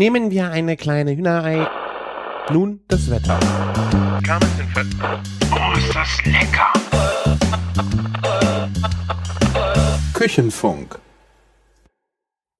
Nehmen 0.00 0.30
wir 0.30 0.50
eine 0.50 0.78
kleine 0.78 1.14
Hühnerei. 1.14 1.66
Nun 2.50 2.80
das 2.88 3.10
Wetter. 3.10 3.38
Oh, 5.52 5.76
ist 5.76 5.94
das 5.94 6.24
lecker! 6.24 6.72
Küchenfunk. 10.14 10.98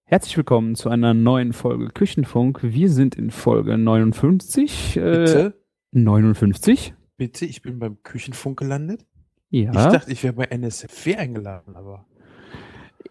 Herzlich 0.05 0.37
willkommen 0.37 0.75
zu 0.75 0.91
einer 0.91 1.15
neuen 1.15 1.55
Folge 1.55 1.89
Küchenfunk. 1.89 2.59
Wir 2.63 2.91
sind 2.91 3.15
in 3.15 3.31
Folge 3.31 3.79
59. 3.79 4.99
Äh, 4.99 5.01
Bitte? 5.01 5.55
59? 5.93 6.93
Bitte, 7.17 7.47
ich 7.47 7.63
bin 7.63 7.79
beim 7.79 8.03
Küchenfunk 8.03 8.59
gelandet. 8.59 9.07
Ja. 9.49 9.71
Ich 9.71 9.77
dachte, 9.77 10.13
ich 10.13 10.23
wäre 10.25 10.35
bei 10.35 10.45
NSFW 10.45 11.17
eingeladen, 11.17 11.75
aber. 11.75 12.05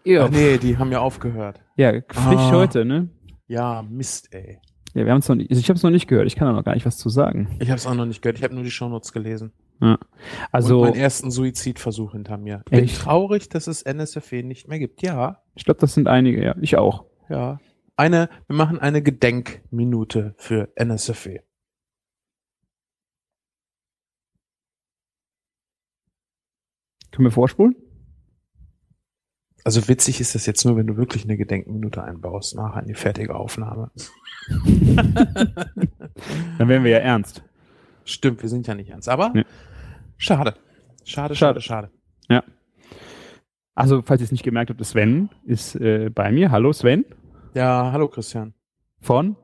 ja, 0.04 0.26
Ach 0.26 0.30
nee, 0.30 0.56
die 0.58 0.78
haben 0.78 0.92
ja 0.92 1.00
aufgehört. 1.00 1.60
ja 1.74 1.90
frisch 2.12 2.36
Ah. 2.38 2.52
heute, 2.52 2.84
ne? 2.84 3.08
Ja, 3.50 3.82
Mist, 3.82 4.32
ey. 4.32 4.60
Ja, 4.94 5.04
wir 5.04 5.12
haben 5.12 5.18
es 5.18 5.28
noch 5.28 5.34
nicht, 5.34 5.50
also 5.50 5.58
ich 5.58 5.68
habe 5.68 5.76
es 5.76 5.82
noch 5.82 5.90
nicht 5.90 6.06
gehört. 6.06 6.28
Ich 6.28 6.36
kann 6.36 6.46
da 6.46 6.52
noch 6.52 6.64
gar 6.64 6.74
nicht 6.74 6.86
was 6.86 6.98
zu 6.98 7.08
sagen. 7.08 7.48
Ich 7.58 7.68
habe 7.68 7.78
es 7.78 7.86
auch 7.86 7.94
noch 7.94 8.06
nicht 8.06 8.22
gehört. 8.22 8.38
Ich 8.38 8.44
habe 8.44 8.54
nur 8.54 8.62
die 8.62 8.70
Shownotes 8.70 9.12
gelesen. 9.12 9.52
Also, 10.52 10.82
Und 10.82 10.90
meinen 10.90 11.00
ersten 11.00 11.32
Suizidversuch 11.32 12.12
hinter 12.12 12.38
mir. 12.38 12.62
Bin 12.70 12.84
Echt? 12.84 13.00
traurig, 13.00 13.48
dass 13.48 13.66
es 13.66 13.82
NSFW 13.82 14.44
nicht 14.44 14.68
mehr 14.68 14.78
gibt. 14.78 15.02
Ja, 15.02 15.42
ich 15.56 15.64
glaube, 15.64 15.80
das 15.80 15.94
sind 15.94 16.06
einige, 16.06 16.44
ja. 16.44 16.54
Ich 16.60 16.76
auch. 16.76 17.06
ja. 17.28 17.58
Eine, 17.96 18.30
wir 18.46 18.56
machen 18.56 18.78
eine 18.78 19.02
Gedenkminute 19.02 20.34
für 20.38 20.68
NSFW. 20.76 21.40
Können 27.10 27.26
wir 27.26 27.32
vorspulen? 27.32 27.74
Also 29.64 29.88
witzig 29.88 30.20
ist 30.20 30.34
das 30.34 30.46
jetzt 30.46 30.64
nur, 30.64 30.76
wenn 30.76 30.86
du 30.86 30.96
wirklich 30.96 31.24
eine 31.24 31.36
Gedenkminute 31.36 32.02
einbaust, 32.02 32.56
nachher 32.56 32.80
in 32.82 32.88
die 32.88 32.94
fertige 32.94 33.34
Aufnahme. 33.34 33.90
Dann 36.58 36.68
wären 36.68 36.84
wir 36.84 36.90
ja 36.90 36.98
ernst. 36.98 37.42
Stimmt, 38.04 38.42
wir 38.42 38.48
sind 38.48 38.66
ja 38.66 38.74
nicht 38.74 38.90
ernst. 38.90 39.08
Aber 39.08 39.30
Nee. 39.34 39.44
schade. 40.16 40.54
Schade, 41.04 41.34
Schade. 41.34 41.60
schade. 41.60 41.90
Ja. 42.28 42.42
Also, 43.74 44.02
falls 44.02 44.20
ihr 44.20 44.24
es 44.26 44.32
nicht 44.32 44.44
gemerkt 44.44 44.70
habt, 44.70 44.84
Sven 44.84 45.30
ist 45.44 45.74
äh, 45.76 46.10
bei 46.10 46.30
mir. 46.32 46.50
Hallo 46.50 46.72
Sven 46.72 47.04
Ja, 47.54 47.90
hallo 47.92 48.08
Christian. 48.08 48.54
von 49.00 49.36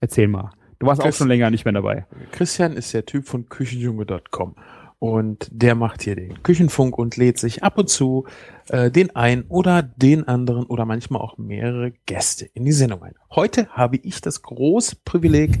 Erzähl 0.00 0.28
mal. 0.28 0.50
Du 0.78 0.86
warst 0.86 1.00
auch 1.00 1.04
Chris- 1.06 1.16
schon 1.18 1.28
länger 1.28 1.50
nicht 1.50 1.64
mehr 1.64 1.72
dabei. 1.72 2.06
Christian 2.32 2.72
ist 2.74 2.92
der 2.92 3.06
Typ 3.06 3.26
von 3.26 3.48
Küchenjunge.com 3.48 4.54
und 4.98 5.48
der 5.50 5.74
macht 5.74 6.02
hier 6.02 6.16
den 6.16 6.42
Küchenfunk 6.42 6.96
und 6.96 7.16
lädt 7.16 7.38
sich 7.38 7.62
ab 7.62 7.78
und 7.78 7.88
zu 7.88 8.24
äh, 8.68 8.90
den 8.90 9.14
ein 9.14 9.44
oder 9.48 9.82
den 9.82 10.26
anderen 10.26 10.64
oder 10.64 10.86
manchmal 10.86 11.20
auch 11.20 11.36
mehrere 11.36 11.92
Gäste 12.06 12.46
in 12.54 12.64
die 12.64 12.72
Sendung 12.72 13.02
ein. 13.02 13.14
Heute 13.30 13.68
habe 13.68 13.96
ich 13.96 14.20
das 14.20 14.42
große 14.42 14.96
Privileg, 15.04 15.58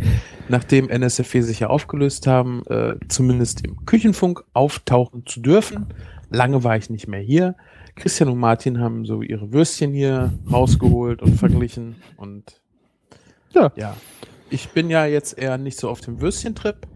nachdem 0.48 0.88
NSFW 0.88 1.42
sich 1.42 1.60
ja 1.60 1.68
aufgelöst 1.68 2.26
haben, 2.26 2.64
äh, 2.66 2.94
zumindest 3.08 3.66
im 3.66 3.84
Küchenfunk 3.84 4.44
auftauchen 4.54 5.26
zu 5.26 5.40
dürfen. 5.40 5.88
Lange 6.30 6.64
war 6.64 6.76
ich 6.76 6.88
nicht 6.88 7.08
mehr 7.08 7.20
hier. 7.20 7.54
Christian 7.96 8.28
und 8.28 8.38
Martin 8.38 8.80
haben 8.80 9.04
so 9.04 9.22
ihre 9.22 9.52
Würstchen 9.52 9.92
hier 9.92 10.32
rausgeholt 10.50 11.22
und 11.22 11.36
verglichen 11.36 11.96
und 12.16 12.60
Ja. 13.52 13.72
ja. 13.76 13.96
Ich 14.50 14.70
bin 14.70 14.90
ja 14.90 15.06
jetzt 15.06 15.38
eher 15.38 15.58
nicht 15.58 15.78
so 15.78 15.88
auf 15.88 16.00
dem 16.00 16.20
Würstchentrip. 16.20 16.86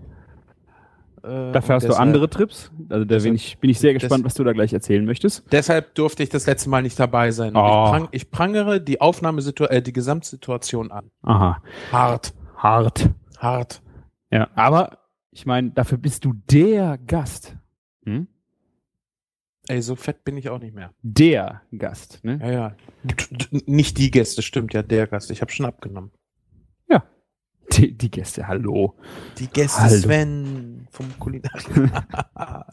Äh, 1.23 1.53
Dafür 1.53 1.77
hast 1.77 1.89
du 1.89 1.95
andere 1.95 2.29
Trips. 2.29 2.71
Also 2.89 3.05
da 3.05 3.19
bin 3.19 3.35
ich, 3.35 3.59
bin 3.59 3.71
ich 3.71 3.79
sehr 3.79 3.93
gespannt, 3.93 4.25
was 4.25 4.35
du 4.35 4.45
da 4.45 4.53
gleich 4.53 4.73
erzählen 4.73 5.05
möchtest. 5.05 5.45
Deshalb 5.53 5.95
durfte 5.95 6.23
ich 6.23 6.29
das 6.29 6.47
letzte 6.47 6.69
Mal 6.69 6.83
nicht 6.83 6.99
dabei 6.99 7.31
sein. 7.31 7.57
Oh. 7.57 7.59
Ich, 7.59 7.91
prang, 7.91 8.09
ich 8.13 8.31
prangere 8.31 8.81
die 8.81 9.01
Aufnahmesituation, 9.01 9.77
äh, 9.77 9.83
die 9.83 9.93
Gesamtsituation 9.93 10.91
an. 10.93 11.11
Aha. 11.23 11.63
Hart, 11.93 12.35
Hart. 12.57 13.11
hart. 13.39 13.83
Ja, 14.31 14.49
aber 14.55 14.99
ich 15.31 15.47
meine, 15.47 15.71
dafür 15.71 15.99
bist 15.99 16.25
du 16.25 16.35
der 16.51 16.99
Gast. 16.99 17.57
Hm? 18.05 18.29
Ey, 19.69 19.83
so 19.83 19.97
fett 19.97 20.25
bin 20.25 20.37
ich 20.37 20.49
auch 20.49 20.59
nicht 20.59 20.75
mehr. 20.75 20.93
Der 21.03 21.63
Gast. 21.77 22.21
Ne? 22.25 22.39
Ja, 22.43 22.51
ja. 22.51 22.77
Nicht 23.67 23.99
die 23.99 24.11
Gäste, 24.11 24.41
stimmt 24.43 24.73
ja, 24.73 24.83
der 24.83 25.07
Gast. 25.07 25.31
Ich 25.31 25.43
habe 25.43 25.53
schon 25.53 25.67
abgenommen. 25.67 26.11
Die, 27.73 27.97
die 27.97 28.11
Gäste, 28.11 28.49
hallo. 28.49 28.95
Die 29.39 29.47
Gäste 29.47 29.83
Hallo. 29.83 29.97
Sven 29.97 30.87
vom 30.91 31.07
Kulinar. 31.19 31.53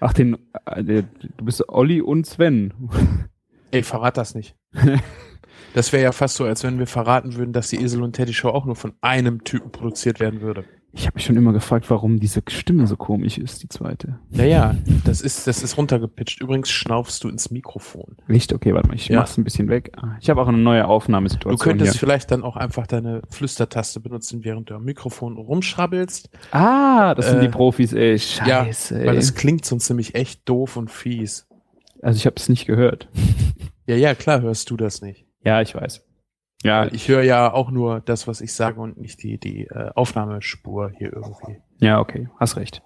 Ach, 0.00 0.12
den, 0.12 0.36
äh, 0.66 0.82
du 0.84 1.44
bist 1.44 1.68
Olli 1.68 2.00
und 2.00 2.26
Sven. 2.26 2.74
Ey, 3.70 3.82
verrat 3.82 4.16
das 4.16 4.34
nicht. 4.34 4.56
Das 5.74 5.90
wäre 5.92 6.02
ja 6.02 6.12
fast 6.12 6.36
so, 6.36 6.44
als 6.44 6.64
wenn 6.64 6.78
wir 6.78 6.86
verraten 6.86 7.36
würden, 7.36 7.54
dass 7.54 7.68
die 7.68 7.80
Esel 7.82 8.02
und 8.02 8.14
Teddy 8.14 8.34
Show 8.34 8.50
auch 8.50 8.66
nur 8.66 8.76
von 8.76 8.92
einem 9.00 9.42
Typen 9.42 9.72
produziert 9.72 10.20
werden 10.20 10.42
würde. 10.42 10.64
Ich 10.94 11.06
habe 11.06 11.14
mich 11.14 11.24
schon 11.24 11.36
immer 11.38 11.54
gefragt, 11.54 11.88
warum 11.88 12.20
diese 12.20 12.42
Stimme 12.48 12.86
so 12.86 12.96
komisch 12.96 13.38
ist, 13.38 13.62
die 13.62 13.68
zweite. 13.68 14.18
Ja, 14.30 14.44
ja, 14.44 14.76
das 15.04 15.22
ist, 15.22 15.46
das 15.46 15.62
ist 15.62 15.78
runtergepitcht. 15.78 16.42
Übrigens 16.42 16.68
schnaufst 16.70 17.24
du 17.24 17.30
ins 17.30 17.50
Mikrofon. 17.50 18.16
Echt? 18.28 18.52
Okay, 18.52 18.74
warte 18.74 18.88
mal, 18.88 18.94
ich 18.96 19.08
Ja. 19.08 19.20
mach's 19.20 19.38
ein 19.38 19.44
bisschen 19.44 19.70
weg. 19.70 19.92
Ah, 19.96 20.16
Ich 20.20 20.28
habe 20.28 20.42
auch 20.42 20.48
eine 20.48 20.58
neue 20.58 20.86
Aufnahmesituation 20.86 21.58
Du 21.58 21.64
könntest 21.64 21.92
hier. 21.92 22.00
vielleicht 22.00 22.30
dann 22.30 22.42
auch 22.42 22.56
einfach 22.56 22.86
deine 22.86 23.22
Flüstertaste 23.30 24.00
benutzen, 24.00 24.44
während 24.44 24.68
du 24.68 24.74
am 24.74 24.84
Mikrofon 24.84 25.38
rumschrabbelst. 25.38 26.28
Ah, 26.50 27.14
das 27.14 27.28
sind 27.30 27.38
Äh, 27.38 27.42
die 27.42 27.48
Profis, 27.48 27.94
ey. 27.94 28.18
Scheiße, 28.18 28.96
Weil 28.96 29.08
ey. 29.14 29.16
es 29.16 29.34
klingt 29.34 29.64
sonst 29.64 29.86
ziemlich 29.86 30.14
echt 30.14 30.46
doof 30.46 30.76
und 30.76 30.90
fies. 30.90 31.46
Also 32.02 32.18
ich 32.18 32.26
habe 32.26 32.36
es 32.36 32.50
nicht 32.50 32.66
gehört. 32.66 33.08
Ja, 33.86 33.96
ja, 33.96 34.14
klar 34.14 34.42
hörst 34.42 34.68
du 34.70 34.76
das 34.76 35.00
nicht. 35.00 35.24
Ja, 35.44 35.62
ich 35.62 35.74
weiß. 35.74 36.02
Ja, 36.62 36.86
ich 36.86 37.08
höre 37.08 37.22
ja 37.22 37.52
auch 37.52 37.70
nur 37.70 38.00
das, 38.00 38.28
was 38.28 38.40
ich 38.40 38.52
sage 38.52 38.80
und 38.80 38.96
nicht 38.96 39.22
die, 39.22 39.38
die 39.38 39.66
äh, 39.66 39.90
Aufnahmespur 39.94 40.92
hier 40.96 41.12
irgendwie. 41.12 41.60
ja, 41.78 41.98
okay, 41.98 42.28
hast 42.38 42.56
recht. 42.56 42.82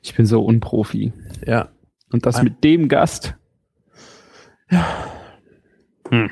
Ich 0.00 0.14
bin 0.14 0.24
so 0.24 0.42
unprofi. 0.42 1.12
Ja. 1.46 1.68
Und 2.10 2.24
das 2.24 2.42
mit 2.42 2.64
dem 2.64 2.88
Gast. 2.88 3.36
Ja. 4.70 4.86
Hm. 6.08 6.30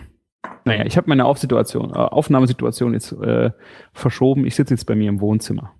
Naja, 0.64 0.84
ich 0.86 0.96
habe 0.96 1.08
meine 1.08 1.24
Aufsituation, 1.24 1.90
äh, 1.90 1.94
Aufnahmesituation 1.94 2.94
jetzt 2.94 3.12
äh, 3.12 3.50
verschoben. 3.92 4.46
Ich 4.46 4.54
sitze 4.54 4.74
jetzt 4.74 4.84
bei 4.84 4.94
mir 4.94 5.08
im 5.08 5.20
Wohnzimmer. 5.20 5.74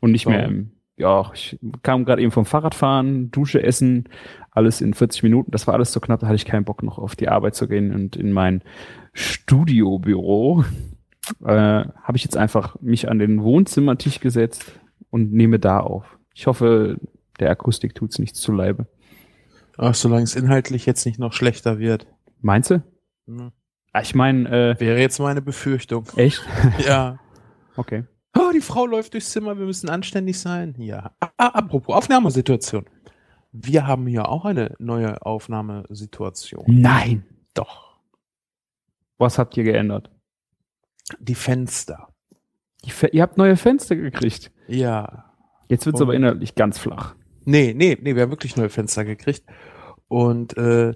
Und 0.00 0.12
nicht 0.12 0.26
mehr 0.26 0.42
Warum? 0.42 0.54
im, 0.54 0.72
ja, 0.96 1.30
ich 1.34 1.58
kam 1.82 2.04
gerade 2.04 2.22
eben 2.22 2.30
vom 2.32 2.44
Fahrradfahren, 2.44 3.30
Dusche, 3.30 3.62
Essen, 3.62 4.08
alles 4.50 4.80
in 4.80 4.94
40 4.94 5.22
Minuten. 5.22 5.50
Das 5.50 5.66
war 5.66 5.74
alles 5.74 5.92
so 5.92 6.00
knapp, 6.00 6.20
da 6.20 6.26
hatte 6.26 6.36
ich 6.36 6.44
keinen 6.44 6.64
Bock 6.64 6.82
noch 6.82 6.98
auf 6.98 7.16
die 7.16 7.28
Arbeit 7.28 7.54
zu 7.54 7.66
gehen 7.68 7.92
und 7.94 8.16
in 8.16 8.32
mein 8.32 8.62
Studiobüro 9.14 10.64
äh, 11.44 11.46
habe 11.46 12.16
ich 12.16 12.24
jetzt 12.24 12.36
einfach 12.36 12.80
mich 12.80 13.08
an 13.08 13.18
den 13.18 13.42
Wohnzimmertisch 13.42 14.20
gesetzt 14.20 14.78
und 15.10 15.32
nehme 15.32 15.58
da 15.58 15.78
auf. 15.80 16.18
Ich 16.34 16.46
hoffe, 16.46 16.98
der 17.40 17.50
Akustik 17.50 17.94
tut's 17.94 18.18
nichts 18.18 18.40
zu 18.40 18.52
Leibe. 18.52 18.86
Ach, 19.78 19.94
solange 19.94 20.24
es 20.24 20.36
inhaltlich 20.36 20.86
jetzt 20.86 21.06
nicht 21.06 21.18
noch 21.18 21.32
schlechter 21.32 21.78
wird. 21.78 22.06
Meinst 22.40 22.70
du? 22.70 22.82
Hm. 23.26 23.52
Ah, 23.92 24.00
Ich 24.00 24.14
meine, 24.14 24.48
äh, 24.48 24.80
Wäre 24.80 24.98
jetzt 25.00 25.18
meine 25.18 25.42
Befürchtung. 25.42 26.04
echt? 26.16 26.42
Ja. 26.86 27.18
Okay. 27.76 28.04
Oh, 28.38 28.50
die 28.54 28.60
Frau 28.60 28.86
läuft 28.86 29.12
durchs 29.14 29.30
Zimmer, 29.30 29.58
wir 29.58 29.66
müssen 29.66 29.88
anständig 29.90 30.38
sein. 30.40 30.74
Ja. 30.78 31.12
Ah, 31.20 31.48
apropos 31.48 31.94
Aufnahmesituation. 31.94 32.86
Wir 33.52 33.86
haben 33.86 34.06
hier 34.06 34.28
auch 34.28 34.44
eine 34.46 34.74
neue 34.78 35.24
Aufnahmesituation. 35.24 36.64
Nein. 36.66 37.24
Doch. 37.54 37.98
Was 39.18 39.38
habt 39.38 39.56
ihr 39.56 39.64
geändert? 39.64 40.10
Die 41.20 41.34
Fenster. 41.34 42.08
Die 42.84 42.90
Fe 42.90 43.08
ihr 43.12 43.22
habt 43.22 43.36
neue 43.36 43.56
Fenster 43.56 43.96
gekriegt. 43.96 44.50
Ja. 44.66 45.32
Jetzt 45.68 45.84
wird's 45.86 46.00
Oh. 46.00 46.04
aber 46.04 46.14
inhaltlich 46.14 46.54
ganz 46.54 46.78
flach. 46.78 47.14
Nee, 47.44 47.74
nee, 47.76 47.98
nee, 48.00 48.14
wir 48.14 48.22
haben 48.22 48.30
wirklich 48.30 48.56
neue 48.56 48.70
Fenster 48.70 49.04
gekriegt. 49.04 49.44
Und 50.08 50.56
äh, 50.56 50.94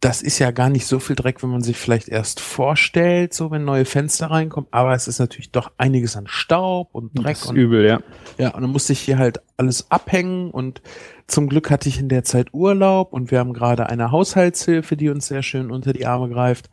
das 0.00 0.20
ist 0.20 0.38
ja 0.38 0.50
gar 0.50 0.68
nicht 0.68 0.86
so 0.86 0.98
viel 0.98 1.16
Dreck, 1.16 1.42
wenn 1.42 1.50
man 1.50 1.62
sich 1.62 1.76
vielleicht 1.76 2.08
erst 2.08 2.40
vorstellt, 2.40 3.32
so 3.32 3.50
wenn 3.50 3.64
neue 3.64 3.86
Fenster 3.86 4.30
reinkommen. 4.30 4.68
Aber 4.70 4.94
es 4.94 5.08
ist 5.08 5.18
natürlich 5.18 5.50
doch 5.50 5.72
einiges 5.78 6.16
an 6.16 6.26
Staub 6.26 6.90
und 6.92 7.16
Dreck 7.16 7.34
Das 7.34 7.42
ist 7.42 7.48
und 7.48 7.56
übel, 7.56 7.86
ja. 7.86 8.00
Ja, 8.36 8.54
und 8.54 8.62
dann 8.62 8.70
musste 8.70 8.92
ich 8.92 9.00
hier 9.00 9.18
halt 9.18 9.40
alles 9.56 9.90
abhängen 9.90 10.50
und 10.50 10.82
zum 11.26 11.48
Glück 11.48 11.70
hatte 11.70 11.88
ich 11.88 11.98
in 11.98 12.08
der 12.08 12.24
Zeit 12.24 12.52
Urlaub 12.52 13.12
und 13.12 13.30
wir 13.30 13.38
haben 13.38 13.54
gerade 13.54 13.88
eine 13.88 14.10
Haushaltshilfe, 14.10 14.96
die 14.96 15.08
uns 15.08 15.26
sehr 15.26 15.42
schön 15.42 15.70
unter 15.70 15.92
die 15.92 16.06
Arme 16.06 16.28
greift. 16.28 16.70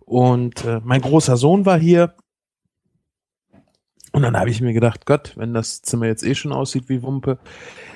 Und 0.00 0.64
äh, 0.64 0.80
mein 0.82 1.00
großer 1.00 1.36
Sohn 1.36 1.66
war 1.66 1.78
hier. 1.78 2.14
Und 4.12 4.22
dann 4.22 4.36
habe 4.36 4.50
ich 4.50 4.60
mir 4.60 4.72
gedacht, 4.72 5.06
Gott, 5.06 5.34
wenn 5.36 5.54
das 5.54 5.82
Zimmer 5.82 6.06
jetzt 6.06 6.24
eh 6.24 6.34
schon 6.34 6.52
aussieht 6.52 6.88
wie 6.88 7.02
Wumpe, 7.02 7.38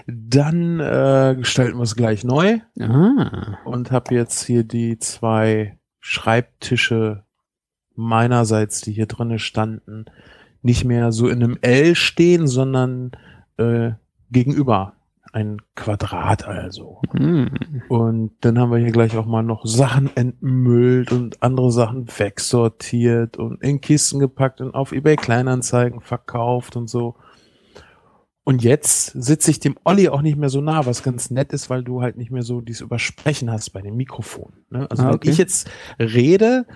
dann 0.07 0.79
äh, 0.81 1.35
gestalten 1.37 1.79
wir 1.79 1.83
es 1.83 1.97
gleich 1.97 2.25
neu 2.25 2.59
Ah. 2.81 3.59
und 3.65 3.91
habe 3.91 4.15
jetzt 4.15 4.45
hier 4.45 4.65
die 4.65 4.99
zwei 4.99 5.79
Schreibtische 6.01 7.25
meinerseits, 7.97 8.81
die 8.81 8.93
hier 8.93 9.07
drinnen 9.07 9.39
standen, 9.39 10.07
nicht 10.63 10.85
mehr 10.85 11.13
so 11.13 11.29
in 11.29 11.43
einem 11.43 11.59
L 11.63 11.95
stehen, 11.95 12.47
sondern 12.47 13.13
äh, 13.57 13.93
gegenüber 14.31 14.94
ein 15.35 15.61
Quadrat 15.75 16.47
also. 16.47 17.01
Hm. 17.11 17.51
Und 17.89 18.33
dann 18.41 18.59
haben 18.59 18.71
wir 18.71 18.79
hier 18.79 18.93
gleich 18.93 19.17
auch 19.17 19.27
mal 19.27 19.43
noch 19.43 19.67
Sachen 19.67 20.15
entmüllt 20.17 21.11
und 21.11 21.43
andere 21.43 21.73
Sachen 21.73 22.07
wegsortiert 22.17 23.37
und 23.37 23.61
in 23.61 23.81
Kisten 23.81 24.21
gepackt 24.21 24.61
und 24.61 24.75
auf 24.75 24.93
eBay 24.93 25.17
Kleinanzeigen 25.17 26.01
verkauft 26.01 26.77
und 26.77 26.89
so. 26.89 27.17
Und 28.45 28.63
jetzt 28.63 29.07
sitze 29.21 29.51
ich 29.51 29.59
dem 29.59 29.75
Olli 29.85 30.09
auch 30.09 30.23
nicht 30.23 30.37
mehr 30.37 30.51
so 30.51 30.61
nah, 30.61 30.87
was 30.87 31.03
ganz 31.03 31.31
nett 31.31 31.53
ist, 31.53 31.71
weil 31.71 31.83
du 31.83 32.03
halt 32.03 32.17
nicht 32.17 32.31
mehr 32.31 32.43
so 32.43 32.61
dieses 32.61 32.83
Übersprechen 32.83 33.51
hast 33.51 33.71
bei 33.71 33.81
dem 33.81 33.97
Mikrofon. 33.97 34.53
Ne? 34.71 34.87
Also 34.91 35.03
Ah, 35.03 35.07
wenn 35.09 35.15
okay. 35.15 35.31
ich 35.31 35.39
jetzt 35.39 35.69
rede, 35.99 36.67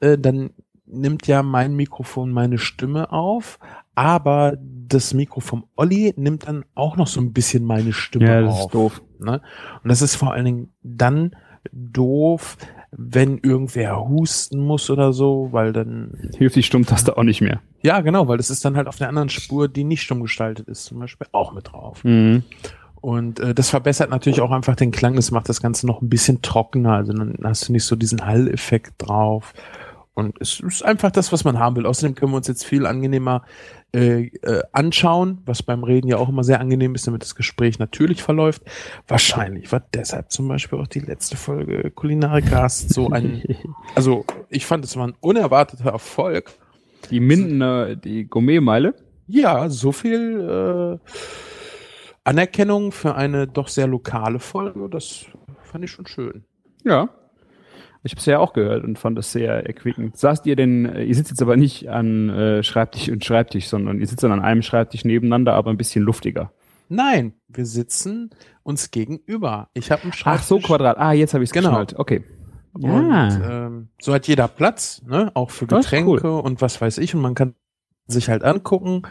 äh, 0.00 0.18
dann 0.18 0.50
nimmt 0.94 1.26
ja 1.26 1.42
mein 1.42 1.74
Mikrofon 1.74 2.30
meine 2.32 2.58
Stimme 2.58 3.12
auf, 3.12 3.58
aber 3.94 4.56
das 4.60 5.14
Mikro 5.14 5.40
vom 5.40 5.64
Olli 5.76 6.12
nimmt 6.16 6.46
dann 6.46 6.64
auch 6.74 6.96
noch 6.96 7.06
so 7.06 7.20
ein 7.20 7.32
bisschen 7.32 7.64
meine 7.64 7.92
Stimme 7.92 8.26
Ja, 8.26 8.40
das 8.42 8.54
auf. 8.54 8.60
ist 8.60 8.74
doof. 8.74 9.02
Ne? 9.18 9.40
Und 9.82 9.88
das 9.88 10.02
ist 10.02 10.16
vor 10.16 10.32
allen 10.32 10.44
Dingen 10.44 10.72
dann 10.82 11.34
doof, 11.72 12.56
wenn 12.92 13.38
irgendwer 13.38 14.06
husten 14.08 14.60
muss 14.60 14.90
oder 14.90 15.12
so, 15.12 15.48
weil 15.52 15.72
dann, 15.72 16.30
Hilft 16.36 16.56
die 16.56 16.62
Stummtaste 16.62 17.16
auch 17.16 17.22
nicht 17.22 17.40
mehr. 17.40 17.60
ja 17.82 18.00
genau, 18.00 18.28
weil 18.28 18.36
das 18.36 18.50
ist 18.50 18.64
dann 18.64 18.76
halt 18.76 18.86
auf 18.86 18.96
der 18.96 19.08
anderen 19.08 19.28
Spur, 19.30 19.68
die 19.68 19.84
nicht 19.84 20.02
stumm 20.02 20.20
gestaltet 20.22 20.68
ist, 20.68 20.84
zum 20.84 20.98
Beispiel 21.00 21.26
auch 21.32 21.52
mit 21.52 21.72
drauf. 21.72 22.04
Mhm. 22.04 22.44
Und 23.00 23.40
äh, 23.40 23.54
das 23.54 23.68
verbessert 23.70 24.10
natürlich 24.10 24.40
auch 24.40 24.50
einfach 24.50 24.76
den 24.76 24.90
Klang, 24.90 25.16
das 25.16 25.30
macht 25.30 25.48
das 25.48 25.60
Ganze 25.60 25.86
noch 25.86 26.00
ein 26.02 26.08
bisschen 26.08 26.40
trockener, 26.42 26.92
also 26.94 27.12
dann 27.12 27.36
hast 27.42 27.68
du 27.68 27.72
nicht 27.72 27.84
so 27.84 27.96
diesen 27.96 28.24
Hall-Effekt 28.26 28.94
drauf. 28.98 29.52
Und 30.14 30.40
es 30.40 30.60
ist 30.60 30.84
einfach 30.84 31.10
das, 31.10 31.32
was 31.32 31.44
man 31.44 31.58
haben 31.58 31.74
will. 31.74 31.86
Außerdem 31.86 32.14
können 32.14 32.32
wir 32.32 32.36
uns 32.36 32.46
jetzt 32.46 32.64
viel 32.64 32.86
angenehmer 32.86 33.42
äh, 33.92 34.26
äh, 34.26 34.62
anschauen, 34.70 35.42
was 35.44 35.62
beim 35.64 35.82
Reden 35.82 36.06
ja 36.08 36.18
auch 36.18 36.28
immer 36.28 36.44
sehr 36.44 36.60
angenehm 36.60 36.94
ist, 36.94 37.06
damit 37.06 37.22
das 37.22 37.34
Gespräch 37.34 37.80
natürlich 37.80 38.22
verläuft. 38.22 38.62
Wahrscheinlich 39.08 39.72
war 39.72 39.82
deshalb 39.92 40.30
zum 40.30 40.46
Beispiel 40.46 40.78
auch 40.78 40.86
die 40.86 41.00
letzte 41.00 41.36
Folge 41.36 41.90
Kulinarikast 41.90 42.94
so 42.94 43.10
ein, 43.10 43.42
also 43.96 44.24
ich 44.50 44.66
fand, 44.66 44.84
es 44.84 44.96
war 44.96 45.08
ein 45.08 45.14
unerwarteter 45.20 45.90
Erfolg. 45.90 46.52
Die 47.10 47.20
Mindener, 47.20 47.96
die 47.96 48.24
Gourmetmeile. 48.24 48.94
Ja, 49.26 49.68
so 49.68 49.92
viel 49.92 51.00
äh, 51.04 51.10
Anerkennung 52.24 52.92
für 52.92 53.14
eine 53.14 53.46
doch 53.46 53.68
sehr 53.68 53.86
lokale 53.86 54.38
Folge, 54.38 54.88
das 54.88 55.26
fand 55.62 55.84
ich 55.84 55.90
schon 55.90 56.06
schön. 56.06 56.44
Ja. 56.84 57.10
Ich 58.06 58.12
habe 58.12 58.20
es 58.20 58.26
ja 58.26 58.38
auch 58.38 58.52
gehört 58.52 58.84
und 58.84 58.98
fand 58.98 59.16
das 59.18 59.32
sehr 59.32 59.66
erquickend. 59.66 60.16
Saßt 60.16 60.44
ihr 60.46 60.56
denn, 60.56 60.84
äh, 60.84 61.04
ihr 61.04 61.14
sitzt 61.14 61.30
jetzt 61.30 61.42
aber 61.42 61.56
nicht 61.56 61.88
an 61.88 62.28
äh, 62.28 62.62
Schreibtisch 62.62 63.08
und 63.08 63.24
Schreibtisch, 63.24 63.66
sondern 63.66 63.98
ihr 64.00 64.06
sitzt 64.06 64.22
dann 64.22 64.30
an 64.32 64.42
einem 64.42 64.62
Schreibtisch 64.62 65.04
nebeneinander, 65.04 65.54
aber 65.54 65.70
ein 65.70 65.76
bisschen 65.78 66.04
luftiger. 66.04 66.52
Nein, 66.90 67.32
wir 67.48 67.64
sitzen 67.64 68.28
uns 68.62 68.90
gegenüber. 68.90 69.68
Ich 69.72 69.90
habe 69.90 70.02
einen 70.02 70.12
Ach 70.12 70.16
Schreibtisch. 70.18 70.46
so, 70.46 70.58
Quadrat. 70.58 70.98
Ah, 70.98 71.12
jetzt 71.12 71.32
habe 71.32 71.42
ich 71.42 71.48
es 71.48 71.52
Genau. 71.54 71.68
geschnallt. 71.70 71.94
Okay. 71.98 72.22
Und 72.74 72.82
Ja. 72.82 73.66
ähm, 73.66 73.88
so 74.02 74.12
hat 74.12 74.28
jeder 74.28 74.48
Platz, 74.48 75.02
ne? 75.06 75.30
Auch 75.34 75.50
für 75.50 75.66
Getränke 75.66 76.30
und 76.42 76.60
was 76.60 76.80
weiß 76.80 76.98
ich. 76.98 77.14
Und 77.14 77.22
man 77.22 77.34
kann 77.34 77.54
sich 78.06 78.28
halt 78.28 78.44
angucken. 78.44 79.02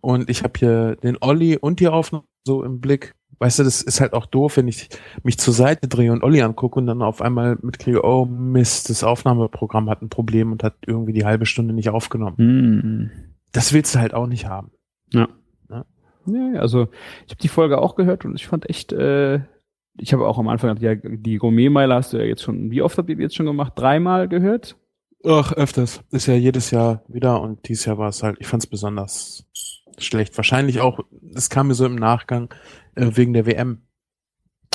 Und 0.00 0.30
ich 0.30 0.44
habe 0.44 0.52
hier 0.56 0.94
den 0.96 1.16
Olli 1.20 1.56
und 1.56 1.80
die 1.80 1.88
Aufnahme 1.88 2.24
so 2.44 2.62
im 2.62 2.80
Blick. 2.80 3.15
Weißt 3.38 3.58
du, 3.58 3.64
das 3.64 3.82
ist 3.82 4.00
halt 4.00 4.14
auch 4.14 4.26
doof, 4.26 4.56
wenn 4.56 4.68
ich 4.68 4.88
mich 5.22 5.38
zur 5.38 5.52
Seite 5.52 5.88
drehe 5.88 6.12
und 6.12 6.22
Olli 6.22 6.40
angucke 6.40 6.78
und 6.78 6.86
dann 6.86 7.02
auf 7.02 7.20
einmal 7.20 7.58
mitkriege, 7.60 8.02
oh 8.04 8.24
Mist, 8.24 8.88
das 8.88 9.04
Aufnahmeprogramm 9.04 9.90
hat 9.90 10.00
ein 10.00 10.08
Problem 10.08 10.52
und 10.52 10.62
hat 10.62 10.74
irgendwie 10.86 11.12
die 11.12 11.26
halbe 11.26 11.44
Stunde 11.44 11.74
nicht 11.74 11.90
aufgenommen. 11.90 12.36
Hm. 12.38 13.10
Das 13.52 13.72
willst 13.72 13.94
du 13.94 13.98
halt 13.98 14.14
auch 14.14 14.26
nicht 14.26 14.46
haben. 14.46 14.70
Ja. 15.12 15.28
Ja. 15.68 15.84
Ja, 16.26 16.60
also 16.60 16.88
ich 17.26 17.32
habe 17.32 17.42
die 17.42 17.48
Folge 17.48 17.78
auch 17.78 17.94
gehört 17.94 18.24
und 18.24 18.34
ich 18.36 18.46
fand 18.46 18.68
echt, 18.70 18.92
äh, 18.92 19.40
ich 19.98 20.12
habe 20.12 20.26
auch 20.26 20.38
am 20.38 20.48
Anfang 20.48 20.74
gedacht, 20.74 20.82
ja, 20.82 21.10
die 21.10 21.36
Gourmetmeile 21.36 21.94
hast 21.94 22.12
du 22.12 22.18
ja 22.18 22.24
jetzt 22.24 22.42
schon, 22.42 22.70
wie 22.70 22.82
oft 22.82 22.96
habt 22.96 23.08
ihr 23.10 23.16
die 23.16 23.22
jetzt 23.22 23.36
schon 23.36 23.46
gemacht? 23.46 23.74
Dreimal 23.76 24.28
gehört? 24.28 24.76
Ach, 25.24 25.52
öfters. 25.52 26.02
Ist 26.10 26.26
ja 26.26 26.34
jedes 26.34 26.70
Jahr 26.70 27.02
wieder 27.08 27.40
und 27.40 27.68
dieses 27.68 27.84
Jahr 27.84 27.98
war 27.98 28.08
es 28.08 28.22
halt, 28.22 28.36
ich 28.40 28.46
fand 28.46 28.62
es 28.62 28.66
besonders 28.68 29.46
schlecht. 29.98 30.36
Wahrscheinlich 30.36 30.80
auch, 30.80 31.00
es 31.34 31.50
kam 31.50 31.68
mir 31.68 31.74
so 31.74 31.86
im 31.86 31.96
Nachgang 31.96 32.54
wegen 32.96 33.32
der 33.32 33.46
WM. 33.46 33.82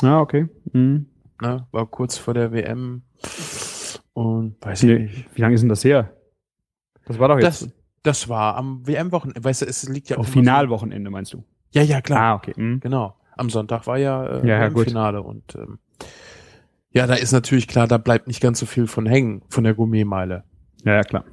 Ah, 0.02 0.20
okay. 0.20 0.48
Hm. 0.72 1.08
Ne? 1.42 1.68
War 1.72 1.86
kurz 1.88 2.18
vor 2.18 2.34
der 2.34 2.52
WM 2.52 3.04
und 4.14 4.56
weiß 4.62 4.84
ich 4.84 4.90
Wie, 4.90 5.00
nicht. 5.04 5.36
wie 5.36 5.42
lange 5.42 5.56
ist 5.56 5.62
denn 5.62 5.70
das 5.70 5.84
her? 5.84 6.14
Das 7.06 7.20
war 7.20 7.28
doch 7.28 7.40
jetzt 7.40 7.64
Das, 7.64 7.70
das 8.04 8.30
war 8.30 8.56
am 8.58 8.86
WM-Wochenende. 8.88 9.44
Weißt 9.44 9.62
du, 9.62 9.66
es 9.66 9.88
liegt 9.90 10.10
ja 10.10 10.18
auch 10.18 10.26
Finalwochenende, 10.26 11.10
meinst 11.10 11.34
du? 11.34 11.44
Ja, 11.72 11.82
ja, 11.82 12.02
klar. 12.02 12.20
Ah, 12.22 12.36
okay. 12.36 12.54
Hm. 12.56 12.80
Genau. 12.80 13.16
Am 13.38 13.50
Sonntag 13.50 13.88
war 13.88 13.98
ja, 13.98 14.26
äh, 14.26 14.48
Ja, 14.48 14.68
ja. 14.68 14.70
Finale 14.70 15.22
und 15.24 15.56
ähm, 15.56 15.80
ja, 16.94 17.08
da 17.08 17.14
ist 17.14 17.32
natürlich 17.32 17.68
klar, 17.68 17.88
da 17.88 17.98
bleibt 17.98 18.28
nicht 18.28 18.42
ganz 18.42 18.60
so 18.60 18.66
viel 18.66 18.86
von 18.86 19.06
hängen, 19.06 19.44
von 19.50 19.64
der 19.64 19.74
Gourmetmeile. 19.74 20.44
Ja, 20.84 20.96
ja, 20.96 21.04
klar. 21.04 21.24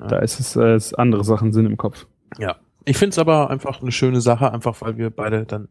Ja. 0.00 0.06
Da 0.06 0.18
ist 0.18 0.40
es, 0.40 0.56
äh, 0.56 0.74
es 0.74 0.94
andere 0.94 1.24
Sachen 1.24 1.52
sind 1.52 1.66
im 1.66 1.76
Kopf. 1.76 2.06
Ja. 2.38 2.56
Ich 2.84 2.98
finde 2.98 3.10
es 3.10 3.18
aber 3.18 3.50
einfach 3.50 3.80
eine 3.80 3.92
schöne 3.92 4.20
Sache, 4.20 4.52
einfach 4.52 4.80
weil 4.82 4.98
wir 4.98 5.10
beide 5.10 5.46
dann 5.46 5.68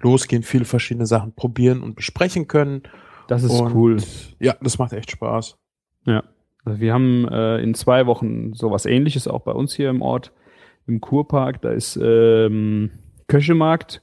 losgehen, 0.00 0.42
viele 0.42 0.64
verschiedene 0.64 1.06
Sachen 1.06 1.32
probieren 1.32 1.82
und 1.82 1.94
besprechen 1.94 2.48
können. 2.48 2.82
Das 3.28 3.42
ist 3.42 3.52
und, 3.52 3.74
cool. 3.74 3.96
Ja, 4.40 4.56
das 4.60 4.78
macht 4.78 4.92
echt 4.92 5.10
Spaß. 5.10 5.56
Ja. 6.04 6.24
Also 6.64 6.80
wir 6.80 6.92
haben 6.92 7.28
äh, 7.28 7.58
in 7.58 7.74
zwei 7.74 8.06
Wochen 8.06 8.52
sowas 8.54 8.86
ähnliches 8.86 9.28
auch 9.28 9.42
bei 9.42 9.52
uns 9.52 9.74
hier 9.74 9.90
im 9.90 10.02
Ort, 10.02 10.32
im 10.86 11.00
Kurpark. 11.00 11.62
Da 11.62 11.70
ist 11.70 11.96
ähm, 12.02 12.90
Köschemarkt 13.28 14.02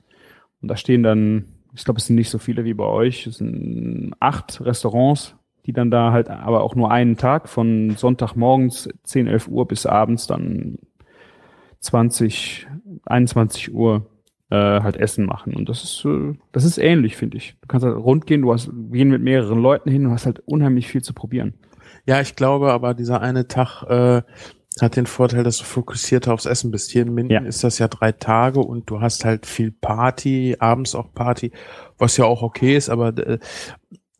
und 0.61 0.69
da 0.69 0.77
stehen 0.77 1.03
dann, 1.03 1.45
ich 1.75 1.83
glaube, 1.83 1.99
es 1.99 2.05
sind 2.05 2.15
nicht 2.15 2.29
so 2.29 2.37
viele 2.37 2.63
wie 2.63 2.73
bei 2.73 2.85
euch, 2.85 3.27
es 3.27 3.37
sind 3.37 4.13
acht 4.21 4.61
Restaurants, 4.61 5.35
die 5.65 5.73
dann 5.73 5.91
da 5.91 6.13
halt 6.13 6.29
aber 6.29 6.63
auch 6.63 6.75
nur 6.75 6.91
einen 6.91 7.17
Tag 7.17 7.49
von 7.49 7.95
Sonntagmorgens 7.97 8.87
10, 9.03 9.27
11 9.27 9.49
Uhr 9.49 9.67
bis 9.67 9.85
abends 9.85 10.27
dann 10.27 10.77
20, 11.83 12.67
21 13.05 13.73
Uhr 13.73 14.07
äh, 14.49 14.55
halt 14.55 14.97
Essen 14.97 15.25
machen. 15.25 15.53
Und 15.53 15.69
das 15.69 15.83
ist, 15.83 16.05
äh, 16.05 16.33
das 16.51 16.63
ist 16.63 16.77
ähnlich, 16.77 17.17
finde 17.17 17.37
ich. 17.37 17.55
Du 17.61 17.67
kannst 17.67 17.85
halt 17.85 17.97
rund 17.97 18.25
gehen, 18.25 18.41
du 18.41 18.53
hast, 18.53 18.69
gehen 18.91 19.09
mit 19.09 19.21
mehreren 19.21 19.59
Leuten 19.59 19.89
hin 19.91 20.05
und 20.05 20.11
hast 20.11 20.25
halt 20.25 20.39
unheimlich 20.45 20.87
viel 20.87 21.01
zu 21.01 21.13
probieren. 21.13 21.53
Ja, 22.05 22.21
ich 22.21 22.35
glaube 22.35 22.71
aber, 22.71 22.93
dieser 22.93 23.21
eine 23.21 23.47
Tag 23.47 23.83
äh, 23.83 24.21
hat 24.81 24.95
den 24.95 25.05
Vorteil, 25.05 25.43
dass 25.43 25.57
du 25.57 25.65
fokussierter 25.65 26.33
aufs 26.33 26.45
Essen 26.45 26.71
bist. 26.71 26.91
Hier 26.91 27.03
in 27.03 27.13
Minden 27.13 27.31
Ja. 27.31 27.41
ist 27.41 27.63
das 27.63 27.79
ja 27.79 27.87
drei 27.87 28.11
Tage 28.11 28.59
und 28.59 28.89
du 28.89 29.01
hast 29.01 29.25
halt 29.25 29.45
viel 29.45 29.71
Party, 29.71 30.55
abends 30.59 30.95
auch 30.95 31.13
Party, 31.13 31.51
was 31.97 32.17
ja 32.17 32.25
auch 32.25 32.41
okay 32.41 32.75
ist, 32.75 32.89
aber 32.89 33.15
äh, 33.17 33.39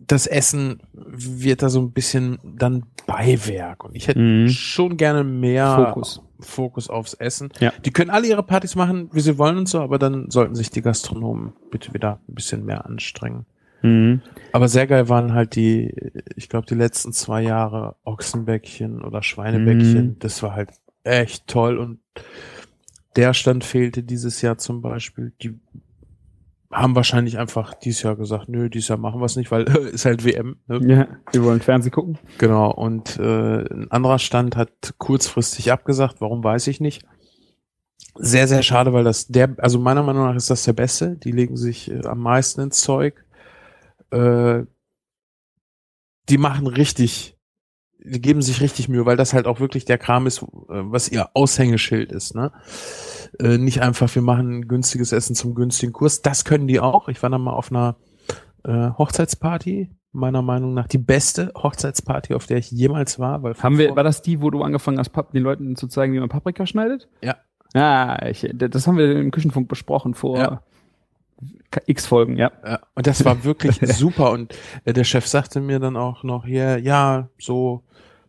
das 0.08 0.28
Essen 0.28 0.82
wird 0.94 1.62
da 1.62 1.70
so 1.70 1.80
ein 1.82 1.92
bisschen 1.92 2.38
dann 2.44 2.86
Beiwerk. 3.08 3.84
Und 3.84 3.96
ich 3.96 4.08
hätte 4.08 4.20
Mhm. 4.20 4.50
schon 4.50 4.98
gerne 4.98 5.24
mehr 5.24 5.76
Fokus. 5.76 6.22
Fokus 6.40 6.90
aufs 6.90 7.14
Essen. 7.14 7.50
Ja. 7.60 7.72
Die 7.86 7.92
können 7.92 8.10
alle 8.10 8.28
ihre 8.28 8.44
Partys 8.44 8.76
machen, 8.76 9.10
wie 9.14 9.22
sie 9.22 9.38
wollen 9.38 9.58
und 9.58 9.70
so, 9.70 9.80
aber 9.80 9.98
dann 10.00 10.30
sollten 10.30 10.56
sich 10.56 10.70
die 10.70 10.82
Gastronomen 10.82 11.54
bitte 11.72 11.94
wieder 11.94 12.20
ein 12.28 12.36
bisschen 12.36 12.66
mehr 12.66 12.86
anstrengen. 12.86 13.46
Mhm. 13.82 14.22
Aber 14.52 14.68
sehr 14.68 14.88
geil 14.88 15.10
waren 15.10 15.34
halt 15.34 15.56
die, 15.56 15.94
ich 16.36 16.50
glaube, 16.50 16.66
die 16.68 16.76
letzten 16.76 17.12
zwei 17.14 17.42
Jahre 17.44 17.96
Ochsenbäckchen 18.04 19.02
oder 19.04 19.24
Schweinebäckchen. 19.24 20.06
Mhm. 20.08 20.20
Das 20.20 20.42
war 20.44 20.54
halt 20.54 20.70
echt 21.04 21.48
toll 21.48 21.78
und 21.78 22.00
der 23.16 23.34
Stand 23.34 23.64
fehlte 23.64 24.04
dieses 24.04 24.42
Jahr 24.42 24.58
zum 24.58 24.82
Beispiel. 24.82 25.34
Die 25.42 25.60
haben 26.74 26.96
wahrscheinlich 26.96 27.38
einfach 27.38 27.74
dieses 27.74 28.04
Jahr 28.04 28.16
gesagt, 28.16 28.50
nö, 28.50 28.70
dieses 28.70 28.90
Jahr 28.90 28.98
machen 28.98 29.22
wir 29.22 29.26
es 29.26 29.36
nicht, 29.36 29.52
weil 29.52 29.64
ist 29.64 30.06
halt 30.06 30.26
WM. 30.26 30.58
Ne? 30.68 30.82
Ja, 30.88 31.08
wir 31.32 31.44
wollen 31.44 31.62
Fernsehen 31.62 31.92
gucken. 31.92 32.18
Genau. 32.38 32.72
Und 32.72 33.18
äh, 33.20 33.64
ein 33.74 33.92
anderer 33.92 34.20
Stand 34.20 34.56
hat 34.56 34.96
kurzfristig 34.98 35.72
abgesagt. 35.72 36.20
Warum 36.20 36.44
weiß 36.44 36.68
ich 36.68 36.80
nicht. 36.80 37.06
Sehr, 38.16 38.48
sehr 38.48 38.62
schade, 38.62 38.94
weil 38.94 39.04
das 39.04 39.28
der, 39.28 39.56
also 39.58 39.80
meiner 39.80 40.04
Meinung 40.04 40.26
nach 40.26 40.36
ist 40.36 40.50
das 40.50 40.64
der 40.64 40.74
Beste. 40.74 41.16
Die 41.18 41.32
legen 41.32 41.58
sich 41.58 41.90
äh, 41.90 42.06
am 42.06 42.20
meisten 42.20 42.62
ins 42.62 42.82
Zeug. 42.82 43.24
Äh, 44.12 44.64
die 46.30 46.38
machen 46.38 46.68
richtig, 46.68 47.33
die 48.06 48.22
geben 48.22 48.42
sich 48.42 48.62
richtig 48.62 48.90
Mühe, 48.90 49.06
weil 49.06 49.18
das 49.18 49.34
halt 49.34 49.48
auch 49.48 49.60
wirklich 49.60 49.86
der 49.86 49.98
Kram 49.98 50.28
ist, 50.28 50.42
äh, 50.42 50.46
was 50.68 51.10
ihr 51.10 51.30
Aushängeschild 51.34 52.12
ist, 52.12 52.36
ne? 52.36 52.52
Äh, 53.40 53.58
nicht 53.58 53.82
einfach, 53.82 54.14
wir 54.14 54.22
machen 54.22 54.68
günstiges 54.68 55.12
Essen 55.12 55.36
zum 55.36 55.56
günstigen 55.56 55.94
Kurs. 55.94 56.22
Das 56.22 56.46
können 56.46 56.68
die 56.68 56.80
auch. 56.80 57.08
Ich 57.08 57.24
war 57.24 57.30
da 57.30 57.38
mal 57.38 57.54
auf 57.54 57.72
einer 57.72 57.96
äh, 58.64 58.90
Hochzeitsparty, 58.98 59.90
meiner 60.12 60.42
Meinung 60.42 60.74
nach 60.74 60.88
die 60.88 61.00
beste 61.00 61.52
Hochzeitsparty, 61.56 62.34
auf 62.36 62.46
der 62.46 62.58
ich 62.58 62.70
jemals 62.72 63.18
war. 63.20 63.42
Weil 63.42 63.56
Haben 63.56 63.78
wir, 63.78 63.96
war 63.96 64.04
das 64.04 64.22
die, 64.22 64.42
wo 64.42 64.50
du 64.52 64.62
angefangen 64.62 65.00
hast, 65.00 65.10
Pap 65.10 65.32
den 65.32 65.42
Leuten 65.44 65.76
zu 65.76 65.88
zeigen, 65.88 66.14
wie 66.14 66.20
man 66.20 66.30
Paprika 66.30 66.66
schneidet? 66.68 67.08
Ja. 67.22 67.38
Ja, 67.74 68.24
ich, 68.28 68.48
das 68.54 68.86
haben 68.86 68.98
wir 68.98 69.20
im 69.20 69.32
Küchenfunk 69.32 69.68
besprochen 69.68 70.14
vor 70.14 70.38
Ja. 70.38 70.62
x 71.88 72.06
Folgen, 72.06 72.38
ja. 72.38 72.52
Ja, 72.64 72.80
und 72.94 73.08
das 73.08 73.26
war 73.26 73.44
wirklich 73.44 73.80
super. 73.82 74.32
Und 74.32 74.56
äh, 74.86 74.94
der 74.94 75.04
Chef 75.06 75.26
sagte 75.26 75.60
mir 75.60 75.80
dann 75.80 75.98
auch 75.98 76.24
noch 76.24 76.46
hier, 76.46 76.78
ja, 76.78 77.30
so 77.40 77.84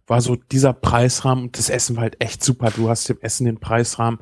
war 0.06 0.20
so 0.20 0.37
dieser 0.37 0.73
Preisrahmen 0.73 1.44
und 1.44 1.58
das 1.58 1.70
Essen 1.70 1.96
war 1.96 2.02
halt 2.02 2.20
echt 2.23 2.42
super. 2.44 2.70
Du 2.75 2.88
hast 2.88 3.08
dem 3.08 3.18
Essen 3.20 3.46
den 3.46 3.58
Preisrahmen 3.58 4.20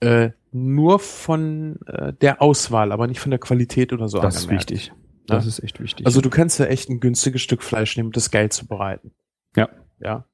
äh, 0.00 0.30
nur 0.52 0.98
von 0.98 1.78
äh, 1.86 2.12
der 2.14 2.40
Auswahl, 2.42 2.90
aber 2.92 3.06
nicht 3.06 3.20
von 3.20 3.30
der 3.30 3.38
Qualität 3.38 3.92
oder 3.92 4.08
so. 4.08 4.18
Das 4.20 4.36
ist 4.36 4.48
wichtig. 4.50 4.92
Das 5.26 5.44
Ja. 5.44 5.48
ist 5.48 5.62
echt 5.62 5.78
wichtig. 5.80 6.06
Also 6.06 6.20
du 6.20 6.30
kannst 6.30 6.58
ja 6.58 6.66
echt 6.66 6.88
ein 6.88 7.00
günstiges 7.00 7.42
Stück 7.42 7.62
Fleisch 7.62 7.96
nehmen, 7.96 8.08
um 8.08 8.12
das 8.12 8.30
geil 8.30 8.50
zu 8.50 8.66
bereiten. 8.66 9.12
Ja. 9.56 9.68
Ja. 10.00 10.24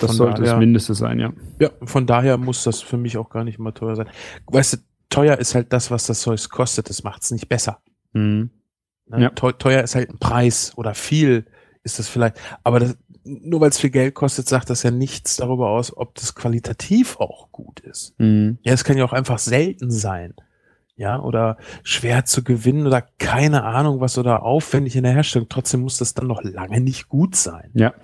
das 0.00 0.10
von 0.10 0.16
sollte 0.16 0.40
das 0.42 0.50
daher- 0.50 0.60
Mindeste 0.60 0.94
sein, 0.94 1.18
ja. 1.18 1.32
Ja, 1.60 1.70
von 1.84 2.06
daher 2.06 2.36
muss 2.36 2.62
das 2.64 2.80
für 2.82 2.96
mich 2.98 3.16
auch 3.16 3.28
gar 3.30 3.44
nicht 3.44 3.58
mal 3.58 3.72
teuer 3.72 3.96
sein. 3.96 4.08
Weißt 4.46 4.74
du, 4.74 4.76
teuer 5.08 5.38
ist 5.38 5.54
halt 5.54 5.72
das, 5.72 5.90
was 5.90 6.06
das 6.06 6.20
Zeug 6.20 6.48
kostet. 6.50 6.88
Das 6.90 7.02
macht's 7.04 7.30
nicht 7.30 7.48
besser. 7.48 7.80
Mhm. 8.12 8.50
Ne? 9.06 9.22
Ja. 9.22 9.30
Teu 9.30 9.52
teuer 9.52 9.82
ist 9.82 9.94
halt 9.94 10.10
ein 10.10 10.18
Preis 10.18 10.72
oder 10.76 10.94
viel 10.94 11.46
ist 11.82 11.98
das 11.98 12.08
vielleicht. 12.08 12.36
Aber 12.62 12.80
das, 12.80 12.96
nur 13.24 13.60
weil 13.60 13.70
es 13.70 13.78
viel 13.78 13.90
Geld 13.90 14.14
kostet, 14.14 14.48
sagt 14.48 14.70
das 14.70 14.82
ja 14.82 14.90
nichts 14.90 15.36
darüber 15.36 15.70
aus, 15.70 15.96
ob 15.96 16.14
das 16.14 16.34
qualitativ 16.34 17.18
auch 17.18 17.50
gut 17.50 17.80
ist. 17.80 18.14
Mhm. 18.18 18.58
Ja, 18.62 18.72
es 18.72 18.84
kann 18.84 18.98
ja 18.98 19.04
auch 19.04 19.12
einfach 19.12 19.38
selten 19.38 19.90
sein. 19.90 20.34
Ja, 20.96 21.20
oder 21.20 21.56
schwer 21.82 22.24
zu 22.24 22.44
gewinnen 22.44 22.86
oder 22.86 23.02
keine 23.18 23.64
Ahnung 23.64 24.00
was 24.00 24.16
oder 24.16 24.44
aufwendig 24.44 24.94
in 24.94 25.02
der 25.02 25.12
Herstellung. 25.12 25.48
Trotzdem 25.48 25.80
muss 25.80 25.98
das 25.98 26.14
dann 26.14 26.28
noch 26.28 26.44
lange 26.44 26.80
nicht 26.80 27.08
gut 27.08 27.34
sein. 27.34 27.70
Ja. 27.74 27.94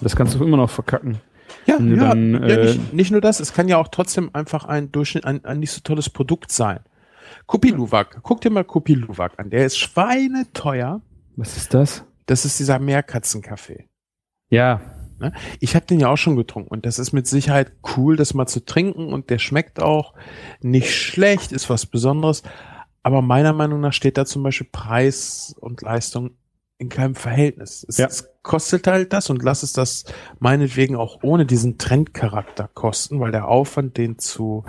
Das 0.00 0.16
kannst 0.16 0.34
du 0.34 0.42
immer 0.42 0.56
noch 0.56 0.70
verkacken. 0.70 1.18
Ja, 1.66 1.78
ja, 1.78 1.96
dann, 1.96 2.32
ja 2.32 2.48
äh, 2.48 2.64
nicht, 2.64 2.92
nicht 2.92 3.10
nur 3.12 3.20
das, 3.20 3.38
es 3.38 3.52
kann 3.52 3.68
ja 3.68 3.78
auch 3.78 3.88
trotzdem 3.88 4.30
einfach 4.32 4.64
ein 4.64 4.90
Durchschnitt, 4.90 5.24
ein, 5.24 5.44
ein 5.44 5.60
nicht 5.60 5.70
so 5.70 5.80
tolles 5.80 6.10
Produkt 6.10 6.50
sein. 6.50 6.80
Kopi 7.46 7.70
Luwak, 7.70 8.18
guck 8.22 8.40
dir 8.40 8.50
mal 8.50 8.64
Kopi 8.64 8.94
Luwak 8.94 9.38
an. 9.38 9.50
Der 9.50 9.64
ist 9.66 9.78
schweineteuer. 9.78 11.02
Was 11.36 11.56
ist 11.56 11.72
das? 11.72 12.04
Das 12.26 12.44
ist 12.44 12.58
dieser 12.58 12.78
Meerkatzenkaffee. 12.78 13.86
Ja. 14.54 14.80
Ich 15.60 15.74
habe 15.76 15.86
den 15.86 16.00
ja 16.00 16.08
auch 16.08 16.16
schon 16.16 16.36
getrunken 16.36 16.68
und 16.68 16.84
das 16.84 16.98
ist 16.98 17.12
mit 17.12 17.26
Sicherheit 17.26 17.72
cool, 17.96 18.16
das 18.16 18.34
mal 18.34 18.46
zu 18.46 18.64
trinken 18.64 19.12
und 19.12 19.30
der 19.30 19.38
schmeckt 19.38 19.80
auch 19.80 20.12
nicht 20.60 20.94
schlecht, 20.94 21.52
ist 21.52 21.70
was 21.70 21.86
Besonderes. 21.86 22.42
Aber 23.02 23.22
meiner 23.22 23.52
Meinung 23.52 23.80
nach 23.80 23.92
steht 23.92 24.18
da 24.18 24.24
zum 24.26 24.42
Beispiel 24.42 24.66
Preis 24.70 25.54
und 25.60 25.82
Leistung 25.82 26.32
in 26.78 26.88
keinem 26.88 27.14
Verhältnis. 27.14 27.86
Es, 27.88 27.98
Ja. 27.98 28.08
kostet 28.42 28.86
halt 28.86 29.12
das 29.12 29.30
und 29.30 29.42
lass 29.42 29.62
es 29.62 29.72
das 29.72 30.04
meinetwegen 30.40 30.96
auch 30.96 31.20
ohne 31.22 31.46
diesen 31.46 31.78
Trendcharakter 31.78 32.68
kosten, 32.74 33.20
weil 33.20 33.30
der 33.30 33.46
Aufwand, 33.48 33.96
den 33.96 34.18
zu, 34.18 34.64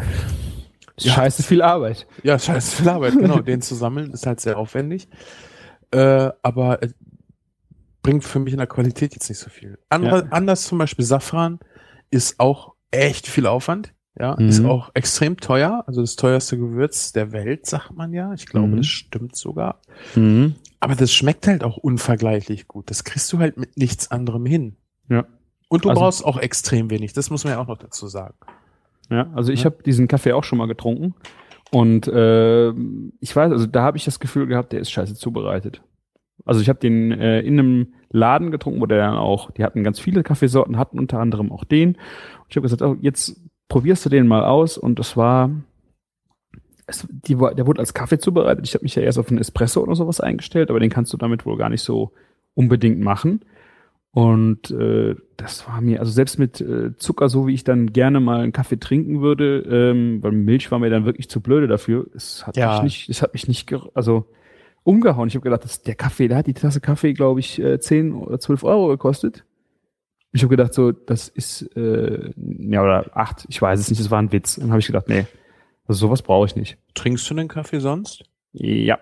Ja. 0.99 1.13
Scheiße 1.13 1.43
viel 1.43 1.61
Arbeit. 1.61 2.07
ja, 2.23 2.37
scheiße 2.39 2.77
viel 2.77 2.89
Arbeit, 2.89 3.17
genau, 3.17 3.39
den 3.39 3.61
zu 3.61 3.75
sammeln, 3.75 4.11
ist 4.11 4.25
halt 4.27 4.39
sehr 4.39 4.57
aufwendig. 4.57 5.09
Äh, 5.91 6.29
aber 6.41 6.83
äh, 6.83 6.89
bringt 8.05 8.23
für 8.23 8.39
mich 8.39 8.53
in 8.53 8.59
der 8.59 8.67
Qualität 8.67 9.13
jetzt 9.13 9.29
nicht 9.29 9.39
so 9.39 9.49
viel. 9.49 9.77
Andere, 9.89 10.19
Ja. 10.25 10.27
Anders 10.31 10.63
zum 10.65 10.77
Beispiel 10.77 11.03
Safran 11.05 11.59
ist 12.11 12.39
auch 12.39 12.73
echt 12.91 13.27
viel 13.27 13.47
Aufwand. 13.47 13.93
Ja, 14.17 14.35
Mhm. 14.39 14.47
ist 14.47 14.63
auch 14.63 14.91
extrem 14.93 15.37
teuer. 15.37 15.83
Also 15.87 15.99
das 16.01 16.15
teuerste 16.15 16.57
Gewürz 16.57 17.11
der 17.11 17.31
Welt, 17.33 17.65
sagt 17.65 17.91
man 17.93 18.13
ja. 18.13 18.31
Ich 18.33 18.45
glaube, 18.45 18.67
Mhm. 18.67 18.77
das 18.77 18.85
stimmt 18.87 19.35
sogar. 19.35 19.81
Mhm. 20.15 20.55
Aber 20.79 20.95
das 20.95 21.11
schmeckt 21.13 21.47
halt 21.47 21.63
auch 21.63 21.75
unvergleichlich 21.77 22.67
gut. 22.67 22.89
Das 22.89 23.03
kriegst 23.03 23.33
du 23.33 23.39
halt 23.39 23.57
mit 23.57 23.75
nichts 23.77 24.11
anderem 24.11 24.45
hin. 24.45 24.77
Ja. 25.09 25.25
Und 25.67 25.83
du 25.83 25.89
Also- 25.89 25.99
brauchst 26.01 26.23
auch 26.25 26.37
extrem 26.37 26.89
wenig. 26.91 27.11
Das 27.13 27.29
muss 27.29 27.43
man 27.43 27.53
ja 27.53 27.59
auch 27.59 27.67
noch 27.67 27.77
dazu 27.77 28.07
sagen. 28.07 28.35
Ja, 29.09 29.29
also 29.33 29.51
ich 29.51 29.61
Ja. 29.61 29.65
habe 29.65 29.83
diesen 29.83 30.07
Kaffee 30.07 30.31
auch 30.33 30.43
schon 30.43 30.57
mal 30.59 30.67
getrunken 30.67 31.13
und 31.71 32.07
äh, 32.07 32.69
ich 33.19 33.35
weiß, 33.35 33.51
also 33.51 33.65
da 33.65 33.81
habe 33.83 33.97
ich 33.97 34.05
das 34.05 34.19
Gefühl 34.19 34.47
gehabt, 34.47 34.71
der 34.71 34.79
ist 34.79 34.91
scheiße 34.91 35.15
zubereitet. 35.15 35.81
Also 36.45 36.61
ich 36.61 36.69
habe 36.69 36.79
den 36.79 37.11
äh, 37.11 37.41
in 37.41 37.59
einem 37.59 37.87
Laden 38.11 38.51
getrunken, 38.51 38.79
wo 38.81 38.85
der 38.85 38.99
dann 38.99 39.17
auch, 39.17 39.51
die 39.51 39.63
hatten 39.63 39.83
ganz 39.83 39.99
viele 39.99 40.23
Kaffeesorten, 40.23 40.77
hatten 40.77 40.99
unter 40.99 41.19
anderem 41.19 41.51
auch 41.51 41.63
den. 41.63 41.89
Und 41.95 42.45
ich 42.49 42.55
habe 42.55 42.63
gesagt, 42.63 42.81
oh, 42.81 42.95
jetzt 43.01 43.41
probierst 43.67 44.05
du 44.05 44.09
den 44.09 44.27
mal 44.27 44.43
aus 44.45 44.77
und 44.77 44.99
es 44.99 45.17
war, 45.17 45.49
es, 46.87 47.07
die, 47.09 47.35
der 47.35 47.65
wurde 47.67 47.79
als 47.79 47.93
Kaffee 47.93 48.19
zubereitet. 48.19 48.65
Ich 48.67 48.73
habe 48.75 48.83
mich 48.83 48.95
ja 48.95 49.01
erst 49.01 49.17
auf 49.17 49.29
einen 49.29 49.39
Espresso 49.39 49.81
oder 49.81 49.95
sowas 49.95 50.21
eingestellt, 50.21 50.69
aber 50.69 50.79
den 50.79 50.91
kannst 50.91 51.11
du 51.13 51.17
damit 51.17 51.45
wohl 51.45 51.57
gar 51.57 51.69
nicht 51.69 51.81
so 51.81 52.11
unbedingt 52.53 52.99
machen. 53.01 53.41
Und 54.11 54.71
äh, 54.71 55.15
das 55.35 55.67
war 55.67 55.81
mir, 55.81 55.99
also 55.99 56.11
selbst 56.11 56.39
mit 56.39 56.61
äh, 56.61 56.95
Zucker, 56.95 57.27
so 57.27 57.47
wie 57.47 57.53
ich 57.53 57.65
dann 57.65 57.91
gerne 57.91 58.21
mal 58.21 58.39
einen 58.39 58.53
Kaffee 58.53 58.77
trinken 58.79 59.19
würde, 59.21 59.57
ähm, 59.69 60.23
weil 60.23 60.31
Milch 60.31 60.71
war 60.71 60.79
mir 60.79 60.89
dann 60.89 61.03
wirklich 61.05 61.27
zu 61.27 61.41
blöde 61.41 61.67
dafür. 61.67 62.07
Es 62.15 62.47
hat 62.47 62.55
Ja. 62.55 62.75
mich 62.75 62.83
nicht, 62.83 63.09
es 63.09 63.21
hat 63.21 63.33
mich 63.33 63.49
nicht, 63.49 63.73
also 63.93 64.27
umgehauen. 64.85 65.27
Ich 65.27 65.35
habe 65.35 65.43
gedacht, 65.43 65.65
das, 65.65 65.81
der 65.81 65.95
Kaffee, 65.95 66.27
der 66.27 66.37
hat 66.37 66.47
die 66.47 66.53
Tasse 66.53 66.79
Kaffee, 66.79 67.13
glaube 67.13 67.41
ich, 67.41 67.59
äh, 67.59 67.79
10 67.79 68.13
oder 68.13 68.39
12 68.39 68.63
Euro 68.63 68.87
gekostet. 68.87 69.43
Ich 70.31 70.43
habe 70.43 70.51
gedacht, 70.51 70.73
so, 70.73 70.91
das 70.91 71.27
ist, 71.27 71.63
äh, 71.75 72.31
ja, 72.35 72.83
oder 72.83 73.09
acht, 73.17 73.45
ich 73.49 73.61
weiß 73.61 73.79
es 73.79 73.89
nicht, 73.89 73.99
das 73.99 74.11
war 74.11 74.21
ein 74.21 74.31
Witz. 74.31 74.55
Dann 74.55 74.69
habe 74.69 74.79
ich 74.79 74.87
gedacht, 74.87 75.09
nee, 75.09 75.25
also 75.87 76.07
sowas 76.07 76.21
brauche 76.21 76.45
ich 76.45 76.55
nicht. 76.55 76.77
Trinkst 76.93 77.29
du 77.29 77.33
den 77.33 77.47
Kaffee 77.47 77.79
sonst? 77.79 78.23
Ja. 78.53 78.99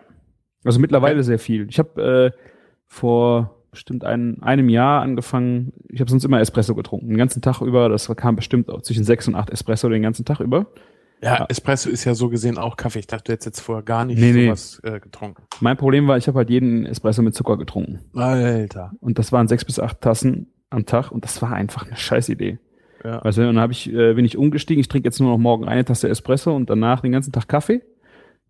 Also 0.63 0.79
mittlerweile 0.79 1.23
sehr 1.23 1.39
viel. 1.39 1.67
Ich 1.69 1.79
habe 1.79 2.31
äh, 2.33 2.39
vor 2.85 3.63
bestimmt 3.71 4.05
ein, 4.05 4.41
einem 4.41 4.69
Jahr 4.69 5.01
angefangen, 5.01 5.73
ich 5.89 5.99
habe 5.99 6.09
sonst 6.09 6.23
immer 6.23 6.39
Espresso 6.39 6.75
getrunken, 6.75 7.09
den 7.09 7.17
ganzen 7.17 7.41
Tag 7.41 7.59
über. 7.61 7.89
Das 7.89 8.07
kam 8.15 8.35
bestimmt 8.35 8.69
auch 8.69 8.83
zwischen 8.83 9.03
sechs 9.03 9.27
und 9.27 9.35
acht 9.35 9.49
Espresso 9.49 9.89
den 9.89 10.03
ganzen 10.03 10.23
Tag 10.25 10.39
über. 10.39 10.67
Ja, 11.23 11.35
Ja. 11.39 11.45
Espresso 11.49 11.89
ist 11.89 12.03
ja 12.03 12.13
so 12.15 12.29
gesehen 12.29 12.57
auch 12.57 12.75
Kaffee. 12.77 12.99
Ich 12.99 13.07
dachte, 13.07 13.23
du 13.25 13.31
hättest 13.33 13.45
jetzt 13.45 13.59
vorher 13.61 13.83
gar 13.83 14.05
nicht 14.05 14.19
Nee, 14.19 14.33
nee. 14.33 14.45
sowas 14.47 14.79
äh, 14.83 14.99
getrunken. 14.99 15.43
Mein 15.61 15.77
Problem 15.77 16.07
war, 16.07 16.17
ich 16.17 16.27
habe 16.27 16.37
halt 16.39 16.49
jeden 16.49 16.85
Espresso 16.85 17.21
mit 17.21 17.33
Zucker 17.33 17.57
getrunken. 17.57 17.99
Alter. 18.13 18.91
Und 18.99 19.17
das 19.19 19.31
waren 19.31 19.47
sechs 19.47 19.63
bis 19.65 19.79
acht 19.79 20.01
Tassen 20.01 20.47
am 20.69 20.85
Tag 20.85 21.11
und 21.11 21.23
das 21.23 21.41
war 21.41 21.53
einfach 21.53 21.87
eine 21.87 21.95
scheiß 21.95 22.29
Idee. 22.29 22.59
Ja. 23.03 23.19
Also 23.19 23.41
dann 23.43 23.59
habe 23.59 23.73
ich, 23.73 23.91
äh, 23.93 24.13
bin 24.13 24.25
ich 24.25 24.37
umgestiegen, 24.37 24.79
ich 24.81 24.87
trinke 24.87 25.07
jetzt 25.07 25.19
nur 25.19 25.29
noch 25.31 25.37
morgen 25.37 25.65
eine 25.67 25.83
Tasse 25.85 26.07
Espresso 26.09 26.55
und 26.55 26.69
danach 26.69 27.01
den 27.01 27.11
ganzen 27.11 27.31
Tag 27.31 27.47
Kaffee, 27.47 27.81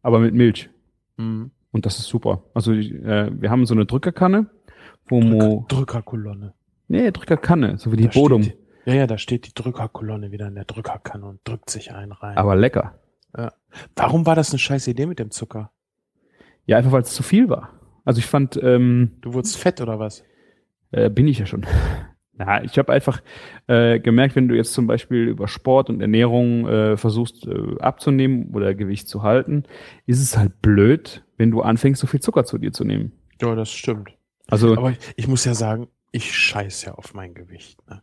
aber 0.01 0.19
mit 0.19 0.33
Milch. 0.33 0.69
Mhm. 1.17 1.51
Und 1.71 1.85
das 1.85 1.97
ist 1.99 2.05
super. 2.07 2.43
Also 2.53 2.71
äh, 2.73 3.31
wir 3.33 3.49
haben 3.49 3.65
so 3.65 3.73
eine 3.73 3.85
Drückerkanne, 3.85 4.45
wo 5.07 5.21
mo, 5.21 5.65
Drückerkolonne. 5.69 6.53
nee, 6.87 7.11
Drückerkanne, 7.11 7.77
so 7.77 7.91
wie 7.91 7.97
die 7.97 8.03
Da 8.07 8.11
Bodum, 8.13 8.43
steht- 8.43 8.57
Ja, 8.85 8.93
ja, 8.93 9.07
da 9.07 9.17
steht 9.17 9.47
die 9.47 9.53
Drückerkolonne 9.53 10.31
wieder 10.31 10.47
in 10.47 10.55
der 10.55 10.65
Drückerkanne 10.65 11.25
und 11.25 11.39
drückt 11.47 11.69
sich 11.69 11.93
einen 11.93 12.11
rein. 12.11 12.37
aber 12.37 12.55
lecker. 12.55 12.99
Warum 13.95 14.25
war 14.25 14.35
das 14.35 14.51
eine 14.51 14.59
scheiß 14.59 14.87
Idee 14.87 15.05
mit 15.07 15.17
dem 15.19 15.31
Zucker? 15.31 15.71
Ja, 16.65 16.77
einfach 16.77 16.91
weil 16.91 17.01
es 17.01 17.13
zu 17.13 17.23
viel 17.23 17.49
war. 17.49 17.69
Also 18.05 18.19
ich 18.19 18.27
fand, 18.27 18.59
ähm, 18.61 19.13
Du 19.21 19.33
wurdest 19.33 19.57
fett 19.57 19.81
oder 19.81 19.97
was? 19.99 20.23
äh, 20.91 21.09
bin 21.09 21.27
ich 21.27 21.39
ja 21.39 21.45
schon. 21.45 21.65
Ja, 22.39 22.63
ich 22.63 22.79
habe 22.79 22.91
einfach 22.91 23.21
äh, 23.67 23.99
gemerkt, 23.99 24.35
wenn 24.35 24.47
du 24.47 24.55
jetzt 24.55 24.73
zum 24.73 24.87
Beispiel 24.87 25.27
über 25.27 25.47
Sport 25.47 25.91
und 25.91 26.01
Ernährung 26.01 26.67
äh, 26.67 26.97
versuchst 26.97 27.45
äh, 27.45 27.77
abzunehmen 27.79 28.49
oder 28.55 28.73
Gewicht 28.73 29.07
zu 29.07 29.21
halten, 29.21 29.65
ist 30.07 30.19
es 30.19 30.35
halt 30.35 30.59
blöd, 30.59 31.23
wenn 31.37 31.51
du 31.51 31.61
anfängst, 31.61 32.01
so 32.01 32.07
viel 32.07 32.21
Zucker 32.21 32.43
zu 32.43 32.57
dir 32.57 32.71
zu 32.71 32.85
nehmen. 32.85 33.11
Ja, 33.39 33.53
das 33.53 33.69
stimmt. 33.71 34.17
Also 34.47 34.75
Aber 34.75 34.89
ich, 34.89 34.97
ich 35.15 35.27
muss 35.27 35.45
ja 35.45 35.53
sagen, 35.53 35.89
ich 36.11 36.35
scheiß 36.35 36.85
ja 36.85 36.95
auf 36.95 37.13
mein 37.13 37.35
Gewicht. 37.35 37.87
Ne? 37.87 38.01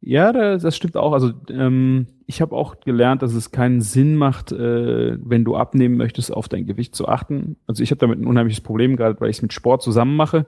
Ja, 0.00 0.32
da, 0.32 0.56
das 0.56 0.76
stimmt 0.76 0.96
auch. 0.96 1.12
Also 1.12 1.32
ähm, 1.50 2.06
ich 2.26 2.40
habe 2.40 2.54
auch 2.54 2.78
gelernt, 2.80 3.22
dass 3.22 3.34
es 3.34 3.50
keinen 3.50 3.80
Sinn 3.80 4.14
macht, 4.14 4.52
äh, 4.52 5.18
wenn 5.20 5.44
du 5.44 5.56
abnehmen 5.56 5.96
möchtest, 5.96 6.32
auf 6.32 6.48
dein 6.48 6.66
Gewicht 6.66 6.94
zu 6.94 7.08
achten. 7.08 7.56
Also 7.66 7.82
ich 7.82 7.90
habe 7.90 7.98
damit 7.98 8.20
ein 8.20 8.26
unheimliches 8.26 8.60
Problem, 8.60 8.96
gerade 8.96 9.20
weil 9.20 9.30
ich 9.30 9.38
es 9.38 9.42
mit 9.42 9.52
Sport 9.52 9.82
zusammen 9.82 10.14
mache, 10.14 10.46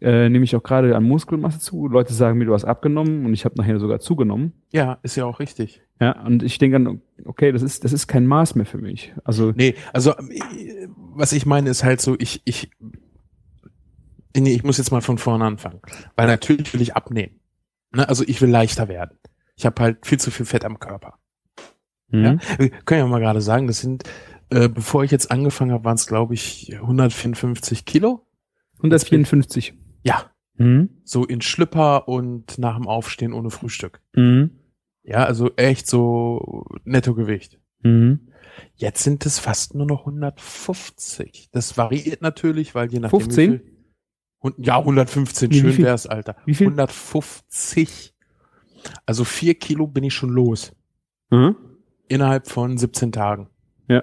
äh, 0.00 0.28
nehme 0.28 0.44
ich 0.44 0.56
auch 0.56 0.62
gerade 0.62 0.96
an 0.96 1.04
Muskelmasse 1.04 1.60
zu. 1.60 1.86
Leute 1.86 2.12
sagen 2.12 2.38
mir, 2.38 2.46
du 2.46 2.54
hast 2.54 2.64
abgenommen 2.64 3.24
und 3.24 3.34
ich 3.34 3.44
habe 3.44 3.56
nachher 3.56 3.78
sogar 3.78 4.00
zugenommen. 4.00 4.52
Ja, 4.72 4.98
ist 5.02 5.16
ja 5.16 5.26
auch 5.26 5.38
richtig. 5.38 5.80
Ja, 6.00 6.20
und 6.24 6.42
ich 6.42 6.58
denke 6.58 6.82
dann, 6.82 7.02
okay, 7.24 7.52
das 7.52 7.62
ist, 7.62 7.84
das 7.84 7.92
ist 7.92 8.08
kein 8.08 8.26
Maß 8.26 8.56
mehr 8.56 8.66
für 8.66 8.78
mich. 8.78 9.12
Also, 9.22 9.52
Nee, 9.54 9.74
also 9.92 10.12
äh, 10.12 10.88
was 11.14 11.32
ich 11.32 11.46
meine 11.46 11.70
ist 11.70 11.84
halt 11.84 12.00
so, 12.00 12.16
ich, 12.18 12.42
ich, 12.44 12.70
nee, 14.36 14.54
ich 14.54 14.64
muss 14.64 14.78
jetzt 14.78 14.90
mal 14.90 15.02
von 15.02 15.18
vorne 15.18 15.44
anfangen. 15.44 15.80
Weil 16.16 16.26
natürlich 16.26 16.72
will 16.74 16.80
ich 16.80 16.96
abnehmen. 16.96 17.38
Ne? 17.92 18.08
Also 18.08 18.24
ich 18.26 18.40
will 18.40 18.50
leichter 18.50 18.88
werden. 18.88 19.18
Ich 19.56 19.66
habe 19.66 19.82
halt 19.82 20.06
viel 20.06 20.18
zu 20.20 20.30
viel 20.30 20.46
Fett 20.46 20.64
am 20.64 20.78
Körper. 20.78 21.18
Ja? 22.10 22.34
mhm. 22.34 22.40
Wir 22.58 22.70
können 22.70 23.00
ja 23.00 23.06
mal 23.06 23.20
gerade 23.20 23.40
sagen, 23.40 23.66
das 23.66 23.80
sind, 23.80 24.04
äh, 24.50 24.68
bevor 24.68 25.04
ich 25.04 25.10
jetzt 25.10 25.30
angefangen 25.30 25.72
habe, 25.72 25.84
waren 25.84 25.96
es 25.96 26.06
glaube 26.06 26.34
ich 26.34 26.74
154 26.74 27.84
Kilo. 27.84 28.26
154. 28.78 29.74
Ja, 30.02 30.30
Mhm. 30.60 30.88
so 31.04 31.24
in 31.24 31.40
Schlüpper 31.40 32.08
und 32.08 32.58
nach 32.58 32.76
dem 32.76 32.88
Aufstehen 32.88 33.32
ohne 33.32 33.50
Frühstück. 33.50 34.00
Mhm. 34.14 34.58
Ja, 35.04 35.24
also 35.24 35.52
echt 35.56 35.86
so 35.86 36.64
Nettogewicht. 36.84 37.60
Mhm. 37.82 38.28
Jetzt 38.74 39.04
sind 39.04 39.24
es 39.24 39.38
fast 39.38 39.74
nur 39.76 39.86
noch 39.86 40.04
150. 40.06 41.48
Das 41.52 41.76
variiert 41.76 42.22
natürlich, 42.22 42.74
weil 42.74 42.90
je 42.92 42.98
nachdem. 43.00 43.18
wie 43.20 43.24
15? 43.24 43.60
Hun- 44.42 44.54
Ja, 44.58 44.78
115, 44.78 45.48
Nee, 45.50 45.56
wie 45.56 45.60
schön 45.60 45.72
viel? 45.72 45.84
wär's, 45.84 46.06
Alter. 46.06 46.36
Wie 46.46 46.54
viel? 46.54 46.68
150. 46.68 48.14
Also 49.06 49.24
vier 49.24 49.54
Kilo 49.54 49.86
bin 49.86 50.04
ich 50.04 50.14
schon 50.14 50.30
los. 50.30 50.72
Mhm. 51.30 51.56
Innerhalb 52.08 52.48
von 52.48 52.78
17 52.78 53.12
Tagen. 53.12 53.48
Ja. 53.88 54.02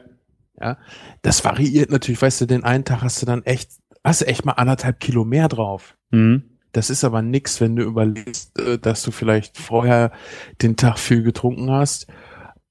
Ja. 0.60 0.77
Das 1.22 1.44
variiert 1.44 1.89
natürlich, 1.89 2.22
weißt 2.22 2.42
du, 2.42 2.46
den 2.46 2.63
einen 2.63 2.84
Tag 2.86 3.01
hast 3.01 3.22
du 3.22 3.25
dann 3.25 3.44
echt, 3.44 3.72
hast 4.04 4.22
du 4.22 4.27
echt 4.27 4.46
mal 4.46 4.54
anderthalb 4.54 5.00
Kilo 5.00 5.24
mehr 5.25 5.48
drauf. 5.48 5.98
Mhm. 6.12 6.44
Das 6.72 6.89
ist 6.89 7.04
aber 7.06 7.22
nix, 7.22 7.62
wenn 7.62 7.75
du 7.77 7.84
überlegst, 7.84 8.60
äh, 8.60 8.77
dass 8.77 9.01
du 9.04 9.12
vielleicht 9.12 9.58
vorher 9.58 10.12
den 10.62 10.75
Tag 10.75 11.00
viel 11.00 11.24
getrunken 11.24 11.72
hast 11.72 12.08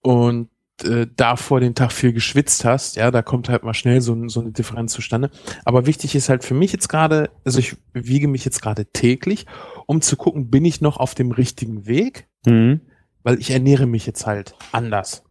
und 0.03 0.51
äh, 0.85 1.07
davor 1.17 1.61
den 1.61 1.75
Tag 1.75 1.93
viel 1.93 2.13
geschwitzt 2.13 2.65
hast, 2.65 2.97
ja, 2.97 3.11
da 3.11 3.23
kommt 3.23 3.49
halt 3.49 3.63
mal 3.65 3.75
schnell 3.75 4.01
so, 4.01 4.29
so 4.29 4.41
eine 4.41 4.53
Differenz 4.53 4.93
zustande. 4.93 5.31
Aber 5.65 5.87
wichtig 5.87 6.15
ist 6.15 6.29
halt 6.29 6.45
für 6.45 6.55
mich 6.55 6.73
jetzt 6.73 6.89
gerade, 6.89 7.31
also 7.45 7.59
ich 7.59 7.77
wiege 7.93 8.29
mich 8.29 8.45
jetzt 8.45 8.61
gerade 8.63 8.87
täglich, 8.87 9.47
um 9.87 10.01
zu 10.01 10.17
gucken, 10.17 10.51
bin 10.51 10.65
ich 10.65 10.81
noch 10.81 10.97
auf 10.99 11.15
dem 11.15 11.31
richtigen 11.33 11.87
Weg, 11.87 12.27
Mhm. 12.47 12.81
weil 13.23 13.39
ich 13.41 13.51
ernähre 13.51 13.87
mich 13.87 14.05
jetzt 14.07 14.27
halt 14.27 14.55
anders. 14.73 15.25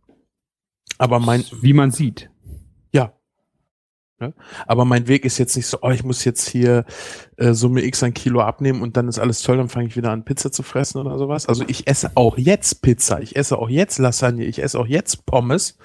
Aber 0.98 1.20
mein, 1.20 1.44
Wie 1.62 1.74
man 1.74 1.92
sieht. 1.92 2.30
Ja. 4.20 4.32
Aber 4.68 4.86
mein 4.86 5.08
Weg 5.08 5.26
ist 5.26 5.38
jetzt 5.38 5.56
nicht 5.56 5.68
so, 5.68 5.80
oh, 5.82 5.90
ich 5.90 6.04
muss 6.04 6.24
jetzt 6.24 6.48
hier 6.48 6.86
äh, 7.38 7.54
Summe 7.54 7.84
X 7.84 8.04
ein 8.04 8.14
Kilo 8.14 8.42
abnehmen 8.42 8.82
und 8.82 8.96
dann 8.96 9.08
ist 9.08 9.20
alles 9.20 9.42
toll, 9.42 9.58
dann 9.58 9.70
fange 9.70 9.88
ich 9.88 9.98
wieder 9.98 10.12
an, 10.12 10.26
Pizza 10.26 10.52
zu 10.52 10.64
fressen 10.64 11.00
oder 11.00 11.18
sowas. 11.18 11.48
Also 11.48 11.64
ich 11.68 11.88
esse 11.88 12.12
auch 12.16 12.38
jetzt 12.38 12.82
Pizza, 12.82 13.22
ich 13.22 13.36
esse 13.36 13.58
auch 13.58 13.70
jetzt 13.70 13.98
Lasagne, 13.98 14.46
ich 14.46 14.62
esse 14.62 14.80
auch 14.80 14.88
jetzt 14.88 15.26
Pommes. 15.26 15.78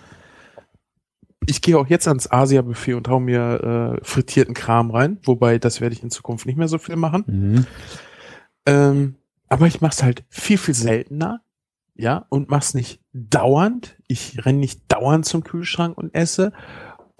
Ich 1.46 1.62
gehe 1.62 1.78
auch 1.78 1.86
jetzt 1.86 2.06
ans 2.06 2.30
Asia-Buffet 2.30 2.94
und 2.94 3.08
hau 3.08 3.20
mir 3.20 3.96
äh, 3.96 4.04
frittierten 4.04 4.54
Kram 4.54 4.90
rein, 4.90 5.18
wobei 5.24 5.58
das 5.58 5.80
werde 5.80 5.94
ich 5.94 6.02
in 6.02 6.10
Zukunft 6.10 6.44
nicht 6.44 6.58
mehr 6.58 6.68
so 6.68 6.78
viel 6.78 6.96
machen. 6.96 7.24
Mhm. 7.26 7.66
Ähm, 8.66 9.14
aber 9.48 9.66
ich 9.66 9.80
mach's 9.80 10.02
halt 10.02 10.24
viel, 10.28 10.58
viel 10.58 10.74
seltener, 10.74 11.40
ja, 11.94 12.26
und 12.28 12.50
mach's 12.50 12.74
nicht 12.74 13.00
dauernd. 13.12 13.96
Ich 14.06 14.44
renne 14.44 14.58
nicht 14.58 14.82
dauernd 14.88 15.24
zum 15.24 15.42
Kühlschrank 15.42 15.96
und 15.96 16.14
esse 16.14 16.52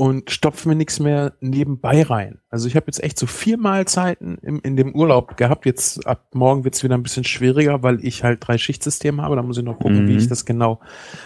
und 0.00 0.31
stopfe 0.31 0.69
mir 0.69 0.76
nichts 0.76 1.00
mehr 1.00 1.33
nebenbei 1.40 2.05
rein. 2.05 2.38
Also 2.50 2.69
ich 2.69 2.76
habe 2.76 2.87
jetzt 2.87 3.02
echt 3.02 3.19
so 3.19 3.26
vier 3.26 3.59
Mahlzeiten 3.59 4.38
im, 4.43 4.61
in 4.61 4.76
dem 4.76 4.95
Urlaub 4.95 5.37
gehabt. 5.37 5.67
Jetzt 5.67 6.07
ab 6.07 6.28
morgen 6.35 6.62
wird's 6.62 6.85
wieder 6.85 6.95
ein 6.95 7.02
bisschen 7.02 7.25
schwieriger, 7.25 7.83
weil 7.83 8.05
ich 8.05 8.23
halt 8.23 8.47
drei 8.47 8.59
Schichtsysteme 8.59 9.21
habe. 9.23 9.35
Da 9.35 9.43
muss 9.43 9.59
ich 9.59 9.64
noch 9.64 9.81
gucken, 9.81 10.05
Mhm. 10.05 10.09
wie 10.09 10.17
ich 10.17 10.28
das 10.28 10.45
genau 10.45 10.78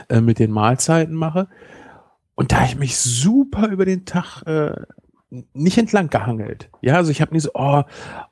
äh, 0.08 0.22
mit 0.22 0.38
den 0.38 0.50
Mahlzeiten 0.50 1.14
mache. 1.14 1.48
Und 2.34 2.52
da 2.52 2.64
ich 2.64 2.78
mich 2.78 2.96
super 2.96 3.68
über 3.68 3.84
den 3.84 4.06
Tag 4.06 4.40
äh, 4.46 4.72
nicht 5.52 5.76
entlang 5.76 6.08
gehangelt. 6.08 6.70
Ja, 6.80 6.94
also 6.96 7.10
ich 7.10 7.20
habe 7.20 7.34
nie 7.34 7.40
so, 7.40 7.50
oh, 7.52 7.82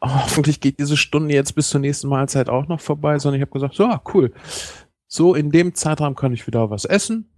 oh, 0.00 0.08
hoffentlich 0.08 0.62
geht 0.62 0.78
diese 0.80 0.96
Stunde 0.96 1.34
jetzt 1.34 1.54
bis 1.54 1.68
zur 1.68 1.82
nächsten 1.82 2.08
Mahlzeit 2.08 2.48
auch 2.48 2.66
noch 2.66 2.80
vorbei, 2.80 3.18
sondern 3.18 3.40
ich 3.40 3.42
habe 3.42 3.52
gesagt, 3.52 3.74
so, 3.74 3.84
ah, 3.84 4.00
cool. 4.14 4.32
So, 5.06 5.34
in 5.34 5.50
dem 5.50 5.74
Zeitraum 5.74 6.14
kann 6.14 6.32
ich 6.32 6.46
wieder 6.46 6.70
was 6.70 6.86
essen. 6.86 7.29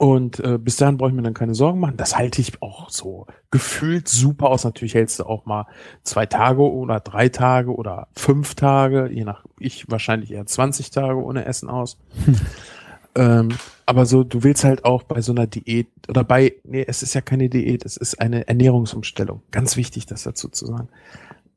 Und 0.00 0.38
äh, 0.38 0.58
bis 0.58 0.76
dahin 0.76 0.96
brauche 0.96 1.10
ich 1.10 1.16
mir 1.16 1.22
dann 1.22 1.34
keine 1.34 1.56
Sorgen 1.56 1.80
machen. 1.80 1.96
Das 1.96 2.16
halte 2.16 2.40
ich 2.40 2.62
auch 2.62 2.88
so 2.88 3.26
gefühlt 3.50 4.08
super 4.08 4.48
aus. 4.50 4.62
Natürlich 4.62 4.94
hältst 4.94 5.18
du 5.18 5.24
auch 5.24 5.44
mal 5.44 5.66
zwei 6.04 6.24
Tage 6.24 6.62
oder 6.62 7.00
drei 7.00 7.28
Tage 7.28 7.74
oder 7.74 8.06
fünf 8.14 8.54
Tage, 8.54 9.10
je 9.12 9.24
nach, 9.24 9.44
ich 9.58 9.90
wahrscheinlich 9.90 10.30
eher 10.30 10.46
20 10.46 10.90
Tage 10.90 11.20
ohne 11.20 11.46
Essen 11.46 11.68
aus. 11.68 11.98
ähm, 13.16 13.48
aber 13.86 14.06
so, 14.06 14.22
du 14.22 14.44
willst 14.44 14.62
halt 14.62 14.84
auch 14.84 15.02
bei 15.02 15.20
so 15.20 15.32
einer 15.32 15.48
Diät 15.48 15.88
oder 16.08 16.22
bei, 16.22 16.54
nee, 16.62 16.84
es 16.86 17.02
ist 17.02 17.14
ja 17.14 17.20
keine 17.20 17.48
Diät, 17.48 17.84
es 17.84 17.96
ist 17.96 18.20
eine 18.20 18.46
Ernährungsumstellung. 18.46 19.42
Ganz 19.50 19.76
wichtig, 19.76 20.06
das 20.06 20.22
dazu 20.22 20.48
zu 20.48 20.66
sagen. 20.66 20.88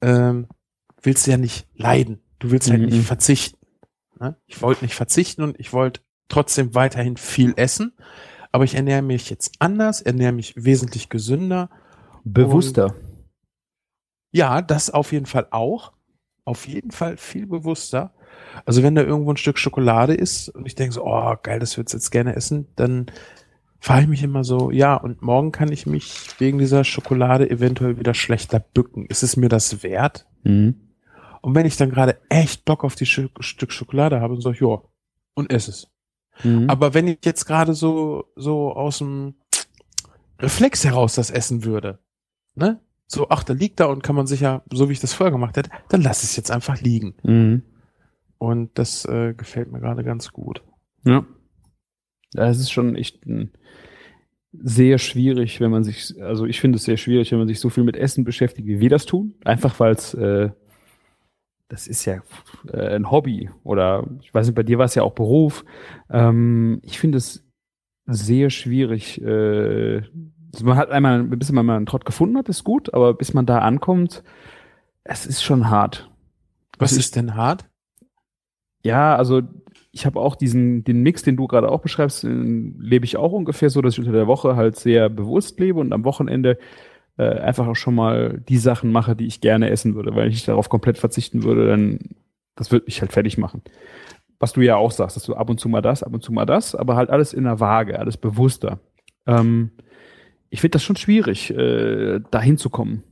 Ähm, 0.02 0.48
willst 1.04 1.28
du 1.28 1.32
ja 1.32 1.38
nicht 1.38 1.68
leiden. 1.76 2.22
Du 2.40 2.50
willst 2.50 2.72
halt 2.72 2.82
Mhm. 2.82 2.88
nicht 2.88 3.06
verzichten. 3.06 3.60
Ne? 4.20 4.36
Ich 4.48 4.64
wollte 4.64 4.84
nicht 4.84 4.96
verzichten 4.96 5.44
und 5.44 5.60
ich 5.60 5.74
wollte 5.74 6.02
trotzdem 6.32 6.74
weiterhin 6.76 7.18
viel 7.18 7.54
essen. 7.56 7.94
Aber 8.52 8.64
ich 8.64 8.76
ernähre 8.76 9.02
mich 9.02 9.30
jetzt 9.30 9.54
anders, 9.60 10.02
ernähre 10.02 10.34
mich 10.34 10.54
wesentlich 10.58 11.10
gesünder. 11.10 11.70
Bewusster. 12.24 12.96
Ja, 14.32 14.62
das 14.62 14.90
auf 14.90 15.12
jeden 15.12 15.26
Fall 15.26 15.48
auch. 15.52 15.94
Auf 16.44 16.68
jeden 16.68 16.92
Fall 16.92 17.18
viel 17.18 17.46
bewusster. 17.46 18.14
Also 18.66 18.84
wenn 18.84 18.96
da 18.96 19.04
irgendwo 19.04 19.32
ein 19.32 19.38
Stück 19.38 19.58
Schokolade 19.58 20.14
ist 20.14 20.50
und 20.50 20.66
ich 20.66 20.76
denke 20.76 20.94
so, 20.94 21.06
oh 21.06 21.36
geil, 21.42 21.60
das 21.60 21.78
würdest 21.78 21.94
du 21.94 21.98
jetzt 21.98 22.12
gerne 22.12 22.36
essen, 22.36 22.68
dann 22.76 23.08
frage 23.80 24.04
ich 24.04 24.08
mich 24.08 24.24
immer 24.24 24.44
so, 24.44 24.72
ja, 24.72 24.96
und 24.96 25.22
morgen 25.22 25.52
kann 25.52 25.72
ich 25.72 25.86
mich 25.86 26.28
wegen 26.40 26.60
dieser 26.60 26.84
Schokolade 26.84 27.50
eventuell 27.50 27.98
wieder 27.98 28.14
schlechter 28.14 28.60
bücken. 28.60 29.06
Ist 29.08 29.24
es 29.24 29.38
mir 29.38 29.50
das 29.50 29.84
wert? 29.84 30.28
Mhm. 30.44 30.76
Und 31.42 31.56
wenn 31.56 31.66
ich 31.66 31.78
dann 31.78 31.90
gerade 31.90 32.20
echt 32.30 32.66
Bock 32.66 32.84
auf 32.84 32.96
die 32.96 33.06
Sch 33.06 33.30
Stück 33.40 33.72
Schokolade 33.72 34.22
habe, 34.22 34.36
dann 34.36 34.42
sage 34.42 34.56
ich, 34.56 34.62
ja, 34.62 34.82
und 35.34 35.52
ess 35.52 35.68
es. 35.68 35.91
Mhm. 36.44 36.70
Aber 36.70 36.94
wenn 36.94 37.08
ich 37.08 37.20
jetzt 37.24 37.46
gerade 37.46 37.74
so, 37.74 38.26
so 38.36 38.72
aus 38.74 39.00
dem 39.00 39.36
Reflex 40.40 40.86
heraus 40.86 41.16
das 41.16 41.30
essen 41.30 41.64
würde, 41.64 42.00
ne? 42.56 42.80
So, 43.08 43.28
ach, 43.30 43.44
da 43.44 43.54
liegt 43.54 43.82
da 43.82 43.88
und 43.88 44.04
kann 44.04 44.16
man 44.16 44.26
sicher, 44.26 44.64
so 44.72 44.88
wie 44.88 44.94
ich 44.94 45.02
das 45.02 45.14
vorher 45.14 45.34
gemacht 45.34 45.58
hätte, 45.58 45.70
dann 45.90 46.02
lass 46.02 46.24
es 46.24 46.38
jetzt 46.38 46.50
einfach 46.50 46.80
liegen. 46.80 47.16
Mhm. 47.24 47.64
Und 48.38 48.72
das 48.76 49.04
äh, 49.06 49.34
gefällt 49.34 49.72
mir 49.72 49.82
gerade 49.82 50.04
ganz 50.04 50.32
gut. 50.32 50.64
Ja. 51.04 51.26
Das 52.32 52.58
ist 52.60 52.72
schon 52.72 52.96
echt 52.96 53.26
ein 53.26 53.52
sehr 54.54 54.98
schwierig, 54.98 55.60
wenn 55.60 55.72
man 55.72 55.84
sich, 55.84 56.22
also 56.22 56.46
ich 56.46 56.60
finde 56.60 56.78
es 56.78 56.86
sehr 56.86 56.98
schwierig, 56.98 57.32
wenn 57.32 57.40
man 57.40 57.48
sich 57.48 57.60
so 57.60 57.70
viel 57.70 57.84
mit 57.84 57.96
Essen 57.98 58.24
beschäftigt, 58.24 58.68
wie 58.68 58.80
wir 58.80 58.90
das 58.90 59.06
tun. 59.06 59.36
Einfach 59.44 59.80
weil 59.80 59.94
es, 59.94 60.14
äh, 60.14 60.50
das 61.72 61.88
ist 61.88 62.04
ja 62.04 62.22
äh, 62.72 62.96
ein 62.96 63.10
Hobby 63.10 63.50
oder 63.64 64.06
ich 64.22 64.34
weiß 64.34 64.46
nicht, 64.48 64.56
bei 64.56 64.64
dir 64.64 64.78
war 64.78 64.86
es 64.86 64.96
ja 64.96 65.04
auch 65.04 65.14
Beruf. 65.14 65.64
Ähm, 66.10 66.82
ich 66.84 67.00
finde 67.00 67.18
es 67.18 67.46
sehr 68.06 68.50
schwierig. 68.50 69.22
Äh, 69.22 70.02
also 70.54 70.66
man 70.66 70.76
hat 70.76 70.92
einmal, 70.92 71.24
bis 71.24 71.52
man 71.54 71.66
mal 71.66 71.78
einen 71.78 71.86
Trott 71.86 72.04
gefunden 72.04 72.38
hat, 72.38 72.50
ist 72.50 72.66
gut, 72.66 72.94
aber 72.94 73.14
bis 73.14 73.34
man 73.34 73.46
da 73.46 73.60
ankommt, 73.60 74.22
es 75.06 75.26
ist 75.26 75.44
schon 75.44 75.70
hart. 75.70 76.12
Was 76.78 76.92
Also 76.92 77.00
ist 77.00 77.16
denn 77.16 77.36
hart? 77.36 77.70
Ja, 78.84 79.16
also 79.16 79.42
ich 79.94 80.06
habe 80.06 80.20
auch 80.20 80.36
diesen, 80.36 80.84
den 80.84 81.04
Mix, 81.04 81.24
den 81.24 81.38
du 81.38 81.48
gerade 81.48 81.70
auch 81.70 81.80
beschreibst, 81.80 82.24
den 82.24 82.78
lebe 82.82 83.06
ich 83.06 83.16
auch 83.16 83.32
ungefähr 83.32 83.70
so, 83.70 83.82
dass 83.82 83.94
ich 83.94 84.00
unter 84.00 84.12
der 84.12 84.28
Woche 84.28 84.58
halt 84.58 84.76
sehr 84.76 85.10
bewusst 85.10 85.58
lebe 85.60 85.80
und 85.80 85.94
am 85.94 86.04
Wochenende 86.04 86.58
äh, 87.18 87.40
einfach 87.40 87.68
auch 87.68 87.76
schon 87.76 87.96
mal 87.96 88.42
die 88.48 88.58
Sachen 88.58 88.92
mache, 88.92 89.16
die 89.16 89.28
ich 89.28 89.42
gerne 89.42 89.70
essen 89.70 89.96
würde. 89.96 90.16
Weil 90.16 90.30
ich 90.30 90.46
darauf 90.46 90.70
komplett 90.70 90.98
verzichten 90.98 91.44
würde, 91.44 91.68
dann 91.68 92.00
das 92.56 92.72
wird 92.72 92.86
mich 92.86 93.02
halt 93.02 93.12
fertig 93.12 93.38
machen. 93.38 93.62
Was 94.40 94.54
du 94.54 94.62
ja 94.62 94.76
auch 94.76 94.92
sagst, 94.92 95.16
dass 95.16 95.24
du 95.24 95.36
ab 95.36 95.50
und 95.50 95.60
zu 95.60 95.70
mal 95.70 95.82
das, 95.82 96.04
ab 96.04 96.14
und 96.14 96.24
zu 96.24 96.32
mal 96.32 96.46
das, 96.46 96.76
aber 96.76 96.96
halt 96.96 97.10
alles 97.10 97.34
in 97.34 97.44
der 97.44 97.60
Waage, 97.60 98.00
alles 98.00 98.18
bewusster. 98.18 98.80
Ähm, 99.28 99.72
ich 100.50 100.62
finde 100.62 100.74
das 100.74 100.84
schon 100.84 100.96
schwierig, 100.96 101.52
äh, 101.52 102.20
da 102.32 102.42
hinzukommen. 102.42 103.04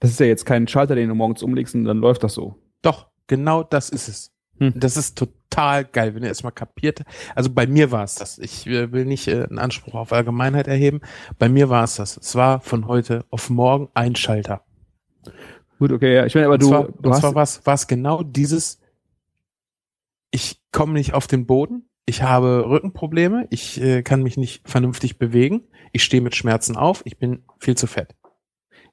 Das 0.00 0.10
ist 0.10 0.20
ja 0.20 0.26
jetzt 0.26 0.44
kein 0.44 0.68
Schalter, 0.68 0.94
den 0.94 1.08
du 1.08 1.14
morgens 1.14 1.42
umlegst 1.42 1.74
und 1.74 1.84
dann 1.84 1.98
läuft 1.98 2.24
das 2.24 2.34
so. 2.34 2.56
Doch, 2.82 3.08
genau 3.26 3.62
das 3.62 3.90
ist 3.90 4.08
es. 4.08 4.32
Hm. 4.58 4.72
Das 4.76 4.96
ist 4.96 5.16
total 5.16 5.43
geil, 5.56 6.14
wenn 6.14 6.22
ihr 6.22 6.28
erstmal 6.28 6.52
kapiert. 6.52 7.02
Also 7.34 7.50
bei 7.50 7.66
mir 7.66 7.90
war 7.90 8.04
es 8.04 8.16
das. 8.16 8.38
Ich 8.38 8.66
äh, 8.66 8.92
will 8.92 9.04
nicht 9.04 9.28
äh, 9.28 9.44
einen 9.44 9.58
Anspruch 9.58 9.94
auf 9.94 10.12
Allgemeinheit 10.12 10.68
erheben. 10.68 11.00
Bei 11.38 11.48
mir 11.48 11.68
war 11.68 11.84
es 11.84 11.96
das. 11.96 12.16
Es 12.16 12.34
war 12.34 12.60
von 12.60 12.86
heute 12.86 13.24
auf 13.30 13.50
morgen 13.50 13.88
ein 13.94 14.16
Schalter. 14.16 14.62
Gut, 15.78 15.92
okay, 15.92 16.14
ja. 16.14 16.26
Ich 16.26 16.34
meine, 16.34 16.46
aber 16.46 16.54
Und 16.54 16.62
du, 16.62 16.68
zwar, 16.68 16.84
du 16.84 16.92
und 17.02 17.10
hast. 17.10 17.20
zwar 17.20 17.34
war's, 17.34 17.66
war's 17.66 17.86
genau 17.86 18.22
dieses, 18.22 18.80
ich 20.30 20.62
komme 20.72 20.94
nicht 20.94 21.14
auf 21.14 21.26
den 21.26 21.46
Boden, 21.46 21.88
ich 22.06 22.22
habe 22.22 22.64
Rückenprobleme, 22.68 23.46
ich 23.50 23.80
äh, 23.80 24.02
kann 24.02 24.22
mich 24.22 24.36
nicht 24.36 24.68
vernünftig 24.68 25.18
bewegen, 25.18 25.62
ich 25.92 26.04
stehe 26.04 26.22
mit 26.22 26.34
Schmerzen 26.34 26.76
auf, 26.76 27.02
ich 27.04 27.18
bin 27.18 27.44
viel 27.58 27.76
zu 27.76 27.86
fett. 27.86 28.14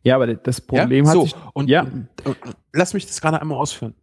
ja, 0.03 0.15
aber 0.15 0.33
das 0.33 0.61
Problem 0.61 1.05
ja? 1.05 1.09
hat 1.09 1.13
so, 1.13 1.23
sich. 1.23 1.35
und, 1.53 1.69
ja. 1.69 1.83
und, 1.83 2.07
und 2.25 2.37
lass 2.73 2.93
mich 2.93 3.05
das 3.05 3.21
gerade 3.21 3.41
einmal 3.41 3.57
ausführen, 3.57 3.95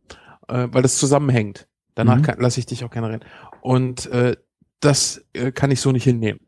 äh, 0.49 0.69
weil 0.71 0.83
das 0.83 0.99
zusammenhängt. 0.99 1.69
Danach 1.99 2.19
Mhm. 2.19 2.41
lasse 2.41 2.61
ich 2.61 2.67
dich 2.67 2.85
auch 2.85 2.91
gerne 2.91 3.09
reden. 3.09 3.25
Und 3.61 4.07
äh, 4.07 4.37
das 4.79 5.25
äh, 5.33 5.51
kann 5.51 5.73
ich 5.73 5.81
so 5.81 5.91
nicht 5.91 6.05
hinnehmen. 6.05 6.39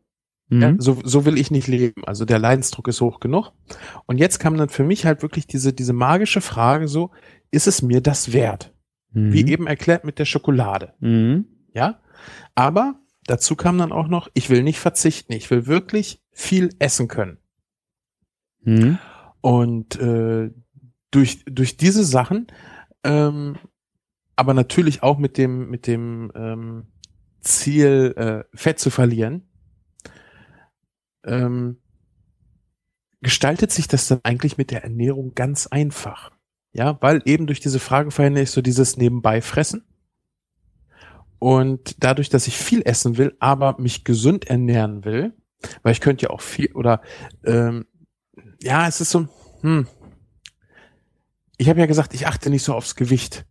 Mhm. 0.49 0.63
Ja, 0.63 0.75
so, 0.79 0.99
so 1.03 1.25
will 1.25 1.37
ich 1.39 1.51
nicht 1.51 1.67
leben. 1.67 2.05
Also 2.05 2.25
der 2.25 2.39
Leidensdruck 2.39 2.87
ist 2.87 3.01
hoch 3.01 3.19
genug. 3.19 3.51
Und 4.07 4.19
jetzt 4.19 4.39
kam 4.39 4.57
dann 4.57 4.69
für 4.69 4.85
mich 4.85 5.07
halt 5.07 5.23
wirklich 5.23 5.49
diese, 5.49 5.73
diese 5.73 5.93
magische 5.93 6.41
Frage 6.41 6.87
so, 6.87 7.11
ist 7.51 7.67
es 7.67 7.83
mir 7.83 8.01
das 8.01 8.33
wert? 8.33 8.73
Mhm. 9.13 9.33
Wie 9.33 9.51
eben 9.51 9.67
erklärt 9.67 10.05
mit 10.05 10.21
der 10.21 10.25
Schokolade. 10.25 10.95
Mhm. 11.01 11.47
Ja. 11.75 12.01
Aber 12.55 13.01
dazu 13.27 13.57
kam 13.57 13.77
dann 13.77 13.91
auch 13.91 14.07
noch, 14.07 14.29
ich 14.35 14.51
will 14.51 14.63
nicht 14.63 14.79
verzichten. 14.79 15.33
Ich 15.33 15.51
will 15.51 15.67
wirklich 15.67 16.23
viel 16.31 16.71
essen 16.79 17.09
können. 17.09 17.39
Mhm. 18.63 18.99
Und 19.41 19.99
äh, 20.01 20.51
durch, 21.11 21.45
durch 21.45 21.77
diese 21.77 22.05
Sachen, 22.05 22.47
ähm, 23.03 23.57
aber 24.41 24.55
natürlich 24.55 25.03
auch 25.03 25.19
mit 25.19 25.37
dem, 25.37 25.69
mit 25.69 25.87
dem 25.87 26.33
ähm, 26.35 26.87
Ziel, 27.43 28.15
äh, 28.17 28.57
Fett 28.57 28.79
zu 28.79 28.89
verlieren, 28.89 29.47
ähm, 31.27 31.77
gestaltet 33.21 33.71
sich 33.71 33.87
das 33.87 34.09
dann 34.09 34.21
eigentlich 34.23 34.57
mit 34.57 34.71
der 34.71 34.83
Ernährung 34.83 35.35
ganz 35.35 35.67
einfach. 35.67 36.31
Ja, 36.73 36.97
weil 37.03 37.21
eben 37.27 37.47
durch 37.47 37.61
diese 37.61 37.81
Frage 37.81 38.11
verhindere 38.11 38.45
ich 38.45 38.51
so 38.51 38.63
dieses 38.63 38.97
Nebenbeifressen. 38.97 39.85
Und 41.39 42.03
dadurch, 42.03 42.31
dass 42.31 42.47
ich 42.47 42.57
viel 42.57 42.81
essen 42.87 43.19
will, 43.19 43.37
aber 43.41 43.79
mich 43.79 44.05
gesund 44.05 44.47
ernähren 44.47 45.05
will, 45.05 45.35
weil 45.83 45.93
ich 45.93 46.01
könnte 46.01 46.23
ja 46.23 46.31
auch 46.31 46.41
viel 46.41 46.73
oder 46.73 47.03
ähm, 47.45 47.85
ja, 48.63 48.89
es 48.89 49.03
ist 49.03 49.11
so, 49.11 49.29
hm. 49.61 49.87
Ich 51.59 51.69
habe 51.69 51.81
ja 51.81 51.85
gesagt, 51.85 52.15
ich 52.15 52.27
achte 52.27 52.49
nicht 52.49 52.63
so 52.63 52.73
aufs 52.73 52.97
Gewicht. 52.97 53.45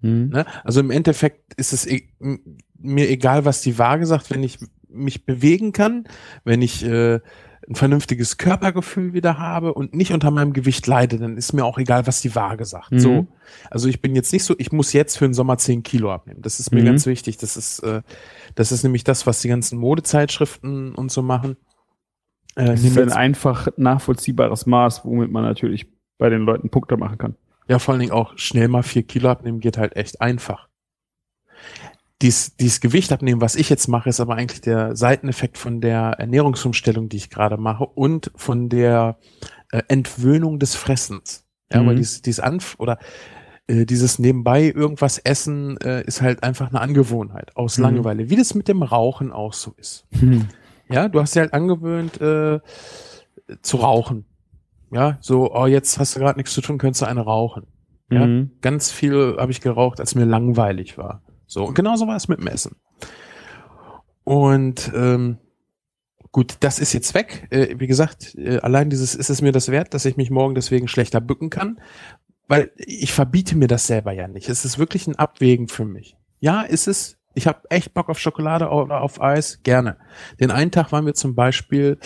Mhm. 0.00 0.30
Ne? 0.30 0.46
Also 0.64 0.80
im 0.80 0.90
Endeffekt 0.90 1.54
ist 1.54 1.72
es 1.72 1.86
e 1.86 2.08
mir 2.78 3.08
egal, 3.08 3.44
was 3.44 3.62
die 3.62 3.78
Waage 3.78 4.06
sagt, 4.06 4.30
wenn 4.30 4.42
ich 4.42 4.58
mich 4.88 5.24
bewegen 5.24 5.72
kann, 5.72 6.04
wenn 6.44 6.62
ich 6.62 6.84
äh, 6.84 7.20
ein 7.68 7.74
vernünftiges 7.74 8.36
Körpergefühl 8.36 9.12
wieder 9.12 9.38
habe 9.38 9.74
und 9.74 9.92
nicht 9.94 10.12
unter 10.12 10.30
meinem 10.30 10.52
Gewicht 10.52 10.86
leide, 10.86 11.18
dann 11.18 11.36
ist 11.36 11.52
mir 11.52 11.64
auch 11.64 11.78
egal, 11.78 12.06
was 12.06 12.20
die 12.20 12.34
Waage 12.34 12.64
sagt. 12.64 12.92
Mhm. 12.92 12.98
So. 13.00 13.26
Also 13.70 13.88
ich 13.88 14.00
bin 14.00 14.14
jetzt 14.14 14.32
nicht 14.32 14.44
so, 14.44 14.54
ich 14.58 14.70
muss 14.72 14.92
jetzt 14.92 15.18
für 15.18 15.26
den 15.26 15.34
Sommer 15.34 15.58
10 15.58 15.82
Kilo 15.82 16.12
abnehmen. 16.12 16.42
Das 16.42 16.60
ist 16.60 16.70
mir 16.72 16.82
Mhm. 16.82 16.86
ganz 16.86 17.06
wichtig. 17.06 17.38
Das 17.38 17.56
ist, 17.56 17.80
äh, 17.80 18.02
das 18.54 18.70
ist 18.72 18.84
nämlich 18.84 19.02
das, 19.04 19.26
was 19.26 19.40
die 19.40 19.48
ganzen 19.48 19.78
Modezeitschriften 19.78 20.94
und 20.94 21.10
so 21.10 21.22
machen. 21.22 21.56
Äh, 22.54 22.66
Das 22.66 22.84
ist 22.84 22.98
ein 22.98 23.12
einfach 23.12 23.68
nachvollziehbares 23.76 24.66
Maß, 24.66 25.04
womit 25.04 25.32
man 25.32 25.42
natürlich 25.42 25.86
bei 26.18 26.28
den 26.30 26.42
Leuten 26.42 26.70
Punkte 26.70 26.96
machen 26.96 27.18
kann. 27.18 27.34
Ja, 27.68 27.78
vor 27.78 27.92
allen 27.92 28.00
Dingen 28.00 28.12
auch 28.12 28.36
schnell 28.38 28.68
mal 28.68 28.82
vier 28.82 29.02
Kilo 29.02 29.28
abnehmen 29.28 29.60
geht 29.60 29.76
halt 29.78 29.96
echt 29.96 30.20
einfach. 30.20 30.68
Dies, 32.22 32.56
dieses 32.56 32.80
Gewicht 32.80 33.12
abnehmen, 33.12 33.42
was 33.42 33.56
ich 33.56 33.68
jetzt 33.68 33.88
mache, 33.88 34.08
ist 34.08 34.20
aber 34.20 34.36
eigentlich 34.36 34.62
der 34.62 34.96
Seiteneffekt 34.96 35.58
von 35.58 35.82
der 35.82 36.14
Ernährungsumstellung, 36.18 37.10
die 37.10 37.18
ich 37.18 37.28
gerade 37.28 37.58
mache 37.58 37.84
und 37.84 38.30
von 38.36 38.70
der 38.70 39.18
äh, 39.70 39.82
Entwöhnung 39.88 40.58
des 40.58 40.74
Fressens. 40.76 41.44
Ja, 41.70 41.82
Mhm. 41.82 41.86
weil 41.88 41.96
dieses, 41.96 42.22
dieses 42.22 42.40
Anf 42.40 42.76
oder 42.78 42.98
äh, 43.66 43.84
dieses 43.84 44.18
nebenbei 44.18 44.62
irgendwas 44.74 45.18
essen 45.18 45.76
äh, 45.82 46.02
ist 46.04 46.22
halt 46.22 46.42
einfach 46.42 46.68
eine 46.70 46.80
Angewohnheit 46.80 47.54
aus 47.56 47.76
Mhm. 47.76 47.84
Langeweile, 47.84 48.30
wie 48.30 48.36
das 48.36 48.54
mit 48.54 48.68
dem 48.68 48.82
Rauchen 48.82 49.30
auch 49.32 49.52
so 49.52 49.74
ist. 49.76 50.06
Ja, 50.88 51.08
du 51.08 51.20
hast 51.20 51.34
dir 51.34 51.40
halt 51.40 51.52
angewöhnt 51.52 52.18
äh, 52.20 52.60
zu 53.60 53.76
rauchen. 53.76 54.24
Ja, 54.90 55.18
so, 55.20 55.52
oh, 55.52 55.66
jetzt 55.66 55.98
hast 55.98 56.14
du 56.14 56.20
gerade 56.20 56.38
nichts 56.38 56.52
zu 56.52 56.60
tun, 56.60 56.78
könntest 56.78 57.02
du 57.02 57.06
eine 57.06 57.22
rauchen. 57.22 57.66
Ja. 58.10 58.26
Mhm. 58.26 58.52
Ganz 58.60 58.92
viel 58.92 59.36
habe 59.38 59.50
ich 59.50 59.60
geraucht, 59.60 60.00
als 60.00 60.14
mir 60.14 60.24
langweilig 60.24 60.96
war. 60.96 61.22
So, 61.46 61.64
und 61.64 61.74
genauso 61.74 62.06
war 62.06 62.16
es 62.16 62.28
mit 62.28 62.40
dem 62.40 62.46
Essen. 62.46 62.76
Und 64.24 64.92
ähm, 64.94 65.38
gut, 66.32 66.56
das 66.60 66.78
ist 66.78 66.92
jetzt 66.92 67.14
weg. 67.14 67.46
Äh, 67.50 67.76
wie 67.78 67.86
gesagt, 67.86 68.34
äh, 68.36 68.58
allein 68.58 68.90
dieses 68.90 69.14
ist 69.14 69.30
es 69.30 69.42
mir 69.42 69.52
das 69.52 69.70
wert, 69.70 69.94
dass 69.94 70.04
ich 70.04 70.16
mich 70.16 70.30
morgen 70.30 70.54
deswegen 70.54 70.88
schlechter 70.88 71.20
bücken 71.20 71.50
kann, 71.50 71.80
weil 72.48 72.72
ich 72.76 73.12
verbiete 73.12 73.56
mir 73.56 73.68
das 73.68 73.86
selber 73.86 74.12
ja 74.12 74.28
nicht. 74.28 74.48
Es 74.48 74.64
ist 74.64 74.78
wirklich 74.78 75.06
ein 75.06 75.16
Abwägen 75.16 75.68
für 75.68 75.84
mich. 75.84 76.16
Ja, 76.40 76.62
ist 76.62 76.88
es. 76.88 77.18
Ich 77.36 77.46
habe 77.46 77.60
echt 77.68 77.92
Bock 77.92 78.08
auf 78.08 78.18
Schokolade 78.18 78.70
oder 78.70 79.02
auf 79.02 79.20
Eis, 79.20 79.62
gerne. 79.62 79.98
Den 80.40 80.50
einen 80.50 80.70
Tag 80.70 80.90
waren 80.90 81.04
wir 81.04 81.12
zum 81.12 81.34
Beispiel 81.34 81.98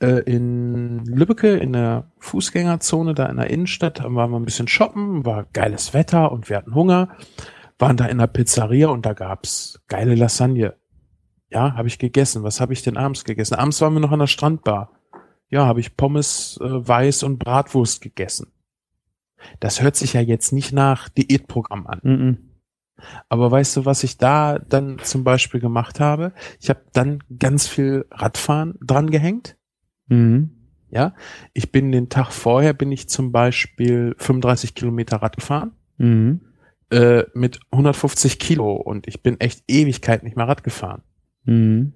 äh, 0.00 0.22
in 0.22 1.04
Lübbecke 1.04 1.56
in 1.56 1.72
der 1.72 2.12
Fußgängerzone, 2.20 3.12
da 3.12 3.26
in 3.26 3.36
der 3.36 3.50
Innenstadt, 3.50 3.98
da 3.98 4.04
waren 4.04 4.30
wir 4.30 4.38
ein 4.38 4.44
bisschen 4.44 4.68
shoppen, 4.68 5.26
war 5.26 5.46
geiles 5.52 5.92
Wetter 5.92 6.30
und 6.30 6.48
wir 6.48 6.56
hatten 6.56 6.76
Hunger, 6.76 7.08
waren 7.80 7.96
da 7.96 8.06
in 8.06 8.18
der 8.18 8.28
Pizzeria 8.28 8.86
und 8.86 9.04
da 9.04 9.12
gab's 9.12 9.80
geile 9.88 10.14
Lasagne. 10.14 10.74
Ja, 11.50 11.74
habe 11.74 11.88
ich 11.88 11.98
gegessen. 11.98 12.44
Was 12.44 12.60
habe 12.60 12.72
ich 12.72 12.82
denn 12.82 12.96
abends 12.96 13.24
gegessen? 13.24 13.54
Abends 13.54 13.80
waren 13.80 13.92
wir 13.92 14.00
noch 14.00 14.12
an 14.12 14.20
der 14.20 14.28
Strandbar. 14.28 14.92
Ja, 15.48 15.66
habe 15.66 15.80
ich 15.80 15.96
Pommes, 15.96 16.60
äh, 16.62 16.64
Weiß 16.64 17.24
und 17.24 17.40
Bratwurst 17.40 18.02
gegessen. 18.02 18.52
Das 19.58 19.82
hört 19.82 19.96
sich 19.96 20.12
ja 20.12 20.20
jetzt 20.20 20.52
nicht 20.52 20.72
nach 20.72 21.08
Diätprogramm 21.08 21.88
an. 21.88 22.00
Mhm. 22.04 22.45
Aber 23.28 23.50
weißt 23.50 23.76
du, 23.76 23.84
was 23.84 24.04
ich 24.04 24.16
da 24.18 24.58
dann 24.58 24.98
zum 25.02 25.22
Beispiel 25.24 25.60
gemacht 25.60 26.00
habe? 26.00 26.32
Ich 26.60 26.70
habe 26.70 26.80
dann 26.92 27.22
ganz 27.38 27.66
viel 27.66 28.06
Radfahren 28.10 28.74
dran 28.80 29.10
gehängt. 29.10 29.56
Mhm. 30.08 30.50
Ja, 30.88 31.14
ich 31.52 31.72
bin 31.72 31.90
den 31.92 32.08
Tag 32.08 32.30
vorher 32.30 32.72
bin 32.72 32.92
ich 32.92 33.08
zum 33.08 33.32
Beispiel 33.32 34.14
35 34.18 34.74
Kilometer 34.74 35.16
Rad 35.16 35.36
gefahren 35.36 35.72
Mhm. 35.98 36.40
äh, 36.90 37.24
mit 37.34 37.58
150 37.72 38.38
Kilo 38.38 38.72
und 38.76 39.08
ich 39.08 39.22
bin 39.22 39.40
echt 39.40 39.64
Ewigkeit 39.66 40.22
nicht 40.22 40.36
mehr 40.36 40.46
Rad 40.46 40.62
gefahren. 40.62 41.02
Mhm. 41.44 41.94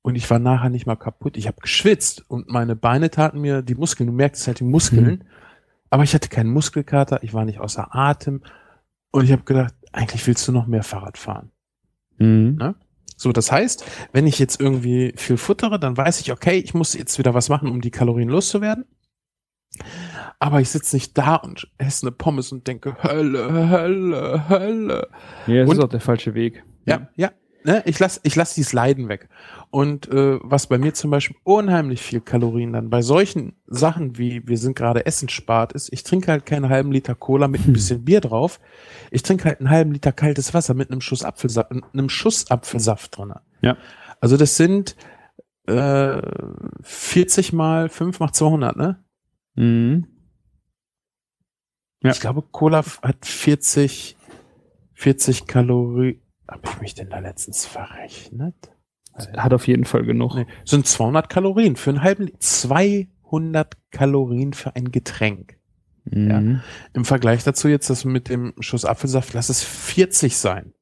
Und 0.00 0.16
ich 0.16 0.28
war 0.30 0.38
nachher 0.38 0.70
nicht 0.70 0.86
mal 0.86 0.96
kaputt. 0.96 1.36
Ich 1.36 1.46
habe 1.46 1.60
geschwitzt 1.60 2.24
und 2.28 2.48
meine 2.48 2.74
Beine 2.74 3.10
taten 3.10 3.40
mir 3.40 3.62
die 3.62 3.74
Muskeln. 3.76 4.08
Du 4.08 4.12
merkst 4.12 4.46
halt 4.46 4.58
die 4.60 4.64
Muskeln, 4.64 5.24
aber 5.90 6.02
ich 6.02 6.14
hatte 6.14 6.28
keinen 6.28 6.50
Muskelkater. 6.50 7.22
Ich 7.22 7.34
war 7.34 7.44
nicht 7.44 7.60
außer 7.60 7.94
Atem 7.94 8.42
und 9.12 9.24
ich 9.24 9.32
habe 9.32 9.44
gedacht, 9.44 9.74
eigentlich 9.92 10.26
willst 10.26 10.46
du 10.48 10.52
noch 10.52 10.66
mehr 10.66 10.82
Fahrrad 10.82 11.18
fahren. 11.18 11.50
Mhm. 12.18 12.56
Ne? 12.58 12.74
So, 13.16 13.32
das 13.32 13.52
heißt, 13.52 13.84
wenn 14.12 14.26
ich 14.26 14.38
jetzt 14.38 14.60
irgendwie 14.60 15.12
viel 15.16 15.36
futtere, 15.36 15.78
dann 15.78 15.96
weiß 15.96 16.20
ich, 16.20 16.32
okay, 16.32 16.56
ich 16.58 16.74
muss 16.74 16.94
jetzt 16.94 17.18
wieder 17.18 17.34
was 17.34 17.48
machen, 17.48 17.68
um 17.68 17.80
die 17.80 17.90
Kalorien 17.90 18.28
loszuwerden. 18.28 18.84
Aber 20.38 20.60
ich 20.60 20.70
sitze 20.70 20.96
nicht 20.96 21.16
da 21.16 21.36
und 21.36 21.70
esse 21.78 22.06
eine 22.06 22.12
Pommes 22.12 22.52
und 22.52 22.66
denke, 22.66 22.96
Hölle, 23.02 23.70
Hölle, 23.70 24.48
Hölle. 24.48 25.08
Ja, 25.46 25.60
das 25.62 25.70
Und- 25.70 25.78
ist 25.78 25.84
auch 25.84 25.88
der 25.88 26.00
falsche 26.00 26.34
Weg. 26.34 26.64
Ja, 26.84 27.08
ja. 27.14 27.30
Ne, 27.64 27.82
ich 27.86 27.98
lass, 27.98 28.20
ich 28.24 28.34
lass 28.34 28.54
dieses 28.54 28.72
Leiden 28.72 29.08
weg. 29.08 29.28
Und 29.70 30.08
äh, 30.08 30.38
was 30.42 30.66
bei 30.66 30.78
mir 30.78 30.94
zum 30.94 31.10
Beispiel 31.10 31.36
unheimlich 31.44 32.02
viel 32.02 32.20
Kalorien 32.20 32.72
dann 32.72 32.90
bei 32.90 33.02
solchen 33.02 33.54
Sachen 33.66 34.18
wie 34.18 34.46
wir 34.46 34.58
sind 34.58 34.76
gerade 34.76 35.06
Essen 35.06 35.28
spart 35.28 35.72
ist, 35.72 35.92
ich 35.92 36.02
trinke 36.02 36.32
halt 36.32 36.44
keinen 36.44 36.68
halben 36.68 36.90
Liter 36.90 37.14
Cola 37.14 37.48
mit 37.48 37.66
ein 37.66 37.72
bisschen 37.72 38.04
Bier 38.04 38.20
drauf. 38.20 38.60
Ich 39.10 39.22
trinke 39.22 39.44
halt 39.44 39.60
einen 39.60 39.70
halben 39.70 39.92
Liter 39.92 40.12
kaltes 40.12 40.54
Wasser 40.54 40.74
mit 40.74 40.90
einem 40.90 41.00
Schuss 41.00 41.24
Apfelsaft, 41.24 41.70
einem 41.70 42.08
Schuss 42.08 42.50
Apfelsaft 42.50 43.16
drin. 43.16 43.32
Ja. 43.60 43.76
Also 44.20 44.36
das 44.36 44.56
sind 44.56 44.96
äh, 45.66 46.20
40 46.82 47.52
mal 47.52 47.88
5 47.88 48.18
macht 48.18 48.34
200, 48.34 48.76
ne? 48.76 49.04
Mhm. 49.54 50.08
Ja. 52.02 52.10
Ich 52.10 52.20
glaube, 52.20 52.42
Cola 52.42 52.84
hat 53.02 53.24
40, 53.24 54.16
40 54.94 55.46
Kalorien. 55.46 56.20
Habe 56.52 56.62
ich 56.64 56.80
mich 56.80 56.94
denn 56.94 57.08
da 57.10 57.18
letztens 57.18 57.66
verrechnet? 57.66 58.54
Hat 59.36 59.52
auf 59.52 59.66
jeden 59.66 59.84
Fall 59.84 60.04
genug. 60.04 60.34
Nee, 60.36 60.46
sind 60.64 60.86
200 60.86 61.28
Kalorien 61.28 61.76
für 61.76 61.90
einen 61.90 62.02
halben 62.02 62.24
Liter. 62.26 62.38
200 62.40 63.76
Kalorien 63.90 64.52
für 64.52 64.74
ein 64.76 64.90
Getränk. 64.90 65.58
Mhm. 66.04 66.62
Im 66.94 67.04
Vergleich 67.04 67.44
dazu 67.44 67.68
jetzt 67.68 67.88
das 67.90 68.04
mit 68.04 68.28
dem 68.28 68.54
Schuss 68.60 68.84
Apfelsaft, 68.84 69.34
lass 69.34 69.48
es 69.50 69.62
40 69.62 70.36
sein. 70.36 70.72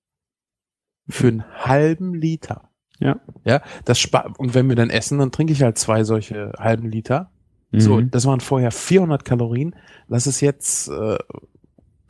Für 1.09 1.29
einen 1.29 1.45
halben 1.65 2.15
Liter. 2.15 2.71
Ja. 2.99 3.19
Ja, 3.45 3.63
das 3.85 3.99
spart, 3.99 4.39
und 4.39 4.55
wenn 4.55 4.69
wir 4.69 4.77
dann 4.77 4.91
essen, 4.91 5.19
dann 5.19 5.33
trinke 5.33 5.53
ich 5.53 5.63
halt 5.63 5.79
zwei 5.79 6.05
solche 6.05 6.53
halben 6.59 6.89
Liter. 6.89 7.31
So, 7.73 7.97
Mhm. 8.01 8.11
das 8.11 8.27
waren 8.27 8.41
vorher 8.41 8.71
400 8.73 9.25
Kalorien. 9.25 9.75
Lass 10.09 10.27
es 10.27 10.41
jetzt 10.41 10.89
äh, 10.89 11.19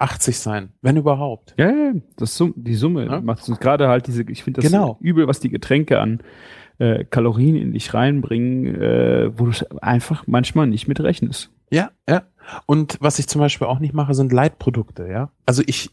80 0.00 0.38
sein, 0.38 0.72
wenn 0.82 0.96
überhaupt. 0.96 1.54
Ja, 1.58 1.68
ja, 1.70 1.92
das 2.16 2.36
Sum 2.36 2.54
die 2.56 2.74
Summe 2.74 3.06
Ja. 3.06 3.20
macht 3.20 3.48
uns 3.48 3.58
gerade 3.60 3.88
halt 3.88 4.06
diese, 4.06 4.22
ich 4.28 4.42
finde 4.42 4.60
das 4.62 4.70
Genau. 4.70 4.96
übel, 5.00 5.26
was 5.28 5.40
die 5.40 5.50
Getränke 5.50 6.00
an 6.00 6.20
äh, 6.78 7.04
Kalorien 7.04 7.56
in 7.56 7.72
dich 7.72 7.92
reinbringen, 7.92 8.74
äh, 8.80 9.38
wo 9.38 9.46
du 9.46 9.52
einfach 9.82 10.26
manchmal 10.26 10.66
nicht 10.66 10.88
mit 10.88 10.98
rechnest. 11.00 11.50
Ja, 11.70 11.90
ja. 12.08 12.22
Und 12.66 12.96
was 13.00 13.18
ich 13.18 13.28
zum 13.28 13.40
Beispiel 13.40 13.66
auch 13.66 13.78
nicht 13.78 13.92
mache, 13.94 14.14
sind 14.14 14.32
Leitprodukte, 14.32 15.06
ja. 15.06 15.30
Also 15.46 15.62
ich 15.66 15.90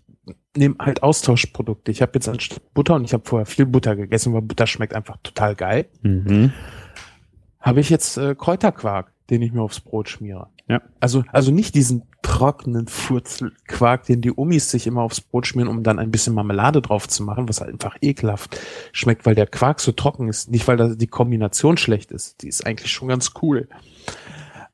nehme 0.55 0.75
halt 0.79 1.03
Austauschprodukte. 1.03 1.91
Ich 1.91 2.01
habe 2.01 2.13
jetzt 2.15 2.27
anstatt 2.29 2.61
Butter 2.73 2.95
und 2.95 3.03
ich 3.03 3.13
habe 3.13 3.23
vorher 3.25 3.45
viel 3.45 3.65
Butter 3.65 3.95
gegessen, 3.95 4.33
weil 4.33 4.41
Butter 4.41 4.65
schmeckt 4.65 4.93
einfach 4.95 5.17
total 5.23 5.55
geil. 5.55 5.85
Mhm. 6.01 6.51
Habe 7.59 7.79
ich 7.81 7.89
jetzt 7.89 8.17
äh, 8.17 8.33
Kräuterquark, 8.35 9.11
den 9.29 9.41
ich 9.41 9.51
mir 9.51 9.61
aufs 9.61 9.79
Brot 9.81 10.09
schmiere. 10.09 10.47
Ja. 10.67 10.81
Also, 10.99 11.23
also 11.31 11.51
nicht 11.51 11.75
diesen 11.75 12.03
trockenen 12.21 12.87
Furzelquark, 12.87 14.03
den 14.03 14.21
die 14.21 14.33
Omis 14.35 14.69
sich 14.69 14.85
immer 14.85 15.01
aufs 15.01 15.21
Brot 15.21 15.47
schmieren, 15.47 15.69
um 15.69 15.81
dann 15.83 15.97
ein 15.97 16.11
bisschen 16.11 16.33
Marmelade 16.35 16.81
drauf 16.81 17.07
zu 17.07 17.23
machen, 17.23 17.47
was 17.47 17.61
halt 17.61 17.71
einfach 17.71 17.95
ekelhaft 18.01 18.59
schmeckt, 18.91 19.25
weil 19.25 19.35
der 19.35 19.47
Quark 19.47 19.79
so 19.79 19.93
trocken 19.93 20.27
ist. 20.27 20.51
Nicht, 20.51 20.67
weil 20.67 20.75
da 20.77 20.89
die 20.89 21.07
Kombination 21.07 21.77
schlecht 21.77 22.11
ist. 22.11 22.41
Die 22.41 22.49
ist 22.49 22.65
eigentlich 22.65 22.91
schon 22.91 23.07
ganz 23.07 23.31
cool. 23.41 23.69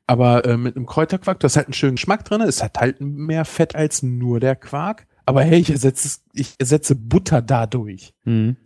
Aber 0.06 0.44
äh, 0.44 0.56
mit 0.56 0.76
einem 0.76 0.86
Kräuterquark, 0.86 1.40
du 1.40 1.44
hast 1.44 1.56
halt 1.56 1.68
einen 1.68 1.74
schönen 1.74 1.94
Geschmack 1.96 2.24
drin. 2.24 2.40
Es 2.42 2.62
hat 2.62 2.78
halt 2.78 3.00
mehr 3.00 3.44
Fett 3.44 3.74
als 3.74 4.02
nur 4.02 4.40
der 4.40 4.56
Quark. 4.56 5.06
Aber 5.26 5.42
hey, 5.42 5.58
ich 5.60 5.70
ersetze, 5.70 6.18
ich 6.34 6.54
ersetze 6.58 6.94
Butter 6.94 7.40
dadurch. 7.40 8.14
Mhm. 8.24 8.56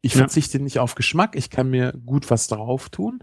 Ich 0.00 0.14
Ja. 0.14 0.20
verzichte 0.20 0.60
nicht 0.60 0.78
auf 0.78 0.94
Geschmack, 0.94 1.34
ich 1.36 1.50
kann 1.50 1.68
mir 1.68 1.92
gut 2.06 2.30
was 2.30 2.46
drauf 2.46 2.88
tun. 2.90 3.18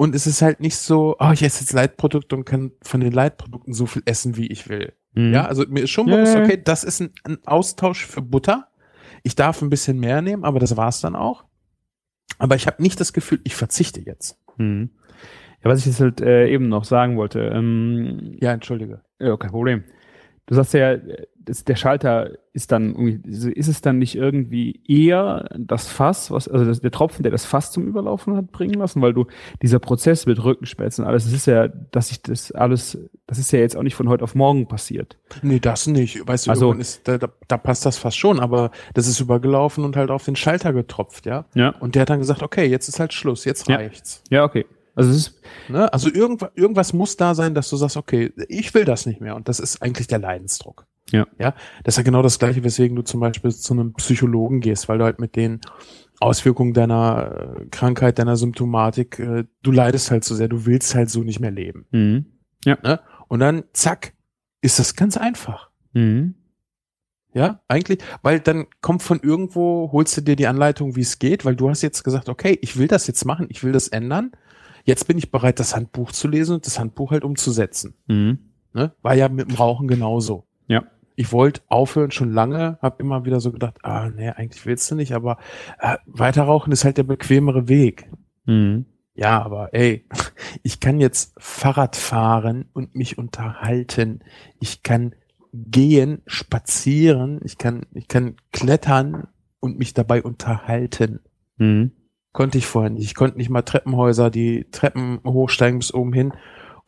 Und 0.00 0.14
es 0.14 0.28
ist 0.28 0.42
halt 0.42 0.60
nicht 0.60 0.76
so, 0.76 1.16
oh, 1.18 1.30
ich 1.32 1.42
esse 1.42 1.60
jetzt 1.64 1.72
Leitprodukte 1.72 2.36
und 2.36 2.44
kann 2.44 2.70
von 2.82 3.00
den 3.00 3.10
Leitprodukten 3.10 3.74
so 3.74 3.86
viel 3.86 4.02
essen, 4.04 4.36
wie 4.36 4.46
ich 4.46 4.68
will. 4.68 4.92
Mhm. 5.14 5.32
Ja, 5.34 5.46
also 5.46 5.64
mir 5.68 5.82
ist 5.82 5.90
schon 5.90 6.06
bewusst, 6.06 6.36
ja. 6.36 6.44
okay, 6.44 6.62
das 6.62 6.84
ist 6.84 7.00
ein, 7.00 7.10
ein 7.24 7.38
Austausch 7.46 8.06
für 8.06 8.22
Butter. 8.22 8.68
Ich 9.24 9.34
darf 9.34 9.60
ein 9.60 9.70
bisschen 9.70 9.98
mehr 9.98 10.22
nehmen, 10.22 10.44
aber 10.44 10.60
das 10.60 10.76
war's 10.76 11.00
dann 11.00 11.16
auch. 11.16 11.44
Aber 12.38 12.54
ich 12.54 12.68
habe 12.68 12.80
nicht 12.80 13.00
das 13.00 13.12
Gefühl, 13.12 13.40
ich 13.42 13.56
verzichte 13.56 14.00
jetzt. 14.00 14.38
Mhm. 14.56 14.90
Ja, 15.64 15.70
was 15.70 15.80
ich 15.80 15.86
jetzt 15.86 16.00
halt 16.00 16.20
äh, 16.20 16.48
eben 16.48 16.68
noch 16.68 16.84
sagen 16.84 17.16
wollte, 17.16 17.40
ähm, 17.40 18.36
Ja, 18.40 18.52
entschuldige. 18.52 19.02
ja, 19.18 19.36
kein 19.36 19.50
Problem. 19.50 19.82
Du 20.46 20.54
sagst 20.54 20.74
ja, 20.74 20.96
das, 21.48 21.64
der 21.64 21.76
Schalter 21.76 22.32
ist 22.52 22.72
dann 22.72 22.94
irgendwie, 22.94 23.50
ist 23.52 23.68
es 23.68 23.80
dann 23.80 23.98
nicht 23.98 24.14
irgendwie 24.16 24.80
eher 24.86 25.48
das 25.56 25.86
Fass, 25.88 26.30
was, 26.30 26.48
also 26.48 26.64
das, 26.64 26.80
der 26.80 26.90
Tropfen, 26.90 27.22
der 27.22 27.32
das 27.32 27.44
Fass 27.44 27.72
zum 27.72 27.86
Überlaufen 27.86 28.36
hat 28.36 28.50
bringen 28.52 28.74
lassen, 28.74 29.00
weil 29.00 29.12
du 29.14 29.26
dieser 29.62 29.78
Prozess 29.78 30.26
mit 30.26 30.42
Rückenschmerzen 30.42 31.04
alles, 31.04 31.24
das 31.24 31.32
ist 31.32 31.46
ja, 31.46 31.68
dass 31.68 32.10
ich 32.10 32.22
das 32.22 32.52
alles, 32.52 32.98
das 33.26 33.38
ist 33.38 33.52
ja 33.52 33.60
jetzt 33.60 33.76
auch 33.76 33.82
nicht 33.82 33.94
von 33.94 34.08
heute 34.08 34.24
auf 34.24 34.34
morgen 34.34 34.66
passiert. 34.68 35.16
Nee, 35.42 35.60
das 35.60 35.86
nicht. 35.86 36.26
Weißt 36.26 36.46
du, 36.46 36.50
Also- 36.50 36.72
ist, 36.72 37.06
da, 37.08 37.18
da, 37.18 37.28
da 37.46 37.56
passt 37.56 37.86
das 37.86 37.96
fast 37.98 38.18
schon, 38.18 38.40
aber 38.40 38.70
das 38.94 39.06
ist 39.08 39.20
übergelaufen 39.20 39.84
und 39.84 39.96
halt 39.96 40.10
auf 40.10 40.24
den 40.24 40.36
Schalter 40.36 40.72
getropft, 40.72 41.26
ja. 41.26 41.44
Ja. 41.54 41.70
Und 41.80 41.94
der 41.94 42.02
hat 42.02 42.10
dann 42.10 42.18
gesagt, 42.18 42.42
okay, 42.42 42.66
jetzt 42.66 42.88
ist 42.88 43.00
halt 43.00 43.12
Schluss, 43.12 43.44
jetzt 43.44 43.68
Ja. 43.68 43.76
reicht's. 43.76 44.22
Ja, 44.30 44.44
okay. 44.44 44.66
Also 44.94 45.10
ist, 45.12 45.40
Ne? 45.68 45.92
Also 45.92 46.10
irgendwas, 46.12 46.50
irgendwas 46.56 46.92
muss 46.92 47.16
da 47.16 47.34
sein, 47.34 47.54
dass 47.54 47.68
du 47.70 47.76
sagst, 47.76 47.96
okay, 47.96 48.32
ich 48.48 48.72
will 48.74 48.84
das 48.84 49.06
nicht 49.06 49.20
mehr. 49.20 49.36
Und 49.36 49.48
das 49.48 49.60
ist 49.60 49.80
eigentlich 49.82 50.06
der 50.08 50.18
Leidensdruck. 50.18 50.86
Ja. 51.10 51.26
Ja. 51.38 51.54
Das 51.84 51.94
ist 51.94 51.98
ja 51.98 52.02
genau 52.02 52.22
das 52.22 52.38
Gleiche, 52.38 52.64
weswegen 52.64 52.96
du 52.96 53.02
zum 53.02 53.20
Beispiel 53.20 53.50
zu 53.52 53.74
einem 53.74 53.94
Psychologen 53.94 54.60
gehst, 54.60 54.88
weil 54.88 54.98
du 54.98 55.04
halt 55.04 55.20
mit 55.20 55.36
den 55.36 55.60
Auswirkungen 56.20 56.74
deiner 56.74 57.56
äh, 57.60 57.66
Krankheit, 57.66 58.18
deiner 58.18 58.36
Symptomatik, 58.36 59.18
äh, 59.18 59.44
du 59.62 59.70
leidest 59.70 60.10
halt 60.10 60.24
so 60.24 60.34
sehr, 60.34 60.48
du 60.48 60.66
willst 60.66 60.94
halt 60.94 61.10
so 61.10 61.22
nicht 61.22 61.40
mehr 61.40 61.50
leben. 61.50 61.86
mhm. 61.90 62.26
Ne? 62.64 63.00
Und 63.28 63.40
dann, 63.40 63.64
zack, 63.72 64.14
ist 64.60 64.78
das 64.78 64.96
ganz 64.96 65.16
einfach. 65.16 65.70
Mhm. 65.92 66.34
Ja, 67.32 67.60
eigentlich, 67.68 68.00
weil 68.22 68.40
dann 68.40 68.66
kommt 68.80 69.02
von 69.02 69.20
irgendwo, 69.20 69.90
holst 69.92 70.16
du 70.16 70.22
dir 70.22 70.34
die 70.34 70.46
Anleitung, 70.46 70.96
wie 70.96 71.02
es 71.02 71.18
geht, 71.18 71.44
weil 71.44 71.54
du 71.54 71.68
hast 71.68 71.82
jetzt 71.82 72.02
gesagt, 72.02 72.28
okay, 72.28 72.58
ich 72.62 72.78
will 72.78 72.88
das 72.88 73.06
jetzt 73.06 73.24
machen, 73.24 73.46
ich 73.50 73.62
will 73.62 73.72
das 73.72 73.88
ändern. 73.88 74.32
Jetzt 74.84 75.06
bin 75.06 75.18
ich 75.18 75.30
bereit, 75.30 75.60
das 75.60 75.76
Handbuch 75.76 76.10
zu 76.12 76.26
lesen 76.26 76.56
und 76.56 76.66
das 76.66 76.78
Handbuch 76.78 77.10
halt 77.12 77.24
umzusetzen. 77.24 77.94
Mhm. 78.06 78.38
Ne? 78.72 78.92
War 79.02 79.14
ja 79.14 79.28
mit 79.28 79.48
dem 79.48 79.56
Rauchen 79.56 79.86
genauso. 79.86 80.47
Ich 81.18 81.32
wollte 81.32 81.62
aufhören 81.66 82.12
schon 82.12 82.32
lange, 82.32 82.78
habe 82.80 83.02
immer 83.02 83.24
wieder 83.24 83.40
so 83.40 83.50
gedacht, 83.50 83.78
ah, 83.82 84.08
nee, 84.08 84.28
eigentlich 84.28 84.64
willst 84.66 84.88
du 84.88 84.94
nicht, 84.94 85.14
aber 85.14 85.38
äh, 85.80 85.96
weiter 86.06 86.44
rauchen 86.44 86.72
ist 86.72 86.84
halt 86.84 86.96
der 86.96 87.02
bequemere 87.02 87.66
Weg. 87.66 88.08
Mhm. 88.44 88.86
Ja, 89.14 89.42
aber 89.42 89.74
ey, 89.74 90.06
ich 90.62 90.78
kann 90.78 91.00
jetzt 91.00 91.34
Fahrrad 91.36 91.96
fahren 91.96 92.66
und 92.72 92.94
mich 92.94 93.18
unterhalten. 93.18 94.20
Ich 94.60 94.84
kann 94.84 95.16
gehen, 95.52 96.22
spazieren, 96.28 97.40
ich 97.42 97.58
kann, 97.58 97.86
ich 97.94 98.06
kann 98.06 98.36
klettern 98.52 99.26
und 99.58 99.76
mich 99.76 99.94
dabei 99.94 100.22
unterhalten. 100.22 101.18
Mhm. 101.56 101.90
Konnte 102.30 102.58
ich 102.58 102.66
vorher 102.66 102.90
nicht. 102.90 103.06
Ich 103.06 103.16
konnte 103.16 103.38
nicht 103.38 103.50
mal 103.50 103.62
Treppenhäuser, 103.62 104.30
die 104.30 104.68
Treppen 104.70 105.18
hochsteigen 105.26 105.80
bis 105.80 105.92
oben 105.92 106.12
hin 106.12 106.32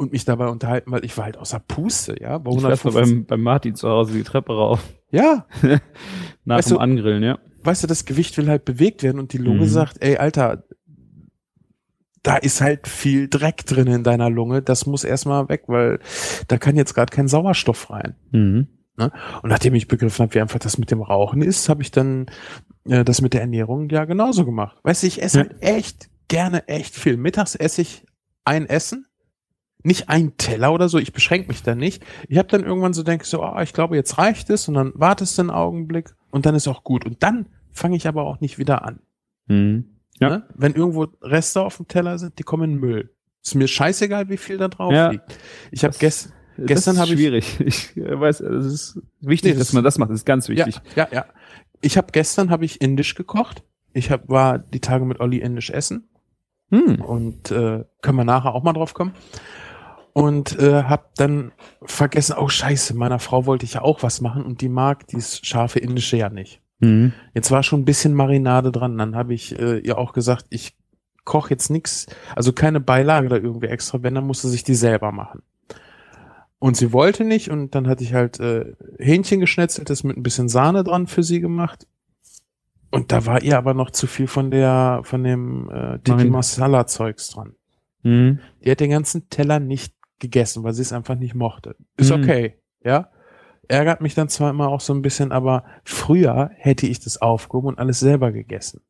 und 0.00 0.12
mich 0.12 0.24
dabei 0.24 0.48
unterhalten, 0.48 0.90
weil 0.90 1.04
ich 1.04 1.16
war 1.16 1.24
halt 1.26 1.36
außer 1.36 1.60
Puste, 1.60 2.16
ja. 2.20 2.38
Bei 2.38 2.50
Ich 2.50 2.56
weiß 2.56 2.84
noch 2.84 2.92
150 2.94 2.94
beim, 3.16 3.24
beim 3.26 3.42
Martin 3.42 3.74
zu 3.74 3.88
Hause 3.88 4.14
die 4.14 4.22
Treppe 4.24 4.52
rauf. 4.54 4.82
ja, 5.10 5.46
Nach 6.44 6.56
Weißt 6.58 6.70
dem 6.70 6.74
du- 6.76 6.80
Angrillen, 6.80 7.22
ja. 7.22 7.38
weißt 7.62 7.82
du, 7.82 7.86
das 7.86 8.04
Gewicht 8.06 8.36
will 8.38 8.48
halt 8.48 8.64
bewegt 8.64 9.02
werden 9.02 9.18
und 9.20 9.32
die 9.32 9.38
Lunge 9.38 9.60
Mhm. 9.62 9.68
sagt, 9.68 10.02
ey, 10.02 10.16
Alter, 10.16 10.64
da 12.22 12.36
ist 12.36 12.60
halt 12.60 12.86
viel 12.86 13.28
Dreck 13.28 13.64
drin 13.66 13.86
in 13.86 14.04
deiner 14.04 14.28
Lunge, 14.28 14.60
das 14.62 14.86
muss 14.86 15.04
erstmal 15.04 15.48
weg, 15.48 15.64
weil 15.68 16.00
da 16.48 16.58
kann 16.58 16.76
jetzt 16.76 16.94
gerade 16.94 17.14
kein 17.14 17.28
Sauerstoff 17.28 17.90
rein. 17.90 18.16
Mhm. 18.32 18.68
Und 18.96 19.48
nachdem 19.48 19.74
ich 19.74 19.88
begriffen 19.88 20.24
habe, 20.24 20.34
wie 20.34 20.40
einfach 20.42 20.58
das 20.58 20.76
mit 20.76 20.90
dem 20.90 21.00
Rauchen 21.00 21.40
ist, 21.40 21.70
habe 21.70 21.80
ich 21.82 21.90
dann 21.90 22.26
äh, 22.86 23.02
das 23.04 23.22
mit 23.22 23.32
der 23.32 23.40
Ernährung 23.40 23.88
ja 23.88 24.04
genauso 24.04 24.44
gemacht. 24.44 24.76
Weißt 24.82 25.02
du, 25.02 25.06
ich 25.06 25.22
esse 25.22 25.38
Ja. 25.38 25.44
halt 25.44 25.62
echt 25.62 26.10
gerne 26.28 26.68
echt 26.68 26.94
viel. 26.94 27.16
Mittags 27.16 27.54
esse 27.54 27.80
ich 27.80 28.04
ein 28.44 28.66
Essen, 28.66 29.06
nicht 29.82 30.08
ein 30.08 30.36
Teller 30.36 30.72
oder 30.72 30.88
so, 30.88 30.98
ich 30.98 31.12
beschränke 31.12 31.48
mich 31.48 31.62
da 31.62 31.74
nicht. 31.74 32.04
Ich 32.28 32.38
habe 32.38 32.48
dann 32.48 32.64
irgendwann 32.64 32.92
so 32.92 33.02
denke 33.02 33.24
so, 33.24 33.42
ah, 33.42 33.62
ich 33.62 33.72
glaube, 33.72 33.96
jetzt 33.96 34.18
reicht 34.18 34.50
es 34.50 34.68
und 34.68 34.74
dann 34.74 34.92
wartest 34.94 35.36
du 35.38 35.42
einen 35.42 35.50
Augenblick 35.50 36.14
und 36.30 36.46
dann 36.46 36.54
ist 36.54 36.68
auch 36.68 36.84
gut. 36.84 37.04
Und 37.06 37.22
dann 37.22 37.46
fange 37.70 37.96
ich 37.96 38.06
aber 38.06 38.24
auch 38.24 38.40
nicht 38.40 38.58
wieder 38.58 38.84
an. 38.84 39.00
Mhm. 39.46 39.84
Ja. 40.18 40.28
Ne? 40.30 40.42
Wenn 40.54 40.74
irgendwo 40.74 41.06
Reste 41.22 41.62
auf 41.62 41.76
dem 41.78 41.88
Teller 41.88 42.18
sind, 42.18 42.38
die 42.38 42.42
kommen 42.42 42.72
in 42.72 42.78
Müll. 42.80 43.14
Ist 43.42 43.54
mir 43.54 43.68
scheißegal, 43.68 44.28
wie 44.28 44.36
viel 44.36 44.58
da 44.58 44.68
drauf 44.68 44.92
Ja. 44.92 45.10
liegt. 45.10 45.38
Ich 45.70 45.82
habe 45.84 45.94
gestern 45.98 46.32
Gestern 46.58 46.96
das 46.96 47.00
hab 47.00 47.08
ist 47.08 47.12
ich- 47.14 47.18
schwierig. 47.18 47.60
Ich 47.60 47.96
äh, 47.96 48.20
weiß, 48.20 48.40
es 48.40 48.66
ist 48.66 49.00
wichtig, 49.20 49.52
Nee, 49.52 49.58
das- 49.58 49.68
dass 49.68 49.72
man 49.72 49.82
das 49.84 49.96
macht. 49.96 50.10
Das 50.10 50.18
ist 50.18 50.24
ganz 50.26 50.46
Ja, 50.48 50.66
wichtig. 50.66 50.82
ja, 50.94 51.08
ja. 51.10 51.24
Ich 51.80 51.96
habe 51.96 52.08
gestern 52.12 52.50
habe 52.50 52.66
ich 52.66 52.82
indisch 52.82 53.14
gekocht. 53.14 53.62
Ich 53.94 54.10
hab, 54.10 54.28
war 54.28 54.58
die 54.58 54.80
Tage 54.80 55.06
mit 55.06 55.20
Olli 55.20 55.38
indisch 55.38 55.70
essen 55.70 56.10
Hm. 56.70 57.00
und 57.00 57.50
äh, 57.50 57.84
können 58.02 58.16
wir 58.18 58.24
nachher 58.24 58.54
auch 58.54 58.62
mal 58.62 58.74
drauf 58.74 58.92
kommen. 58.92 59.12
Und 60.12 60.58
äh, 60.58 60.84
habe 60.84 61.04
dann 61.16 61.52
vergessen, 61.82 62.34
oh 62.38 62.48
scheiße, 62.48 62.94
meiner 62.94 63.18
Frau 63.20 63.46
wollte 63.46 63.64
ich 63.64 63.74
ja 63.74 63.82
auch 63.82 64.02
was 64.02 64.20
machen 64.20 64.44
und 64.44 64.60
die 64.60 64.68
mag 64.68 65.06
dieses 65.06 65.40
scharfe 65.44 65.78
indische 65.78 66.16
ja 66.16 66.30
nicht. 66.30 66.60
Mhm. 66.80 67.12
Jetzt 67.34 67.50
war 67.50 67.62
schon 67.62 67.80
ein 67.80 67.84
bisschen 67.84 68.14
Marinade 68.14 68.72
dran. 68.72 68.98
Dann 68.98 69.14
habe 69.14 69.34
ich 69.34 69.58
äh, 69.58 69.78
ihr 69.78 69.98
auch 69.98 70.12
gesagt, 70.12 70.46
ich 70.50 70.76
koche 71.24 71.50
jetzt 71.50 71.70
nix, 71.70 72.06
also 72.34 72.52
keine 72.52 72.80
Beilage 72.80 73.28
da 73.28 73.36
irgendwie 73.36 73.68
extra, 73.68 74.02
wenn, 74.02 74.14
dann 74.14 74.26
musste 74.26 74.48
sich 74.48 74.64
die 74.64 74.74
selber 74.74 75.12
machen. 75.12 75.42
Und 76.58 76.76
sie 76.76 76.92
wollte 76.92 77.24
nicht 77.24 77.50
und 77.50 77.74
dann 77.74 77.86
hatte 77.86 78.02
ich 78.02 78.12
halt 78.12 78.40
äh, 78.40 78.74
Hähnchen 78.98 79.40
geschnetzeltes 79.40 80.02
mit 80.02 80.16
ein 80.16 80.22
bisschen 80.22 80.48
Sahne 80.48 80.82
dran 80.82 81.06
für 81.06 81.22
sie 81.22 81.40
gemacht. 81.40 81.86
Und 82.90 83.12
da 83.12 83.24
war 83.26 83.42
ihr 83.42 83.56
aber 83.56 83.72
noch 83.72 83.90
zu 83.90 84.06
viel 84.06 84.26
von 84.26 84.50
der, 84.50 85.00
von 85.04 85.22
dem 85.22 85.70
äh, 85.70 85.98
Marin- 86.08 86.30
Masala 86.30 86.86
Zeugs 86.86 87.30
dran. 87.30 87.54
Mhm. 88.02 88.40
Die 88.64 88.70
hat 88.70 88.80
den 88.80 88.90
ganzen 88.90 89.28
Teller 89.30 89.60
nicht 89.60 89.94
gegessen, 90.20 90.62
weil 90.62 90.72
sie 90.74 90.82
es 90.82 90.92
einfach 90.92 91.16
nicht 91.16 91.34
mochte. 91.34 91.74
Ist 91.96 92.14
Mhm. 92.14 92.22
okay, 92.22 92.54
ja. 92.84 93.10
Ärgert 93.68 94.00
mich 94.00 94.14
dann 94.14 94.28
zwar 94.28 94.50
immer 94.50 94.68
auch 94.68 94.80
so 94.80 94.92
ein 94.92 95.02
bisschen, 95.02 95.30
aber 95.32 95.64
früher 95.84 96.50
hätte 96.54 96.86
ich 96.86 97.00
das 97.00 97.20
aufgehoben 97.22 97.68
und 97.68 97.78
alles 97.78 98.00
selber 98.00 98.32
gegessen. 98.32 98.80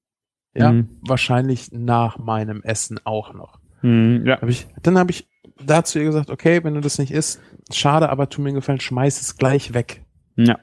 Ja, 0.54 0.72
Mhm. 0.72 0.98
wahrscheinlich 1.06 1.70
nach 1.72 2.18
meinem 2.18 2.62
Essen 2.62 2.98
auch 3.04 3.32
noch. 3.34 3.60
Mhm. 3.82 4.24
Ja. 4.26 4.40
Hab 4.40 4.48
ich, 4.48 4.66
dann 4.82 4.98
habe 4.98 5.10
ich 5.10 5.28
dazu 5.64 5.98
ihr 5.98 6.06
gesagt, 6.06 6.30
okay, 6.30 6.64
wenn 6.64 6.74
du 6.74 6.80
das 6.80 6.98
nicht 6.98 7.12
isst, 7.12 7.40
schade, 7.72 8.08
aber 8.08 8.28
tu 8.28 8.40
mir 8.40 8.48
einen 8.48 8.56
Gefallen, 8.56 8.80
schmeiß 8.80 9.20
es 9.20 9.36
gleich 9.36 9.74
weg. 9.74 10.04
Ja. 10.36 10.58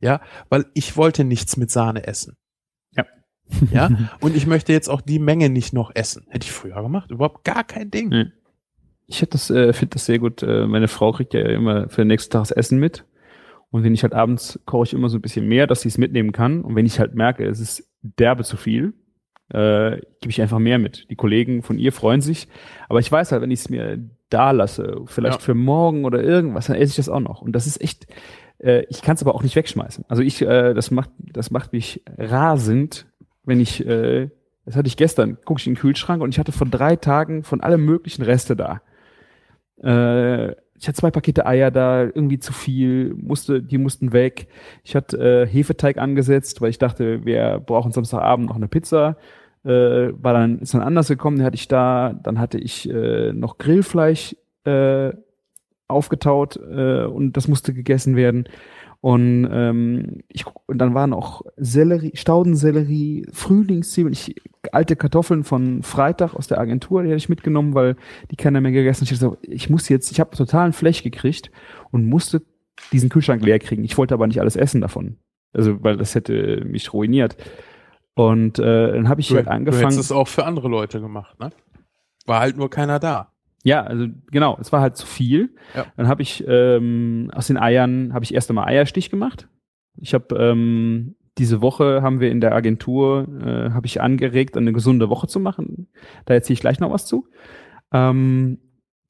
Ja, 0.00 0.20
weil 0.48 0.66
ich 0.74 0.96
wollte 0.96 1.24
nichts 1.24 1.56
mit 1.56 1.70
Sahne 1.72 2.06
essen. 2.06 2.36
Ja. 2.92 3.04
Ja, 3.72 3.88
und 4.20 4.36
ich 4.36 4.46
möchte 4.46 4.72
jetzt 4.72 4.88
auch 4.88 5.00
die 5.00 5.18
Menge 5.18 5.48
nicht 5.50 5.72
noch 5.72 5.90
essen. 5.94 6.24
Hätte 6.28 6.44
ich 6.44 6.52
früher 6.52 6.80
gemacht, 6.82 7.10
überhaupt 7.10 7.44
gar 7.44 7.64
kein 7.64 7.90
Ding. 7.90 8.08
Mhm. 8.10 8.32
Ich 9.08 9.20
hätte 9.22 9.32
das, 9.32 9.50
äh, 9.50 9.72
finde 9.72 9.94
das 9.94 10.06
sehr 10.06 10.18
gut. 10.18 10.42
Äh, 10.42 10.66
meine 10.66 10.86
Frau 10.88 11.12
kriegt 11.12 11.34
ja 11.34 11.40
immer 11.40 11.88
für 11.88 12.02
den 12.02 12.08
nächsten 12.08 12.30
Tag 12.30 12.42
das 12.42 12.50
Essen 12.50 12.78
mit. 12.78 13.04
Und 13.70 13.82
wenn 13.82 13.94
ich 13.94 14.02
halt 14.02 14.14
abends 14.14 14.60
koche 14.66 14.84
ich 14.84 14.94
immer 14.94 15.08
so 15.08 15.18
ein 15.18 15.22
bisschen 15.22 15.46
mehr, 15.48 15.66
dass 15.66 15.80
sie 15.82 15.88
es 15.88 15.98
mitnehmen 15.98 16.32
kann. 16.32 16.62
Und 16.62 16.76
wenn 16.76 16.86
ich 16.86 17.00
halt 17.00 17.14
merke, 17.14 17.44
es 17.46 17.58
ist 17.60 17.90
derbe 18.02 18.44
zu 18.44 18.56
viel, 18.56 18.94
äh, 19.50 19.92
gebe 20.20 20.30
ich 20.30 20.40
einfach 20.42 20.58
mehr 20.58 20.78
mit. 20.78 21.10
Die 21.10 21.16
Kollegen 21.16 21.62
von 21.62 21.78
ihr 21.78 21.92
freuen 21.92 22.20
sich. 22.20 22.48
Aber 22.88 23.00
ich 23.00 23.10
weiß 23.10 23.32
halt, 23.32 23.42
wenn 23.42 23.50
ich 23.50 23.60
es 23.60 23.70
mir 23.70 23.98
da 24.30 24.50
lasse, 24.50 25.00
vielleicht 25.06 25.38
Ja. 25.40 25.44
für 25.44 25.54
morgen 25.54 26.04
oder 26.04 26.22
irgendwas, 26.22 26.66
dann 26.66 26.76
esse 26.76 26.90
ich 26.90 26.96
das 26.96 27.08
auch 27.08 27.20
noch. 27.20 27.40
Und 27.40 27.52
das 27.52 27.66
ist 27.66 27.80
echt, 27.80 28.06
äh, 28.58 28.84
ich 28.90 29.00
kann 29.00 29.16
es 29.16 29.22
aber 29.22 29.34
auch 29.34 29.42
nicht 29.42 29.56
wegschmeißen. 29.56 30.04
Also 30.08 30.22
ich, 30.22 30.42
äh, 30.42 30.74
das 30.74 30.90
macht, 30.90 31.10
das 31.18 31.50
macht 31.50 31.72
mich 31.72 32.02
rasend, 32.18 33.06
wenn 33.44 33.58
ich, 33.60 33.86
äh, 33.86 34.28
das 34.66 34.76
hatte 34.76 34.88
ich 34.88 34.98
gestern, 34.98 35.38
gucke 35.46 35.60
ich 35.60 35.66
in 35.66 35.74
den 35.74 35.80
Kühlschrank 35.80 36.22
und 36.22 36.28
ich 36.34 36.38
hatte 36.38 36.52
vor 36.52 36.66
drei 36.66 36.96
Tagen 36.96 37.42
von 37.42 37.62
allem 37.62 37.86
möglichen 37.86 38.22
Reste 38.22 38.54
da. 38.54 38.82
Äh, 39.82 40.52
ich 40.80 40.86
hatte 40.86 40.98
zwei 40.98 41.10
Pakete 41.10 41.44
Eier 41.46 41.70
da, 41.70 42.04
irgendwie 42.04 42.38
zu 42.38 42.52
viel, 42.52 43.14
musste, 43.14 43.62
die 43.62 43.78
mussten 43.78 44.12
weg. 44.12 44.46
Ich 44.84 44.94
hatte 44.94 45.18
äh, 45.18 45.46
Hefeteig 45.46 45.98
angesetzt, 45.98 46.60
weil 46.60 46.70
ich 46.70 46.78
dachte, 46.78 47.24
wir 47.24 47.60
brauchen 47.64 47.92
Samstagabend 47.92 48.48
noch 48.48 48.56
eine 48.56 48.68
Pizza. 48.68 49.16
Äh, 49.64 50.12
war 50.22 50.34
dann, 50.34 50.60
ist 50.60 50.74
dann 50.74 50.82
anders 50.82 51.08
gekommen, 51.08 51.38
den 51.38 51.46
hatte 51.46 51.56
ich 51.56 51.68
da. 51.68 52.14
Dann 52.22 52.38
hatte 52.38 52.58
ich 52.58 52.88
äh, 52.88 53.32
noch 53.32 53.58
Grillfleisch 53.58 54.36
äh, 54.64 55.12
aufgetaut 55.88 56.56
äh, 56.56 57.04
und 57.04 57.36
das 57.36 57.48
musste 57.48 57.74
gegessen 57.74 58.14
werden. 58.14 58.48
Und, 59.00 59.48
ähm, 59.50 60.18
ich, 60.28 60.44
und 60.66 60.78
dann 60.78 60.92
waren 60.94 61.12
auch 61.12 61.42
Sellerie, 61.56 62.10
Staudensellerie, 62.14 63.26
Frühlingszwiebeln, 63.32 64.12
ich, 64.12 64.34
alte 64.72 64.96
Kartoffeln 64.96 65.44
von 65.44 65.84
Freitag 65.84 66.34
aus 66.34 66.48
der 66.48 66.58
Agentur, 66.58 67.02
die 67.02 67.08
hatte 67.10 67.16
ich 67.16 67.28
mitgenommen, 67.28 67.74
weil 67.74 67.94
die 68.30 68.36
keiner 68.36 68.60
mehr 68.60 68.72
gegessen 68.72 69.02
hat. 69.06 69.12
Ich, 69.12 69.18
so, 69.18 69.36
ich 69.42 69.70
muss 69.70 69.88
jetzt, 69.88 70.10
ich 70.10 70.18
habe 70.18 70.36
totalen 70.36 70.72
Flech 70.72 71.04
gekriegt 71.04 71.52
und 71.92 72.06
musste 72.06 72.42
diesen 72.92 73.08
Kühlschrank 73.08 73.42
leer 73.44 73.60
kriegen. 73.60 73.84
Ich 73.84 73.96
wollte 73.98 74.14
aber 74.14 74.26
nicht 74.26 74.40
alles 74.40 74.56
essen 74.56 74.80
davon. 74.80 75.18
Also, 75.52 75.82
weil 75.82 75.96
das 75.96 76.14
hätte 76.16 76.64
mich 76.64 76.92
ruiniert. 76.92 77.36
Und 78.14 78.58
äh, 78.58 78.92
dann 78.92 79.08
habe 79.08 79.20
ich 79.20 79.28
Du, 79.28 79.36
halt 79.36 79.46
du 79.46 79.50
angefangen. 79.52 79.84
hättest 79.84 80.00
es 80.00 80.12
auch 80.12 80.26
für 80.26 80.44
andere 80.44 80.68
Leute 80.68 81.00
gemacht, 81.00 81.38
ne? 81.38 81.50
War 82.26 82.40
halt 82.40 82.56
nur 82.56 82.68
keiner 82.68 82.98
da. 82.98 83.32
Ja, 83.64 83.82
also 83.82 84.06
genau, 84.30 84.56
es 84.60 84.72
war 84.72 84.80
halt 84.80 84.96
zu 84.96 85.06
viel. 85.06 85.54
Ja. 85.74 85.86
Dann 85.96 86.08
habe 86.08 86.22
ich 86.22 86.44
ähm, 86.46 87.30
aus 87.34 87.48
den 87.48 87.58
Eiern 87.58 88.12
habe 88.14 88.24
ich 88.24 88.34
erst 88.34 88.50
einmal 88.50 88.68
Eierstich 88.68 89.10
gemacht. 89.10 89.48
Ich 89.96 90.14
habe 90.14 90.34
ähm, 90.36 91.16
diese 91.38 91.60
Woche 91.60 92.02
haben 92.02 92.20
wir 92.20 92.30
in 92.30 92.40
der 92.40 92.54
Agentur 92.54 93.26
äh, 93.44 93.70
habe 93.70 93.86
ich 93.86 94.00
angeregt, 94.00 94.56
eine 94.56 94.72
gesunde 94.72 95.08
Woche 95.08 95.26
zu 95.26 95.40
machen. 95.40 95.88
Da 96.24 96.34
erzähle 96.34 96.54
ich 96.54 96.60
gleich 96.60 96.80
noch 96.80 96.90
was 96.90 97.06
zu. 97.06 97.26
Ähm, 97.92 98.58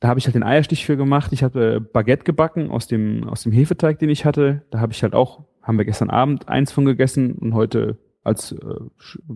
da 0.01 0.09
habe 0.09 0.21
ich 0.21 0.27
halt 0.27 0.35
den 0.35 0.45
Eierstich 0.45 0.87
für 0.87 0.97
gemacht. 0.97 1.33
Ich 1.33 1.43
hatte 1.43 1.81
Baguette 1.81 2.25
gebacken 2.25 2.71
aus 2.71 2.87
dem, 2.87 3.25
aus 3.25 3.43
dem 3.43 3.53
Hefeteig, 3.53 3.99
den 3.99 4.11
ich 4.11 4.25
hatte. 4.25 4.63
Da 4.71 4.79
habe 4.79 4.93
ich 4.93 5.03
halt 5.03 5.15
auch, 5.15 5.45
haben 5.63 5.79
wir 5.79 5.85
gestern 5.85 6.11
Abend 6.11 6.49
eins 6.49 6.71
von 6.71 6.85
gegessen 6.85 7.33
und 7.33 7.55
heute 7.55 7.99
als 8.29 8.53
äh, 8.53 8.57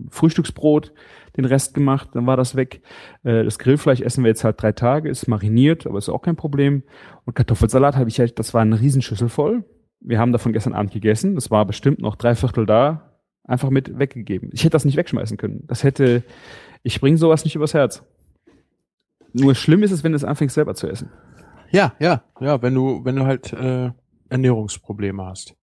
Frühstücksbrot 0.09 0.93
den 1.35 1.45
Rest 1.45 1.73
gemacht, 1.73 2.09
dann 2.13 2.27
war 2.27 2.37
das 2.37 2.55
weg. 2.55 2.81
Äh, 3.23 3.43
das 3.43 3.59
Grillfleisch 3.59 4.01
essen 4.01 4.23
wir 4.23 4.29
jetzt 4.29 4.43
halt 4.43 4.61
drei 4.61 4.71
Tage, 4.71 5.09
ist 5.09 5.27
mariniert, 5.27 5.85
aber 5.85 5.97
ist 5.97 6.09
auch 6.09 6.21
kein 6.21 6.35
Problem. 6.35 6.83
Und 7.25 7.35
Kartoffelsalat 7.35 7.95
habe 7.95 8.09
ich 8.09 8.19
halt, 8.19 8.39
das 8.39 8.53
war 8.53 8.61
eine 8.61 8.79
Riesenschüssel 8.79 9.29
voll. 9.29 9.65
Wir 9.99 10.19
haben 10.19 10.31
davon 10.31 10.53
gestern 10.53 10.73
Abend 10.73 10.91
gegessen. 10.91 11.35
Das 11.35 11.51
war 11.51 11.65
bestimmt 11.65 11.99
noch 11.99 12.15
drei 12.15 12.35
Viertel 12.35 12.65
da, 12.65 13.19
einfach 13.43 13.69
mit 13.69 13.97
weggegeben. 13.97 14.49
Ich 14.53 14.61
hätte 14.61 14.71
das 14.71 14.85
nicht 14.85 14.97
wegschmeißen 14.97 15.37
können. 15.37 15.63
Das 15.67 15.83
hätte, 15.83 16.23
ich 16.83 16.99
bringe 17.01 17.17
sowas 17.17 17.43
nicht 17.45 17.55
übers 17.55 17.73
Herz. 17.73 18.03
Nur 19.33 19.55
schlimm 19.55 19.83
ist 19.83 19.91
es, 19.91 20.03
wenn 20.03 20.11
du 20.11 20.17
es 20.17 20.23
anfängst 20.23 20.55
selber 20.55 20.75
zu 20.75 20.87
essen. 20.87 21.09
Ja, 21.71 21.93
ja, 21.99 22.23
ja, 22.39 22.61
wenn 22.61 22.75
du, 22.75 23.03
wenn 23.03 23.15
du 23.15 23.25
halt 23.25 23.51
äh, 23.53 23.91
Ernährungsprobleme 24.29 25.25
hast. 25.25 25.55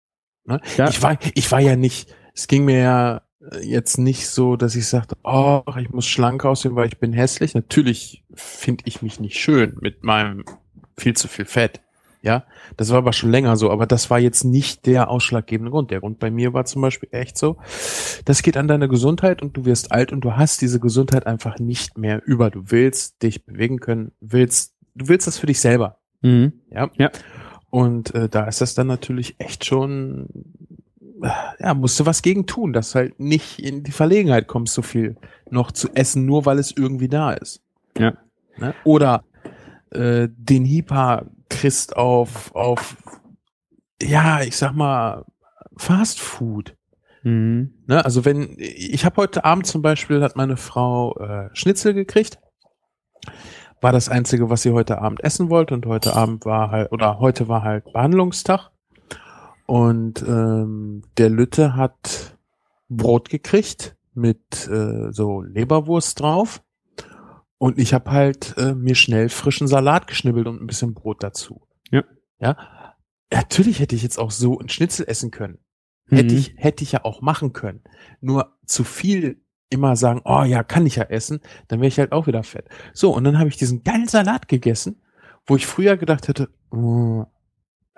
Ne? 0.44 0.60
Ja. 0.76 0.88
Ich 0.88 1.02
war, 1.02 1.16
ich 1.34 1.52
war 1.52 1.60
ja 1.60 1.76
nicht, 1.76 2.14
es 2.34 2.48
ging 2.48 2.64
mir 2.64 2.78
ja 2.78 3.22
äh, 3.40 3.64
jetzt 3.66 3.98
nicht 3.98 4.28
so, 4.28 4.56
dass 4.56 4.76
ich 4.76 4.86
sagte, 4.86 5.16
oh, 5.24 5.62
ich 5.78 5.90
muss 5.90 6.06
schlank 6.06 6.44
aussehen, 6.44 6.76
weil 6.76 6.88
ich 6.88 6.98
bin 6.98 7.12
hässlich. 7.12 7.54
Natürlich 7.54 8.24
finde 8.34 8.84
ich 8.86 9.02
mich 9.02 9.20
nicht 9.20 9.38
schön 9.38 9.76
mit 9.80 10.02
meinem 10.04 10.44
viel 10.96 11.14
zu 11.14 11.28
viel 11.28 11.46
Fett. 11.46 11.80
Ja, 12.22 12.44
das 12.76 12.90
war 12.90 12.98
aber 12.98 13.14
schon 13.14 13.30
länger 13.30 13.56
so, 13.56 13.70
aber 13.70 13.86
das 13.86 14.10
war 14.10 14.18
jetzt 14.18 14.44
nicht 14.44 14.84
der 14.84 15.08
ausschlaggebende 15.08 15.70
Grund. 15.70 15.90
Der 15.90 16.00
Grund 16.00 16.18
bei 16.18 16.30
mir 16.30 16.52
war 16.52 16.66
zum 16.66 16.82
Beispiel 16.82 17.08
echt 17.12 17.38
so, 17.38 17.56
das 18.26 18.42
geht 18.42 18.58
an 18.58 18.68
deine 18.68 18.88
Gesundheit 18.88 19.40
und 19.40 19.56
du 19.56 19.64
wirst 19.64 19.90
alt 19.90 20.12
und 20.12 20.20
du 20.20 20.36
hast 20.36 20.60
diese 20.60 20.80
Gesundheit 20.80 21.26
einfach 21.26 21.58
nicht 21.58 21.96
mehr 21.96 22.20
über. 22.26 22.50
Du 22.50 22.64
willst 22.66 23.22
dich 23.22 23.46
bewegen 23.46 23.80
können, 23.80 24.12
willst, 24.20 24.74
du 24.94 25.08
willst 25.08 25.26
das 25.26 25.38
für 25.38 25.46
dich 25.46 25.60
selber. 25.60 25.96
Mhm. 26.20 26.52
Ja. 26.70 26.90
Ja. 26.98 27.10
Und 27.70 28.14
äh, 28.14 28.28
da 28.28 28.44
ist 28.44 28.60
das 28.60 28.74
dann 28.74 28.88
natürlich 28.88 29.36
echt 29.38 29.64
schon, 29.64 30.26
ja, 31.58 31.74
musst 31.74 31.98
du 32.00 32.06
was 32.06 32.22
gegen 32.22 32.46
tun, 32.46 32.72
dass 32.72 32.92
du 32.92 33.00
halt 33.00 33.20
nicht 33.20 33.58
in 33.58 33.82
die 33.82 33.92
Verlegenheit 33.92 34.46
kommst, 34.46 34.74
so 34.74 34.82
viel 34.82 35.16
noch 35.50 35.72
zu 35.72 35.88
essen, 35.94 36.26
nur 36.26 36.46
weil 36.46 36.58
es 36.58 36.72
irgendwie 36.76 37.08
da 37.08 37.32
ist. 37.32 37.62
Ja. 37.98 38.14
Ne? 38.56 38.74
Oder 38.84 39.24
äh, 39.90 40.28
den 40.30 40.64
Hipa 40.64 41.26
kriegst 41.48 41.96
auf, 41.96 42.54
auf, 42.54 42.96
ja, 44.00 44.42
ich 44.42 44.56
sag 44.56 44.72
mal, 44.72 45.24
Fast 45.76 46.20
Food. 46.20 46.76
Mhm. 47.22 47.74
Ne? 47.86 48.04
Also 48.04 48.24
wenn, 48.24 48.54
ich 48.58 49.04
habe 49.04 49.16
heute 49.16 49.44
Abend 49.44 49.66
zum 49.66 49.82
Beispiel, 49.82 50.22
hat 50.22 50.36
meine 50.36 50.56
Frau 50.56 51.16
äh, 51.18 51.48
Schnitzel 51.52 51.94
gekriegt. 51.94 52.38
War 53.80 53.92
das 53.92 54.10
Einzige, 54.10 54.50
was 54.50 54.62
sie 54.62 54.72
heute 54.72 55.00
Abend 55.00 55.24
essen 55.24 55.48
wollte. 55.48 55.74
Und 55.74 55.86
heute 55.86 56.14
Abend 56.14 56.44
war 56.44 56.70
halt, 56.70 56.92
oder 56.92 57.18
heute 57.18 57.48
war 57.48 57.62
halt 57.62 57.90
Behandlungstag. 57.92 58.70
Und 59.70 60.20
ähm, 60.22 61.02
der 61.16 61.30
Lütte 61.30 61.76
hat 61.76 62.36
Brot 62.88 63.28
gekriegt 63.28 63.94
mit 64.14 64.66
äh, 64.66 65.12
so 65.12 65.42
Leberwurst 65.42 66.18
drauf. 66.18 66.60
Und 67.56 67.78
ich 67.78 67.94
habe 67.94 68.10
halt 68.10 68.56
äh, 68.58 68.74
mir 68.74 68.96
schnell 68.96 69.28
frischen 69.28 69.68
Salat 69.68 70.08
geschnibbelt 70.08 70.48
und 70.48 70.60
ein 70.60 70.66
bisschen 70.66 70.92
Brot 70.92 71.22
dazu. 71.22 71.68
Ja. 71.92 72.02
Ja. 72.40 72.56
Natürlich 73.32 73.78
hätte 73.78 73.94
ich 73.94 74.02
jetzt 74.02 74.18
auch 74.18 74.32
so 74.32 74.58
ein 74.58 74.68
Schnitzel 74.68 75.06
essen 75.06 75.30
können. 75.30 75.58
Hätte 76.08 76.34
Mhm. 76.34 76.40
ich, 76.40 76.54
hätte 76.56 76.82
ich 76.82 76.90
ja 76.90 77.04
auch 77.04 77.20
machen 77.20 77.52
können. 77.52 77.84
Nur 78.20 78.56
zu 78.66 78.82
viel 78.82 79.40
immer 79.68 79.94
sagen, 79.94 80.20
oh 80.24 80.42
ja, 80.42 80.64
kann 80.64 80.84
ich 80.84 80.96
ja 80.96 81.04
essen, 81.04 81.38
dann 81.68 81.78
wäre 81.78 81.86
ich 81.86 82.00
halt 82.00 82.10
auch 82.10 82.26
wieder 82.26 82.42
fett. 82.42 82.68
So, 82.92 83.14
und 83.14 83.22
dann 83.22 83.38
habe 83.38 83.48
ich 83.48 83.56
diesen 83.56 83.84
geilen 83.84 84.08
Salat 84.08 84.48
gegessen, 84.48 85.00
wo 85.46 85.54
ich 85.54 85.64
früher 85.64 85.96
gedacht 85.96 86.26
hätte, 86.26 86.48
oh, 86.72 87.24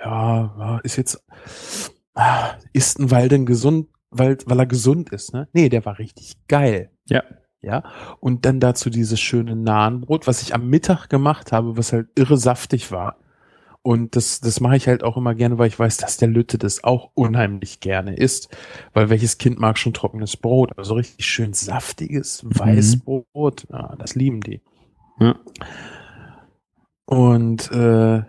ja, 0.04 0.80
ist 0.82 0.96
jetzt, 0.96 1.24
ah, 2.14 2.54
ist 2.72 2.98
ein 2.98 3.10
Weil 3.10 3.28
denn 3.28 3.46
gesund, 3.46 3.88
weil, 4.10 4.38
weil 4.46 4.58
er 4.58 4.66
gesund 4.66 5.10
ist, 5.10 5.32
ne? 5.32 5.48
Nee, 5.52 5.68
der 5.68 5.84
war 5.84 5.98
richtig 5.98 6.36
geil. 6.48 6.90
Ja. 7.06 7.22
Ja. 7.60 7.84
Und 8.18 8.44
dann 8.44 8.58
dazu 8.58 8.90
dieses 8.90 9.20
schöne 9.20 9.54
Nahenbrot, 9.54 10.26
was 10.26 10.42
ich 10.42 10.54
am 10.54 10.68
Mittag 10.68 11.08
gemacht 11.08 11.52
habe, 11.52 11.76
was 11.76 11.92
halt 11.92 12.08
irre 12.16 12.36
saftig 12.36 12.90
war. 12.90 13.16
Und 13.82 14.14
das, 14.14 14.40
das 14.40 14.60
mache 14.60 14.76
ich 14.76 14.86
halt 14.86 15.02
auch 15.02 15.16
immer 15.16 15.34
gerne, 15.34 15.58
weil 15.58 15.66
ich 15.66 15.78
weiß, 15.78 15.96
dass 15.96 16.16
der 16.16 16.28
Lütte 16.28 16.56
das 16.56 16.84
auch 16.84 17.10
unheimlich 17.14 17.80
gerne 17.80 18.16
isst. 18.16 18.56
Weil 18.92 19.10
welches 19.10 19.38
Kind 19.38 19.58
mag 19.58 19.76
schon 19.76 19.92
trockenes 19.92 20.36
Brot? 20.36 20.70
Also 20.76 20.94
richtig 20.94 21.26
schön 21.26 21.52
saftiges 21.52 22.44
Weißbrot. 22.44 23.66
Ja, 23.70 23.94
das 23.98 24.14
lieben 24.14 24.40
die. 24.40 24.60
Ja. 25.18 25.36
Und 27.06 27.70
äh, 27.72 28.22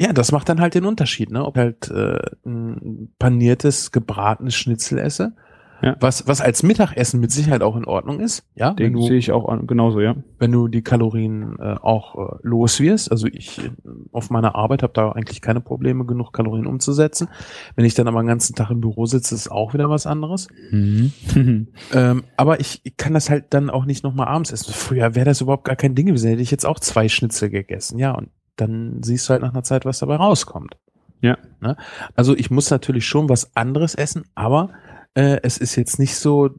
ja, 0.00 0.12
das 0.12 0.32
macht 0.32 0.48
dann 0.48 0.60
halt 0.60 0.74
den 0.74 0.84
Unterschied, 0.86 1.30
ne? 1.30 1.44
Ob 1.44 1.56
halt 1.56 1.90
äh, 1.90 2.18
ein 2.44 3.14
paniertes, 3.18 3.92
gebratenes 3.92 4.54
Schnitzel 4.54 4.98
esse, 4.98 5.34
Ja. 5.82 5.96
was, 6.00 6.26
was 6.26 6.40
als 6.40 6.62
Mittagessen 6.62 7.20
mit 7.20 7.30
Sicherheit 7.30 7.62
auch 7.62 7.76
in 7.76 7.84
Ordnung 7.84 8.18
ist, 8.20 8.44
ja, 8.54 8.72
Den 8.72 9.00
sehe 9.02 9.18
ich 9.18 9.30
auch 9.32 9.48
an, 9.48 9.66
genauso, 9.66 10.00
ja. 10.00 10.16
wenn 10.38 10.50
du 10.50 10.66
die 10.66 10.82
Kalorien 10.82 11.56
äh, 11.60 11.74
auch 11.80 12.16
äh, 12.16 12.36
los 12.42 12.80
wirst. 12.80 13.10
Also 13.12 13.26
ich 13.28 13.58
äh, 13.58 13.70
auf 14.10 14.30
meiner 14.30 14.54
Arbeit 14.56 14.82
habe 14.82 14.92
da 14.94 15.12
eigentlich 15.12 15.40
keine 15.42 15.60
Probleme, 15.60 16.04
genug 16.06 16.32
Kalorien 16.32 16.66
umzusetzen. 16.66 17.28
Wenn 17.76 17.84
ich 17.84 17.94
dann 17.94 18.08
aber 18.08 18.20
den 18.22 18.26
ganzen 18.28 18.54
Tag 18.56 18.70
im 18.70 18.80
Büro 18.80 19.06
sitze, 19.06 19.34
ist 19.34 19.50
auch 19.50 19.74
wieder 19.74 19.90
was 19.90 20.06
anderes. 20.06 20.48
Mhm. 20.70 21.12
Ähm, 21.92 22.24
aber 22.36 22.58
ich, 22.60 22.80
ich 22.84 22.96
kann 22.96 23.12
das 23.14 23.30
halt 23.30 23.46
dann 23.50 23.68
auch 23.70 23.84
nicht 23.84 24.02
nochmal 24.04 24.26
abends 24.28 24.50
essen. 24.52 24.72
Früher 24.72 25.14
wäre 25.14 25.26
das 25.26 25.40
überhaupt 25.40 25.64
gar 25.64 25.76
kein 25.76 25.94
Ding 25.94 26.06
gewesen. 26.06 26.30
Hätte 26.30 26.42
ich 26.42 26.50
jetzt 26.50 26.66
auch 26.66 26.80
zwei 26.80 27.08
Schnitzel 27.08 27.50
gegessen. 27.50 27.98
Ja, 27.98 28.12
und 28.12 28.30
dann 28.56 29.02
siehst 29.02 29.28
du 29.28 29.32
halt 29.32 29.42
nach 29.42 29.52
einer 29.52 29.62
Zeit, 29.64 29.84
was 29.84 29.98
dabei 29.98 30.16
rauskommt. 30.16 30.76
Ja. 31.20 31.38
Ne? 31.60 31.76
Also 32.14 32.36
ich 32.36 32.50
muss 32.50 32.70
natürlich 32.70 33.06
schon 33.06 33.28
was 33.28 33.56
anderes 33.56 33.94
essen, 33.94 34.24
aber 34.34 34.70
äh, 35.14 35.40
es 35.42 35.58
ist 35.58 35.76
jetzt 35.76 35.98
nicht 35.98 36.16
so, 36.16 36.50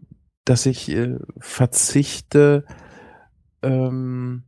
dass 0.46 0.66
ich 0.66 0.90
äh, 0.90 1.18
verzichte. 1.40 2.66
Ähm, 3.62 4.44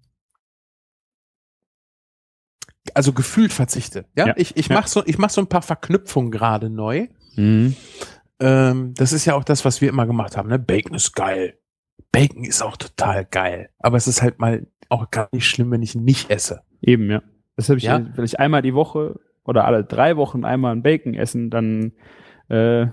also 2.93 3.13
gefühlt 3.13 3.53
verzichte. 3.53 4.05
Ja, 4.15 4.27
Ja. 4.27 4.33
ich, 4.37 4.55
ich 4.57 4.67
Ja. 4.69 4.75
mache 4.75 4.89
so, 4.89 5.05
ich 5.05 5.17
mach 5.17 5.29
so 5.29 5.41
ein 5.41 5.47
paar 5.47 5.61
Verknüpfungen 5.61 6.31
gerade 6.31 6.69
neu. 6.69 7.07
Mhm. 7.35 7.75
Ähm, 8.39 8.93
das 8.95 9.13
ist 9.13 9.25
ja 9.25 9.35
auch 9.35 9.43
das, 9.43 9.65
was 9.65 9.81
wir 9.81 9.89
immer 9.89 10.05
gemacht 10.07 10.37
haben. 10.37 10.49
Ne? 10.49 10.59
Bacon 10.59 10.95
ist 10.95 11.13
geil. 11.13 11.59
Bacon 12.11 12.43
ist 12.43 12.61
auch 12.61 12.77
total 12.77 13.25
geil. 13.25 13.69
Aber 13.79 13.97
es 13.97 14.07
ist 14.07 14.21
halt 14.21 14.39
mal 14.39 14.67
auch 14.89 15.11
gar 15.11 15.27
nicht 15.31 15.47
schlimm, 15.47 15.71
wenn 15.71 15.81
ich 15.81 15.95
nicht 15.95 16.29
esse. 16.29 16.61
Eben, 16.81 17.09
ja. 17.11 17.21
Das 17.57 17.67
habe 17.69 17.77
ich, 17.79 17.83
Ja. 17.83 17.97
äh, 17.97 18.05
vielleicht 18.15 18.39
einmal 18.39 18.61
die 18.61 18.73
Woche 18.73 19.19
oder 19.43 19.65
alle 19.65 19.83
drei 19.83 20.15
Wochen 20.15 20.45
einmal 20.45 20.73
ein 20.73 20.83
Bacon 20.83 21.13
essen, 21.13 21.49
dann 21.49 21.91
äh, 22.49 22.87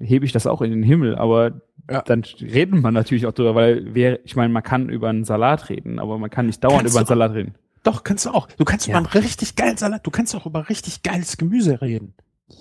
hebe 0.00 0.24
ich 0.24 0.32
das 0.32 0.46
auch 0.46 0.62
in 0.62 0.70
den 0.70 0.82
Himmel. 0.82 1.16
Aber 1.16 1.60
Ja. 1.90 2.00
dann 2.02 2.22
reden 2.40 2.80
man 2.80 2.94
natürlich 2.94 3.26
auch 3.26 3.32
drüber, 3.32 3.54
weil 3.54 3.94
wer, 3.94 4.24
ich 4.24 4.36
meine, 4.36 4.52
man 4.52 4.62
kann 4.62 4.88
über 4.88 5.08
einen 5.10 5.24
Salat 5.24 5.68
reden, 5.68 5.98
aber 5.98 6.16
man 6.18 6.30
kann 6.30 6.46
nicht 6.46 6.62
dauernd 6.64 6.78
Kannst 6.80 6.92
über 6.94 7.00
einen 7.00 7.06
Salat 7.06 7.34
reden. 7.34 7.54
Doch, 7.82 8.04
kannst 8.04 8.26
du 8.26 8.30
auch. 8.30 8.46
Du 8.58 8.64
kannst 8.64 8.86
Ja. 8.86 8.92
über 8.98 8.98
einen 9.10 9.24
richtig 9.24 9.56
geilen 9.56 9.76
Salat, 9.76 10.06
du 10.06 10.10
kannst 10.10 10.34
auch 10.36 10.46
über 10.46 10.68
richtig 10.68 11.02
geiles 11.02 11.36
Gemüse 11.36 11.80
reden. 11.82 12.14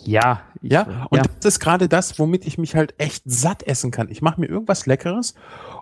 Ja, 0.05 0.41
ich, 0.61 0.71
Ja, 0.71 1.07
und 1.09 1.17
ja. 1.17 1.23
das 1.41 1.55
ist 1.55 1.59
gerade 1.59 1.89
das, 1.89 2.19
womit 2.19 2.45
ich 2.47 2.57
mich 2.57 2.75
halt 2.75 2.93
echt 2.99 3.23
satt 3.25 3.63
essen 3.63 3.91
kann. 3.91 4.09
Ich 4.09 4.21
mache 4.21 4.39
mir 4.39 4.47
irgendwas 4.47 4.85
Leckeres 4.85 5.33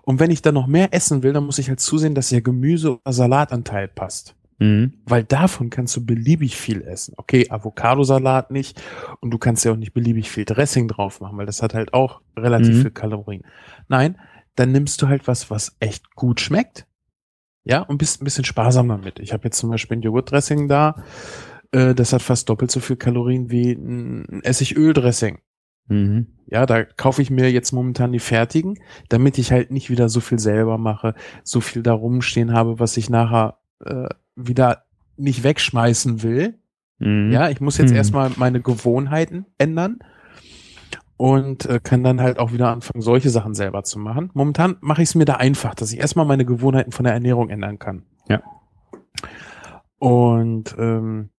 und 0.03 0.19
wenn 0.19 0.31
ich 0.31 0.41
dann 0.41 0.53
noch 0.55 0.65
mehr 0.67 0.93
essen 0.93 1.23
will, 1.23 1.33
dann 1.33 1.45
muss 1.45 1.59
ich 1.59 1.67
halt 1.69 1.79
zusehen, 1.81 2.15
dass 2.15 2.29
der 2.29 2.41
Gemüse- 2.41 2.99
oder 3.01 3.11
Salatanteil 3.13 3.87
passt. 3.89 4.33
Mhm. 4.59 4.93
Weil 5.05 5.23
davon 5.23 5.69
kannst 5.69 5.95
du 5.95 6.05
beliebig 6.05 6.55
viel 6.57 6.81
essen. 6.81 7.13
Okay, 7.17 7.47
Avocadosalat 7.49 8.49
nicht 8.51 8.81
und 9.19 9.31
du 9.31 9.37
kannst 9.37 9.63
ja 9.65 9.71
auch 9.71 9.75
nicht 9.77 9.93
beliebig 9.93 10.31
viel 10.31 10.45
Dressing 10.45 10.87
drauf 10.87 11.21
machen, 11.21 11.37
weil 11.37 11.45
das 11.45 11.61
hat 11.61 11.73
halt 11.75 11.93
auch 11.93 12.21
relativ 12.35 12.77
Mhm. 12.77 12.81
viel 12.81 12.91
Kalorien. 12.91 13.43
Nein, 13.87 14.17
dann 14.55 14.71
nimmst 14.71 15.01
du 15.01 15.07
halt 15.07 15.27
was, 15.27 15.51
was 15.51 15.75
echt 15.79 16.15
gut 16.15 16.41
schmeckt. 16.41 16.87
Ja, 17.63 17.81
und 17.81 17.97
bist 17.97 18.21
ein 18.21 18.25
bisschen 18.25 18.45
sparsam 18.45 18.87
damit. 18.87 19.19
Ich 19.19 19.33
habe 19.33 19.43
jetzt 19.43 19.57
zum 19.59 19.69
Beispiel 19.69 19.97
ein 19.97 20.01
Joghurtdressing 20.01 20.67
da, 20.67 21.03
äh, 21.71 21.93
das 21.93 22.13
hat 22.13 22.21
fast 22.21 22.49
doppelt 22.49 22.71
so 22.71 22.79
viel 22.79 22.95
Kalorien 22.95 23.51
wie 23.51 23.73
ein 23.73 24.25
ein 24.31 24.43
Essigöldressing. 24.43 25.39
Mhm. 25.89 26.27
Ja, 26.47 26.65
da 26.65 26.83
kaufe 26.83 27.21
ich 27.21 27.29
mir 27.29 27.51
jetzt 27.51 27.73
momentan 27.73 28.11
die 28.13 28.19
fertigen, 28.19 28.79
damit 29.09 29.37
ich 29.37 29.51
halt 29.51 29.69
nicht 29.69 29.89
wieder 29.89 30.09
so 30.09 30.19
viel 30.21 30.39
selber 30.39 30.77
mache, 30.77 31.13
so 31.43 31.59
viel 31.61 31.83
da 31.83 31.93
rumstehen 31.93 32.53
habe, 32.53 32.79
was 32.79 32.95
ich 32.97 33.09
nachher 33.09 33.57
äh, 33.83 34.09
wieder 34.35 34.83
nicht 35.17 35.43
wegschmeißen 35.43 36.23
will. 36.23 36.59
Mhm. 36.99 37.31
Ja, 37.31 37.49
ich 37.49 37.61
muss 37.61 37.77
jetzt 37.77 37.91
Mhm. 37.91 37.97
erstmal 37.97 38.31
meine 38.37 38.61
Gewohnheiten 38.61 39.45
ändern 39.57 39.99
und 41.17 41.65
äh, 41.65 41.79
kann 41.81 42.03
dann 42.03 42.21
halt 42.21 42.37
auch 42.39 42.51
wieder 42.53 42.69
anfangen, 42.69 43.01
solche 43.01 43.29
Sachen 43.29 43.55
selber 43.55 43.83
zu 43.83 43.97
machen. 43.99 44.29
Momentan 44.33 44.77
mache 44.81 45.01
ich 45.01 45.09
es 45.09 45.15
mir 45.15 45.25
da 45.25 45.35
einfach, 45.35 45.73
dass 45.75 45.91
ich 45.91 45.99
erstmal 45.99 46.25
meine 46.25 46.45
Gewohnheiten 46.45 46.91
von 46.91 47.03
der 47.05 47.13
Ernährung 47.13 47.49
ändern 47.49 47.79
kann. 47.79 48.03
Ja. 48.29 48.41
Und 49.99 50.75
ähm, 50.77 51.29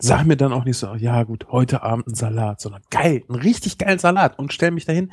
sag 0.00 0.24
mir 0.26 0.36
dann 0.36 0.52
auch 0.52 0.64
nicht 0.64 0.78
so, 0.78 0.94
ja 0.94 1.22
gut, 1.22 1.46
heute 1.50 1.82
Abend 1.82 2.08
ein 2.08 2.14
Salat, 2.14 2.60
sondern 2.60 2.82
geil, 2.90 3.22
einen 3.28 3.40
richtig 3.40 3.78
geilen 3.78 3.98
Salat 3.98 4.38
und 4.38 4.52
stell 4.52 4.70
mich 4.72 4.86
dahin, 4.86 5.12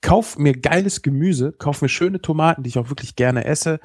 kauf 0.00 0.38
mir 0.38 0.58
geiles 0.58 1.02
Gemüse, 1.02 1.52
kauf 1.52 1.82
mir 1.82 1.88
schöne 1.88 2.20
Tomaten, 2.20 2.62
die 2.62 2.68
ich 2.68 2.78
auch 2.78 2.88
wirklich 2.88 3.14
gerne 3.14 3.44
esse, 3.44 3.78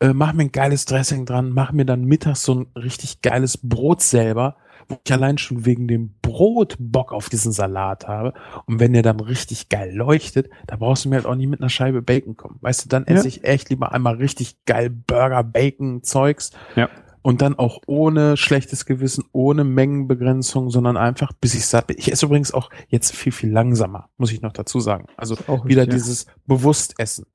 äh, 0.00 0.12
mach 0.12 0.32
mir 0.32 0.42
ein 0.44 0.52
geiles 0.52 0.84
Dressing 0.84 1.24
dran, 1.26 1.50
mach 1.50 1.72
mir 1.72 1.84
dann 1.86 2.04
mittags 2.04 2.42
so 2.42 2.54
ein 2.54 2.66
richtig 2.76 3.22
geiles 3.22 3.56
Brot 3.58 4.02
selber, 4.02 4.56
wo 4.88 4.98
ich 5.04 5.12
allein 5.12 5.36
schon 5.38 5.64
wegen 5.66 5.88
dem 5.88 6.14
Brot 6.22 6.76
Bock 6.78 7.12
auf 7.12 7.28
diesen 7.28 7.50
Salat 7.50 8.06
habe. 8.06 8.34
Und 8.66 8.78
wenn 8.78 8.92
der 8.92 9.02
dann 9.02 9.18
richtig 9.18 9.68
geil 9.68 9.92
leuchtet, 9.94 10.48
da 10.66 10.76
brauchst 10.76 11.04
du 11.04 11.08
mir 11.08 11.16
halt 11.16 11.26
auch 11.26 11.34
nicht 11.34 11.48
mit 11.48 11.60
einer 11.60 11.70
Scheibe 11.70 12.02
Bacon 12.02 12.36
kommen. 12.36 12.58
Weißt 12.60 12.84
du, 12.84 12.88
dann 12.88 13.06
esse 13.06 13.24
Ja. 13.24 13.28
ich 13.28 13.44
echt 13.44 13.70
lieber 13.70 13.92
einmal 13.92 14.16
richtig 14.16 14.64
geil 14.64 14.90
Burger, 14.90 15.42
Bacon, 15.42 16.02
Zeugs. 16.02 16.50
Ja. 16.76 16.88
Und 17.22 17.42
dann 17.42 17.58
auch 17.58 17.80
ohne 17.88 18.36
schlechtes 18.36 18.86
Gewissen, 18.86 19.24
ohne 19.32 19.64
Mengenbegrenzung, 19.64 20.70
sondern 20.70 20.96
einfach, 20.96 21.32
bis 21.32 21.54
ich 21.56 21.66
satt 21.66 21.88
bin. 21.88 21.96
Ich 21.98 22.12
esse 22.12 22.26
übrigens 22.26 22.54
auch 22.54 22.70
jetzt 22.86 23.16
viel, 23.16 23.32
viel 23.32 23.50
langsamer, 23.50 24.08
muss 24.18 24.30
ich 24.30 24.42
noch 24.42 24.52
dazu 24.52 24.78
sagen. 24.78 25.06
Also 25.16 25.36
Auch 25.48 25.64
wieder 25.66 25.82
ja. 25.82 25.90
dieses 25.90 26.26
Bewusstessen. 26.46 27.26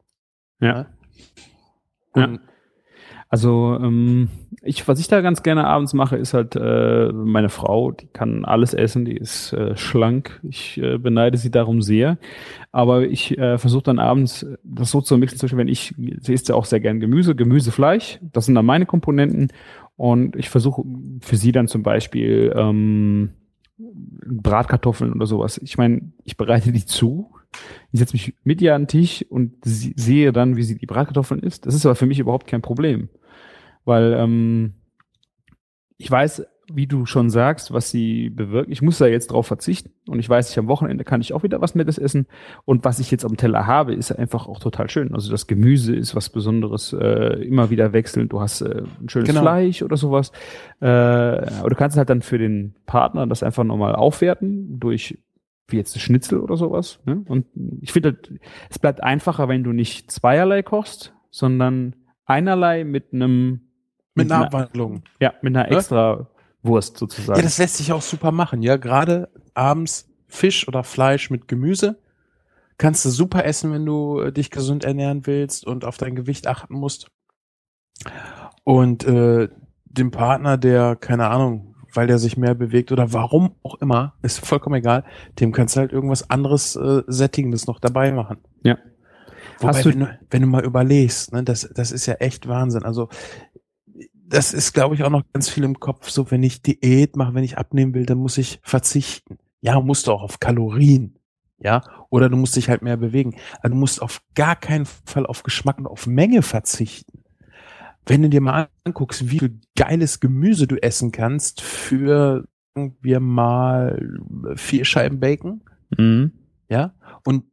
Ja. 0.62 0.86
Und 2.14 2.36
Ja. 2.36 2.39
Also 3.32 3.79
ähm, 3.82 4.27
ich, 4.61 4.86
was 4.89 4.99
ich 4.99 5.07
da 5.07 5.21
ganz 5.21 5.41
gerne 5.41 5.65
abends 5.65 5.93
mache, 5.93 6.17
ist 6.17 6.34
halt 6.34 6.57
äh, 6.57 7.13
meine 7.13 7.47
Frau, 7.47 7.91
die 7.91 8.07
kann 8.07 8.43
alles 8.43 8.73
essen, 8.73 9.05
die 9.05 9.15
ist 9.15 9.53
äh, 9.53 9.77
schlank. 9.77 10.41
Ich 10.43 10.77
äh, 10.77 10.97
beneide 10.97 11.38
sie 11.38 11.49
darum 11.49 11.82
sehr. 11.82 12.17
Aber 12.73 13.03
ich 13.07 13.38
äh, 13.38 13.57
versuche 13.57 13.84
dann 13.84 13.99
abends 13.99 14.43
äh, 14.43 14.57
das 14.63 14.91
so 14.91 14.99
zu 14.99 15.17
mixen, 15.17 15.39
zum 15.39 15.47
Beispiel, 15.47 15.59
wenn 15.59 15.69
ich, 15.69 15.95
sie 16.19 16.34
isst 16.34 16.49
ja 16.49 16.55
auch 16.55 16.65
sehr 16.65 16.82
gern 16.82 16.99
Gemüse, 16.99 17.34
Gemüse, 17.34 17.71
Fleisch, 17.71 18.19
das 18.34 18.47
sind 18.47 18.55
dann 18.55 18.65
meine 18.65 18.86
Komponenten. 18.86 19.47
Und 19.95 20.36
ich 20.36 20.49
versuche 20.49 20.84
für 21.21 21.38
sie 21.38 21.53
dann 21.53 21.69
zum 21.69 21.84
Beispiel 21.84 22.53
ähm, 22.53 23.29
Bratkartoffeln 23.77 25.13
oder 25.13 25.25
sowas. 25.25 25.57
Ich 25.63 25.77
meine, 25.77 26.11
ich 26.25 26.36
bereite 26.36 26.73
die 26.73 26.86
zu. 26.86 27.32
Ich 27.93 27.99
setze 27.99 28.13
mich 28.13 28.34
mit 28.43 28.61
ihr 28.61 28.75
an 28.75 28.84
den 28.84 28.88
Tisch 28.89 29.25
und 29.29 29.53
sehe 29.63 30.34
dann, 30.34 30.57
wie 30.57 30.63
sie 30.63 30.77
die 30.77 30.86
Bratkartoffeln 30.86 31.41
isst. 31.41 31.65
Das 31.65 31.75
ist 31.75 31.86
aber 31.86 31.95
für 31.95 32.05
mich 32.05 32.19
überhaupt 32.19 32.47
kein 32.47 32.61
Problem. 32.61 33.07
Weil 33.86 34.13
ähm, 34.13 34.73
ich 35.97 36.09
weiß, 36.09 36.45
wie 36.75 36.88
du 36.88 37.05
schon 37.05 37.29
sagst, 37.29 37.73
was 37.73 37.89
sie 37.89 38.29
bewirkt. 38.29 38.71
Ich 38.71 38.82
muss 38.82 38.97
da 38.97 39.07
jetzt 39.07 39.32
drauf 39.32 39.47
verzichten 39.47 39.91
und 40.07 40.19
ich 40.19 40.29
weiß, 40.29 40.49
ich 40.49 40.59
am 40.59 40.67
Wochenende 40.67 41.03
kann 41.03 41.21
ich 41.21 41.34
auch 41.34 41.43
wieder 41.43 41.61
was 41.61 41.75
Nettes 41.75 41.97
essen. 41.97 42.27
Und 42.65 42.86
was 42.86 42.99
ich 42.99 43.11
jetzt 43.11 43.25
am 43.25 43.38
Teller 43.38 43.67
habe, 43.67 43.93
ist 43.93 44.11
einfach 44.11 44.47
auch 44.47 44.59
total 44.59 44.89
schön. 44.89 45.13
Also 45.13 45.32
das 45.32 45.47
Gemüse 45.47 45.95
ist 45.95 46.15
was 46.15 46.29
Besonderes, 46.29 46.93
äh, 46.93 47.43
immer 47.43 47.69
wieder 47.69 47.93
wechselnd. 47.93 48.32
Du 48.32 48.39
hast 48.39 48.61
äh, 48.61 48.84
ein 49.01 49.09
schönes 49.09 49.27
Genau. 49.27 49.41
Fleisch 49.41 49.84
oder 49.84 49.97
sowas. 49.97 50.32
Äh, 50.79 50.88
aber 50.88 51.69
du 51.69 51.75
kannst 51.75 51.97
halt 51.97 52.09
dann 52.09 52.21
für 52.21 52.38
den 52.38 52.75
Partner 52.86 53.27
das 53.27 53.43
einfach 53.43 53.63
nochmal 53.63 53.95
aufwerten 53.95 54.79
durch 54.79 55.17
wie 55.67 55.77
jetzt 55.77 55.95
ein 55.95 55.99
Schnitzel 55.99 56.39
oder 56.39 56.57
sowas. 56.57 56.99
Ne? 57.05 57.23
Und 57.27 57.45
ich 57.82 57.91
finde, 57.93 58.09
halt, 58.09 58.34
es 58.69 58.79
bleibt 58.79 59.01
einfacher, 59.03 59.47
wenn 59.47 59.63
du 59.63 59.71
nicht 59.71 60.11
zweierlei 60.11 60.63
kochst, 60.63 61.13
sondern 61.29 61.95
einerlei 62.25 62.84
mit 62.84 63.13
einem 63.13 63.61
mit 64.16 64.26
einer 64.32 64.36
einer- 64.36 64.45
Abwandlung. 64.47 65.03
ja, 65.20 65.34
mit 65.41 65.55
einer 65.55 65.72
extra 65.72 66.28
Wurst 66.64 66.97
sozusagen. 66.97 67.38
Ja, 67.39 67.43
das 67.43 67.57
lässt 67.57 67.78
sich 67.78 67.91
auch 67.93 68.01
super 68.01 68.32
machen, 68.32 68.62
ja. 68.62 68.78
Gerade 68.78 69.30
abends 69.53 70.09
Fisch 70.28 70.68
oder 70.68 70.84
Fleisch 70.84 71.30
mit 71.30 71.47
Gemüse 71.47 71.99
kannst 72.78 73.03
du 73.05 73.09
super 73.09 73.45
essen, 73.45 73.72
wenn 73.74 73.86
du 73.86 74.20
äh, 74.22 74.32
dich 74.32 74.49
gesund 74.49 74.84
ernähren 74.84 75.26
willst 75.28 75.66
und 75.68 75.86
auf 75.86 75.97
dein 75.97 76.16
Gewicht 76.16 76.47
achten 76.47 76.74
musst. 76.76 77.07
Und 78.64 79.03
äh, 79.05 79.49
dem 79.86 80.12
Partner, 80.12 80.57
der, 80.57 80.95
keine 80.95 81.28
Ahnung, 81.30 81.76
weil 81.93 82.07
der 82.07 82.18
sich 82.20 82.38
mehr 82.38 82.55
bewegt 82.55 82.91
oder 82.91 83.12
warum 83.14 83.55
auch 83.64 83.76
immer, 83.82 84.14
ist 84.22 84.45
vollkommen 84.45 84.76
egal, 84.76 85.03
dem 85.39 85.51
kannst 85.51 85.76
du 85.76 85.82
halt 85.82 85.91
irgendwas 85.91 86.30
anderes 86.30 86.76
äh, 86.76 87.03
Sättigendes 87.07 87.68
noch 87.68 87.80
dabei 87.80 88.12
machen. 88.12 88.38
Ja. 88.64 88.78
Wobei, 89.59 89.74
Hast 89.74 89.86
du- 89.86 89.89
wenn, 89.89 89.99
du, 89.99 90.20
wenn 90.30 90.41
du 90.41 90.47
mal 90.47 90.64
überlegst, 90.64 91.34
ne, 91.34 91.43
das, 91.43 91.70
das 91.76 91.91
ist 91.91 92.05
ja 92.05 92.16
echt 92.16 92.47
Wahnsinn. 92.47 92.84
Also 92.84 93.09
das 94.32 94.53
ist, 94.53 94.73
glaube 94.73 94.95
ich, 94.95 95.03
auch 95.03 95.09
noch 95.09 95.23
ganz 95.34 95.49
viel 95.49 95.63
im 95.63 95.79
Kopf. 95.79 96.09
So, 96.09 96.32
wenn 96.32 96.41
ich 96.43 96.61
Diät 96.61 97.15
mache, 97.15 97.34
wenn 97.34 97.43
ich 97.43 97.57
abnehmen 97.57 97.93
will, 97.93 98.05
dann 98.05 98.17
muss 98.17 98.38
ich 98.38 98.59
verzichten. 98.63 99.38
Ja, 99.61 99.79
musst 99.79 100.07
du 100.07 100.11
auch 100.11 100.23
auf 100.23 100.39
Kalorien. 100.39 101.17
Ja, 101.59 101.84
oder 102.09 102.27
du 102.29 102.38
musst 102.38 102.55
dich 102.55 102.69
halt 102.69 102.82
mehr 102.82 102.97
bewegen. 102.97 103.36
Aber 103.59 103.69
du 103.69 103.75
musst 103.75 104.01
auf 104.01 104.21
gar 104.34 104.55
keinen 104.55 104.86
Fall 105.05 105.27
auf 105.27 105.43
Geschmack 105.43 105.77
und 105.77 105.86
auf 105.86 106.07
Menge 106.07 106.41
verzichten. 106.41 107.23
Wenn 108.05 108.23
du 108.23 108.29
dir 108.29 108.41
mal 108.41 108.69
anguckst, 108.84 109.29
wie 109.29 109.38
viel 109.39 109.59
geiles 109.77 110.19
Gemüse 110.19 110.65
du 110.65 110.82
essen 110.82 111.11
kannst 111.11 111.61
für, 111.61 112.45
sagen 112.73 112.97
wir 113.01 113.19
mal, 113.19 114.17
vier 114.55 114.86
Scheiben 114.86 115.19
Bacon, 115.19 115.61
Mhm. 115.97 116.32
ja, 116.69 116.93
und 117.25 117.43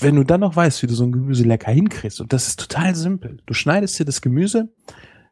wenn 0.00 0.16
du 0.16 0.24
dann 0.24 0.40
noch 0.40 0.56
weißt, 0.56 0.82
wie 0.82 0.86
du 0.86 0.94
so 0.94 1.04
ein 1.04 1.12
Gemüse 1.12 1.44
lecker 1.44 1.70
hinkriegst, 1.70 2.20
und 2.20 2.32
das 2.32 2.48
ist 2.48 2.58
total 2.58 2.94
simpel. 2.94 3.38
Du 3.46 3.54
schneidest 3.54 3.98
dir 3.98 4.04
das 4.04 4.20
Gemüse, 4.20 4.72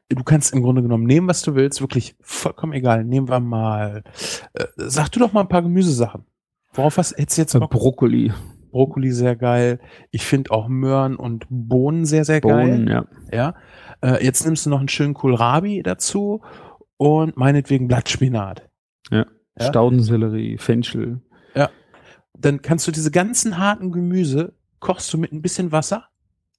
du 0.08 0.22
kannst 0.24 0.52
im 0.52 0.62
Grunde 0.62 0.82
genommen 0.82 1.04
nehmen, 1.04 1.28
was 1.28 1.42
du 1.42 1.54
willst, 1.54 1.80
wirklich 1.80 2.16
vollkommen 2.20 2.72
egal. 2.72 3.04
Nehmen 3.04 3.28
wir 3.28 3.40
mal, 3.40 4.02
äh, 4.54 4.64
sag 4.76 5.08
du 5.10 5.20
doch 5.20 5.32
mal 5.32 5.40
ein 5.40 5.48
paar 5.48 5.62
Gemüsesachen. 5.62 6.24
Worauf 6.72 6.98
was 6.98 7.10
du 7.10 7.22
jetzt 7.22 7.52
Bock? 7.58 7.70
Brokkoli, 7.70 8.32
Brokkoli 8.72 9.12
sehr 9.12 9.36
geil. 9.36 9.80
Ich 10.10 10.24
finde 10.24 10.50
auch 10.50 10.68
Möhren 10.68 11.16
und 11.16 11.46
Bohnen 11.48 12.04
sehr, 12.04 12.24
sehr 12.24 12.40
Bohnen, 12.40 12.86
geil. 12.86 13.06
ja. 13.32 13.54
Ja. 14.02 14.14
Äh, 14.16 14.24
jetzt 14.24 14.44
nimmst 14.44 14.66
du 14.66 14.70
noch 14.70 14.80
einen 14.80 14.88
schönen 14.88 15.14
Kohlrabi 15.14 15.82
dazu 15.82 16.42
und 16.96 17.36
meinetwegen 17.36 17.88
Blattspinat. 17.88 18.68
Ja? 19.10 19.26
Staudensellerie, 19.60 20.58
Fenchel. 20.58 21.20
dann 22.36 22.62
kannst 22.62 22.86
du 22.88 22.92
diese 22.92 23.10
ganzen 23.12 23.58
harten 23.58 23.92
Gemüse 23.92 24.54
kochst 24.80 25.12
du 25.12 25.18
mit 25.18 25.32
ein 25.32 25.40
bisschen 25.40 25.72
Wasser, 25.72 26.08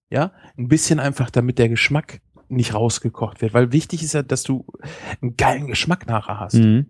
ja, 0.09 0.31
ein 0.57 0.67
bisschen 0.67 0.99
einfach, 0.99 1.29
damit 1.29 1.59
der 1.59 1.69
Geschmack 1.69 2.21
nicht 2.49 2.73
rausgekocht 2.73 3.41
wird, 3.41 3.53
weil 3.53 3.71
wichtig 3.71 4.03
ist 4.03 4.13
ja, 4.13 4.23
dass 4.23 4.43
du 4.43 4.65
einen 5.21 5.35
geilen 5.37 5.67
Geschmack 5.67 6.07
nachher 6.07 6.39
hast. 6.39 6.55
Mhm. 6.55 6.85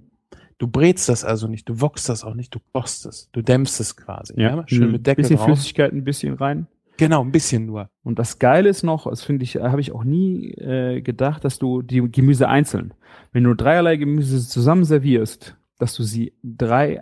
Du 0.57 0.67
brätst 0.67 1.09
das 1.09 1.25
also 1.25 1.47
nicht, 1.47 1.67
du 1.67 1.81
wokst 1.81 2.07
das 2.07 2.23
auch 2.23 2.33
nicht, 2.33 2.55
du 2.55 2.59
kochst 2.71 3.05
es, 3.05 3.29
du 3.31 3.41
dämpfst 3.41 3.79
es 3.81 3.97
quasi, 3.97 4.39
ja, 4.39 4.63
schön 4.67 4.85
Mhm. 4.87 4.91
mit 4.93 5.07
Deckel 5.07 5.23
bisschen 5.23 5.37
drauf. 5.37 5.45
Flüssigkeit, 5.47 5.91
ein 5.91 6.03
bisschen 6.03 6.33
rein. 6.35 6.67
Genau, 6.97 7.21
ein 7.21 7.31
bisschen 7.33 7.65
nur. 7.65 7.89
Und 8.03 8.19
das 8.19 8.39
Geile 8.39 8.69
ist 8.69 8.83
noch, 8.83 9.09
das 9.09 9.21
finde 9.21 9.43
ich, 9.43 9.57
habe 9.57 9.81
ich 9.81 9.91
auch 9.91 10.05
nie 10.05 10.51
äh, 10.51 11.01
gedacht, 11.01 11.43
dass 11.43 11.59
du 11.59 11.81
die 11.81 12.09
Gemüse 12.09 12.47
einzeln, 12.47 12.93
wenn 13.33 13.43
du 13.43 13.53
dreierlei 13.53 13.97
Gemüse 13.97 14.47
zusammen 14.47 14.85
servierst, 14.85 15.57
dass 15.77 15.93
du 15.93 16.03
sie 16.03 16.31
drei, 16.41 17.01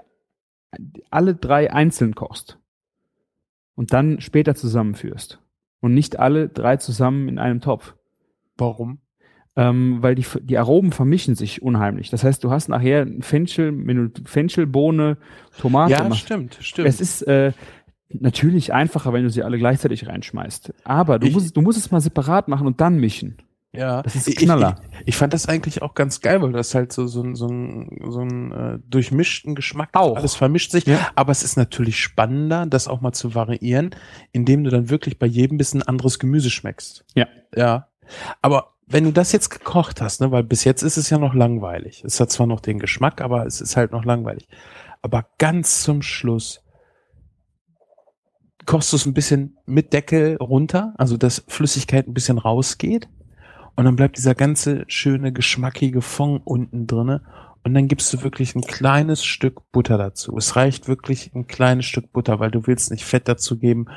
alle 1.11 1.35
drei 1.35 1.71
einzeln 1.71 2.15
kochst 2.15 2.57
und 3.75 3.93
dann 3.93 4.19
später 4.19 4.55
zusammenführst 4.55 5.39
und 5.79 5.93
nicht 5.93 6.17
alle 6.17 6.49
drei 6.49 6.77
zusammen 6.77 7.27
in 7.29 7.37
einem 7.37 7.61
Topf. 7.61 7.93
Warum? 8.57 8.99
Ähm, 9.55 9.97
weil 10.01 10.15
die, 10.15 10.25
die 10.41 10.57
Aromen 10.57 10.91
vermischen 10.91 11.35
sich 11.35 11.61
unheimlich. 11.61 12.09
Das 12.09 12.23
heißt, 12.23 12.43
du 12.43 12.49
hast 12.49 12.69
nachher 12.69 13.05
Fenchel, 13.19 13.71
wenn 13.85 14.11
du 14.11 14.21
Fenchel, 14.25 14.65
Bohne, 14.65 15.17
Tomate 15.59 15.91
Ja, 15.91 16.03
machst. 16.09 16.21
stimmt, 16.21 16.57
stimmt. 16.59 16.87
Es 16.87 16.99
ist 16.99 17.21
äh, 17.23 17.51
natürlich 18.09 18.73
einfacher, 18.73 19.13
wenn 19.13 19.23
du 19.23 19.29
sie 19.29 19.43
alle 19.43 19.57
gleichzeitig 19.59 20.07
reinschmeißt. 20.07 20.73
Aber 20.85 21.19
du, 21.19 21.27
Ich- 21.27 21.33
musst, 21.33 21.55
du 21.55 21.61
musst 21.61 21.77
es 21.77 21.91
mal 21.91 22.01
separat 22.01 22.47
machen 22.47 22.65
und 22.67 22.81
dann 22.81 22.97
mischen. 22.97 23.37
Ja, 23.75 24.03
Das 24.03 24.15
ist 24.15 24.27
ich- 24.27 24.35
Knaller. 24.37 24.75
Ich, 25.01 25.09
ich 25.09 25.15
fand 25.17 25.33
das 25.33 25.47
eigentlich 25.47 25.81
auch 25.81 25.95
ganz 25.95 26.21
geil, 26.21 26.41
weil 26.43 26.51
das 26.51 26.75
halt 26.75 26.91
so 26.93 27.07
so 27.07 27.23
ein 27.23 27.35
so 27.35 27.47
ein, 27.47 27.89
so 28.07 28.19
ein 28.21 28.51
äh, 28.51 28.79
durchmischten 28.87 29.55
Geschmack. 29.55 29.89
Auch. 29.93 30.15
alles 30.15 30.35
vermischt 30.35 30.71
sich. 30.71 30.85
Ja. 30.85 31.09
Aber 31.15 31.31
es 31.31 31.41
ist 31.43 31.57
natürlich 31.57 31.99
spannender, 31.99 32.67
das 32.67 32.87
auch 32.87 33.01
mal 33.01 33.13
zu 33.13 33.33
variieren, 33.33 33.91
indem 34.31 34.63
du 34.63 34.69
dann 34.69 34.89
wirklich 34.91 35.17
bei 35.17 35.25
jedem 35.25 35.57
bisschen 35.57 35.81
anderes 35.81 36.19
Gemüse 36.19 36.51
schmeckst. 36.51 37.03
Ja. 37.15 37.27
Ja. 37.55 37.87
Aber 38.41 38.73
wenn 38.85 39.05
du 39.05 39.11
das 39.11 39.31
jetzt 39.31 39.49
gekocht 39.49 40.01
hast, 40.01 40.21
ne, 40.21 40.31
weil 40.31 40.43
bis 40.43 40.63
jetzt 40.63 40.81
ist 40.81 40.97
es 40.97 41.09
ja 41.09 41.17
noch 41.17 41.33
langweilig. 41.33 42.03
Es 42.05 42.19
hat 42.19 42.31
zwar 42.31 42.47
noch 42.47 42.59
den 42.59 42.79
Geschmack, 42.79 43.21
aber 43.21 43.45
es 43.45 43.61
ist 43.61 43.77
halt 43.77 43.91
noch 43.91 44.05
langweilig. 44.05 44.47
Aber 45.01 45.25
ganz 45.37 45.83
zum 45.83 46.01
Schluss 46.01 46.61
kochst 48.65 48.91
du 48.91 48.97
es 48.97 49.05
ein 49.05 49.13
bisschen 49.13 49.57
mit 49.65 49.93
Deckel 49.93 50.37
runter, 50.37 50.93
also 50.97 51.17
dass 51.17 51.43
Flüssigkeit 51.47 52.07
ein 52.07 52.13
bisschen 52.13 52.37
rausgeht. 52.37 53.09
Und 53.75 53.85
dann 53.85 53.95
bleibt 53.95 54.17
dieser 54.17 54.35
ganze 54.35 54.85
schöne, 54.87 55.33
geschmackige 55.33 56.01
Fond 56.01 56.41
unten 56.45 56.85
drinne. 56.85 57.23
Und 57.63 57.73
dann 57.73 57.87
gibst 57.87 58.13
du 58.13 58.21
wirklich 58.23 58.55
ein 58.55 58.61
kleines 58.61 59.23
Stück 59.23 59.71
Butter 59.71 59.97
dazu. 59.97 60.37
Es 60.37 60.55
reicht 60.55 60.87
wirklich 60.87 61.33
ein 61.33 61.47
kleines 61.47 61.85
Stück 61.85 62.11
Butter, 62.11 62.39
weil 62.39 62.51
du 62.51 62.67
willst 62.67 62.91
nicht 62.91 63.05
Fett 63.05 63.27
dazu 63.27 63.57
geben, 63.57 63.87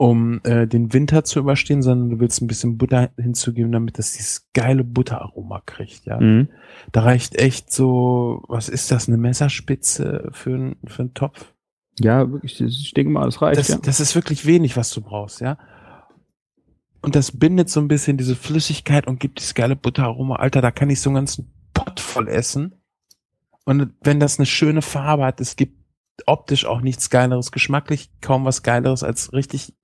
um 0.00 0.40
äh, 0.44 0.66
den 0.66 0.94
Winter 0.94 1.24
zu 1.24 1.40
überstehen, 1.40 1.82
sondern 1.82 2.08
du 2.08 2.20
willst 2.20 2.40
ein 2.40 2.46
bisschen 2.46 2.78
Butter 2.78 3.10
hinzugeben, 3.18 3.70
damit 3.70 3.98
das 3.98 4.14
dieses 4.14 4.48
geile 4.54 4.82
Butteraroma 4.82 5.60
kriegt, 5.66 6.06
ja. 6.06 6.18
Mhm. 6.18 6.48
Da 6.90 7.02
reicht 7.02 7.36
echt 7.36 7.70
so, 7.70 8.42
was 8.48 8.70
ist 8.70 8.90
das, 8.90 9.08
eine 9.08 9.18
Messerspitze 9.18 10.30
für, 10.32 10.54
ein, 10.54 10.76
für 10.86 11.02
einen 11.02 11.12
Topf? 11.12 11.52
Ja, 11.98 12.32
wirklich, 12.32 12.62
ich 12.62 12.94
denke 12.94 13.12
mal, 13.12 13.26
das 13.26 13.42
reicht. 13.42 13.60
Das, 13.60 13.68
ja. 13.68 13.76
das 13.76 14.00
ist 14.00 14.14
wirklich 14.14 14.46
wenig, 14.46 14.74
was 14.78 14.90
du 14.90 15.02
brauchst, 15.02 15.42
ja. 15.42 15.58
Und 17.02 17.14
das 17.14 17.38
bindet 17.38 17.68
so 17.68 17.78
ein 17.80 17.88
bisschen 17.88 18.16
diese 18.16 18.36
Flüssigkeit 18.36 19.06
und 19.06 19.20
gibt 19.20 19.38
dieses 19.38 19.54
geile 19.54 19.76
Butteraroma. 19.76 20.36
Alter, 20.36 20.62
da 20.62 20.70
kann 20.70 20.88
ich 20.88 21.02
so 21.02 21.10
einen 21.10 21.16
ganzen 21.16 21.52
Pott 21.74 22.00
voll 22.00 22.28
essen. 22.28 22.74
Und 23.66 23.92
wenn 24.00 24.18
das 24.18 24.38
eine 24.38 24.46
schöne 24.46 24.80
Farbe 24.80 25.26
hat, 25.26 25.42
es 25.42 25.56
gibt 25.56 25.74
optisch 26.24 26.64
auch 26.64 26.80
nichts 26.80 27.10
Geileres, 27.10 27.52
geschmacklich 27.52 28.10
kaum 28.22 28.46
was 28.46 28.62
Geileres 28.62 29.02
als 29.02 29.34
richtig 29.34 29.74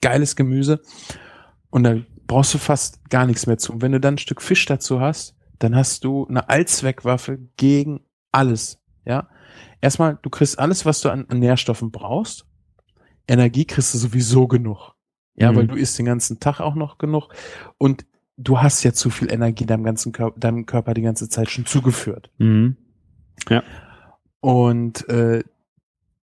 geiles 0.00 0.36
Gemüse. 0.36 0.80
Und 1.70 1.82
dann 1.84 2.06
brauchst 2.26 2.54
du 2.54 2.58
fast 2.58 3.08
gar 3.10 3.26
nichts 3.26 3.46
mehr 3.46 3.58
zu. 3.58 3.72
Und 3.72 3.82
wenn 3.82 3.92
du 3.92 4.00
dann 4.00 4.14
ein 4.14 4.18
Stück 4.18 4.42
Fisch 4.42 4.64
dazu 4.66 5.00
hast, 5.00 5.34
dann 5.58 5.74
hast 5.76 6.04
du 6.04 6.26
eine 6.26 6.48
Allzweckwaffe 6.48 7.38
gegen 7.56 8.00
alles. 8.30 8.78
Ja, 9.04 9.28
erstmal, 9.80 10.18
du 10.22 10.30
kriegst 10.30 10.58
alles, 10.58 10.86
was 10.86 11.00
du 11.00 11.08
an, 11.10 11.26
an 11.28 11.38
Nährstoffen 11.38 11.90
brauchst. 11.90 12.46
Energie 13.26 13.64
kriegst 13.64 13.94
du 13.94 13.98
sowieso 13.98 14.46
genug. 14.48 14.94
Ja, 15.34 15.50
Mhm. 15.52 15.56
weil 15.56 15.66
du 15.68 15.74
isst 15.76 15.98
den 15.98 16.06
ganzen 16.06 16.40
Tag 16.40 16.60
auch 16.60 16.74
noch 16.74 16.98
genug. 16.98 17.28
Und 17.78 18.04
du 18.36 18.60
hast 18.60 18.82
ja 18.82 18.92
zu 18.92 19.08
viel 19.10 19.32
Energie 19.32 19.66
deinem 19.66 19.84
ganzen 19.84 20.12
Körper, 20.12 20.38
deinem 20.38 20.66
Körper 20.66 20.94
die 20.94 21.02
ganze 21.02 21.28
Zeit 21.28 21.50
schon 21.50 21.64
zugeführt. 21.66 22.30
Mhm. 22.38 22.76
Und 24.40 25.08
äh, 25.08 25.42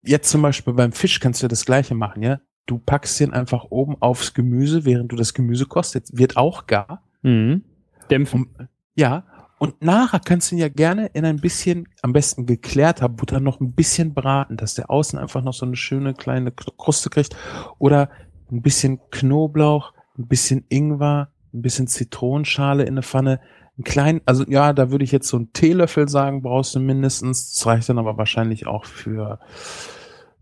jetzt 0.03 0.31
zum 0.31 0.43
Beispiel 0.43 0.75
beim 0.75 0.93
Fisch 0.93 1.21
kannst 1.21 1.41
du 1.43 1.45
ja 1.45 1.49
das 1.49 1.65
Gleiche 1.65 1.95
machen, 1.95 2.23
ja. 2.23 2.41
Du 2.67 2.79
packst 2.79 3.19
den 3.21 3.33
einfach 3.33 3.65
oben 3.71 3.97
aufs 4.01 4.35
Gemüse, 4.35 4.85
während 4.85 5.11
du 5.13 5.17
das 5.17 5.35
Gemüse 5.35 5.67
kostet, 5.67 6.17
wird 6.17 6.37
auch 6.37 6.67
gar. 6.67 7.03
Mhm. 7.23 7.65
Dämpfen. 8.11 8.51
Um, 8.59 8.69
ja. 8.95 9.25
Und 9.59 9.81
nachher 9.81 10.21
kannst 10.21 10.51
du 10.51 10.57
ihn 10.57 10.61
ja 10.61 10.69
gerne 10.69 11.07
in 11.13 11.25
ein 11.25 11.37
bisschen, 11.37 11.89
am 12.03 12.13
besten 12.13 12.47
geklärter 12.47 13.09
Butter 13.09 13.39
noch 13.39 13.61
ein 13.61 13.73
bisschen 13.73 14.13
braten, 14.13 14.57
dass 14.57 14.75
der 14.75 14.91
außen 14.91 15.19
einfach 15.19 15.43
noch 15.43 15.55
so 15.55 15.65
eine 15.65 15.77
schöne 15.77 16.15
kleine 16.15 16.51
Kruste 16.51 17.11
kriegt. 17.11 17.37
Oder 17.79 18.11
ein 18.51 18.63
bisschen 18.63 19.01
Knoblauch, 19.11 19.93
ein 20.19 20.27
bisschen 20.27 20.65
Ingwer, 20.69 21.31
ein 21.55 21.63
bisschen 21.63 21.87
Zitronenschale 21.87 22.83
in 22.83 22.95
eine 22.95 23.03
Pfanne. 23.03 23.41
Ein 23.79 23.85
kleinen, 23.85 24.21
also 24.27 24.45
ja, 24.49 24.73
da 24.73 24.91
würde 24.91 25.05
ich 25.05 25.13
jetzt 25.13 25.29
so 25.29 25.37
einen 25.37 25.53
Teelöffel 25.53 26.09
sagen, 26.09 26.43
brauchst 26.43 26.75
du 26.75 26.81
mindestens. 26.81 27.53
Das 27.53 27.67
reicht 27.67 27.89
dann 27.89 27.99
aber 27.99 28.19
wahrscheinlich 28.19 28.67
auch 28.67 28.85
für, 28.85 29.39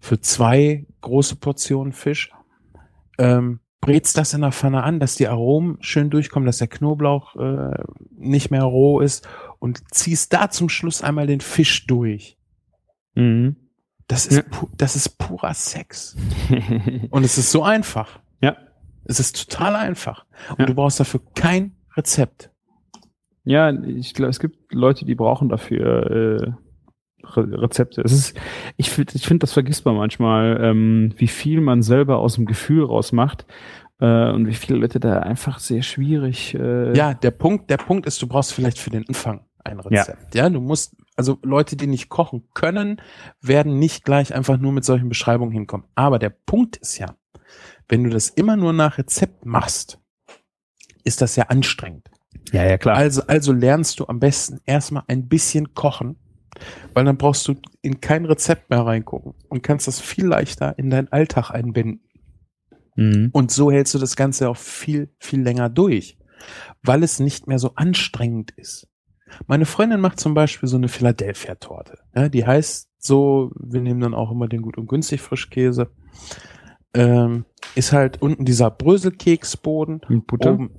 für 0.01 0.21
zwei 0.21 0.87
große 1.03 1.37
Portionen 1.37 1.93
Fisch. 1.93 2.33
Ähm, 3.19 3.61
brätst 3.81 4.17
das 4.19 4.35
in 4.35 4.41
der 4.43 4.53
Pfanne 4.53 4.83
an, 4.83 5.01
dass 5.01 5.15
die 5.15 5.29
Aromen 5.29 5.79
schön 5.81 6.11
durchkommen, 6.11 6.47
dass 6.47 6.59
der 6.59 6.69
Knoblauch 6.69 7.37
äh, 7.37 7.83
nicht 8.17 8.51
mehr 8.51 8.65
roh 8.65 9.01
ist 9.01 9.27
und 9.59 9.83
ziehst 9.95 10.33
da 10.33 10.51
zum 10.51 10.69
Schluss 10.69 11.03
einmal 11.03 11.27
den 11.27 11.41
Fisch 11.41 11.87
durch. 11.87 12.37
Mhm. 13.15 13.57
Das 14.07 14.27
ist, 14.27 14.37
Ja. 14.39 14.43
das 14.77 14.97
ist 14.97 15.19
purer 15.19 15.55
Sex. 15.55 16.17
Und 17.11 17.23
es 17.25 17.39
ist 17.39 17.51
so 17.53 17.63
einfach. 17.63 18.19
ja. 18.41 18.57
Es 19.05 19.19
ist 19.21 19.49
total 19.51 19.77
einfach. 19.77 20.25
Und 20.51 20.61
Ja. 20.61 20.67
du 20.67 20.75
brauchst 20.75 20.99
dafür 21.01 21.21
kein 21.35 21.77
Rezept. 21.97 22.51
Ja, 23.45 23.73
ich 23.73 24.13
glaube, 24.15 24.31
es 24.31 24.39
gibt 24.41 24.73
Leute, 24.75 25.05
die 25.05 25.15
brauchen 25.15 25.49
dafür 25.49 26.11
äh, 26.11 26.53
Re 27.25 27.63
Rezepte. 27.63 28.03
Es 28.03 28.13
ist, 28.13 28.41
ich 28.77 28.91
finde, 28.91 29.13
ich 29.15 29.27
finde, 29.27 29.41
das 29.41 29.53
vergisst 29.53 29.85
man 29.85 29.97
manchmal, 29.97 30.59
ähm, 30.63 31.13
wie 31.17 31.29
viel 31.29 31.61
man 31.61 31.83
selber 31.83 32.19
aus 32.19 32.35
dem 32.35 32.47
Gefühl 32.47 32.85
rausmacht 32.85 33.47
äh, 34.01 34.31
und 34.31 34.47
wie 34.47 34.55
viele 34.55 34.79
Leute 34.79 35.01
da 35.01 35.21
einfach 35.21 35.59
sehr 35.59 35.83
schwierig. 35.83 36.55
Äh, 36.55 36.97
Ja, 36.97 37.15
der 37.15 37.31
Punkt, 37.31 37.71
der 37.71 37.77
Punkt 37.77 38.07
ist, 38.07 38.21
du 38.23 38.27
brauchst 38.27 38.53
vielleicht 38.53 38.79
für 38.79 38.91
den 38.91 39.07
Anfang 39.09 39.45
ein 39.65 39.79
Rezept. 39.81 40.35
Ja, 40.35 40.49
du 40.49 40.61
musst, 40.61 40.97
also 41.17 41.39
Leute, 41.43 41.77
die 41.77 41.87
nicht 41.87 42.09
kochen 42.09 42.49
können, 42.55 43.01
werden 43.43 43.79
nicht 43.79 44.05
gleich 44.05 44.35
einfach 44.35 44.59
nur 44.59 44.73
mit 44.73 44.85
solchen 44.85 45.09
Beschreibungen 45.09 45.53
hinkommen. 45.53 45.87
Aber 45.95 46.19
der 46.19 46.31
Punkt 46.31 46.79
ist 46.79 46.99
ja, 46.99 47.15
wenn 47.89 48.05
du 48.05 48.11
das 48.11 48.29
immer 48.31 48.57
nur 48.57 48.73
nach 48.73 48.99
Rezept 48.99 49.45
machst, 49.45 49.99
ist 51.05 51.21
das 51.21 51.37
ja 51.37 51.45
anstrengend. 51.49 52.09
ja, 52.53 52.65
ja, 52.65 52.79
klar. 52.79 52.97
Also, 52.97 53.23
also 53.27 53.53
lernst 53.53 54.01
du 54.01 54.07
am 54.07 54.19
besten 54.21 54.61
erstmal 54.65 55.03
ein 55.09 55.29
bisschen 55.29 55.75
kochen, 55.75 56.17
weil 56.95 57.05
dann 57.05 57.17
brauchst 57.17 57.47
du 57.49 57.55
in 57.83 58.01
kein 58.01 58.25
Rezept 58.25 58.71
mehr 58.71 58.87
reingucken 58.87 59.35
und 59.49 59.63
kannst 59.63 59.87
das 59.87 60.01
viel 60.01 60.27
leichter 60.27 60.79
in 60.79 60.91
deinen 60.91 61.09
Alltag 61.09 61.51
einbinden. 61.51 62.03
Mhm. 62.97 63.31
Und 63.33 63.51
so 63.51 63.71
hältst 63.71 63.95
du 63.95 63.99
das 63.99 64.17
Ganze 64.17 64.49
auch 64.49 64.57
viel, 64.57 65.15
viel 65.19 65.43
länger 65.43 65.69
durch, 65.69 66.19
weil 66.83 67.03
es 67.03 67.21
nicht 67.21 67.47
mehr 67.47 67.59
so 67.59 67.75
anstrengend 67.75 68.53
ist. 68.53 68.89
Meine 69.47 69.67
Freundin 69.67 70.01
macht 70.01 70.19
zum 70.19 70.35
Beispiel 70.35 70.69
so 70.69 70.77
eine 70.77 70.89
Philadelphia-Torte. 70.89 71.99
Ja, 72.15 72.29
die 72.29 72.45
heißt 72.45 72.91
so, 72.99 73.53
wir 73.55 73.81
nehmen 73.81 74.01
dann 74.01 74.15
auch 74.15 74.31
immer 74.31 74.49
den 74.49 74.63
gut 74.63 74.77
und 74.77 74.89
günstig 74.89 75.21
Frischkäse. 75.21 75.91
Ähm, 76.93 77.45
ist 77.77 77.93
halt 77.93 78.21
unten 78.21 78.45
dieser 78.45 78.71
Bröselkeksboden. 78.71 80.01
Mit 80.09 80.27
Butter. 80.27 80.55
Oben, 80.55 80.71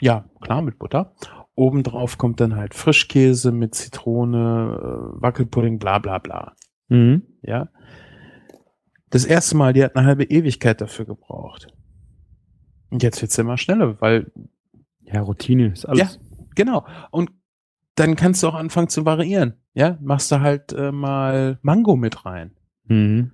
ja, 0.00 0.28
klar, 0.40 0.62
mit 0.62 0.78
Butter. 0.78 1.14
Obendrauf 1.56 2.18
kommt 2.18 2.40
dann 2.40 2.54
halt 2.54 2.74
Frischkäse 2.74 3.50
mit 3.50 3.74
Zitrone, 3.74 4.78
äh, 5.16 5.22
Wackelpudding, 5.22 5.78
bla 5.78 5.98
bla 5.98 6.18
bla. 6.18 6.54
Mhm. 6.88 7.22
Ja. 7.42 7.68
Das 9.10 9.24
erste 9.24 9.56
Mal, 9.56 9.72
die 9.72 9.82
hat 9.82 9.96
eine 9.96 10.06
halbe 10.06 10.24
Ewigkeit 10.24 10.80
dafür 10.80 11.06
gebraucht. 11.06 11.68
Und 12.90 13.02
jetzt 13.02 13.20
wird's 13.22 13.38
immer 13.38 13.56
schneller, 13.56 14.00
weil, 14.00 14.30
Ja, 15.00 15.22
Routine 15.22 15.72
ist 15.72 15.86
alles. 15.86 16.20
genau. 16.54 16.84
Und 17.10 17.30
dann 17.94 18.16
kannst 18.16 18.42
du 18.42 18.48
auch 18.48 18.54
anfangen 18.54 18.88
zu 18.88 19.06
variieren. 19.06 19.54
Ja, 19.72 19.98
machst 20.02 20.30
du 20.30 20.40
halt 20.40 20.72
äh, 20.72 20.92
mal 20.92 21.58
Mango 21.62 21.96
mit 21.96 22.26
rein. 22.26 22.52
Mhm. 22.84 23.32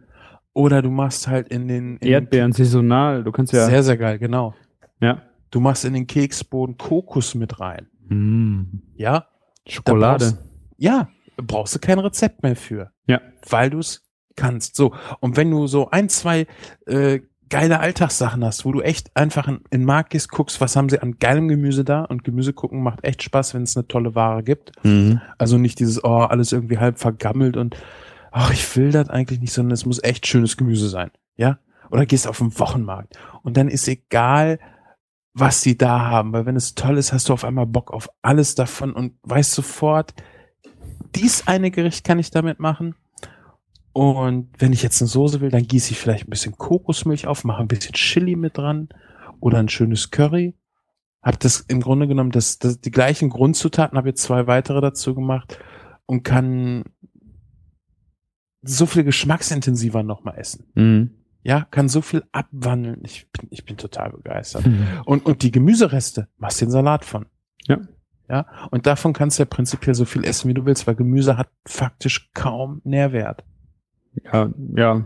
Oder 0.55 0.83
du 0.83 0.91
machst 0.91 1.27
halt 1.27 1.49
in 1.49 1.66
den, 1.66 1.97
in 1.97 2.09
Erdbeeren 2.09 2.53
saisonal. 2.53 3.25
Du 3.25 3.33
kannst 3.33 3.53
ja. 3.53 3.66
sehr, 3.66 3.83
sehr 3.83 3.97
geil, 3.97 4.18
genau. 4.18 4.55
ja. 5.01 5.23
Du 5.51 5.61
machst 5.61 5.85
in 5.85 5.93
den 5.93 6.07
Keksboden 6.07 6.79
Kokos 6.79 7.35
mit 7.35 7.61
rein. 7.61 7.89
Mhm. 8.09 8.83
Ja, 8.95 9.27
Schokolade. 9.67 10.25
brauchst- 10.25 10.39
ja, 10.77 11.09
brauchst 11.37 11.75
du 11.75 11.79
kein 11.79 11.99
Rezept 11.99 12.43
mehr 12.43 12.57
für. 12.57 12.91
Ja. 13.07 13.21
Weil 13.49 13.71
du 13.71 13.79
es 13.79 14.03
kannst. 14.37 14.77
So. 14.77 14.95
Und 15.21 15.37
wenn 15.37 15.51
du 15.51 15.67
so 15.67 15.91
ein, 15.91 16.09
zwei 16.09 16.47
äh, 16.87 17.21
geile 17.49 17.81
Alltagssachen 17.81 18.43
hast, 18.45 18.65
wo 18.65 18.73
du 18.73 18.81
echt 18.81 19.15
einfach 19.15 19.47
in, 19.47 19.57
in 19.71 19.81
den 19.81 19.85
Markt 19.85 20.11
gehst, 20.11 20.31
guckst, 20.31 20.61
was 20.61 20.75
haben 20.75 20.89
sie 20.89 21.01
an 21.01 21.19
geilem 21.19 21.49
Gemüse 21.49 21.85
da 21.85 22.05
und 22.05 22.25
Gemüse 22.25 22.53
gucken 22.55 22.83
macht 22.83 23.05
echt 23.05 23.23
Spaß, 23.23 23.53
wenn 23.55 23.63
es 23.65 23.77
eine 23.77 23.87
tolle 23.87 24.15
Ware 24.15 24.43
gibt. 24.43 24.73
Mhm. 24.85 25.21
Also 25.39 25.59
nicht 25.59 25.79
dieses, 25.79 26.03
oh, 26.03 26.21
alles 26.23 26.53
irgendwie 26.53 26.79
halb 26.79 26.99
vergammelt 26.99 27.57
und 27.59 27.77
ach, 28.31 28.53
ich 28.53 28.75
will 28.77 28.91
das 28.91 29.11
eigentlich 29.11 29.41
nicht, 29.41 29.53
sondern 29.53 29.73
es 29.73 29.85
muss 29.85 30.03
echt 30.03 30.27
schönes 30.27 30.57
Gemüse 30.57 30.89
sein. 30.89 31.11
Ja? 31.37 31.59
Oder 31.91 32.07
gehst 32.07 32.27
auf 32.27 32.39
den 32.39 32.59
Wochenmarkt 32.59 33.19
und 33.43 33.59
dann 33.59 33.69
ist 33.69 33.87
egal, 33.87 34.59
was 35.35 35.62
sie 35.62 35.78
da 35.78 36.01
haben, 36.01 36.33
weil 36.33 36.47
wenn 36.47 36.57
es 36.57 36.74
toll 36.74 36.99
ist, 36.99 37.12
hast 37.12 37.28
du 37.28 37.33
auf 37.33 37.45
einmal 37.45 37.66
Bock 37.66 37.91
auf 37.91 38.11
alles 38.20 38.55
davon 38.55 38.93
und 38.93 39.14
weißt 39.22 39.53
sofort, 39.53 40.14
dies 41.14 41.47
eine 41.47 41.70
Gericht 41.70 42.05
kann 42.05 42.18
ich 42.18 42.30
damit 42.30 42.59
machen. 42.59 42.95
Und 43.93 44.49
wenn 44.59 44.72
ich 44.72 44.83
jetzt 44.83 45.01
eine 45.03 45.09
Soße 45.09 45.41
will, 45.41 45.51
dann 45.51 45.66
gieße 45.66 45.93
ich 45.93 45.99
vielleicht 45.99 46.26
ein 46.26 46.30
bisschen 46.30 46.57
Kokosmilch 46.57 47.26
auf, 47.26 47.45
mache 47.45 47.61
ein 47.61 47.68
bisschen 47.68 47.93
Chili 47.93 48.37
mit 48.37 48.57
dran 48.57 48.89
oder 49.41 49.59
ein 49.59 49.68
schönes 49.68 50.11
Curry. 50.11 50.55
Hab 51.22 51.39
das 51.41 51.61
im 51.61 51.80
Grunde 51.80 52.09
genommen 52.09 52.30
das, 52.30 52.59
das 52.59 52.80
die 52.80 52.91
gleichen 52.91 53.28
Grundzutaten, 53.28 53.97
habe 53.97 54.09
jetzt 54.09 54.22
zwei 54.22 54.47
weitere 54.47 54.80
dazu 54.80 55.14
gemacht 55.14 55.59
und 56.07 56.24
kann 56.24 56.85
so 58.62 58.87
viel 58.87 59.05
geschmacksintensiver 59.05 60.03
nochmal 60.03 60.39
essen. 60.39 60.66
Mhm. 60.74 61.22
Ja, 61.43 61.66
kann 61.70 61.88
so 61.88 62.03
viel 62.03 62.22
abwandeln. 62.32 63.01
Ich 63.05 63.28
bin, 63.32 63.49
ich 63.51 63.64
bin 63.64 63.76
total 63.76 64.11
begeistert. 64.11 64.66
Mhm. 64.66 64.86
Und, 65.05 65.26
und 65.26 65.43
die 65.43 65.51
Gemüsereste, 65.51 66.28
machst 66.38 66.61
den 66.61 66.70
Salat 66.70 67.05
von. 67.05 67.26
Ja. 67.66 67.80
Ja, 68.28 68.47
und 68.70 68.86
davon 68.86 69.12
kannst 69.12 69.38
du 69.38 69.43
ja 69.43 69.47
prinzipiell 69.47 69.95
so 69.95 70.05
viel 70.05 70.24
essen, 70.24 70.49
wie 70.49 70.55
du 70.55 70.64
willst, 70.64 70.86
weil 70.86 70.95
Gemüse 70.95 71.36
hat 71.36 71.49
faktisch 71.66 72.30
kaum 72.32 72.80
Nährwert. 72.84 73.45
Ja, 74.24 74.51
ja. 74.74 75.05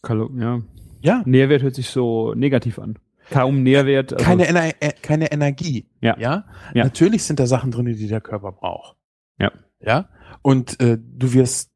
Kalo 0.00 0.30
ja. 0.36 0.60
Ja, 1.00 1.22
Nährwert 1.24 1.62
hört 1.62 1.74
sich 1.74 1.90
so 1.90 2.34
negativ 2.34 2.78
an. 2.78 2.98
Kaum 3.30 3.62
Nährwert. 3.62 4.12
Also, 4.12 4.24
keine, 4.24 4.46
Ener 4.46 4.72
äh, 4.80 4.92
keine 5.02 5.30
Energie. 5.30 5.88
Ja. 6.00 6.16
ja. 6.18 6.44
Ja. 6.74 6.84
Natürlich 6.84 7.24
sind 7.24 7.38
da 7.38 7.46
Sachen 7.46 7.70
drin, 7.70 7.86
die 7.86 8.08
der 8.08 8.20
Körper 8.20 8.52
braucht. 8.52 8.96
Ja. 9.38 9.52
Ja. 9.80 10.08
Und 10.42 10.80
äh, 10.80 10.98
du 11.00 11.32
wirst, 11.32 11.71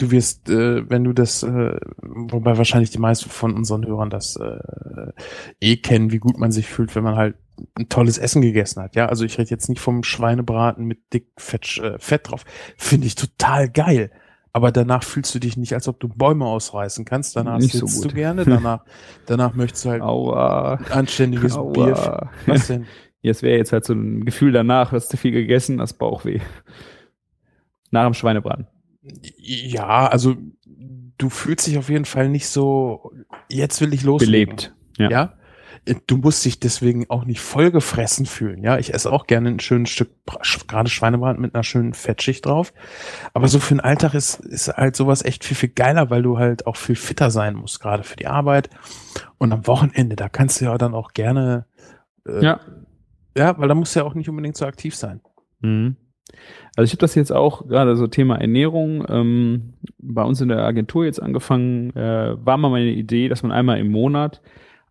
du 0.00 0.10
wirst, 0.10 0.48
äh, 0.48 0.88
wenn 0.88 1.04
du 1.04 1.12
das, 1.12 1.42
äh, 1.42 1.78
wobei 2.02 2.56
wahrscheinlich 2.56 2.90
die 2.90 2.98
meisten 2.98 3.28
von 3.30 3.54
unseren 3.54 3.86
Hörern 3.86 4.10
das 4.10 4.36
äh, 4.36 5.12
eh 5.60 5.76
kennen, 5.76 6.10
wie 6.10 6.18
gut 6.18 6.38
man 6.38 6.52
sich 6.52 6.66
fühlt, 6.66 6.94
wenn 6.94 7.04
man 7.04 7.16
halt 7.16 7.36
ein 7.74 7.88
tolles 7.88 8.16
Essen 8.16 8.40
gegessen 8.40 8.82
hat. 8.82 8.96
Ja, 8.96 9.06
also 9.06 9.24
ich 9.24 9.38
rede 9.38 9.50
jetzt 9.50 9.68
nicht 9.68 9.80
vom 9.80 10.02
Schweinebraten 10.02 10.86
mit 10.86 11.12
dick 11.12 11.28
Fett, 11.36 11.78
äh, 11.78 11.98
Fett 11.98 12.30
drauf. 12.30 12.44
Finde 12.76 13.06
ich 13.06 13.14
total 13.14 13.68
geil. 13.68 14.10
Aber 14.52 14.72
danach 14.72 15.04
fühlst 15.04 15.32
du 15.34 15.38
dich 15.38 15.56
nicht, 15.56 15.74
als 15.74 15.86
ob 15.86 16.00
du 16.00 16.08
Bäume 16.08 16.44
ausreißen 16.44 17.04
kannst. 17.04 17.36
Danach 17.36 17.58
Nicht 17.58 17.72
so 17.72 17.86
sitzt 17.86 18.02
gut. 18.02 18.12
du 18.12 18.16
gerne. 18.16 18.44
Danach, 18.46 18.84
danach 19.26 19.54
möchtest 19.54 19.84
du 19.84 19.90
halt 19.90 20.02
Aua. 20.02 20.74
ein 20.74 20.92
anständiges 20.92 21.54
Aua. 21.56 21.70
Bier. 21.72 22.30
Was 22.46 22.66
denn? 22.66 22.86
Ja, 23.22 23.30
es 23.30 23.42
wäre 23.42 23.58
jetzt 23.58 23.72
halt 23.72 23.84
so 23.84 23.92
ein 23.92 24.24
Gefühl 24.24 24.50
danach, 24.50 24.92
hast 24.92 25.12
du 25.12 25.18
viel 25.18 25.32
gegessen, 25.32 25.76
das 25.76 25.92
Bauchweh. 25.92 26.40
Nach 27.90 28.04
dem 28.04 28.14
Schweinebraten. 28.14 28.66
Ja, 29.38 30.06
also 30.06 30.36
du 31.18 31.28
fühlst 31.30 31.66
dich 31.66 31.78
auf 31.78 31.88
jeden 31.88 32.04
Fall 32.04 32.28
nicht 32.28 32.48
so, 32.48 33.12
jetzt 33.48 33.80
will 33.80 33.92
ich 33.94 34.02
loslegen. 34.02 34.56
Belebt. 34.56 34.74
Ja. 34.98 35.10
Ja. 35.10 35.34
äh, 35.84 35.94
du 36.06 36.16
musst 36.18 36.44
dich 36.44 36.60
deswegen 36.60 37.08
auch 37.10 37.24
nicht 37.24 37.40
vollgefressen 37.40 38.26
fühlen. 38.26 38.62
Ja, 38.62 38.78
ich 38.78 38.92
esse 38.94 39.12
auch 39.12 39.26
gerne 39.26 39.48
ein 39.50 39.60
schönes 39.60 39.90
Stück, 39.90 40.10
gerade 40.66 40.88
Schweinebraten 40.90 41.40
mit 41.40 41.54
einer 41.54 41.64
schönen 41.64 41.94
Fettschicht 41.94 42.46
drauf. 42.46 42.72
Aber 43.34 43.48
so 43.48 43.58
für 43.60 43.74
den 43.74 43.80
Alltag 43.80 44.14
ist, 44.14 44.40
ist 44.40 44.68
halt 44.68 44.96
sowas 44.96 45.22
echt 45.24 45.44
viel, 45.44 45.56
viel 45.56 45.70
geiler, 45.70 46.10
weil 46.10 46.22
du 46.22 46.38
halt 46.38 46.66
auch 46.66 46.76
viel 46.76 46.96
fitter 46.96 47.30
sein 47.30 47.54
musst, 47.54 47.80
gerade 47.80 48.02
für 48.02 48.16
die 48.16 48.26
Arbeit. 48.26 48.70
Und 49.38 49.52
am 49.52 49.66
Wochenende, 49.66 50.16
da 50.16 50.28
kannst 50.28 50.60
du 50.60 50.66
ja 50.66 50.76
dann 50.78 50.94
auch 50.94 51.12
gerne, 51.12 51.66
äh, 52.26 52.42
Ja. 52.44 52.60
ja, 53.36 53.58
weil 53.58 53.68
da 53.68 53.74
musst 53.74 53.94
du 53.94 54.00
ja 54.00 54.06
auch 54.06 54.14
nicht 54.14 54.28
unbedingt 54.28 54.56
so 54.56 54.66
aktiv 54.66 54.94
sein. 54.96 55.20
Mhm. 55.60 55.96
Also 56.76 56.86
ich 56.86 56.92
habe 56.92 57.00
das 57.00 57.14
jetzt 57.14 57.32
auch 57.32 57.66
gerade 57.68 57.96
so 57.96 58.06
Thema 58.06 58.40
Ernährung 58.40 59.04
ähm, 59.08 59.74
bei 59.98 60.22
uns 60.22 60.40
in 60.40 60.48
der 60.48 60.64
Agentur 60.64 61.04
jetzt 61.04 61.20
angefangen. 61.22 61.94
Äh, 61.96 62.36
war 62.44 62.56
mal 62.56 62.70
meine 62.70 62.90
Idee, 62.90 63.28
dass 63.28 63.42
man 63.42 63.52
einmal 63.52 63.78
im 63.78 63.90
Monat 63.90 64.40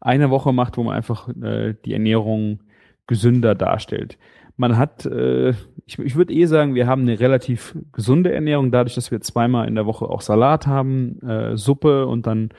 eine 0.01 0.30
Woche 0.30 0.53
macht, 0.53 0.77
wo 0.77 0.84
man 0.84 0.95
einfach 0.95 1.30
äh, 1.41 1.75
die 1.86 1.93
Ernährung 1.93 2.59
gesünder 3.07 3.55
darstellt. 3.55 4.17
Man 4.55 4.77
hat, 4.77 5.05
äh, 5.05 5.51
ich, 5.86 5.97
ich 5.99 6.15
würde 6.15 6.34
eh 6.34 6.45
sagen, 6.45 6.75
wir 6.75 6.86
haben 6.86 7.03
eine 7.03 7.19
relativ 7.19 7.75
gesunde 7.93 8.34
Ernährung, 8.34 8.71
dadurch, 8.71 8.95
dass 8.95 9.09
wir 9.09 9.21
zweimal 9.21 9.67
in 9.67 9.75
der 9.75 9.86
Woche 9.86 10.05
auch 10.05 10.21
Salat 10.21 10.67
haben, 10.67 11.21
äh, 11.21 11.57
Suppe 11.57 12.05
und 12.07 12.27
dann 12.27 12.49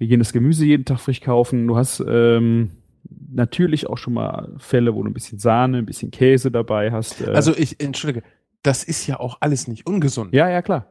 wir 0.00 0.06
gehen 0.06 0.18
das 0.18 0.32
Gemüse 0.32 0.64
jeden 0.64 0.86
Tag 0.86 0.98
frisch 0.98 1.20
kaufen. 1.20 1.68
Du 1.68 1.76
hast 1.76 2.02
ähm, 2.08 2.70
natürlich 3.30 3.86
auch 3.86 3.98
schon 3.98 4.14
mal 4.14 4.48
Fälle, 4.56 4.94
wo 4.94 5.02
du 5.02 5.10
ein 5.10 5.14
bisschen 5.14 5.38
Sahne, 5.38 5.78
ein 5.78 5.86
bisschen 5.86 6.10
Käse 6.10 6.50
dabei 6.50 6.90
hast. 6.90 7.20
Äh, 7.20 7.32
Also 7.32 7.52
ich, 7.54 7.78
entschuldige, 7.80 8.22
das 8.62 8.84
ist 8.84 9.06
ja 9.06 9.18
auch 9.20 9.38
alles 9.40 9.68
nicht 9.68 9.86
ungesund. 9.86 10.34
ja, 10.34 10.48
ja, 10.48 10.62
klar. 10.62 10.86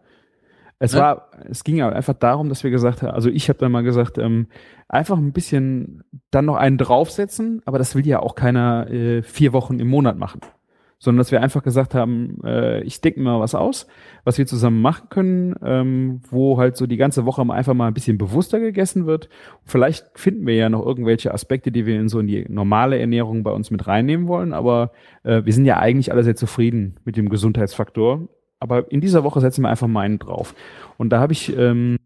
Es 0.82 0.94
Ne? 0.94 1.02
war, 1.02 1.30
es 1.50 1.66
ging 1.66 1.76
ja 1.76 1.90
einfach 1.90 2.14
darum, 2.14 2.48
dass 2.48 2.64
wir 2.64 2.72
gesagt 2.72 3.02
haben, 3.02 3.12
also 3.12 3.30
ich 3.30 3.50
habe 3.50 3.60
dann 3.60 3.72
mal 3.72 3.84
gesagt, 3.84 4.18
ähm, 4.18 4.48
einfach 4.88 5.18
ein 5.18 5.34
bisschen 5.34 6.04
dann 6.32 6.46
noch 6.46 6.56
einen 6.56 6.78
draufsetzen, 6.78 7.62
aber 7.66 7.78
das 7.78 7.96
will 7.96 8.08
ja 8.08 8.20
auch 8.20 8.36
keiner 8.36 8.90
äh, 8.90 9.22
vier 9.22 9.52
Wochen 9.52 9.80
im 9.80 9.90
Monat 9.90 10.18
machen. 10.18 10.40
Sondern 11.00 11.20
dass 11.20 11.32
wir 11.32 11.42
einfach 11.42 11.64
gesagt 11.64 11.96
haben, 11.96 12.42
äh, 12.44 12.82
ich 12.84 13.00
denke 13.00 13.22
mal 13.22 13.40
was 13.40 13.56
aus, 13.56 13.88
was 14.26 14.38
wir 14.38 14.46
zusammen 14.46 14.82
machen 14.82 15.08
können, 15.10 15.56
ähm, 15.64 16.22
wo 16.30 16.58
halt 16.58 16.76
so 16.76 16.88
die 16.88 16.98
ganze 16.98 17.26
Woche 17.26 17.42
einfach 17.42 17.74
mal 17.74 17.88
ein 17.88 17.94
bisschen 17.94 18.18
bewusster 18.18 18.60
gegessen 18.60 19.06
wird. 19.06 19.30
Vielleicht 19.64 20.08
finden 20.16 20.46
wir 20.46 20.56
ja 20.56 20.70
noch 20.70 20.86
irgendwelche 20.86 21.34
Aspekte, 21.34 21.72
die 21.72 21.86
wir 21.86 21.98
in 22.00 22.10
so 22.10 22.20
in 22.20 22.28
die 22.28 22.46
normale 22.50 23.00
Ernährung 23.00 23.44
bei 23.44 23.52
uns 23.52 23.72
mit 23.72 23.88
reinnehmen 23.88 24.28
wollen, 24.28 24.52
aber 24.52 24.92
äh, 25.24 25.46
wir 25.46 25.54
sind 25.54 25.66
ja 25.66 25.78
eigentlich 25.78 26.12
alle 26.12 26.24
sehr 26.24 26.36
zufrieden 26.36 26.96
mit 27.06 27.16
dem 27.16 27.30
Gesundheitsfaktor. 27.30 28.28
Aber 28.60 28.92
in 28.92 29.00
dieser 29.00 29.24
Woche 29.24 29.40
setzen 29.40 29.62
wir 29.62 29.70
einfach 29.70 29.88
mal 29.88 30.02
einen 30.02 30.20
drauf. 30.20 30.54
Und 30.98 31.12
da 31.12 31.22
habe 31.22 31.32
ich 31.32 31.56
ähm, 31.58 31.98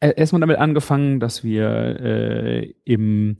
erstmal 0.00 0.40
damit 0.40 0.58
angefangen, 0.58 1.20
dass 1.20 1.42
wir 1.42 2.00
äh, 2.00 2.74
im 2.84 3.38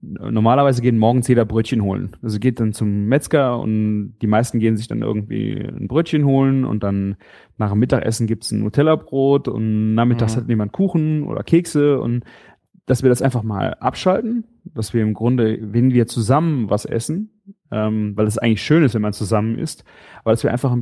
normalerweise 0.00 0.82
gehen 0.82 0.98
morgens 0.98 1.28
jeder 1.28 1.44
Brötchen 1.44 1.82
holen. 1.82 2.16
Also 2.22 2.38
geht 2.38 2.58
dann 2.60 2.72
zum 2.72 3.06
Metzger 3.06 3.58
und 3.60 4.16
die 4.20 4.26
meisten 4.26 4.58
gehen 4.58 4.76
sich 4.76 4.88
dann 4.88 5.02
irgendwie 5.02 5.54
ein 5.54 5.88
Brötchen 5.88 6.24
holen 6.24 6.64
und 6.64 6.82
dann 6.82 7.16
nach 7.56 7.70
dem 7.70 7.78
Mittagessen 7.78 8.26
gibt's 8.26 8.50
ein 8.50 8.60
Nutella-Brot 8.60 9.48
und 9.48 9.94
nachmittags 9.94 10.36
Mhm. 10.36 10.40
hat 10.40 10.48
jemand 10.48 10.72
Kuchen 10.72 11.24
oder 11.24 11.42
Kekse 11.42 12.00
und 12.00 12.24
dass 12.86 13.02
wir 13.02 13.10
das 13.10 13.22
einfach 13.22 13.42
mal 13.42 13.74
abschalten, 13.74 14.44
dass 14.64 14.94
wir 14.94 15.02
im 15.02 15.14
Grunde, 15.14 15.58
wenn 15.60 15.92
wir 15.92 16.06
zusammen 16.06 16.70
was 16.70 16.84
essen, 16.84 17.42
ähm, 17.70 18.16
weil 18.16 18.26
es 18.26 18.38
eigentlich 18.38 18.62
schön 18.62 18.82
ist, 18.82 18.94
wenn 18.94 19.02
man 19.02 19.12
zusammen 19.12 19.58
isst, 19.58 19.84
aber 20.20 20.30
dass 20.32 20.42
wir 20.42 20.50
einfach 20.52 20.76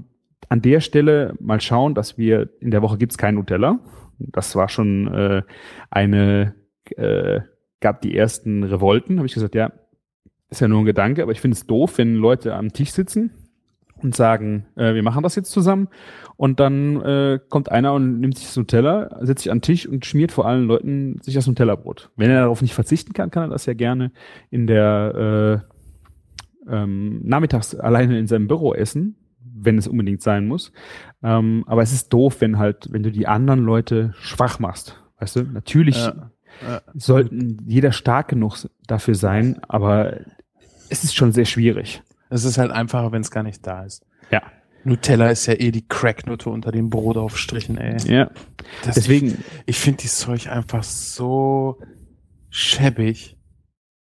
an 0.49 0.63
der 0.63 0.81
Stelle 0.81 1.35
mal 1.41 1.61
schauen, 1.61 1.95
dass 1.95 2.17
wir 2.17 2.49
in 2.61 2.71
der 2.71 2.83
Woche 2.83 2.99
gibt's 2.99 3.19
kein 3.19 3.35
Nutella. 3.35 3.81
Das 4.19 4.55
war 4.55 4.69
schon 4.69 5.09
äh, 5.13 5.43
eine 5.91 6.55
äh, 6.97 7.41
gab 7.81 8.01
die 8.01 8.16
ersten 8.16 8.62
Revolten, 8.62 9.18
habe 9.18 9.27
ich 9.27 9.35
gesagt, 9.35 9.55
ja, 9.55 9.72
ist 10.49 10.61
ja 10.61 10.68
nur 10.68 10.81
ein 10.81 10.87
Gedanke, 10.87 11.22
aber 11.22 11.33
ich 11.33 11.41
finde 11.41 11.57
es 11.57 11.66
doof, 11.66 11.99
wenn 11.99 12.14
Leute 12.14 12.55
am 12.55 12.72
Tisch 12.72 12.93
sitzen 12.93 13.31
und 14.03 14.14
sagen, 14.14 14.66
äh, 14.77 14.95
wir 14.95 15.03
machen 15.03 15.22
das 15.22 15.35
jetzt 15.35 15.51
zusammen 15.51 15.89
und 16.37 16.61
dann 16.61 17.01
äh, 17.03 17.41
kommt 17.49 17.70
einer 17.70 17.95
und 17.95 18.20
nimmt 18.20 18.37
sich 18.37 18.47
das 18.47 18.57
Nutella, 18.57 19.18
setzt 19.24 19.43
sich 19.43 19.51
an 19.51 19.59
den 19.59 19.62
Tisch 19.62 19.89
und 19.89 20.05
schmiert 20.05 20.33
vor 20.33 20.47
allen 20.47 20.66
Leuten 20.66 21.18
sich 21.22 21.35
das 21.35 21.47
Nutella-Brot. 21.47 22.11
Wenn 22.16 22.31
er 22.31 22.43
darauf 22.43 22.62
nicht 22.62 22.74
verzichten 22.74 23.12
kann, 23.12 23.31
kann 23.31 23.45
er 23.45 23.49
das 23.49 23.66
ja 23.66 23.74
gerne 23.74 24.12
in 24.51 24.66
der 24.66 25.62
äh, 26.68 26.72
ähm, 26.72 27.20
nachmittags 27.24 27.74
alleine 27.74 28.18
in 28.18 28.27
seinem 28.27 28.49
Büro 28.49 28.74
essen, 28.74 29.16
wenn 29.41 29.79
es 29.79 29.89
unbedingt 29.89 30.22
sein 30.22 30.47
muss. 30.47 30.72
Ähm, 31.22 31.64
aber 31.66 31.83
es 31.83 31.93
ist 31.93 32.12
doof, 32.12 32.41
wenn 32.41 32.59
halt, 32.59 32.89
wenn 32.91 33.03
du 33.03 33.11
die 33.11 33.27
anderen 33.27 33.64
Leute 33.64 34.14
schwach 34.18 34.59
machst. 34.59 35.03
Weißt 35.18 35.37
du, 35.37 35.43
natürlich 35.45 35.97
Ja. 35.97 36.31
Ja. 36.63 36.81
sollten 36.95 37.63
jeder 37.67 37.93
stark 37.93 38.29
genug 38.29 38.57
dafür 38.87 39.15
sein, 39.15 39.61
aber 39.69 40.21
es 40.89 41.05
ist 41.05 41.15
schon 41.15 41.33
sehr 41.33 41.45
schwierig. 41.45 42.03
Es 42.31 42.45
ist 42.45 42.59
halt 42.59 42.71
einfacher, 42.71 43.13
wenn 43.13 43.23
es 43.23 43.31
gar 43.31 43.43
nicht 43.43 43.67
da 43.67 43.85
ist. 43.85 44.05
Ja. 44.31 44.43
Nutella 44.85 45.31
ist 45.31 45.47
ja 45.47 45.55
eh 45.55 45.71
die 45.73 45.87
Cracknote 45.87 46.49
unter 46.49 46.71
den 46.73 46.91
Brotaufstrichen, 46.91 47.77
ey. 47.79 47.97
Ja. 48.11 48.31
Das, 48.85 48.95
Deswegen, 48.95 49.29
Ich, 49.29 49.37
ich 49.67 49.79
finde 49.79 50.03
dieses 50.03 50.19
Zeug 50.19 50.49
einfach 50.49 50.85
so 50.85 51.81
schäbig. 52.51 53.37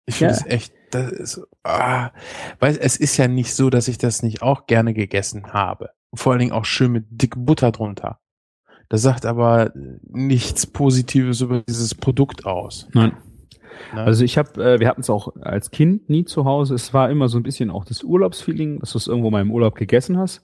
Ich 0.05 0.19
Ja. 0.19 0.29
finde 0.29 0.41
es 0.41 0.45
echt, 0.53 0.73
das 0.91 1.11
ist, 1.11 1.41
ah, 1.63 2.11
weil 2.59 2.77
es 2.81 2.97
ist 2.97 3.17
ja 3.17 3.27
nicht 3.27 3.53
so, 3.53 3.69
dass 3.69 3.87
ich 3.87 3.97
das 3.97 4.23
nicht 4.23 4.41
auch 4.41 4.65
gerne 4.67 4.93
gegessen 4.93 5.53
habe. 5.53 5.91
Vor 6.13 6.31
allen 6.31 6.39
Dingen 6.39 6.51
auch 6.53 6.65
schön 6.65 6.91
mit 6.91 7.05
dick 7.09 7.35
Butter 7.37 7.71
drunter. 7.71 8.19
Das 8.89 9.01
sagt 9.03 9.25
aber 9.25 9.71
nichts 10.07 10.65
Positives 10.67 11.41
über 11.41 11.61
dieses 11.61 11.95
Produkt 11.95 12.45
aus. 12.45 12.87
nein. 12.93 13.13
Ne? 13.93 14.01
Also 14.01 14.25
ich 14.25 14.37
habe, 14.37 14.61
äh, 14.61 14.79
wir 14.81 14.89
hatten 14.89 15.01
es 15.01 15.09
auch 15.09 15.33
als 15.39 15.71
Kind 15.71 16.09
nie 16.09 16.25
zu 16.25 16.43
Hause. 16.43 16.75
Es 16.75 16.93
war 16.93 17.09
immer 17.09 17.29
so 17.29 17.37
ein 17.37 17.43
bisschen 17.43 17.69
auch 17.69 17.85
das 17.85 18.03
Urlaubsfeeling, 18.03 18.79
dass 18.79 18.91
du 18.91 18.97
es 18.97 19.07
irgendwo 19.07 19.31
mal 19.31 19.41
im 19.41 19.51
Urlaub 19.51 19.75
gegessen 19.75 20.17
hast. 20.17 20.41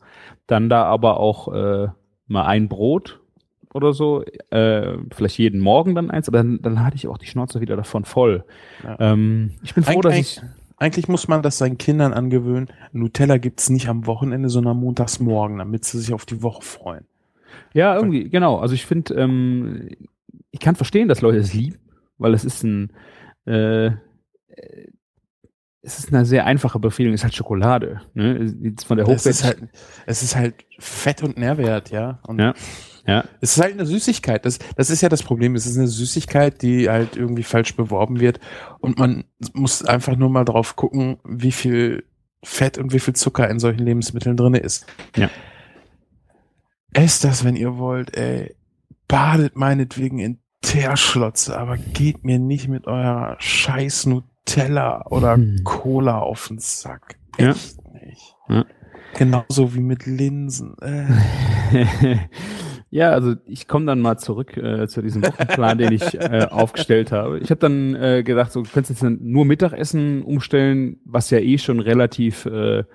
Dann 0.47 0.69
da 0.69 0.85
aber 0.85 1.19
auch 1.19 1.53
äh, 1.53 1.87
mal 2.27 2.45
ein 2.45 2.69
Brot 2.69 3.19
oder 3.73 3.91
so, 3.91 4.23
äh, 4.51 4.97
vielleicht 5.13 5.37
jeden 5.37 5.59
Morgen 5.59 5.95
dann 5.95 6.11
eins, 6.11 6.29
aber 6.29 6.37
dann, 6.37 6.61
dann 6.61 6.83
hatte 6.85 6.95
ich 6.95 7.07
auch 7.09 7.17
die 7.17 7.25
Schnauze 7.25 7.59
wieder 7.59 7.75
davon 7.75 8.05
voll. 8.05 8.45
Ja. 8.83 8.95
Ähm, 8.99 9.51
ich 9.63 9.75
bin 9.75 9.83
froh, 9.83 10.01
dass 10.01 10.13
Eig- 10.13 10.19
ich 10.19 10.41
Eigentlich 10.77 11.09
muss 11.09 11.27
man 11.27 11.41
das 11.41 11.57
seinen 11.57 11.77
Kindern 11.77 12.13
angewöhnen. 12.13 12.69
Nutella 12.93 13.37
gibt's 13.37 13.69
nicht 13.69 13.89
am 13.89 14.07
Wochenende, 14.07 14.47
sondern 14.49 14.77
montags 14.77 15.19
morgen, 15.19 15.57
damit 15.57 15.83
sie 15.83 15.99
sich 15.99 16.13
auf 16.13 16.25
die 16.25 16.41
Woche 16.41 16.61
freuen. 16.61 17.05
Ja, 17.73 17.95
irgendwie, 17.95 18.29
genau. 18.29 18.57
Also 18.57 18.73
ich 18.75 18.85
finde, 18.85 19.13
ähm, 19.15 19.89
ich 20.51 20.59
kann 20.59 20.75
verstehen, 20.75 21.07
dass 21.07 21.21
Leute 21.21 21.37
es 21.37 21.53
lieben, 21.53 21.77
weil 22.17 22.33
es 22.33 22.45
ist 22.45 22.63
ein, 22.63 22.91
äh, 23.45 23.91
es 25.81 25.99
ist 25.99 26.11
eine 26.13 26.25
sehr 26.25 26.45
einfache 26.45 26.79
Befriedigung, 26.79 27.13
es 27.13 27.21
ist 27.21 27.25
halt 27.25 27.35
Schokolade. 27.35 28.01
Ne? 28.13 28.73
Von 28.85 28.97
der 28.97 29.07
Es 29.07 29.25
ist 29.25 29.43
Hochwertigkeit. 29.43 29.69
halt, 29.75 29.85
es 30.07 30.23
ist 30.23 30.35
halt 30.35 30.65
Fett 30.79 31.21
und 31.21 31.37
Nährwert, 31.37 31.91
ja. 31.91 32.19
Und 32.23 32.39
Ja, 32.39 32.53
ja. 33.05 33.23
Es 33.39 33.55
ist 33.55 33.61
halt 33.63 33.73
eine 33.73 33.85
Süßigkeit. 33.85 34.45
Das, 34.45 34.57
das 34.75 34.89
ist 34.89 35.01
ja 35.01 35.09
das 35.09 35.21
Problem. 35.21 35.53
Es 35.55 35.67
ist 35.67 35.77
eine 35.77 35.87
Süßigkeit, 35.87 36.61
die 36.63 36.89
halt 36.89 37.15
irgendwie 37.15 37.43
falsch 37.43 37.75
beworben 37.75 38.19
wird. 38.19 38.39
Und 38.79 38.97
man 38.97 39.25
muss 39.53 39.85
einfach 39.85 40.15
nur 40.15 40.29
mal 40.29 40.43
drauf 40.43 40.75
gucken, 40.75 41.17
wie 41.23 41.51
viel 41.51 42.03
Fett 42.43 42.79
und 42.79 42.93
wie 42.93 42.99
viel 42.99 43.13
Zucker 43.15 43.47
in 43.49 43.59
solchen 43.59 43.85
Lebensmitteln 43.85 44.37
drin 44.37 44.55
ist. 44.55 44.87
Ja. 45.15 45.29
Esst 46.95 47.25
das, 47.25 47.43
wenn 47.43 47.57
ihr 47.57 47.77
wollt, 47.77 48.15
ey. 48.15 48.55
Badet 49.09 49.57
meinetwegen 49.57 50.17
in 50.19 50.39
Teerschlotze, 50.61 51.59
aber 51.59 51.75
geht 51.77 52.23
mir 52.23 52.39
nicht 52.39 52.69
mit 52.69 52.87
eurer 52.87 53.35
scheiß 53.37 54.05
Nutella 54.05 55.05
oder 55.07 55.33
Hm. 55.35 55.59
Cola 55.65 56.19
auf 56.19 56.47
den 56.47 56.59
Sack. 56.59 57.17
Ja. 57.37 57.49
Echt 57.49 57.77
nicht. 57.93 58.35
Ja. 58.47 58.65
Genauso 59.17 59.75
wie 59.75 59.81
mit 59.81 60.05
Linsen. 60.05 60.77
Äh. 60.79 61.05
ja, 62.89 63.11
also 63.11 63.35
ich 63.45 63.67
komme 63.67 63.87
dann 63.87 63.99
mal 63.99 64.17
zurück 64.17 64.55
äh, 64.55 64.87
zu 64.87 65.01
diesem 65.01 65.21
Wochenplan, 65.21 65.77
den 65.77 65.91
ich 65.91 66.13
äh, 66.15 66.47
aufgestellt 66.49 67.11
habe. 67.11 67.39
Ich 67.39 67.49
habe 67.49 67.59
dann 67.59 67.93
äh, 67.95 68.23
gedacht, 68.23 68.53
so 68.53 68.61
du 68.61 68.69
könntest 68.69 69.01
jetzt 69.01 69.19
nur 69.21 69.43
Mittagessen 69.43 70.21
umstellen, 70.21 71.01
was 71.03 71.29
ja 71.29 71.39
eh 71.39 71.57
schon 71.57 71.81
relativ 71.81 72.45
äh, 72.45 72.85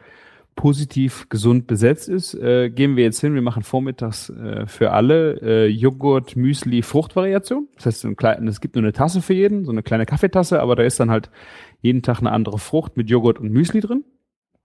positiv 0.61 1.27
gesund 1.31 1.67
besetzt 1.67 2.07
ist. 2.11 2.35
Äh, 2.35 2.69
gehen 2.69 2.95
wir 2.95 3.05
jetzt 3.05 3.19
hin, 3.19 3.33
wir 3.35 3.41
machen 3.41 3.63
vormittags 3.63 4.29
äh, 4.29 4.67
für 4.67 4.91
alle 4.91 5.41
äh, 5.41 5.67
Joghurt, 5.69 6.37
Müsli, 6.37 6.83
Fruchtvariation. 6.83 7.67
Das 7.77 7.87
heißt, 7.87 8.05
ein 8.05 8.15
klein, 8.15 8.47
es 8.47 8.61
gibt 8.61 8.75
nur 8.75 8.85
eine 8.85 8.93
Tasse 8.93 9.23
für 9.23 9.33
jeden, 9.33 9.65
so 9.65 9.73
eine 9.73 9.83
kleine 9.83 10.05
Kaffeetasse, 10.05 10.61
aber 10.61 10.77
da 10.77 10.83
ist 10.83 11.01
dann 11.01 11.11
halt 11.11 11.31
jeden 11.81 12.03
Tag 12.03 12.19
eine 12.19 12.31
andere 12.31 12.59
Frucht 12.59 12.99
mit 12.99 13.09
Joghurt 13.09 13.39
und 13.41 13.51
Müsli 13.51 13.81
drin. 13.81 14.05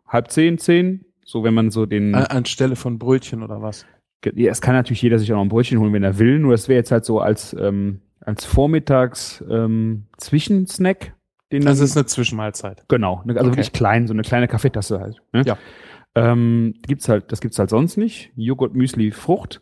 Halb 0.06 0.32
zehn, 0.32 0.58
zehn, 0.58 1.06
so 1.24 1.46
wenn 1.46 1.54
man 1.54 1.72
so 1.72 1.86
den 1.86 2.14
An, 2.14 2.26
anstelle 2.26 2.76
von 2.76 3.00
Brötchen 3.00 3.42
oder 3.42 3.62
was? 3.62 3.86
Ja, 4.34 4.52
es 4.52 4.60
kann 4.60 4.76
natürlich 4.76 5.02
jeder 5.02 5.18
sich 5.18 5.32
auch 5.32 5.38
noch 5.38 5.44
ein 5.44 5.50
Brötchen 5.50 5.80
holen, 5.80 5.94
wenn 5.94 6.04
er 6.04 6.20
will. 6.20 6.40
Nur 6.40 6.52
das 6.52 6.68
wäre 6.68 6.78
jetzt 6.78 6.92
halt 6.92 7.06
so 7.06 7.22
als, 7.22 7.56
ähm, 7.58 8.02
als 8.20 8.44
Vormittags 8.44 9.42
ähm, 9.50 10.08
Zwischensnack. 10.18 11.14
Den 11.54 11.64
Das 11.64 11.80
ist 11.80 11.96
eine 11.96 12.06
Zwischenmahlzeit. 12.06 12.84
genau, 12.90 13.22
ne, 13.24 13.34
also 13.34 13.46
Okay. 13.48 13.58
wirklich 13.58 13.72
klein, 13.72 14.08
so 14.08 14.14
eine 14.14 14.24
kleine 14.24 14.50
Kaffeetasse 14.50 15.00
halt. 15.00 15.22
Ne? 15.32 15.44
Ja. 15.46 15.58
Ähm, 16.16 16.76
gibt's 16.88 17.10
halt, 17.10 17.32
das 17.32 17.42
gibt's 17.42 17.60
halt 17.60 17.70
sonst 17.70 17.98
nicht. 17.98 18.32
Joghurt, 18.36 18.74
Müsli, 18.74 19.12
Frucht. 19.12 19.62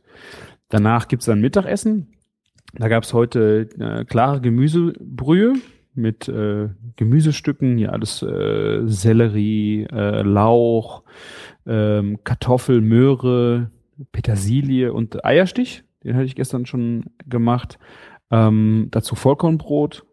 Danach 0.69 1.07
gibt's 1.07 1.25
dann 1.25 1.41
Mittagessen. 1.41 2.13
Da 2.73 2.87
gab's 2.87 3.13
heute 3.13 3.69
äh, 3.79 4.05
klare 4.05 4.41
Gemüsebrühe 4.41 5.53
mit 5.95 6.27
äh, 6.27 6.69
Gemüsestücken, 6.95 7.77
hier 7.77 7.93
alles 7.93 8.21
äh, 8.23 8.81
Sellerie, 8.85 9.83
äh, 9.91 10.21
Lauch, 10.21 11.03
ähm, 11.67 12.19
Kartoffel, 12.23 12.81
Möhre, 12.81 13.69
Petersilie 14.11 14.91
und 14.91 15.23
Eierstich. 15.23 15.83
Den 16.03 16.15
hatte 16.15 16.25
ich 16.25 16.35
gestern 16.35 16.65
schon 16.65 17.05
gemacht. 17.27 17.77
Ähm, 18.31 18.87
dazu 18.91 19.15
Vollkornbrot 19.15 20.03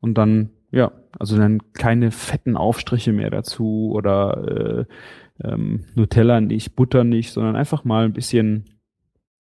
und 0.00 0.16
dann, 0.16 0.50
ja, 0.70 0.92
also 1.18 1.36
dann 1.36 1.60
keine 1.74 2.10
fetten 2.10 2.56
Aufstriche 2.56 3.12
mehr 3.12 3.30
dazu 3.30 3.90
oder 3.92 4.48
äh, 4.48 4.84
ähm, 5.42 5.84
Nutella 5.94 6.40
nicht, 6.40 6.76
Butter 6.76 7.04
nicht, 7.04 7.32
sondern 7.32 7.56
einfach 7.56 7.84
mal 7.84 8.04
ein 8.04 8.12
bisschen 8.12 8.64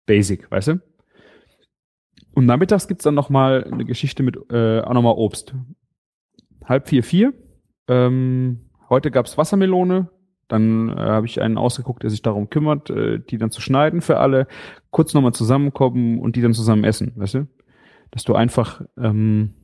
basic, 0.07 0.51
weißt 0.51 0.69
du? 0.69 0.81
Und 2.35 2.47
nachmittags 2.47 2.89
gibt's 2.89 3.05
dann 3.05 3.15
noch 3.15 3.31
mal 3.31 3.65
eine 3.65 3.85
Geschichte 3.85 4.23
mit 4.23 4.37
äh, 4.51 4.81
auch 4.81 4.93
nochmal 4.93 5.15
Obst. 5.17 5.55
Halb 6.65 6.89
vier, 6.89 7.05
vier. 7.05 7.33
Ähm, 7.89 8.71
heute 8.89 9.11
gab's 9.11 9.39
Wassermelone. 9.39 10.11
Dann 10.49 10.89
äh, 10.89 10.97
habe 10.97 11.27
ich 11.27 11.41
einen 11.41 11.59
ausgeguckt, 11.59 12.03
der 12.03 12.11
sich 12.11 12.23
darum 12.23 12.51
kümmert, 12.51 12.91
äh, 12.91 13.21
die 13.21 13.39
dann 13.39 13.51
zu 13.51 13.61
schneiden 13.61 14.01
für 14.01 14.19
alle. 14.19 14.47
Kurz 14.91 15.15
nochmal 15.15 15.33
zusammenkommen 15.33 16.19
und 16.19 16.37
die 16.37 16.43
dann 16.43 16.55
zusammen 16.55 16.85
essen, 16.85 17.13
weißt 17.17 17.35
du? 17.35 17.49
Dass 18.11 18.25
du 18.25 18.35
einfach, 18.35 18.83
ähm, 18.99 19.55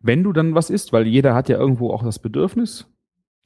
wenn 0.00 0.22
du 0.22 0.32
dann 0.32 0.54
was 0.54 0.70
isst, 0.70 0.92
weil 0.92 1.06
jeder 1.06 1.34
hat 1.34 1.48
ja 1.48 1.58
irgendwo 1.58 1.90
auch 1.90 2.04
das 2.04 2.18
Bedürfnis, 2.18 2.86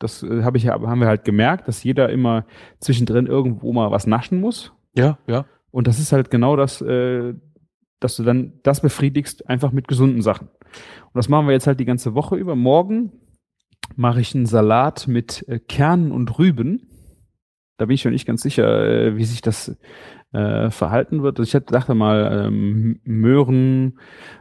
das 0.02 0.22
äh, 0.22 0.42
habe 0.42 0.58
ich 0.58 0.64
ja, 0.64 0.80
haben 0.80 1.00
wir 1.00 1.08
halt 1.08 1.24
gemerkt, 1.24 1.68
dass 1.68 1.82
jeder 1.82 2.08
immer 2.10 2.44
zwischendrin 2.80 3.26
irgendwo 3.26 3.72
mal 3.72 3.90
was 3.90 4.06
naschen 4.06 4.40
muss. 4.40 4.72
Ja, 4.94 5.18
ja. 5.26 5.46
Und 5.70 5.86
das 5.86 5.98
ist 5.98 6.12
halt 6.12 6.30
genau 6.30 6.56
das, 6.56 6.80
äh, 6.82 7.34
dass 8.00 8.16
du 8.16 8.24
dann 8.24 8.54
das 8.62 8.80
befriedigst, 8.80 9.48
einfach 9.48 9.72
mit 9.72 9.88
gesunden 9.88 10.22
Sachen. 10.22 10.48
Und 10.48 11.14
das 11.14 11.28
machen 11.28 11.46
wir 11.46 11.52
jetzt 11.52 11.66
halt 11.66 11.80
die 11.80 11.84
ganze 11.84 12.14
Woche 12.14 12.36
über. 12.36 12.56
Morgen 12.56 13.12
mache 13.96 14.20
ich 14.20 14.34
einen 14.34 14.46
Salat 14.46 15.08
mit 15.08 15.46
äh, 15.48 15.58
Kernen 15.58 16.12
und 16.12 16.38
Rüben. 16.38 16.88
Da 17.78 17.86
bin 17.86 17.94
ich 17.94 18.02
schon 18.02 18.12
nicht 18.12 18.26
ganz 18.26 18.42
sicher, 18.42 18.84
äh, 18.84 19.16
wie 19.16 19.24
sich 19.24 19.40
das 19.40 19.76
äh, 20.32 20.70
verhalten 20.70 21.22
wird. 21.22 21.38
Also 21.38 21.58
ich 21.58 21.64
dachte 21.64 21.94
mal 21.94 22.46
ähm, 22.46 23.00
Möhren, 23.04 23.98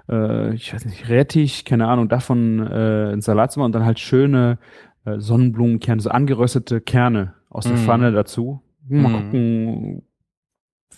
äh, 0.09 0.53
ich 0.53 0.73
weiß 0.73 0.85
nicht, 0.85 1.09
Rettich, 1.09 1.65
keine 1.65 1.87
Ahnung, 1.87 2.07
davon 2.09 2.59
äh, 2.59 3.11
einen 3.11 3.21
Salat 3.21 3.51
zu 3.51 3.59
machen 3.59 3.67
und 3.67 3.75
dann 3.75 3.85
halt 3.85 3.99
schöne 3.99 4.57
äh, 5.05 5.19
Sonnenblumenkerne, 5.19 6.01
so 6.01 6.09
angeröstete 6.09 6.81
Kerne 6.81 7.33
aus 7.49 7.65
der 7.65 7.73
Mhm. 7.73 7.77
Pfanne 7.81 8.11
dazu. 8.11 8.61
Mal 8.87 9.09
Mhm. 9.09 9.13
gucken, 9.13 10.01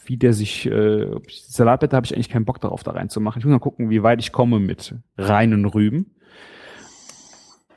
wie 0.06 0.18
der 0.18 0.34
sich, 0.34 0.66
äh, 0.66 1.10
Salatblätter 1.30 1.96
habe 1.96 2.06
ich 2.06 2.14
eigentlich 2.14 2.30
keinen 2.30 2.46
Bock 2.46 2.60
darauf, 2.60 2.84
da 2.84 2.92
reinzumachen. 2.92 3.40
Ich 3.40 3.46
muss 3.46 3.52
mal 3.54 3.60
gucken, 3.60 3.90
wie 3.90 4.04
weit 4.04 4.20
ich 4.20 4.32
komme 4.32 4.60
mit 4.60 4.96
reinen 5.18 5.66
Rüben. 5.66 6.16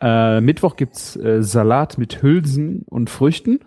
Äh, 0.01 0.41
Mittwoch 0.41 0.77
gibt's 0.77 1.17
äh, 1.17 1.43
Salat 1.43 1.97
mit 1.99 2.23
Hülsen 2.23 2.83
und 2.89 3.09
Früchten. 3.11 3.61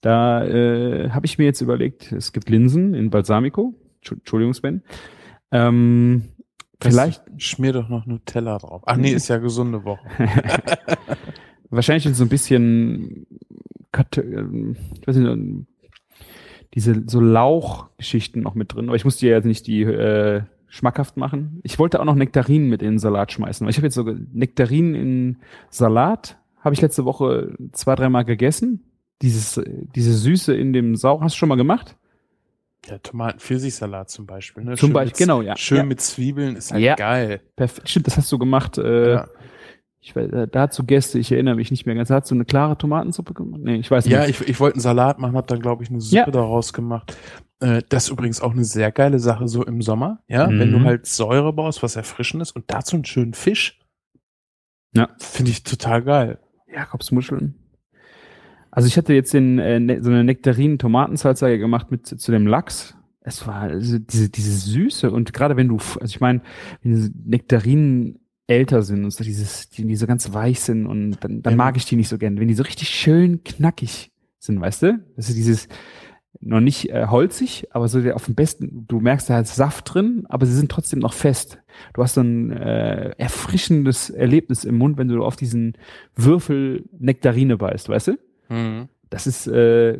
Da 0.00 0.44
äh, 0.44 1.10
habe 1.10 1.26
ich 1.26 1.38
mir 1.38 1.44
jetzt 1.44 1.60
überlegt, 1.60 2.12
es 2.12 2.32
gibt 2.32 2.48
Linsen 2.50 2.94
in 2.94 3.10
Balsamico. 3.10 3.74
Entschu- 4.02 4.14
Entschuldigung, 4.14 4.54
Sven. 4.54 4.82
Ähm, 5.50 6.24
vielleicht, 6.80 7.22
Schmier 7.38 7.72
doch 7.72 7.88
noch 7.88 8.04
Nutella 8.06 8.58
drauf. 8.58 8.82
Ach 8.86 8.96
nee, 8.96 9.12
ist 9.12 9.28
ja 9.28 9.38
gesunde 9.38 9.84
Woche. 9.84 10.06
wahrscheinlich 11.74 12.04
so 12.16 12.24
ein 12.24 12.28
bisschen, 12.28 13.26
ähm, 14.16 14.76
ich 15.00 15.06
weiß 15.06 15.16
nicht, 15.16 15.66
diese 16.74 17.02
so 17.06 17.20
Lauchgeschichten 17.20 18.42
noch 18.42 18.54
mit 18.54 18.74
drin. 18.74 18.88
Aber 18.88 18.96
ich 18.96 19.04
musste 19.04 19.26
ja 19.26 19.34
jetzt 19.36 19.44
nicht 19.44 19.66
die 19.66 19.82
äh, 19.82 20.42
schmackhaft 20.68 21.16
machen. 21.16 21.60
Ich 21.62 21.78
wollte 21.78 22.00
auch 22.00 22.04
noch 22.04 22.16
Nektarinen 22.16 22.68
mit 22.68 22.82
in 22.82 22.92
den 22.94 22.98
Salat 22.98 23.30
schmeißen. 23.32 23.64
Weil 23.64 23.70
ich 23.70 23.76
habe 23.76 23.86
jetzt 23.86 23.94
so 23.94 24.02
Nektarinen 24.32 24.94
in 24.94 25.36
Salat, 25.70 26.36
habe 26.60 26.74
ich 26.74 26.80
letzte 26.80 27.04
Woche 27.04 27.54
zwei, 27.72 27.94
dreimal 27.94 28.24
gegessen. 28.24 28.82
Dieses, 29.22 29.56
äh, 29.56 29.64
diese 29.94 30.12
Süße 30.12 30.54
in 30.54 30.72
dem 30.72 30.96
Sau, 30.96 31.20
hast 31.20 31.34
du 31.34 31.38
schon 31.38 31.48
mal 31.48 31.54
gemacht? 31.56 31.96
Ja, 32.86 32.98
Tomaten-Pfirsichsalat 32.98 34.10
zum 34.10 34.26
Beispiel. 34.26 34.64
Ne? 34.64 34.76
Zum 34.76 34.88
Schön 34.88 34.92
Beispiel, 34.92 35.10
mit, 35.12 35.16
genau, 35.18 35.42
ja. 35.42 35.56
Schön 35.56 35.78
Ja. 35.78 35.84
mit 35.84 36.00
Zwiebeln 36.00 36.56
ist 36.56 36.72
halt 36.72 36.82
Ja. 36.82 36.96
geil. 36.96 37.40
Perfekt. 37.56 37.88
Stimmt, 37.88 38.08
das 38.08 38.16
hast 38.18 38.30
du 38.32 38.38
gemacht. 38.38 38.76
Äh, 38.78 39.12
Ja. 39.12 39.28
Ich 40.06 40.14
weiß, 40.14 40.30
äh, 40.32 40.46
dazu 40.46 40.84
Gäste, 40.84 41.18
ich 41.18 41.32
erinnere 41.32 41.54
mich 41.54 41.70
nicht 41.70 41.86
mehr 41.86 41.94
ganz. 41.94 42.10
Hast 42.10 42.30
du 42.30 42.34
eine 42.34 42.44
klare 42.44 42.76
Tomatensuppe 42.76 43.32
gemacht? 43.32 43.62
Nee, 43.64 43.76
ich 43.76 43.90
weiß 43.90 44.04
nicht. 44.04 44.12
Ja, 44.12 44.26
ich, 44.26 44.38
ich 44.46 44.60
wollte 44.60 44.74
einen 44.74 44.82
Salat 44.82 45.18
machen, 45.18 45.34
habe 45.34 45.46
dann, 45.46 45.60
glaube 45.60 45.82
ich, 45.82 45.88
eine 45.88 46.02
Suppe 46.02 46.16
Ja. 46.16 46.30
daraus 46.30 46.74
gemacht. 46.74 47.16
Äh, 47.60 47.80
das 47.88 48.04
ist 48.04 48.10
übrigens 48.10 48.42
auch 48.42 48.52
eine 48.52 48.64
sehr 48.64 48.92
geile 48.92 49.18
Sache 49.18 49.48
so 49.48 49.64
im 49.64 49.80
Sommer. 49.80 50.22
Ja, 50.28 50.46
Mhm. 50.50 50.58
wenn 50.58 50.72
du 50.72 50.80
halt 50.82 51.06
Säure 51.06 51.54
brauchst, 51.54 51.82
was 51.82 51.96
Erfrischendes 51.96 52.52
und 52.52 52.64
dazu 52.66 52.96
einen 52.96 53.06
schönen 53.06 53.32
Fisch. 53.32 53.80
Ja. 54.94 55.08
Finde 55.18 55.52
ich 55.52 55.62
total 55.62 56.02
geil. 56.02 56.38
Jakobsmuscheln. 56.70 57.54
Also 58.70 58.86
ich 58.88 58.98
hatte 58.98 59.14
jetzt 59.14 59.32
den, 59.32 59.58
äh, 59.58 59.80
ne, 59.80 60.02
so 60.02 60.10
eine 60.10 60.22
Nektarinen-Tomatensalsa 60.24 61.48
gemacht 61.56 61.90
mit 61.90 62.06
zu 62.06 62.30
dem 62.30 62.46
Lachs. 62.46 62.94
Es 63.20 63.46
war 63.46 63.62
also 63.62 63.98
diese, 63.98 64.28
diese 64.28 64.52
Süße 64.52 65.10
und 65.10 65.32
gerade 65.32 65.56
wenn 65.56 65.68
du, 65.68 65.76
also 65.76 66.04
ich 66.04 66.20
meine, 66.20 66.42
wenn 66.82 66.92
diese 66.92 67.10
Nektarinen 67.24 68.18
älter 68.46 68.82
sind 68.82 69.04
und 69.04 69.10
so 69.10 69.24
dieses, 69.24 69.70
die, 69.70 69.86
die 69.86 69.96
so 69.96 70.06
ganz 70.06 70.32
weich 70.32 70.60
sind 70.60 70.86
und 70.86 71.16
dann, 71.20 71.42
dann 71.42 71.52
Ja. 71.52 71.56
mag 71.56 71.76
ich 71.76 71.86
die 71.86 71.96
nicht 71.96 72.08
so 72.08 72.18
gern. 72.18 72.38
Wenn 72.38 72.48
die 72.48 72.54
so 72.54 72.62
richtig 72.62 72.88
schön 72.90 73.42
knackig 73.44 74.10
sind, 74.38 74.60
weißt 74.60 74.82
du? 74.82 74.98
Das 75.16 75.28
ist 75.28 75.36
dieses, 75.36 75.68
noch 76.40 76.60
nicht 76.60 76.90
äh, 76.90 77.06
holzig, 77.06 77.68
aber 77.70 77.88
so 77.88 78.00
auf 78.12 78.26
dem 78.26 78.34
besten, 78.34 78.84
du 78.86 79.00
merkst 79.00 79.30
da 79.30 79.34
halt 79.34 79.46
Saft 79.46 79.94
drin, 79.94 80.24
aber 80.28 80.44
sie 80.44 80.52
sind 80.54 80.70
trotzdem 80.70 80.98
noch 80.98 81.14
fest. 81.14 81.58
Du 81.94 82.02
hast 82.02 82.14
so 82.14 82.20
ein 82.20 82.50
äh, 82.52 83.10
erfrischendes 83.16 84.10
Erlebnis 84.10 84.64
im 84.64 84.76
Mund, 84.76 84.98
wenn 84.98 85.08
du 85.08 85.24
auf 85.24 85.36
diesen 85.36 85.74
Würfel 86.14 86.84
Nektarine 86.98 87.56
beißt, 87.56 87.88
weißt 87.88 88.08
du? 88.08 88.18
Mhm. 88.50 88.88
Das 89.08 89.26
ist, 89.26 89.46
äh, 89.46 89.98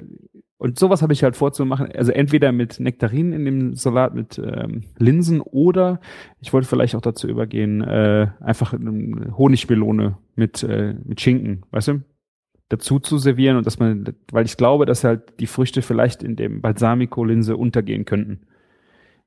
und 0.56 0.78
sowas 0.78 1.02
habe 1.02 1.12
ich 1.12 1.22
halt 1.22 1.36
vorzumachen. 1.36 1.90
Also 1.92 2.12
entweder 2.12 2.52
mit 2.52 2.78
Nektarinen 2.78 3.32
in 3.32 3.44
dem 3.44 3.74
Salat 3.74 4.14
mit 4.14 4.38
ähm, 4.38 4.84
Linsen 4.98 5.40
oder 5.40 6.00
ich 6.40 6.52
wollte 6.52 6.68
vielleicht 6.68 6.94
auch 6.94 7.00
dazu 7.00 7.28
übergehen, 7.28 7.82
äh, 7.82 8.28
einfach 8.40 8.72
eine 8.72 9.36
Honigmelone 9.36 10.16
mit, 10.36 10.62
äh, 10.62 10.94
mit 11.04 11.20
Schinken, 11.20 11.64
weißt 11.70 11.88
du? 11.88 12.02
Dazu 12.68 12.98
zu 12.98 13.18
servieren 13.18 13.56
und 13.56 13.66
dass 13.66 13.78
man, 13.78 14.14
weil 14.30 14.46
ich 14.46 14.56
glaube, 14.56 14.86
dass 14.86 15.04
halt 15.04 15.38
die 15.38 15.46
Früchte 15.46 15.82
vielleicht 15.82 16.22
in 16.22 16.34
dem 16.34 16.62
Balsamico-Linse 16.62 17.56
untergehen 17.56 18.04
könnten. 18.04 18.46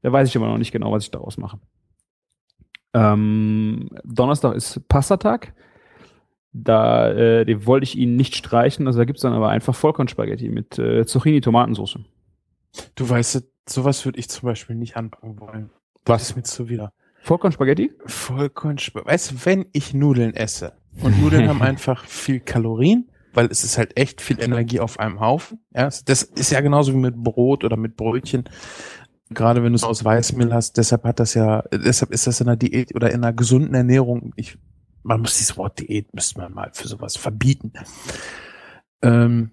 Da 0.01 0.11
weiß 0.11 0.30
ich 0.30 0.38
aber 0.38 0.47
noch 0.47 0.57
nicht 0.57 0.71
genau, 0.71 0.91
was 0.91 1.03
ich 1.03 1.11
daraus 1.11 1.38
mache. 1.38 1.59
Ähm, 2.93 3.89
Donnerstag 4.03 4.55
ist 4.55 4.88
Passtatag. 4.88 5.53
Da 6.64 7.12
äh, 7.12 7.45
den 7.45 7.66
wollte 7.66 7.84
ich 7.84 7.97
ihn 7.97 8.16
nicht 8.16 8.36
streichen, 8.36 8.88
also 8.88 8.99
da 8.99 9.05
gibt's 9.05 9.22
dann 9.22 9.34
aber 9.34 9.49
einfach 9.49 9.76
Vollkornspaghetti 9.76 10.49
mit 10.49 10.80
äh, 10.80 11.05
Zucchini-Tomatensauce. 11.05 11.99
Du 12.95 13.10
weißt, 13.10 13.43
sowas 13.68 14.05
würde 14.05 14.20
ich 14.20 14.30
zum 14.30 14.47
Beispiel 14.47 14.76
nicht 14.76 14.97
anbauen 14.97 15.39
wollen. 15.39 15.70
Was? 16.05 16.22
Das 16.22 16.30
ist 16.30 16.36
mir 16.36 16.43
zu 16.43 16.70
wieder. 16.70 16.93
Vollkornspaghetti? 17.22 17.91
Vollkorn. 18.05 18.78
Weißt 18.78 19.32
du, 19.32 19.36
wenn 19.45 19.66
ich 19.74 19.93
Nudeln 19.93 20.34
esse 20.34 20.74
und 21.01 21.22
Nudeln 21.22 21.49
haben 21.49 21.62
einfach 21.62 22.05
viel 22.05 22.39
Kalorien, 22.39 23.10
weil 23.34 23.47
es 23.47 23.64
ist 23.64 23.78
halt 23.78 23.97
echt 23.99 24.22
viel 24.22 24.41
Energie 24.41 24.80
auf 24.80 24.99
einem 24.99 25.20
Haufen. 25.20 25.60
Ja, 25.76 25.89
das 26.05 26.24
ist 26.24 26.51
ja 26.51 26.62
genauso 26.62 26.93
wie 26.93 26.97
mit 26.97 27.16
Brot 27.16 27.64
oder 27.64 27.78
mit 27.78 27.97
Brötchen. 27.97 28.45
Gerade 29.30 29.62
wenn 29.62 29.74
du 29.74 29.76
es 29.76 29.84
aus 29.84 30.05
Weißmehl 30.05 30.53
hast, 30.53 30.78
deshalb 30.78 31.03
hat 31.03 31.20
das 31.20 31.34
ja, 31.34 31.64
deshalb 31.72 32.14
ist 32.14 32.28
das 32.28 32.39
in 32.39 32.47
einer 32.47 32.55
Diät 32.55 32.95
oder 32.95 33.12
in 33.12 33.24
einer 33.24 33.34
gesunden 33.34 33.76
Ernährung. 33.76 34.32
Ich, 34.38 34.58
man 35.08 35.22
muss 35.22 35.38
dieses 35.38 35.55
Wort 35.58 35.80
Diät 35.80 36.14
müsste 36.14 36.39
man 36.39 36.53
mal 36.53 36.70
für 36.74 36.88
sowas 36.88 37.16
verbieten. 37.16 37.72
Ähm, 39.01 39.51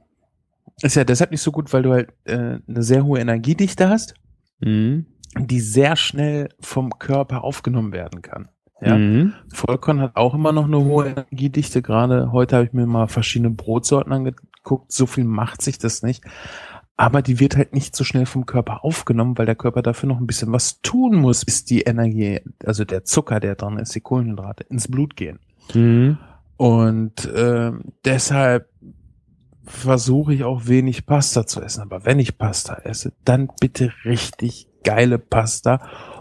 ist 0.83 0.97
ja 0.97 1.05
deshalb 1.05 1.31
nicht 1.31 1.43
so 1.43 1.53
gut, 1.53 1.73
weil 1.73 1.83
du 1.83 1.93
halt 1.93 2.13
äh, 2.25 2.59
eine 2.67 2.83
sehr 2.83 3.05
hohe 3.05 3.21
Energiedichte 3.21 3.89
hast, 3.89 4.15
Mhm. 4.61 5.07
die 5.39 5.61
sehr 5.61 5.97
schnell 5.97 6.49
vom 6.61 6.99
Körper 6.99 7.45
aufgenommen 7.45 7.93
werden 7.93 8.23
kann. 8.23 8.49
Ja. 8.81 8.97
Mhm. 8.99 9.35
Vollkorn 9.53 10.01
hat 10.01 10.17
auch 10.17 10.35
immer 10.35 10.53
noch 10.53 10.65
eine 10.65 10.79
hohe 10.85 11.07
Energiedichte. 11.09 11.83
Gerade 11.83 12.33
heute 12.33 12.57
habe 12.57 12.67
ich 12.67 12.73
mir 12.73 12.87
mal 12.87 13.07
verschiedene 13.07 13.51
Brotsorten 13.51 14.13
angeguckt. 14.13 14.93
So 14.93 15.07
viel 15.07 15.25
macht 15.25 15.63
sich 15.63 15.79
das 15.79 16.03
nicht. 16.03 16.25
Aber 16.97 17.23
die 17.23 17.41
wird 17.41 17.57
halt 17.57 17.75
nicht 17.75 17.97
so 17.97 18.05
schnell 18.05 18.27
vom 18.27 18.47
Körper 18.47 18.85
aufgenommen, 18.85 19.37
weil 19.37 19.47
der 19.47 19.57
Körper 19.57 19.83
dafür 19.83 20.09
noch 20.09 20.21
ein 20.21 20.27
bisschen 20.29 20.53
was 20.53 20.81
tun 20.81 21.17
muss, 21.17 21.45
bis 21.45 21.65
die 21.65 21.83
Energie, 21.83 22.41
also 22.65 22.85
der 22.85 23.05
Zucker, 23.05 23.41
der 23.41 23.57
drin 23.57 23.79
ist, 23.79 23.95
die 23.95 24.01
Kohlenhydrate, 24.01 24.65
ins 24.65 24.87
Blut 24.89 25.17
gehen. 25.17 25.41
Mhm. 25.75 26.19
Und 26.57 27.29
ähm, 27.35 27.83
deshalb 28.05 28.69
versuche 29.65 30.35
ich 30.35 30.45
auch 30.45 30.67
wenig 30.67 31.07
Pasta 31.07 31.47
zu 31.47 31.61
essen. 31.61 31.83
Aber 31.83 32.05
wenn 32.05 32.19
ich 32.19 32.39
Pasta 32.39 32.75
esse, 32.85 33.13
dann 33.25 33.49
bitte 33.61 33.93
richtig 34.05 34.69
geile 34.85 35.19
Pasta 35.19 35.81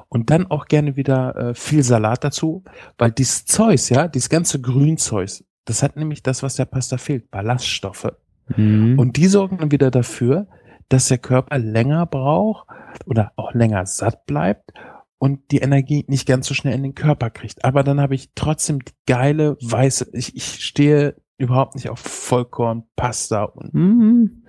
und 0.09 0.29
dann 0.29 0.49
auch 0.49 0.65
gerne 0.65 0.95
wieder 0.95 1.35
äh, 1.35 1.53
viel 1.53 1.83
Salat 1.83 2.23
dazu, 2.23 2.63
weil 2.97 3.11
dieses 3.11 3.45
Zeus, 3.45 3.89
ja, 3.89 4.07
dieses 4.07 4.29
ganze 4.29 4.61
Grünzeus, 4.61 5.43
das 5.65 5.83
hat 5.83 5.97
nämlich 5.97 6.23
das, 6.23 6.43
was 6.43 6.55
der 6.55 6.65
Pasta 6.65 6.97
fehlt, 6.97 7.29
Ballaststoffe. 7.29 8.13
Mhm. 8.55 8.97
Und 8.97 9.17
die 9.17 9.27
sorgen 9.27 9.57
dann 9.57 9.71
wieder 9.71 9.91
dafür, 9.91 10.47
dass 10.93 11.07
der 11.07 11.17
Körper 11.17 11.57
länger 11.57 12.05
braucht 12.05 12.67
oder 13.05 13.31
auch 13.35 13.53
länger 13.53 13.85
satt 13.85 14.25
bleibt 14.27 14.73
und 15.17 15.51
die 15.51 15.57
Energie 15.57 16.05
nicht 16.07 16.27
ganz 16.27 16.47
so 16.47 16.53
schnell 16.53 16.75
in 16.75 16.83
den 16.83 16.93
Körper 16.93 17.31
kriegt. 17.31 17.65
Aber 17.65 17.83
dann 17.83 17.99
habe 17.99 18.13
ich 18.13 18.29
trotzdem 18.35 18.79
die 18.83 18.93
geile 19.07 19.57
weiße, 19.61 20.11
ich, 20.13 20.35
ich 20.35 20.63
stehe 20.63 21.15
überhaupt 21.37 21.75
nicht 21.75 21.89
auf 21.89 21.99
Vollkorn, 21.99 22.83
Pasta 22.95 23.43
und 23.43 23.73
Mhm. 23.73 24.43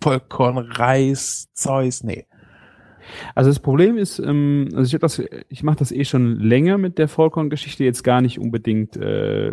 Vollkorn, 0.00 0.58
Reis, 0.58 1.48
Zeus, 1.52 2.04
nee. 2.04 2.26
Also 3.34 3.50
das 3.50 3.58
Problem 3.58 3.98
ist, 3.98 4.20
ähm, 4.20 4.68
also 4.72 4.94
ich, 4.94 5.00
das, 5.00 5.20
ich 5.48 5.62
mache 5.64 5.78
das 5.78 5.90
eh 5.90 6.04
schon 6.04 6.38
länger 6.38 6.78
mit 6.78 6.98
der 6.98 7.08
Vollkorngeschichte, 7.08 7.82
jetzt 7.82 8.04
gar 8.04 8.20
nicht 8.20 8.38
unbedingt 8.38 8.96
äh, 8.96 9.52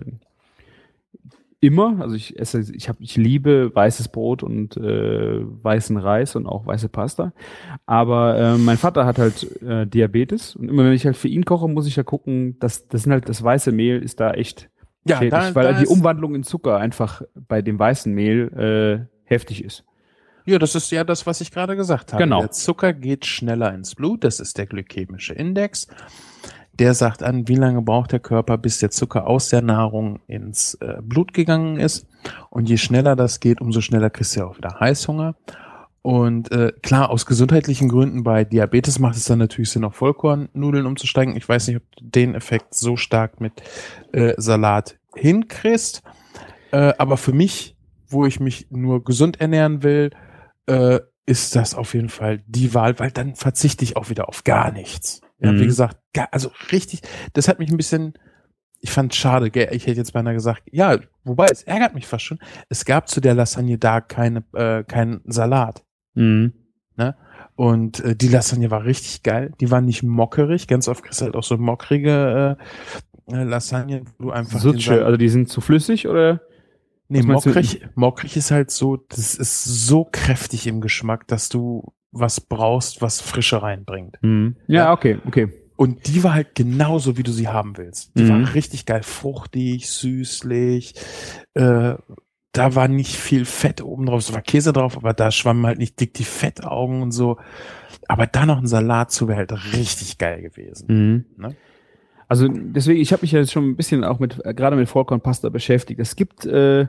immer. 1.63 1.99
Also 2.01 2.15
ich 2.15 2.37
esse, 2.39 2.59
ich 2.75 2.89
habe, 2.89 2.99
ich 3.01 3.15
liebe 3.17 3.73
weißes 3.73 4.09
Brot 4.09 4.43
und 4.43 4.77
äh, 4.77 5.39
weißen 5.41 5.97
Reis 5.97 6.35
und 6.35 6.45
auch 6.45 6.65
weiße 6.65 6.89
Pasta. 6.89 7.33
Aber 7.85 8.37
äh, 8.37 8.57
mein 8.57 8.77
Vater 8.77 9.05
hat 9.05 9.17
halt 9.17 9.61
äh, 9.61 9.87
Diabetes 9.87 10.55
und 10.55 10.69
immer 10.69 10.83
wenn 10.85 10.93
ich 10.93 11.05
halt 11.05 11.17
für 11.17 11.27
ihn 11.29 11.45
koche, 11.45 11.67
muss 11.67 11.87
ich 11.87 11.95
ja 11.95 12.03
gucken, 12.03 12.57
dass 12.59 12.87
das 12.87 13.03
sind 13.03 13.11
halt 13.13 13.29
das 13.29 13.43
weiße 13.43 13.71
Mehl 13.71 14.01
ist 14.03 14.19
da 14.19 14.31
echt 14.31 14.69
Ja, 15.07 15.17
schädlich, 15.17 15.31
da- 15.41 15.55
weil 15.55 15.73
da 15.73 15.79
die 15.79 15.87
Umwandlung 15.87 16.35
in 16.35 16.43
Zucker 16.43 16.77
einfach 16.77 17.21
bei 17.47 17.61
dem 17.61 17.79
weißen 17.79 18.13
Mehl 18.13 19.07
äh, 19.07 19.13
heftig 19.23 19.63
ist. 19.63 19.85
Ja, 20.45 20.59
das 20.59 20.75
ist 20.75 20.91
ja 20.91 21.05
das, 21.05 21.25
was 21.25 21.39
ich 21.39 21.51
gerade 21.51 21.77
gesagt 21.77 22.11
habe. 22.11 22.21
Genau. 22.21 22.41
Der 22.41 22.51
Zucker 22.51 22.91
geht 22.91 23.25
schneller 23.25 23.73
ins 23.73 23.95
Blut, 23.95 24.25
das 24.25 24.41
ist 24.41 24.57
der 24.57 24.65
glykämische 24.65 25.33
Index. 25.33 25.87
Der 26.73 26.93
sagt 26.95 27.21
an, 27.21 27.47
wie 27.47 27.55
lange 27.55 27.81
braucht 27.81 28.11
der 28.11 28.19
Körper, 28.19 28.57
bis 28.57 28.79
der 28.79 28.89
Zucker 28.89 29.27
aus 29.27 29.49
der 29.49 29.61
Nahrung 29.61 30.19
ins 30.27 30.75
äh, 30.75 31.01
Blut 31.01 31.33
gegangen 31.33 31.77
ist. 31.77 32.07
Und 32.49 32.67
je 32.67 32.77
schneller 32.77 33.15
das 33.15 33.39
geht, 33.39 33.61
umso 33.61 33.81
schneller 33.81 34.09
kriegst 34.09 34.35
du 34.35 34.39
ja 34.39 34.47
auch 34.47 34.57
wieder 34.57 34.79
Heißhunger. 34.79 35.35
Und 36.03 36.51
äh, 36.51 36.73
klar, 36.81 37.09
aus 37.09 37.25
gesundheitlichen 37.25 37.87
Gründen 37.87 38.23
bei 38.23 38.43
Diabetes 38.43 38.99
macht 38.99 39.15
es 39.15 39.23
dann 39.23 39.39
natürlich 39.39 39.71
Sinn, 39.71 39.85
auf 39.85 39.95
Vollkornnudeln 39.95 40.85
umzusteigen. 40.85 41.37
Ich 41.37 41.47
weiß 41.47 41.67
nicht, 41.67 41.77
ob 41.77 41.83
du 41.95 42.03
den 42.03 42.35
Effekt 42.35 42.73
so 42.75 42.97
stark 42.97 43.39
mit 43.39 43.63
äh, 44.11 44.33
Salat 44.37 44.97
hinkriegst. 45.15 46.03
Äh, 46.71 46.93
aber 46.97 47.15
für 47.15 47.31
mich, 47.31 47.77
wo 48.09 48.25
ich 48.25 48.41
mich 48.41 48.67
nur 48.69 49.03
gesund 49.03 49.39
ernähren 49.39 49.81
will, 49.81 50.11
äh, 50.65 50.99
ist 51.25 51.55
das 51.55 51.73
auf 51.73 51.93
jeden 51.93 52.09
Fall 52.09 52.43
die 52.47 52.73
Wahl, 52.73 52.99
weil 52.99 53.11
dann 53.11 53.35
verzichte 53.35 53.85
ich 53.85 53.95
auch 53.95 54.09
wieder 54.09 54.27
auf 54.27 54.43
gar 54.43 54.73
nichts. 54.73 55.21
Ja, 55.43 55.51
Mhm. 55.51 55.59
wie 55.59 55.65
gesagt, 55.65 55.97
also 56.31 56.51
richtig, 56.71 57.01
das 57.33 57.47
hat 57.47 57.59
mich 57.59 57.69
ein 57.69 57.77
bisschen, 57.77 58.13
ich 58.79 58.91
fand 58.91 59.13
schade, 59.13 59.51
gell, 59.51 59.69
ich 59.71 59.85
hätte 59.87 59.97
jetzt 59.97 60.13
beinahe 60.13 60.33
gesagt, 60.33 60.63
ja, 60.71 60.97
wobei 61.23 61.47
es 61.51 61.63
ärgert 61.63 61.93
mich 61.95 62.07
fast 62.07 62.23
schon, 62.25 62.39
es 62.69 62.85
gab 62.85 63.09
zu 63.09 63.19
der 63.21 63.33
Lasagne 63.33 63.77
da 63.77 64.01
keine, 64.01 64.43
äh, 64.53 64.83
keinen 64.83 65.21
Salat. 65.25 65.83
Mhm. 66.15 66.53
Und 67.55 67.99
äh, 67.99 68.15
die 68.15 68.29
Lasagne 68.29 68.71
war 68.71 68.83
richtig 68.83 69.21
geil. 69.21 69.51
Die 69.61 69.69
war 69.69 69.79
nicht 69.79 70.01
mockerig. 70.01 70.67
Ganz 70.67 70.87
oft 70.87 71.03
kriegst 71.03 71.21
du 71.21 71.25
halt 71.25 71.35
auch 71.35 71.43
so 71.43 71.55
mockrige 71.57 72.57
äh, 73.29 73.35
äh, 73.35 73.43
Lasagne, 73.43 74.05
wo 74.17 74.25
du 74.25 74.31
einfach 74.31 74.59
Sutsche, 74.59 75.05
also 75.05 75.17
die 75.17 75.29
sind 75.29 75.49
zu 75.49 75.61
flüssig 75.61 76.07
oder? 76.07 76.41
Nee, 77.09 77.21
mockrig, 77.21 77.85
mockrig 77.93 78.37
ist 78.37 78.49
halt 78.49 78.71
so, 78.71 78.97
das 78.97 79.35
ist 79.35 79.63
so 79.65 80.07
kräftig 80.11 80.65
im 80.65 80.81
Geschmack, 80.81 81.27
dass 81.27 81.47
du 81.49 81.93
was 82.13 82.39
brauchst, 82.39 83.01
was 83.01 83.19
Frische 83.21 83.61
reinbringt. 83.61 84.17
Mhm. 84.21 84.55
Ja, 84.67 84.85
Ja. 84.85 84.93
okay, 84.93 85.17
okay. 85.25 85.49
Und 85.75 86.07
die 86.07 86.23
war 86.23 86.35
halt 86.35 86.53
genauso, 86.55 87.17
wie 87.17 87.23
du 87.23 87.31
sie 87.31 87.47
haben 87.47 87.75
willst. 87.77 88.11
Die 88.17 88.23
Mhm. 88.23 88.29
war 88.45 88.53
richtig 88.53 88.85
geil, 88.85 89.01
fruchtig, 89.03 89.89
süßlich. 89.89 90.93
Äh, 91.55 91.95
da 92.51 92.75
war 92.75 92.87
nicht 92.87 93.15
viel 93.15 93.45
Fett 93.45 93.81
oben 93.81 94.05
drauf, 94.05 94.19
es 94.19 94.31
war 94.33 94.41
Käse 94.43 94.71
drauf, 94.73 94.95
aber 94.95 95.13
da 95.13 95.31
schwammen 95.31 95.65
halt 95.65 95.79
nicht 95.79 95.99
dick 95.99 96.13
die 96.13 96.23
Fettaugen 96.23 97.01
und 97.01 97.11
so. 97.11 97.37
Aber 98.07 98.27
da 98.27 98.45
noch 98.45 98.59
ein 98.59 98.67
Salat 98.67 99.11
zu 99.11 99.27
wäre 99.27 99.39
halt 99.39 99.73
richtig 99.73 100.19
geil 100.19 100.41
gewesen. 100.43 100.85
Mhm. 100.87 101.25
Ne? 101.43 101.55
Also 102.27 102.47
deswegen, 102.47 102.99
ich 103.01 103.11
habe 103.11 103.23
mich 103.23 103.31
ja 103.31 103.39
jetzt 103.39 103.51
schon 103.51 103.67
ein 103.69 103.75
bisschen 103.75 104.03
auch 104.03 104.19
mit, 104.19 104.39
äh, 104.45 104.53
gerade 104.53 104.75
mit 104.75 104.87
Vollkornpasta 104.87 105.49
beschäftigt. 105.49 105.99
Es 105.99 106.15
gibt, 106.15 106.45
äh, 106.45 106.85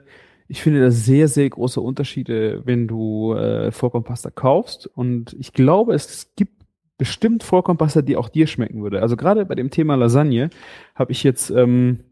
ich 0.54 0.62
finde 0.62 0.82
da 0.82 0.92
sehr, 0.92 1.26
sehr 1.26 1.50
große 1.50 1.80
Unterschiede, 1.80 2.62
wenn 2.64 2.86
du 2.86 3.34
äh, 3.34 3.72
Vollkornpasta 3.72 4.30
kaufst. 4.30 4.86
Und 4.86 5.34
ich 5.40 5.52
glaube, 5.52 5.94
es 5.94 6.32
gibt 6.36 6.62
bestimmt 6.96 7.42
Vollkornpasta, 7.42 8.02
die 8.02 8.16
auch 8.16 8.28
dir 8.28 8.46
schmecken 8.46 8.80
würde. 8.80 9.02
Also 9.02 9.16
gerade 9.16 9.46
bei 9.46 9.56
dem 9.56 9.70
Thema 9.70 9.96
Lasagne 9.96 10.50
habe 10.94 11.10
ich 11.10 11.24
jetzt, 11.24 11.50
ähm, 11.50 12.04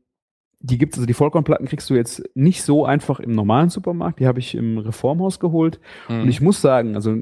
die 0.59 0.77
gibt's 0.77 0.99
also 0.99 1.07
die 1.07 1.15
Vollkornplatten 1.15 1.69
kriegst 1.69 1.89
du 1.89 1.95
jetzt 1.95 2.21
nicht 2.35 2.65
so 2.65 2.85
einfach 2.85 3.21
im 3.21 3.31
normalen 3.31 3.71
Supermarkt. 3.71 4.19
Die 4.19 4.27
habe 4.27 4.41
ich 4.41 4.57
im 4.57 4.77
Reformhaus 4.77 5.39
geholt. 5.39 5.79
Und 6.09 6.29
ich 6.29 6.41
muss 6.41 6.61
sagen, 6.61 6.97
also 6.97 7.17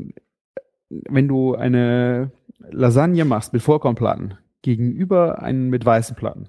wenn 0.88 1.28
du 1.28 1.54
eine 1.54 2.30
Lasagne 2.70 3.26
machst 3.26 3.52
mit 3.52 3.60
Vollkornplatten 3.60 4.38
gegenüber 4.62 5.42
einen 5.42 5.68
mit 5.68 5.84
weißen 5.84 6.16
Platten, 6.16 6.48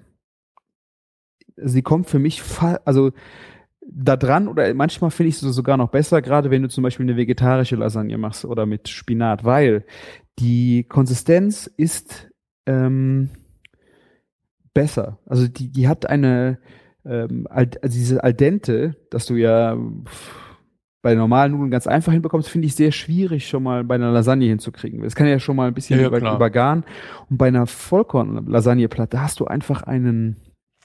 sie 1.56 1.82
kommt 1.82 2.06
für 2.08 2.18
mich, 2.18 2.42
also 2.86 3.12
da 3.86 4.16
dran 4.16 4.48
oder 4.48 4.72
manchmal 4.74 5.10
finde 5.10 5.28
ich 5.30 5.38
sie 5.38 5.52
sogar 5.52 5.76
noch 5.76 5.90
besser, 5.90 6.22
gerade 6.22 6.50
wenn 6.50 6.62
du 6.62 6.68
zum 6.68 6.82
Beispiel 6.82 7.04
eine 7.04 7.16
vegetarische 7.16 7.76
Lasagne 7.76 8.16
machst 8.18 8.44
oder 8.44 8.64
mit 8.66 8.88
Spinat, 8.88 9.44
weil 9.44 9.84
die 10.38 10.84
Konsistenz 10.84 11.66
ist 11.76 12.30
ähm, 12.66 13.30
besser. 14.74 15.18
Also 15.26 15.48
die, 15.48 15.70
die 15.70 15.88
hat 15.88 16.06
eine, 16.08 16.58
ähm, 17.04 17.46
al- 17.50 17.70
also 17.82 17.94
diese 17.98 18.24
Al 18.24 18.34
dente, 18.34 18.96
dass 19.10 19.26
du 19.26 19.34
ja 19.34 19.76
bei 21.02 21.14
normalen 21.16 21.52
Nudeln 21.52 21.70
ganz 21.72 21.88
einfach 21.88 22.12
hinbekommst, 22.12 22.48
finde 22.48 22.66
ich 22.66 22.76
sehr 22.76 22.92
schwierig 22.92 23.48
schon 23.48 23.64
mal 23.64 23.82
bei 23.82 23.96
einer 23.96 24.12
Lasagne 24.12 24.46
hinzukriegen. 24.46 25.02
Das 25.02 25.16
kann 25.16 25.26
ja 25.26 25.40
schon 25.40 25.56
mal 25.56 25.66
ein 25.66 25.74
bisschen 25.74 26.00
Ja, 26.00 26.06
über, 26.06 26.18
übergaren. 26.18 26.84
Und 27.28 27.38
bei 27.38 27.48
einer 27.48 27.66
Vollkorn-Lasagneplatte 27.66 29.20
hast 29.20 29.40
du 29.40 29.46
einfach 29.46 29.82
einen, 29.82 30.36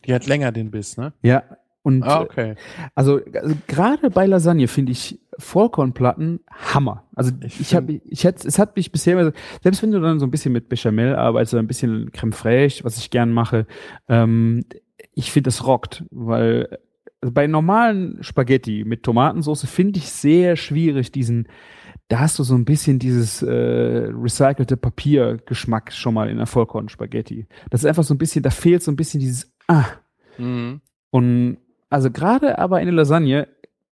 Die 0.05 0.13
hat 0.13 0.25
länger 0.25 0.51
den 0.51 0.71
Biss, 0.71 0.97
ne? 0.97 1.13
ja, 1.21 1.43
und 1.87 2.03
Ah, 2.03 2.19
okay. 2.21 2.55
also, 2.95 3.21
also 3.33 3.55
gerade 3.67 4.09
bei 4.09 4.25
Lasagne 4.25 4.67
finde 4.67 4.91
ich 4.91 5.19
Vollkornplatten 5.39 6.41
Hammer. 6.51 7.05
Also 7.15 7.31
Ich 7.45 7.61
ich, 7.61 7.75
habe, 7.75 7.93
ich 8.03 8.25
hätte, 8.25 8.45
es 8.45 8.59
hat 8.59 8.75
mich 8.75 8.91
bisher, 8.91 9.17
immer 9.17 9.31
selbst 9.63 9.81
wenn 9.81 9.91
du 9.91 10.01
dann 10.01 10.19
so 10.19 10.25
ein 10.25 10.31
bisschen 10.31 10.51
mit 10.51 10.67
Bechamel 10.67 11.15
arbeitest, 11.15 11.53
oder 11.53 11.63
ein 11.63 11.67
bisschen 11.67 12.11
Creme 12.11 12.33
fraiche, 12.33 12.83
was 12.83 12.97
ich 12.97 13.09
gern 13.09 13.31
mache, 13.31 13.67
ähm, 14.09 14.65
ich 15.13 15.31
finde 15.31 15.47
das 15.47 15.65
rockt, 15.65 16.03
weil 16.11 16.77
also 17.21 17.33
bei 17.33 17.47
normalen 17.47 18.17
Spaghetti 18.21 18.83
mit 18.85 19.03
Tomatensauce 19.03 19.65
finde 19.65 19.99
ich 19.99 20.09
sehr 20.11 20.55
schwierig 20.57 21.11
diesen, 21.13 21.47
da 22.09 22.19
hast 22.19 22.37
du 22.37 22.43
so 22.43 22.53
ein 22.55 22.65
bisschen 22.65 22.99
dieses 22.99 23.41
äh, 23.41 23.49
recycelte 24.13 24.75
Papiergeschmack 24.77 25.93
schon 25.93 26.13
mal 26.13 26.29
in 26.29 26.37
der 26.37 26.45
Vollkornspaghetti. 26.47 27.47
Das 27.69 27.81
ist 27.81 27.85
einfach 27.87 28.03
so 28.03 28.13
ein 28.13 28.17
bisschen, 28.17 28.43
da 28.43 28.49
fehlt 28.49 28.83
so 28.83 28.91
ein 28.91 28.97
bisschen 28.97 29.19
dieses 29.21 29.51
ah 29.67 29.85
Mhm. 30.37 30.81
und 31.11 31.57
also 31.89 32.11
gerade 32.11 32.57
aber 32.59 32.79
in 32.81 32.87
der 32.87 32.95
Lasagne 32.95 33.47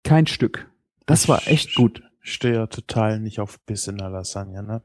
kein 0.04 0.28
Stück. 0.28 0.68
Das 1.06 1.28
war 1.28 1.48
echt 1.48 1.76
gut. 1.76 2.02
Ich 2.24 2.34
stehe 2.34 2.54
ja 2.56 2.68
total 2.68 3.20
nicht 3.20 3.40
auf 3.40 3.60
Biss 3.62 3.88
in 3.88 3.98
der 3.98 4.10
Lasagne, 4.10 4.64
ne? 4.64 4.82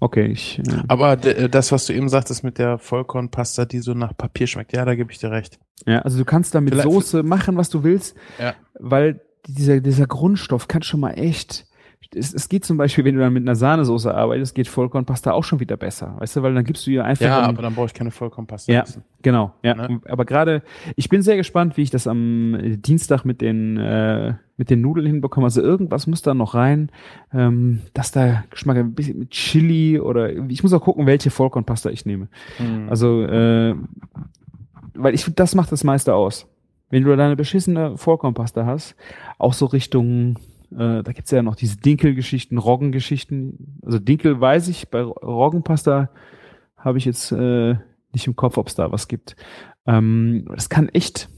Okay, 0.00 0.26
ich. 0.26 0.58
Äh, 0.58 0.82
Aber 0.88 1.12
äh, 1.24 1.48
das, 1.48 1.70
was 1.70 1.86
du 1.86 1.92
eben 1.92 2.08
sagtest 2.08 2.42
mit 2.42 2.58
der 2.58 2.78
Vollkornpasta, 2.78 3.64
die 3.64 3.78
so 3.78 3.94
nach 3.94 4.16
Papier 4.16 4.46
schmeckt, 4.48 4.72
ja, 4.72 4.84
da 4.84 4.94
gebe 4.96 5.12
ich 5.12 5.18
dir 5.18 5.30
recht. 5.30 5.60
ja, 5.86 6.00
also 6.00 6.18
du 6.18 6.24
kannst 6.24 6.54
da 6.54 6.60
mit 6.60 6.74
Soße 6.80 7.22
machen, 7.22 7.56
was 7.56 7.70
du 7.70 7.84
willst, 7.84 8.16
Ja. 8.40 8.54
weil 8.74 9.20
dieser, 9.46 9.80
dieser 9.80 10.06
Grundstoff 10.06 10.66
kann 10.68 10.82
schon 10.82 11.00
mal 11.00 11.12
echt. 11.12 11.66
Es, 12.14 12.34
es 12.34 12.48
geht 12.48 12.64
zum 12.64 12.76
Beispiel, 12.76 13.04
wenn 13.04 13.14
du 13.14 13.20
dann 13.20 13.32
mit 13.32 13.42
einer 13.42 13.54
Sahnesoße 13.56 14.14
arbeitest, 14.14 14.54
geht 14.54 14.68
Vollkornpasta 14.68 15.32
auch 15.32 15.44
schon 15.44 15.60
wieder 15.60 15.76
besser, 15.76 16.14
weißt 16.18 16.36
du, 16.36 16.42
weil 16.42 16.52
dann 16.54 16.64
gibst 16.64 16.86
du 16.86 16.90
ihr 16.90 17.04
einfach 17.04 17.24
Ja, 17.24 17.40
ein- 17.42 17.48
aber 17.50 17.62
dann 17.62 17.74
brauche 17.74 17.86
ich 17.86 17.94
keine 17.94 18.10
Vollkornpasta. 18.10 18.72
Ja. 18.72 18.82
essen. 18.82 19.02
Genau, 19.22 19.52
ja. 19.62 19.74
Ne? 19.74 20.00
Aber 20.08 20.24
gerade, 20.24 20.62
ich 20.96 21.08
bin 21.08 21.22
sehr 21.22 21.36
gespannt, 21.36 21.76
wie 21.76 21.82
ich 21.82 21.90
das 21.90 22.06
am 22.06 22.54
äh, 22.54 22.76
Dienstag 22.76 23.24
mit 23.24 23.40
den 23.40 23.76
äh, 23.78 24.34
mit 24.58 24.68
den 24.70 24.80
Nudeln 24.82 25.06
hinbekomme. 25.06 25.46
Also 25.46 25.62
irgendwas 25.62 26.06
muss 26.06 26.22
da 26.22 26.34
noch 26.34 26.54
rein, 26.54 26.90
ähm, 27.32 27.80
dass 27.94 28.12
da 28.12 28.44
Geschmack 28.50 28.76
ein 28.76 28.94
bisschen 28.94 29.18
mit 29.18 29.30
Chili 29.30 29.98
oder 29.98 30.30
ich 30.30 30.62
muss 30.62 30.72
auch 30.72 30.82
gucken, 30.82 31.06
welche 31.06 31.30
Vollkornpasta 31.30 31.90
ich 31.90 32.04
nehme. 32.06 32.28
Mhm. 32.58 32.88
Also, 32.88 33.22
äh, 33.22 33.74
weil 34.94 35.14
ich 35.14 35.24
das 35.34 35.54
macht 35.54 35.72
das 35.72 35.84
meiste 35.84 36.14
aus. 36.14 36.46
Wenn 36.90 37.04
du 37.04 37.16
da 37.16 37.24
eine 37.24 37.36
beschissene 37.36 37.96
Vollkornpasta 37.96 38.66
hast, 38.66 38.94
auch 39.38 39.54
so 39.54 39.64
Richtung, 39.66 40.36
äh, 40.78 41.02
da 41.02 41.12
gibt's 41.12 41.30
ja 41.30 41.42
noch 41.42 41.56
diese 41.56 41.76
Dinkelgeschichten, 41.78 42.58
Roggengeschichten. 42.58 43.78
Also 43.84 43.98
Dinkel 43.98 44.40
weiß 44.40 44.68
ich, 44.68 44.88
bei 44.88 45.02
Roggenpasta 45.02 46.10
habe 46.76 46.98
ich 46.98 47.04
jetzt 47.04 47.32
äh, 47.32 47.76
nicht 48.12 48.26
im 48.26 48.36
Kopf, 48.36 48.56
ob 48.58 48.68
es 48.68 48.74
da 48.74 48.92
was 48.92 49.08
gibt. 49.08 49.36
Ähm, 49.86 50.46
das 50.54 50.68
kann 50.68 50.88
echt, 50.88 51.28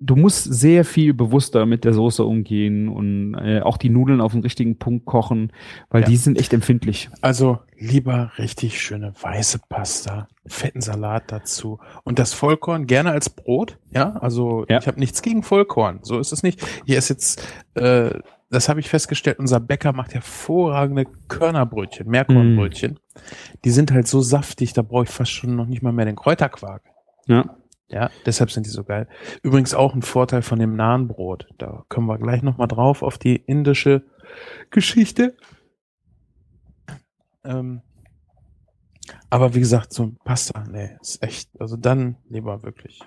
du 0.00 0.16
musst 0.16 0.44
sehr 0.52 0.84
viel 0.84 1.14
bewusster 1.14 1.66
mit 1.66 1.84
der 1.84 1.92
Soße 1.94 2.24
umgehen 2.24 2.88
und 2.88 3.34
äh, 3.34 3.60
auch 3.60 3.76
die 3.76 3.90
Nudeln 3.90 4.20
auf 4.20 4.32
den 4.32 4.42
richtigen 4.42 4.78
Punkt 4.78 5.04
kochen, 5.06 5.52
weil 5.90 6.02
Ja. 6.02 6.08
die 6.08 6.16
sind 6.16 6.38
echt 6.38 6.52
empfindlich. 6.52 7.08
Also 7.20 7.58
lieber 7.78 8.32
richtig 8.38 8.80
schöne 8.80 9.12
weiße 9.20 9.60
Pasta, 9.68 10.28
fetten 10.46 10.80
Salat 10.80 11.24
dazu 11.32 11.78
und 12.04 12.18
das 12.18 12.32
Vollkorn 12.34 12.86
gerne 12.86 13.10
als 13.10 13.30
Brot. 13.30 13.78
Ja, 13.90 14.16
also 14.16 14.64
Ja. 14.68 14.78
ich 14.78 14.86
habe 14.86 14.98
nichts 15.00 15.22
gegen 15.22 15.42
Vollkorn. 15.42 15.98
So 16.02 16.18
ist 16.18 16.32
es 16.32 16.42
nicht. 16.42 16.60
Hier 16.86 16.98
ist 16.98 17.08
jetzt 17.10 17.46
äh, 17.74 18.10
das 18.54 18.68
habe 18.68 18.80
ich 18.80 18.88
festgestellt, 18.88 19.38
unser 19.38 19.60
Bäcker 19.60 19.92
macht 19.92 20.14
hervorragende 20.14 21.04
Körnerbrötchen, 21.28 22.08
Meerkornbrötchen. 22.08 22.98
Die 23.64 23.70
sind 23.70 23.92
halt 23.92 24.08
so 24.08 24.20
saftig, 24.20 24.72
da 24.72 24.82
brauche 24.82 25.04
ich 25.04 25.10
fast 25.10 25.32
schon 25.32 25.56
noch 25.56 25.66
nicht 25.66 25.82
mal 25.82 25.92
mehr 25.92 26.06
den 26.06 26.16
Kräuterquark. 26.16 26.82
Ja. 27.26 27.56
Ja, 27.88 28.10
deshalb 28.24 28.50
sind 28.50 28.66
die 28.66 28.70
so 28.70 28.82
geil. 28.82 29.08
Übrigens 29.42 29.74
auch 29.74 29.94
ein 29.94 30.02
Vorteil 30.02 30.42
von 30.42 30.58
dem 30.58 30.74
Nahenbrot. 30.74 31.46
Da 31.58 31.84
kommen 31.88 32.06
wir 32.08 32.18
gleich 32.18 32.42
nochmal 32.42 32.66
drauf 32.66 33.02
auf 33.02 33.18
die 33.18 33.36
indische 33.36 34.04
Geschichte. 34.70 35.36
Ähm, 37.44 37.82
aber 39.28 39.54
wie 39.54 39.60
gesagt, 39.60 39.92
so 39.92 40.04
ein 40.04 40.16
Pasta, 40.24 40.64
nee, 40.70 40.96
ist 41.00 41.22
echt, 41.22 41.50
also 41.60 41.76
dann 41.76 42.16
lieber 42.28 42.62
wirklich. 42.62 43.00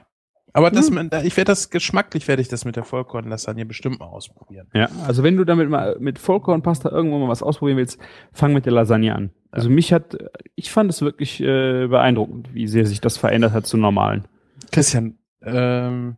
Aber 0.54 0.72
das, 0.72 0.90
Hm. 0.90 1.10
ich 1.24 1.38
werde 1.38 1.52
das 1.52 1.70
geschmacklich, 1.70 2.28
werde 2.28 2.42
ich 2.42 2.48
das 2.48 2.66
mit 2.66 2.76
der 2.76 2.84
Vollkornlasagne 2.84 3.66
bestimmt 3.66 4.00
mal 4.00 4.08
ausprobieren. 4.08 4.68
Ja, 4.74 4.90
also 5.06 5.22
wenn 5.22 5.38
du 5.38 5.44
damit 5.44 5.70
mal 5.70 5.98
mit 6.00 6.18
Vollkornpasta 6.20 6.90
irgendwo 6.90 7.20
mal 7.20 7.28
was 7.28 7.44
ausprobieren 7.44 7.78
willst, 7.78 8.00
fang 8.34 8.54
mit 8.54 8.66
der 8.66 8.74
Lasagne 8.74 9.14
an. 9.14 9.30
Also 9.52 9.70
mich 9.70 9.94
hat, 9.94 10.18
ich 10.56 10.72
fand 10.72 10.90
es 10.90 11.02
wirklich 11.02 11.40
äh, 11.42 11.88
beeindruckend, 11.88 12.54
wie 12.54 12.68
sehr 12.68 12.86
sich 12.86 13.02
das 13.02 13.18
verändert 13.18 13.54
hat 13.54 13.68
zum 13.68 13.82
Normalen. 13.82 14.28
Christian, 14.72 15.20
ähm, 15.42 16.18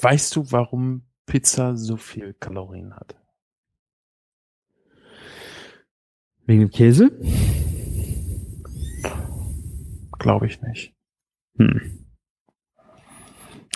weißt 0.00 0.34
du, 0.34 0.50
warum 0.50 1.02
Pizza 1.26 1.76
so 1.76 1.96
viel 1.96 2.34
Kalorien 2.34 2.94
hat? 2.96 3.16
Wegen 6.46 6.60
dem 6.62 6.70
Käse? 6.70 7.10
Glaube 10.18 10.46
ich 10.46 10.60
nicht. 10.62 10.94
Hm. 11.58 12.01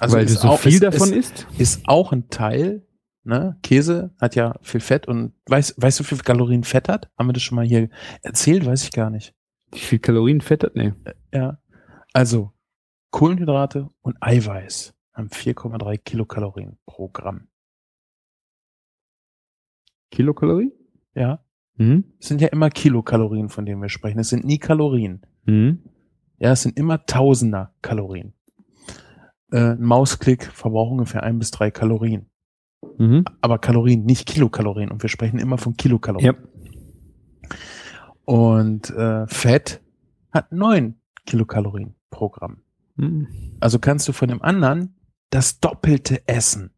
Also 0.00 0.16
Weil 0.16 0.24
ist 0.26 0.40
so 0.40 0.48
auch- 0.48 0.58
viel 0.60 0.74
ist- 0.74 0.82
davon 0.82 1.12
ist, 1.12 1.46
isst? 1.50 1.60
ist 1.60 1.88
auch 1.88 2.12
ein 2.12 2.28
Teil. 2.28 2.86
Ne? 3.24 3.58
Käse 3.62 4.14
hat 4.20 4.36
ja 4.36 4.54
viel 4.62 4.80
Fett 4.80 5.08
und 5.08 5.32
weißt, 5.46 5.74
weißt 5.82 5.98
du, 5.98 6.04
wie 6.04 6.08
viel 6.08 6.18
Kalorien 6.18 6.62
Fett 6.62 6.88
hat? 6.88 7.10
Haben 7.18 7.28
wir 7.28 7.32
das 7.32 7.42
schon 7.42 7.56
mal 7.56 7.66
hier 7.66 7.88
erzählt? 8.22 8.64
Weiß 8.64 8.84
ich 8.84 8.92
gar 8.92 9.10
nicht. 9.10 9.34
Wie 9.72 9.80
viel 9.80 9.98
Kalorien 9.98 10.40
Fett 10.40 10.62
hat? 10.62 10.76
Nee. 10.76 10.92
Ja. 11.34 11.58
Also 12.12 12.52
Kohlenhydrate 13.10 13.90
und 14.02 14.16
Eiweiß 14.20 14.94
haben 15.12 15.28
4,3 15.30 15.96
Kilokalorien 15.98 16.78
pro 16.86 17.08
Gramm. 17.08 17.48
Kilokalorien? 20.10 20.72
Ja. 21.14 21.44
Mhm. 21.78 22.04
Es 22.20 22.28
sind 22.28 22.40
ja 22.40 22.48
immer 22.48 22.70
Kilokalorien, 22.70 23.48
von 23.48 23.66
denen 23.66 23.82
wir 23.82 23.88
sprechen. 23.88 24.18
Es 24.20 24.28
sind 24.28 24.44
nie 24.44 24.58
Kalorien. 24.58 25.22
Mhm. 25.46 25.80
Ja, 26.38 26.52
es 26.52 26.62
sind 26.62 26.78
immer 26.78 27.04
Tausender 27.06 27.74
Kalorien. 27.82 28.34
Äh, 29.52 29.72
ein 29.72 29.82
Mausklick 29.82 30.44
verbraucht 30.44 30.92
ungefähr 30.92 31.22
ein 31.22 31.38
bis 31.38 31.50
drei 31.50 31.70
Kalorien. 31.70 32.26
Mhm. 32.98 33.24
Aber 33.40 33.58
Kalorien, 33.58 34.04
nicht 34.04 34.26
Kilokalorien. 34.26 34.90
Und 34.90 35.02
wir 35.02 35.08
sprechen 35.08 35.38
immer 35.38 35.58
von 35.58 35.76
Kilokalorien. 35.76 36.34
Ja. 36.34 37.58
Und 38.24 38.90
äh, 38.90 39.26
Fett 39.28 39.80
hat 40.32 40.52
neun 40.52 40.96
Kilokalorien 41.26 41.94
pro 42.10 42.28
Gramm. 42.28 42.62
Mhm. 42.96 43.28
Also 43.60 43.78
kannst 43.78 44.08
du 44.08 44.12
von 44.12 44.28
dem 44.28 44.42
anderen 44.42 44.96
das 45.30 45.60
Doppelte 45.60 46.26
essen. 46.26 46.70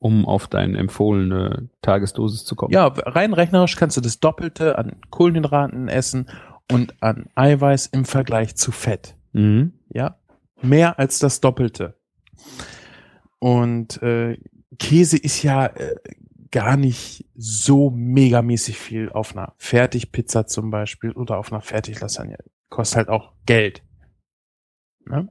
Um 0.00 0.26
auf 0.26 0.46
deine 0.46 0.78
empfohlene 0.78 1.70
Tagesdosis 1.82 2.44
zu 2.44 2.54
kommen. 2.54 2.72
Ja, 2.72 2.86
rein 2.86 3.32
rechnerisch 3.32 3.74
kannst 3.74 3.96
du 3.96 4.00
das 4.00 4.20
Doppelte 4.20 4.78
an 4.78 4.96
Kohlenhydraten 5.10 5.88
essen 5.88 6.28
und 6.70 7.02
an 7.02 7.26
Eiweiß 7.34 7.86
im 7.86 8.04
Vergleich 8.04 8.54
zu 8.54 8.70
Fett. 8.70 9.16
Mhm. 9.32 9.72
Ja, 9.88 10.18
mehr 10.62 10.98
als 10.98 11.18
das 11.18 11.40
Doppelte. 11.40 11.98
Und 13.38 14.02
äh, 14.02 14.38
Käse 14.78 15.16
ist 15.16 15.42
ja 15.42 15.66
äh, 15.66 15.96
gar 16.50 16.76
nicht 16.76 17.26
so 17.34 17.90
megamäßig 17.90 18.78
viel 18.78 19.10
auf 19.10 19.36
einer 19.36 19.54
Fertigpizza 19.58 20.46
zum 20.46 20.70
Beispiel 20.70 21.12
oder 21.12 21.38
auf 21.38 21.52
einer 21.52 21.60
Fertiglasagne. 21.60 22.38
Kostet 22.68 22.96
halt 22.96 23.08
auch 23.08 23.32
Geld. 23.46 23.82
Ne? 25.04 25.28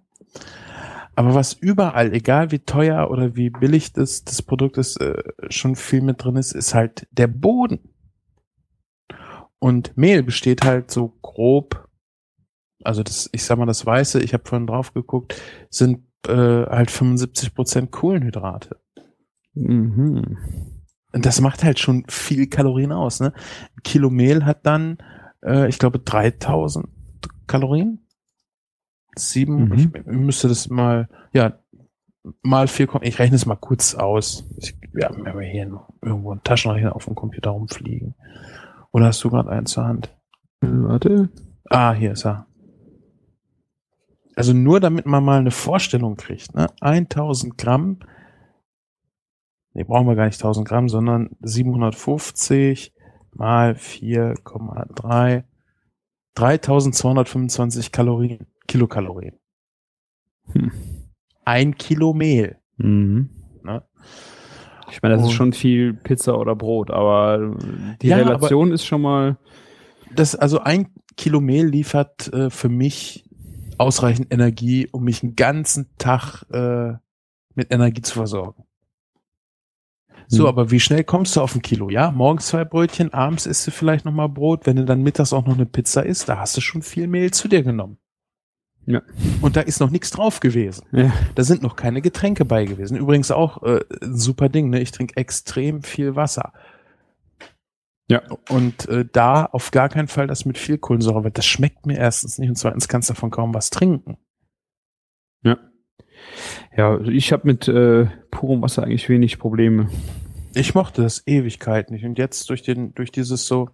Aber 1.15 1.33
was 1.33 1.53
überall, 1.53 2.13
egal 2.13 2.51
wie 2.51 2.59
teuer 2.59 3.09
oder 3.09 3.35
wie 3.35 3.49
billig 3.49 3.91
das, 3.93 4.23
das 4.23 4.43
Produkt 4.43 4.77
ist, 4.77 5.01
äh, 5.01 5.23
schon 5.49 5.75
viel 5.75 6.01
mit 6.01 6.23
drin 6.23 6.35
ist, 6.35 6.51
ist 6.51 6.75
halt 6.75 7.07
der 7.11 7.27
Boden. 7.27 7.93
Und 9.59 9.97
Mehl 9.97 10.21
besteht 10.21 10.63
halt 10.63 10.91
so 10.91 11.17
grob, 11.23 11.86
also 12.83 13.03
das, 13.03 13.29
ich 13.33 13.43
sag 13.43 13.57
mal, 13.57 13.65
das 13.65 13.85
Weiße, 13.85 14.21
ich 14.21 14.33
habe 14.33 14.43
vorhin 14.47 14.67
drauf 14.67 14.93
geguckt, 14.93 15.39
sind 15.69 15.99
äh, 16.27 16.33
halt 16.65 16.91
75 16.91 17.53
Prozent 17.55 17.91
Kohlenhydrate. 17.91 18.77
Mhm. 19.53 20.37
Und 21.13 21.25
das 21.25 21.41
macht 21.41 21.63
halt 21.63 21.79
schon 21.79 22.03
viel 22.09 22.47
Kalorien 22.47 22.91
aus. 22.91 23.19
Ne? 23.19 23.33
Ein 23.75 23.83
Kilo 23.83 24.09
Mehl 24.09 24.45
hat 24.45 24.65
dann, 24.65 24.97
äh, 25.43 25.67
ich 25.69 25.79
glaube, 25.79 25.99
3000 25.99 26.87
Kalorien. 27.47 28.05
Sieben, 29.15 29.69
Mhm. 29.69 29.73
ich, 29.73 29.95
ich 29.95 30.05
müsste 30.05 30.47
das 30.47 30.69
mal, 30.69 31.09
ja, 31.33 31.59
mal 32.43 32.67
vier, 32.67 32.87
ich 33.01 33.19
rechne 33.19 33.35
es 33.35 33.45
mal 33.45 33.55
kurz 33.55 33.95
aus. 33.95 34.47
Ich, 34.57 34.77
ja, 34.93 35.09
wir 35.15 35.41
hier 35.41 35.65
noch 35.65 35.89
irgendwo 36.01 36.31
einen 36.31 36.43
Taschenrechner 36.43 36.95
auf 36.95 37.05
dem 37.05 37.15
Computer 37.15 37.51
rumfliegen. 37.51 38.15
Oder 38.91 39.05
hast 39.07 39.23
du 39.23 39.29
gerade 39.29 39.49
einen 39.49 39.65
zur 39.65 39.85
Hand? 39.85 40.15
Äh, 40.61 40.67
Warte. 40.69 41.29
Ah, 41.69 41.93
hier 41.93 42.11
ist 42.11 42.25
er. 42.25 42.46
Also 44.37 44.53
nur 44.53 44.79
damit 44.79 45.07
man 45.07 45.25
mal 45.25 45.39
eine 45.39 45.49
Vorstellung 45.49 46.15
kriegt, 46.15 46.53
ne? 46.53 46.67
1000 46.79 47.57
Gramm, 47.57 47.97
nee, 49.73 49.83
brauchen 49.83 50.05
wir 50.05 50.13
gar 50.13 50.27
nicht 50.27 50.39
1000 50.39 50.67
Gramm, 50.67 50.89
sondern 50.89 51.31
750 51.41 52.93
mal 53.31 53.71
4,3, 53.71 55.43
3225 56.35 57.91
Kalorien, 57.91 58.45
Kilokalorien. 58.67 59.39
Hm. 60.51 60.71
Ein 61.43 61.75
Kilo 61.75 62.13
Mehl. 62.13 62.59
Mhm. 62.77 63.31
Ne? 63.63 63.83
Ich 64.91 65.01
meine, 65.01 65.15
das 65.15 65.25
ist 65.25 65.33
schon 65.33 65.51
viel 65.51 65.95
Pizza 65.95 66.37
oder 66.37 66.55
Brot, 66.55 66.91
aber 66.91 67.55
die 68.03 68.09
Ja, 68.09 68.17
Relation 68.17 68.71
ist 68.71 68.85
schon 68.85 69.01
mal. 69.01 69.39
Das, 70.13 70.35
also 70.35 70.59
ein 70.59 70.93
Kilo 71.15 71.41
Mehl 71.41 71.65
liefert 71.65 72.31
äh, 72.31 72.51
für 72.51 72.69
mich 72.69 73.26
ausreichend 73.77 74.31
Energie, 74.31 74.87
um 74.91 75.03
mich 75.03 75.23
einen 75.23 75.35
ganzen 75.35 75.89
Tag 75.97 76.43
äh, 76.51 76.93
mit 77.55 77.71
Energie 77.71 78.01
zu 78.01 78.13
versorgen. 78.13 78.63
So, 80.27 80.43
Hm. 80.43 80.49
aber 80.49 80.71
wie 80.71 80.79
schnell 80.79 81.03
kommst 81.03 81.35
du 81.35 81.41
auf 81.41 81.55
ein 81.55 81.61
Kilo? 81.61 81.89
Ja, 81.89 82.11
morgens 82.11 82.47
zwei 82.47 82.65
Brötchen, 82.65 83.13
abends 83.13 83.45
isst 83.45 83.65
du 83.65 83.71
vielleicht 83.71 84.05
noch 84.05 84.11
mal 84.11 84.27
Brot. 84.27 84.65
Wenn 84.65 84.75
du 84.75 84.85
dann 84.85 85.01
mittags 85.01 85.33
auch 85.33 85.45
noch 85.45 85.55
eine 85.55 85.65
Pizza 85.65 86.05
isst, 86.05 86.27
da 86.27 86.37
hast 86.39 86.57
du 86.57 86.61
schon 86.61 86.81
viel 86.81 87.07
Mehl 87.07 87.31
zu 87.31 87.47
dir 87.47 87.63
genommen. 87.63 87.97
Ja. 88.85 89.01
Und 89.41 89.57
da 89.57 89.61
ist 89.61 89.81
noch 89.81 89.89
nichts 89.89 90.11
drauf 90.11 90.39
gewesen. 90.39 90.85
Ja. 90.93 91.11
Da 91.35 91.43
sind 91.43 91.61
noch 91.61 91.75
keine 91.75 92.01
Getränke 92.01 92.45
bei 92.45 92.63
gewesen. 92.63 92.95
Übrigens 92.95 93.31
auch 93.31 93.61
äh, 93.63 93.81
ein 94.01 94.17
super 94.17 94.47
Ding, 94.47 94.69
ne? 94.69 94.79
Ich 94.79 94.91
trinke 94.91 95.17
extrem 95.17 95.83
viel 95.83 96.15
Wasser. 96.15 96.53
Ja. 98.09 98.21
Und 98.49 98.87
äh, 98.87 99.05
da 99.11 99.45
auf 99.45 99.71
gar 99.71 99.89
keinen 99.89 100.07
Fall 100.07 100.27
das 100.27 100.45
mit 100.45 100.57
viel 100.57 100.77
Kohlensäure, 100.77 101.25
weil 101.25 101.31
das 101.31 101.45
schmeckt 101.45 101.85
mir 101.85 101.97
erstens 101.97 102.37
nicht 102.37 102.49
und 102.49 102.55
zweitens 102.55 102.87
kannst 102.87 103.09
du 103.09 103.13
davon 103.13 103.31
kaum 103.31 103.53
was 103.53 103.69
trinken. 103.69 104.17
Ja. 105.43 105.57
Ja, 106.75 106.99
ich 107.01 107.33
habe 107.33 107.47
mit 107.47 107.67
äh, 107.67 108.07
purem 108.31 108.61
Wasser 108.61 108.83
eigentlich 108.83 109.09
wenig 109.09 109.39
Probleme. 109.39 109.89
Ich 110.55 110.73
mochte 110.73 111.01
das 111.03 111.25
Ewigkeit 111.27 111.91
nicht 111.91 112.05
und 112.05 112.17
jetzt 112.17 112.49
durch 112.49 112.63
den 112.63 112.93
durch 112.95 113.11
dieses 113.11 113.45
so 113.45 113.69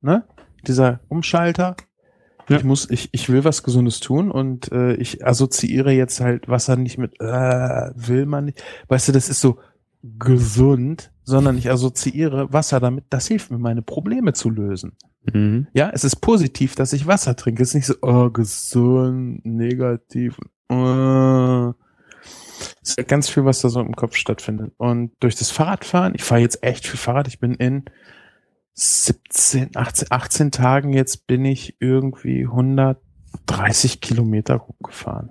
ne 0.00 0.24
dieser 0.66 1.00
Umschalter 1.08 1.76
Ja. 2.48 2.58
ich 2.58 2.64
muss 2.64 2.88
ich 2.90 3.08
ich 3.12 3.28
will 3.30 3.44
was 3.44 3.62
Gesundes 3.62 4.00
tun 4.00 4.30
und 4.30 4.70
äh, 4.72 4.94
ich 4.94 5.26
assoziiere 5.26 5.90
jetzt 5.92 6.20
halt 6.20 6.48
Wasser 6.48 6.76
nicht 6.76 6.98
mit 6.98 7.18
äh, 7.20 7.90
will 7.94 8.26
man 8.26 8.44
nicht 8.46 8.62
weißt 8.88 9.08
du 9.08 9.12
das 9.12 9.28
ist 9.28 9.40
so 9.40 9.58
gesund 10.18 11.10
sondern 11.22 11.56
ich 11.56 11.70
assoziiere 11.70 12.52
Wasser 12.52 12.80
damit 12.80 13.04
das 13.10 13.26
hilft 13.26 13.50
mir 13.50 13.58
meine 13.58 13.82
Probleme 13.82 14.32
zu 14.32 14.50
lösen 14.50 14.96
Mhm. 15.32 15.68
ja 15.72 15.90
es 15.94 16.04
ist 16.04 16.16
positiv 16.16 16.74
dass 16.74 16.92
ich 16.92 17.06
Wasser 17.06 17.34
trinke 17.34 17.62
es 17.62 17.70
ist 17.70 17.74
nicht 17.74 17.86
so 17.86 17.94
oh 18.02 18.30
gesund 18.30 19.44
negativ 19.44 20.38
äh. 20.70 21.72
Es 22.82 22.90
ist 22.90 22.98
halt 22.98 23.08
ganz 23.08 23.28
viel, 23.28 23.44
was 23.44 23.60
da 23.60 23.68
so 23.68 23.80
im 23.80 23.96
Kopf 23.96 24.14
stattfindet. 24.16 24.72
Und 24.76 25.12
durch 25.20 25.34
das 25.34 25.50
Fahrradfahren, 25.50 26.14
ich 26.14 26.22
fahre 26.22 26.40
jetzt 26.40 26.62
echt 26.62 26.86
viel 26.86 26.98
Fahrrad, 26.98 27.28
ich 27.28 27.38
bin 27.40 27.54
in 27.54 27.84
17, 28.74 29.70
18, 29.74 30.08
18 30.10 30.50
Tagen 30.50 30.92
jetzt 30.92 31.26
bin 31.26 31.44
ich 31.44 31.76
irgendwie 31.80 32.44
130 32.44 34.00
Kilometer 34.00 34.66
hochgefahren. 34.66 35.30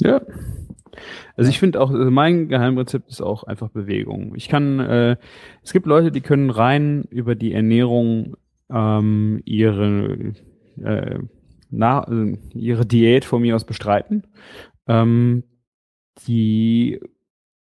Ja. 0.00 0.20
Also 1.36 1.50
ich 1.50 1.58
finde 1.58 1.80
auch, 1.80 1.90
also 1.90 2.10
mein 2.10 2.48
Geheimrezept 2.48 3.10
ist 3.10 3.22
auch 3.22 3.44
einfach 3.44 3.68
Bewegung. 3.68 4.34
Ich 4.36 4.48
kann, 4.48 4.80
äh, 4.80 5.16
es 5.62 5.72
gibt 5.72 5.86
Leute, 5.86 6.12
die 6.12 6.20
können 6.20 6.50
rein 6.50 7.04
über 7.10 7.34
die 7.34 7.52
Ernährung 7.52 8.36
ähm, 8.70 9.40
ihre, 9.44 10.34
äh, 10.82 11.18
na, 11.70 12.06
äh, 12.08 12.36
ihre 12.54 12.86
Diät 12.86 13.24
von 13.24 13.42
mir 13.42 13.56
aus 13.56 13.64
bestreiten. 13.64 14.26
Ähm, 14.86 15.44
die 16.26 17.00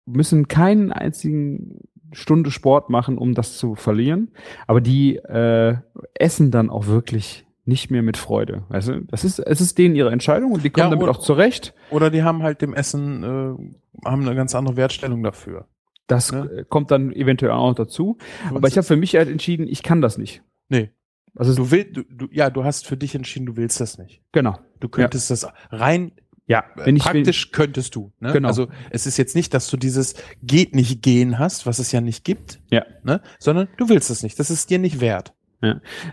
müssen 0.07 0.49
keinen 0.49 0.93
einzigen 0.93 1.81
Stunde 2.13 2.51
Sport 2.51 2.89
machen, 2.89 3.19
um 3.19 3.35
das 3.35 3.59
zu 3.59 3.75
verlieren. 3.75 4.31
Aber 4.67 4.81
die 4.81 5.17
äh, 5.17 5.77
essen 6.15 6.51
dann 6.51 6.71
auch 6.71 6.87
wirklich 6.87 7.47
nicht 7.69 7.91
mehr 7.91 8.03
mit 8.03 8.17
Freude. 8.17 8.65
Weißt 8.71 8.89
du? 8.89 9.01
Das 9.03 9.25
ist, 9.25 9.39
es 9.39 9.61
ist 9.61 9.79
denen 9.79 9.95
ihre 9.95 10.11
Entscheidung 10.11 10.53
und 10.53 10.65
die 10.65 10.71
kommen 10.71 10.87
Ja, 10.87 10.91
damit 10.91 11.03
oder- 11.05 11.13
auch 11.13 11.19
zurecht. 11.19 11.75
Oder 11.91 12.11
die 12.11 12.23
haben 12.23 12.43
halt 12.43 12.63
dem 12.63 12.75
Essen, 12.75 13.23
äh, 13.23 14.07
haben 14.09 14.23
eine 14.27 14.35
ganz 14.35 14.55
andere 14.55 14.77
Wertstellung 14.77 15.23
dafür. 15.23 15.67
Das 16.07 16.33
Ne? 16.33 16.51
äh, 16.61 16.65
kommt 16.69 16.91
dann 16.91 17.13
eventuell 17.13 17.53
auch 17.53 17.69
noch 17.69 17.75
dazu. 17.75 18.17
Aber 18.55 18.67
ich 18.67 18.77
habe 18.77 18.87
für 18.87 18.97
mich 18.97 19.15
halt 19.15 19.29
entschieden, 19.29 19.69
ich 19.69 19.83
kann 19.83 20.01
das 20.01 20.17
nicht. 20.19 20.43
Nee. 20.69 20.91
Also 21.37 21.55
Du 21.55 21.71
willst, 21.71 21.97
du, 21.97 22.03
du, 22.05 22.27
ja, 22.33 22.51
du 22.51 22.65
hast 22.65 22.87
für 22.87 22.97
dich 22.97 23.15
entschieden, 23.15 23.47
du 23.47 23.57
willst 23.57 23.81
das 23.81 23.99
nicht. 23.99 24.23
genau. 24.33 24.59
Du 24.81 24.89
könntest 24.89 25.31
das 25.31 25.47
rein 25.71 26.13
Ja, 26.47 26.61
äh, 26.77 26.87
wenn 26.87 26.97
ich 26.97 27.03
praktisch 27.03 27.51
könntest 27.53 27.95
du. 27.95 28.13
Ne? 28.21 28.33
Genau. 28.33 28.49
Also 28.49 28.69
es 28.91 29.07
ist 29.07 29.19
jetzt 29.19 29.37
nicht, 29.37 29.53
dass 29.53 29.69
du 29.69 29.77
dieses 29.77 30.15
geht 30.43 30.75
nicht 30.75 31.03
gehen 31.03 31.39
hast, 31.39 31.67
was 31.67 31.79
es 31.79 31.93
ja 31.93 32.01
nicht 32.01 32.25
gibt, 32.25 32.61
Ja. 32.71 32.87
ne? 33.05 33.21
sondern 33.39 33.69
du 33.77 33.91
willst 33.91 34.09
es 34.09 34.23
nicht. 34.23 34.39
Das 34.41 34.51
ist 34.51 34.71
dir 34.71 34.79
nicht 34.79 35.01
wert. 35.01 35.35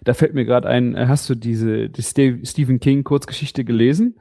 Da 0.03 0.13
fällt 0.13 0.33
mir 0.33 0.45
gerade 0.45 0.67
ein, 0.67 0.95
äh, 0.95 1.05
hast 1.07 1.29
du 1.29 1.35
diese 1.35 1.89
die 1.89 2.01
Ste 2.01 2.39
Stephen 2.43 2.79
King 2.79 3.03
Kurzgeschichte 3.03 3.63
gelesen? 3.63 4.15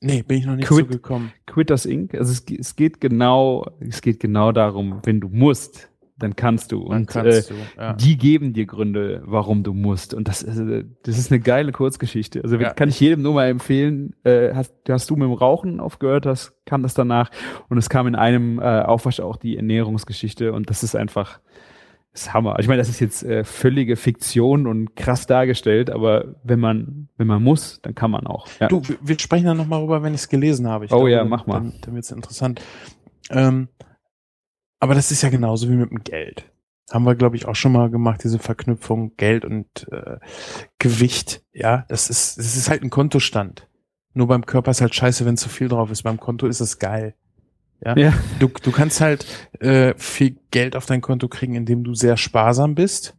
Nee, 0.00 0.22
bin 0.22 0.38
ich 0.38 0.46
noch 0.46 0.56
nicht 0.56 0.66
Quit. 0.68 0.86
so 0.86 0.92
gekommen. 0.92 1.32
Quitters 1.46 1.84
Inc. 1.84 2.14
Also 2.14 2.32
es, 2.32 2.44
es 2.58 2.74
geht 2.76 3.00
genau, 3.00 3.66
es 3.80 4.00
geht 4.00 4.18
genau 4.20 4.50
darum, 4.52 5.00
wenn 5.04 5.20
du 5.20 5.28
musst, 5.28 5.90
dann 6.16 6.36
kannst 6.36 6.72
du. 6.72 6.88
Dann 6.88 7.00
Und 7.02 7.06
kannst 7.06 7.50
äh, 7.50 7.54
du. 7.54 7.60
Ja. 7.80 7.92
die 7.92 8.16
geben 8.16 8.54
dir 8.54 8.64
Gründe, 8.64 9.22
warum 9.26 9.62
du 9.62 9.74
musst. 9.74 10.14
Und 10.14 10.26
das 10.28 10.42
ist, 10.42 10.58
äh, 10.58 10.84
das 11.02 11.18
ist 11.18 11.30
eine 11.30 11.40
geile 11.40 11.72
Kurzgeschichte. 11.72 12.42
Also 12.42 12.56
Ja. 12.56 12.72
kann 12.72 12.88
ich 12.88 12.98
jedem 12.98 13.20
nur 13.22 13.34
mal 13.34 13.48
empfehlen. 13.48 14.14
Äh, 14.24 14.54
hast, 14.54 14.72
hast 14.88 15.10
du 15.10 15.16
mit 15.16 15.24
dem 15.24 15.34
Rauchen 15.34 15.80
aufgehört, 15.80 16.24
hast, 16.24 16.54
kam 16.64 16.82
das 16.82 16.94
danach. 16.94 17.30
Und 17.68 17.76
es 17.76 17.90
kam 17.90 18.06
in 18.06 18.14
einem 18.14 18.58
äh, 18.58 18.62
Aufwasch 18.82 19.20
auch 19.20 19.36
die 19.36 19.56
Ernährungsgeschichte. 19.56 20.54
Und 20.54 20.70
das 20.70 20.82
ist 20.82 20.94
einfach, 20.96 21.40
das 21.40 21.69
ist 22.12 22.32
Hammer. 22.34 22.58
Ich 22.58 22.66
meine, 22.68 22.78
das 22.78 22.88
ist 22.88 23.00
jetzt 23.00 23.22
äh, 23.22 23.44
völlige 23.44 23.96
Fiktion 23.96 24.66
und 24.66 24.96
krass 24.96 25.26
dargestellt, 25.26 25.90
aber 25.90 26.34
wenn 26.42 26.58
man, 26.60 27.08
wenn 27.16 27.26
man 27.26 27.42
muss, 27.42 27.80
dann 27.82 27.94
kann 27.94 28.10
man 28.10 28.26
auch. 28.26 28.48
Ja. 28.60 28.68
Du, 28.68 28.82
wir- 29.00 29.18
sprechen 29.18 29.46
dann 29.46 29.56
nochmal 29.56 29.80
rüber, 29.82 30.02
wenn 30.02 30.14
ich 30.14 30.20
es 30.22 30.28
gelesen 30.28 30.66
habe. 30.68 30.86
Ich 30.86 30.92
Oh 30.92 31.06
ja, 31.06 31.18
dann- 31.18 31.28
mach 31.28 31.46
mal. 31.46 31.54
Dann, 31.60 31.74
dann 31.82 31.94
wird 31.94 32.04
es 32.04 32.10
interessant. 32.10 32.60
Ähm, 33.30 33.68
aber 34.80 34.94
das 34.94 35.10
ist 35.12 35.22
ja 35.22 35.28
genauso 35.28 35.68
wie 35.68 35.74
mit 35.74 35.90
dem 35.90 36.02
Geld. 36.02 36.50
Haben 36.90 37.04
wir, 37.04 37.14
glaube 37.14 37.36
ich, 37.36 37.46
auch 37.46 37.54
schon 37.54 37.70
mal 37.72 37.88
gemacht, 37.90 38.24
diese 38.24 38.40
Verknüpfung 38.40 39.14
Geld 39.16 39.44
und 39.44 39.86
äh, 39.92 40.16
Gewicht. 40.78 41.44
Ja, 41.52 41.84
das 41.88 42.10
ist, 42.10 42.38
das 42.38 42.56
ist 42.56 42.68
halt 42.68 42.82
ein 42.82 42.90
Kontostand. 42.90 43.68
Nur 44.14 44.26
beim 44.26 44.44
Körper 44.44 44.72
ist 44.72 44.80
halt 44.80 44.94
scheiße, 44.94 45.24
wenn 45.24 45.36
zu 45.36 45.48
viel 45.48 45.68
drauf 45.68 45.90
ist. 45.92 46.02
Beim 46.02 46.18
Konto 46.18 46.48
ist 46.48 46.58
es 46.60 46.80
geil. 46.80 47.14
Ja. 47.84 47.96
Ja. 47.96 48.12
Du, 48.38 48.48
du 48.48 48.72
kannst 48.72 49.00
halt 49.00 49.26
äh, 49.60 49.94
viel 49.96 50.36
Geld 50.50 50.76
auf 50.76 50.86
dein 50.86 51.00
Konto 51.00 51.28
kriegen, 51.28 51.54
indem 51.54 51.82
du 51.84 51.94
sehr 51.94 52.16
sparsam 52.16 52.74
bist. 52.74 53.16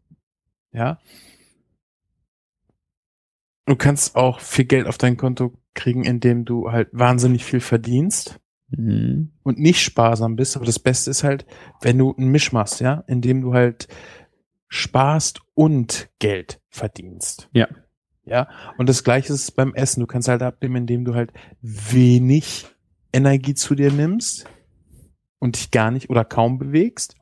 Ja. 0.71 0.99
Du 3.65 3.75
kannst 3.75 4.15
auch 4.15 4.39
viel 4.39 4.65
Geld 4.65 4.87
auf 4.87 4.97
dein 4.97 5.17
Konto 5.17 5.53
kriegen, 5.73 6.03
indem 6.03 6.45
du 6.45 6.71
halt 6.71 6.89
wahnsinnig 6.91 7.43
viel 7.45 7.59
verdienst 7.61 8.37
Mhm. 8.73 9.33
und 9.43 9.59
nicht 9.59 9.81
sparsam 9.81 10.37
bist. 10.37 10.55
Aber 10.55 10.65
das 10.65 10.79
Beste 10.79 11.11
ist 11.11 11.25
halt, 11.25 11.45
wenn 11.81 11.97
du 11.97 12.15
einen 12.15 12.29
Misch 12.29 12.53
machst, 12.53 12.79
ja, 12.79 13.03
indem 13.05 13.41
du 13.41 13.53
halt 13.53 13.89
sparst 14.69 15.41
und 15.55 16.09
Geld 16.19 16.61
verdienst. 16.69 17.49
Ja. 17.51 17.67
Ja. 18.23 18.47
Und 18.77 18.87
das 18.87 19.03
Gleiche 19.03 19.33
ist 19.33 19.51
beim 19.57 19.73
Essen. 19.73 19.99
Du 19.99 20.07
kannst 20.07 20.29
halt 20.29 20.41
abnehmen, 20.41 20.77
indem 20.77 21.03
du 21.03 21.15
halt 21.15 21.33
wenig 21.61 22.65
Energie 23.13 23.53
zu 23.53 23.75
dir 23.75 23.91
nimmst 23.91 24.45
und 25.39 25.57
dich 25.57 25.71
gar 25.71 25.91
nicht 25.91 26.09
oder 26.09 26.25
kaum 26.25 26.57
bewegst. 26.57 27.15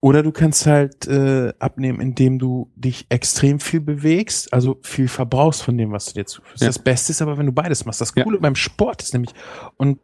Oder 0.00 0.22
du 0.22 0.30
kannst 0.30 0.66
halt 0.66 1.06
äh, 1.08 1.52
abnehmen, 1.58 2.00
indem 2.00 2.38
du 2.38 2.70
dich 2.76 3.06
extrem 3.08 3.58
viel 3.58 3.80
bewegst, 3.80 4.52
also 4.52 4.78
viel 4.82 5.08
verbrauchst 5.08 5.62
von 5.62 5.76
dem, 5.76 5.90
was 5.90 6.06
du 6.06 6.14
dir 6.14 6.26
zuführst. 6.26 6.60
Ja. 6.60 6.68
Das 6.68 6.78
Beste 6.78 7.12
ist 7.12 7.22
aber, 7.22 7.38
wenn 7.38 7.46
du 7.46 7.52
beides 7.52 7.84
machst. 7.84 8.00
Das 8.00 8.12
Ja. 8.14 8.22
Coole 8.22 8.38
beim 8.38 8.54
Sport 8.54 9.02
ist 9.02 9.14
nämlich, 9.14 9.34
und 9.76 9.98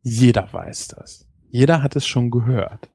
jeder 0.00 0.50
weiß 0.52 0.88
das. 0.88 1.26
Jeder 1.50 1.82
hat 1.82 1.96
es 1.96 2.06
schon 2.06 2.30
gehört. 2.30 2.88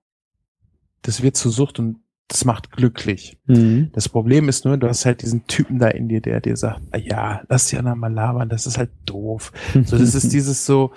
Das 1.02 1.22
wird 1.22 1.38
zur 1.38 1.52
Sucht 1.52 1.78
und 1.78 2.00
das 2.28 2.44
macht 2.44 2.72
glücklich. 2.72 3.38
Mhm. 3.46 3.92
Das 3.94 4.10
Problem 4.10 4.50
ist 4.50 4.66
nur, 4.66 4.78
du 4.78 4.88
hast 4.88 5.06
halt 5.06 5.22
diesen 5.22 5.46
Typen 5.48 5.78
da 5.78 5.90
in 5.90 6.10
dir, 6.10 6.22
der 6.22 6.42
dir 6.42 6.58
sagt, 6.58 6.82
ah 6.92 6.98
ja, 6.98 7.42
lass 7.50 7.72
ja 7.72 7.82
mal 7.84 8.12
labern, 8.12 8.50
das 8.50 8.66
ist 8.66 8.78
halt 8.78 8.92
doof. 9.06 9.52
So, 9.74 9.98
das 9.98 10.16
ist 10.16 10.30
dieses 10.34 10.66
so, 10.66 10.92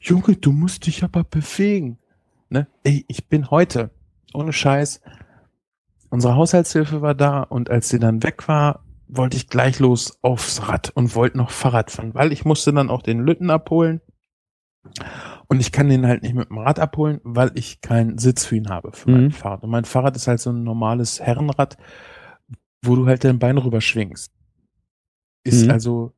Junge, 0.00 0.36
du 0.36 0.52
musst 0.52 0.86
dich 0.86 1.02
aber 1.02 1.24
bewegen. 1.24 1.98
Ne? 2.50 2.66
Ey, 2.84 3.04
ich 3.08 3.26
bin 3.28 3.50
heute, 3.50 3.90
ohne 4.34 4.52
Scheiß, 4.52 5.00
unsere 6.10 6.36
Haushaltshilfe 6.36 7.00
war 7.00 7.14
da 7.14 7.42
und 7.42 7.70
als 7.70 7.88
sie 7.88 7.98
dann 7.98 8.22
weg 8.22 8.46
war, 8.46 8.84
wollte 9.08 9.36
ich 9.36 9.48
gleich 9.48 9.78
los 9.78 10.18
aufs 10.22 10.68
Rad 10.68 10.90
und 10.94 11.14
wollte 11.14 11.38
noch 11.38 11.50
Fahrrad 11.50 11.90
fahren, 11.90 12.14
weil 12.14 12.32
ich 12.32 12.44
musste 12.44 12.72
dann 12.72 12.90
auch 12.90 13.02
den 13.02 13.20
Lütten 13.20 13.50
abholen. 13.50 14.00
Und 15.48 15.60
ich 15.60 15.70
kann 15.72 15.88
den 15.88 16.06
halt 16.06 16.22
nicht 16.22 16.34
mit 16.34 16.48
dem 16.50 16.58
Rad 16.58 16.78
abholen, 16.80 17.20
weil 17.22 17.52
ich 17.54 17.80
keinen 17.80 18.18
Sitz 18.18 18.44
für 18.44 18.56
ihn 18.56 18.68
habe 18.68 18.92
für 18.92 19.10
mein 19.10 19.24
Mhm. 19.24 19.30
Fahrrad. 19.30 19.62
Und 19.62 19.70
mein 19.70 19.84
Fahrrad 19.84 20.16
ist 20.16 20.26
halt 20.26 20.40
so 20.40 20.50
ein 20.50 20.64
normales 20.64 21.20
Herrenrad, 21.20 21.76
wo 22.82 22.96
du 22.96 23.06
halt 23.06 23.22
dein 23.24 23.38
Bein 23.38 23.58
rüber 23.58 23.80
schwingst. 23.80 24.32
Ist 25.44 25.64
Mhm. 25.64 25.70
also 25.70 26.12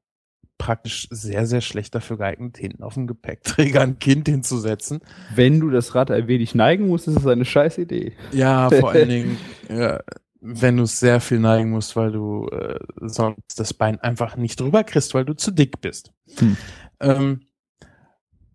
praktisch 0.57 1.07
sehr, 1.11 1.47
sehr 1.47 1.61
schlecht 1.61 1.95
dafür 1.95 2.17
geeignet, 2.19 2.59
hinten 2.59 2.83
auf 2.83 2.95
dem 2.95 3.07
Gepäckträger 3.07 3.81
ein 3.83 3.99
Kind 3.99 4.29
hinzusetzen. 4.29 5.01
Wenn 5.35 5.61
du 5.61 5.71
das 5.71 5.95
Rad 5.95 6.11
ein 6.11 6.27
wenig 6.27 6.55
neigen 6.55 6.89
musst, 6.89 7.07
ist 7.07 7.17
es 7.19 7.27
eine 7.27 7.45
scheiß 7.45 7.79
Idee. 7.79 8.15
Ja, 8.33 8.69
vor 8.71 8.91
allen 8.91 9.09
Dingen, 9.09 9.37
ja, 9.69 10.01
wenn 10.41 10.77
du 10.79 10.85
es 10.85 10.99
sehr 10.99 11.21
viel 11.21 11.39
neigen 11.39 11.71
musst, 11.71 11.95
weil 11.97 12.11
du 12.13 12.49
äh, 12.49 12.79
sonst 13.03 13.59
das 13.59 13.73
Bein 13.75 14.01
einfach 14.01 14.37
nicht 14.37 14.59
drüber 14.59 14.83
kriegst, 14.85 15.15
weil 15.15 15.25
du 15.25 15.35
zu 15.37 15.51
dick 15.53 15.81
bist. 15.81 16.13
Hm. 16.39 16.57
Ähm, 17.01 17.41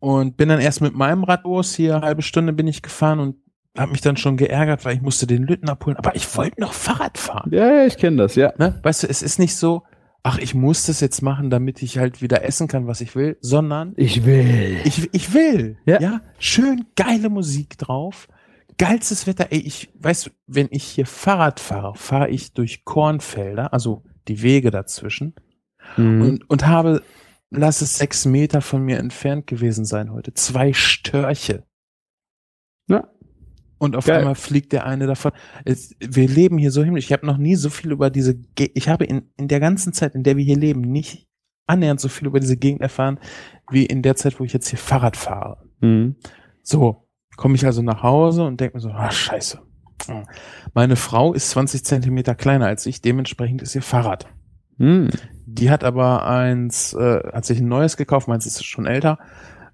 und 0.03 0.35
bin 0.35 0.49
dann 0.49 0.59
erst 0.59 0.81
mit 0.81 0.93
meinem 0.95 1.23
Rad 1.23 1.45
los, 1.45 1.73
hier 1.75 1.95
eine 1.95 2.05
halbe 2.05 2.21
Stunde 2.23 2.51
bin 2.51 2.67
ich 2.67 2.81
gefahren 2.81 3.19
und 3.21 3.37
habe 3.77 3.93
mich 3.93 4.01
dann 4.01 4.17
schon 4.17 4.35
geärgert, 4.35 4.83
weil 4.83 4.95
ich 4.97 5.01
musste 5.01 5.25
den 5.27 5.43
Lütten 5.43 5.69
abholen, 5.69 5.95
aber 5.95 6.13
ich 6.15 6.35
wollte 6.35 6.59
noch 6.59 6.73
Fahrrad 6.73 7.17
fahren. 7.17 7.49
Ja, 7.53 7.71
ja, 7.73 7.85
ich 7.85 7.95
kenne 7.97 8.17
das, 8.17 8.35
ja. 8.35 8.51
Ne? 8.57 8.77
Weißt 8.83 9.03
du, 9.03 9.07
es 9.07 9.21
ist 9.21 9.39
nicht 9.39 9.55
so, 9.55 9.83
ach, 10.21 10.37
ich 10.39 10.53
muss 10.53 10.87
das 10.87 10.99
jetzt 10.99 11.21
machen, 11.21 11.49
damit 11.49 11.81
ich 11.81 11.97
halt 11.99 12.21
wieder 12.21 12.43
essen 12.43 12.67
kann, 12.67 12.85
was 12.85 12.99
ich 12.99 13.15
will, 13.15 13.37
sondern 13.39 13.93
Ich 13.95 14.25
will. 14.25 14.77
ich, 14.83 15.09
ich 15.13 15.33
will. 15.33 15.77
Ja. 15.85 16.01
Ja. 16.01 16.21
Schön 16.37 16.85
geile 16.97 17.29
Musik 17.29 17.77
drauf. 17.77 18.27
Geilstes 18.77 19.25
Wetter. 19.25 19.47
Ey, 19.51 19.59
ich, 19.59 19.89
weißt 19.99 20.25
du, 20.25 20.29
wenn 20.47 20.67
ich 20.71 20.83
hier 20.83 21.05
Fahrrad 21.05 21.61
fahre, 21.61 21.95
fahre 21.95 22.29
ich 22.29 22.51
durch 22.53 22.83
Kornfelder, 22.83 23.71
also 23.71 24.03
die 24.27 24.41
Wege 24.41 24.69
dazwischen 24.69 25.33
Mhm. 25.95 26.21
und, 26.21 26.49
und 26.49 26.67
habe, 26.67 27.01
lass 27.55 27.81
es 27.81 27.97
sechs 27.97 28.25
Meter 28.25 28.61
von 28.61 28.83
mir 28.83 28.97
entfernt 28.97 29.47
gewesen 29.47 29.85
sein 29.85 30.11
heute, 30.11 30.33
zwei 30.33 30.73
Störche. 30.73 31.63
Ja. 32.87 33.07
Und 33.77 33.95
auf 33.95 34.05
Geil. 34.05 34.19
einmal 34.19 34.35
fliegt 34.35 34.71
der 34.71 34.85
eine 34.85 35.07
davon. 35.07 35.31
Es, 35.65 35.95
wir 35.99 36.27
leben 36.27 36.57
hier 36.57 36.71
so 36.71 36.83
himmlisch. 36.83 37.05
Ich 37.05 37.13
habe 37.13 37.25
noch 37.25 37.37
nie 37.37 37.55
so 37.55 37.69
viel 37.69 37.91
über 37.91 38.09
diese, 38.09 38.35
Ge 38.35 38.71
ich 38.73 38.87
habe 38.87 39.05
in, 39.05 39.29
in 39.37 39.47
der 39.47 39.59
ganzen 39.59 39.93
Zeit, 39.93 40.15
in 40.15 40.23
der 40.23 40.37
wir 40.37 40.45
hier 40.45 40.57
leben, 40.57 40.81
nicht 40.81 41.27
annähernd 41.67 41.99
so 41.99 42.09
viel 42.09 42.27
über 42.27 42.39
diese 42.39 42.57
Gegend 42.57 42.81
erfahren, 42.81 43.19
wie 43.69 43.85
in 43.85 44.01
der 44.01 44.15
Zeit, 44.15 44.39
wo 44.39 44.43
ich 44.43 44.53
jetzt 44.53 44.69
hier 44.69 44.79
Fahrrad 44.79 45.17
fahre. 45.17 45.63
Mhm. 45.81 46.15
So, 46.61 47.07
komme 47.35 47.55
ich 47.55 47.65
also 47.65 47.81
nach 47.81 48.03
Hause 48.03 48.43
und 48.43 48.59
denke 48.59 48.77
mir 48.77 48.81
so, 48.81 48.89
ah, 48.89 49.11
scheiße. 49.11 49.59
Meine 50.73 50.95
Frau 50.95 51.33
ist 51.33 51.49
20 51.51 51.85
Zentimeter 51.85 52.35
kleiner 52.35 52.67
als 52.67 52.85
ich, 52.85 53.01
dementsprechend 53.01 53.61
ist 53.61 53.75
ihr 53.75 53.81
Fahrrad. 53.81 54.27
Mhm. 54.77 55.09
Die 55.45 55.69
hat 55.69 55.83
aber 55.83 56.25
eins, 56.25 56.93
äh, 56.93 57.21
hat 57.31 57.45
sich 57.45 57.59
ein 57.59 57.67
neues 57.67 57.97
gekauft, 57.97 58.27
meins 58.27 58.45
ist 58.45 58.65
schon 58.65 58.85
älter, 58.85 59.19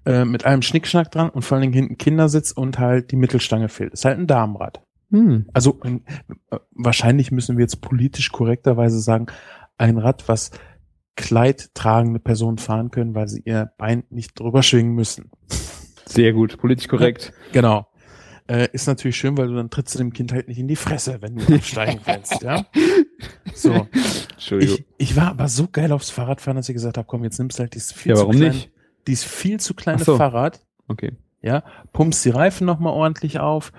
äh, 0.04 0.24
mit 0.24 0.44
allem 0.44 0.62
Schnickschnack 0.62 1.10
dran 1.10 1.30
und 1.30 1.42
vor 1.42 1.56
allen 1.56 1.62
Dingen 1.62 1.74
hinten 1.74 1.98
Kindersitz 1.98 2.52
und 2.52 2.78
halt 2.78 3.10
die 3.10 3.16
Mittelstange 3.16 3.68
fehlt. 3.68 3.92
Ist 3.92 4.04
halt 4.04 4.18
ein 4.18 4.26
Damenrad. 4.26 4.82
Mhm. 5.10 5.46
Also 5.52 5.80
äh, 5.84 5.98
wahrscheinlich 6.72 7.30
müssen 7.32 7.56
wir 7.56 7.62
jetzt 7.62 7.80
politisch 7.80 8.32
korrekterweise 8.32 9.00
sagen, 9.00 9.26
ein 9.76 9.98
Rad, 9.98 10.28
was 10.28 10.50
kleidtragende 11.16 12.20
Personen 12.20 12.58
fahren 12.58 12.90
können, 12.90 13.14
weil 13.14 13.28
sie 13.28 13.42
ihr 13.44 13.72
Bein 13.76 14.04
nicht 14.10 14.38
drüber 14.38 14.62
schwingen 14.62 14.94
müssen. 14.94 15.30
Sehr 16.06 16.32
gut, 16.32 16.58
politisch 16.58 16.88
korrekt. 16.88 17.32
Genau. 17.52 17.86
Äh, 18.50 18.68
ist 18.72 18.86
natürlich 18.88 19.16
schön, 19.16 19.36
weil 19.38 19.46
du 19.48 19.54
dann 19.54 19.70
trittst 19.70 19.94
du 19.94 19.98
dem 19.98 20.12
Kind 20.12 20.32
halt 20.32 20.48
nicht 20.48 20.58
in 20.58 20.66
die 20.66 20.74
Fresse, 20.76 21.18
wenn 21.20 21.36
du 21.36 21.54
absteigen 21.54 22.00
willst, 22.06 22.42
ja. 22.42 22.66
So. 23.54 23.86
Entschuldigung. 24.32 24.78
Ich, 24.98 25.10
ich 25.10 25.16
war 25.16 25.28
aber 25.28 25.46
so 25.48 25.68
geil 25.70 25.92
aufs 25.92 26.10
Fahrradfahren, 26.10 26.56
dass 26.56 26.68
ich 26.68 26.74
gesagt 26.74 26.96
habe, 26.98 27.06
komm, 27.06 27.22
jetzt 27.22 27.38
nimmst 27.38 27.58
du 27.58 27.62
halt 27.62 27.74
dieses 27.74 27.92
viel 27.92 28.10
ja, 28.10 28.16
zu 28.16 28.22
warum 28.22 28.36
kleine, 28.36 28.54
nicht? 28.54 28.70
dieses 29.06 29.24
viel 29.24 29.60
zu 29.60 29.74
kleine 29.74 30.02
so. 30.02 30.16
Fahrrad, 30.16 30.60
Okay. 30.88 31.12
ja, 31.42 31.62
pumpst 31.92 32.24
die 32.24 32.30
Reifen 32.30 32.66
nochmal 32.66 32.92
ordentlich 32.92 33.38
auf 33.38 33.72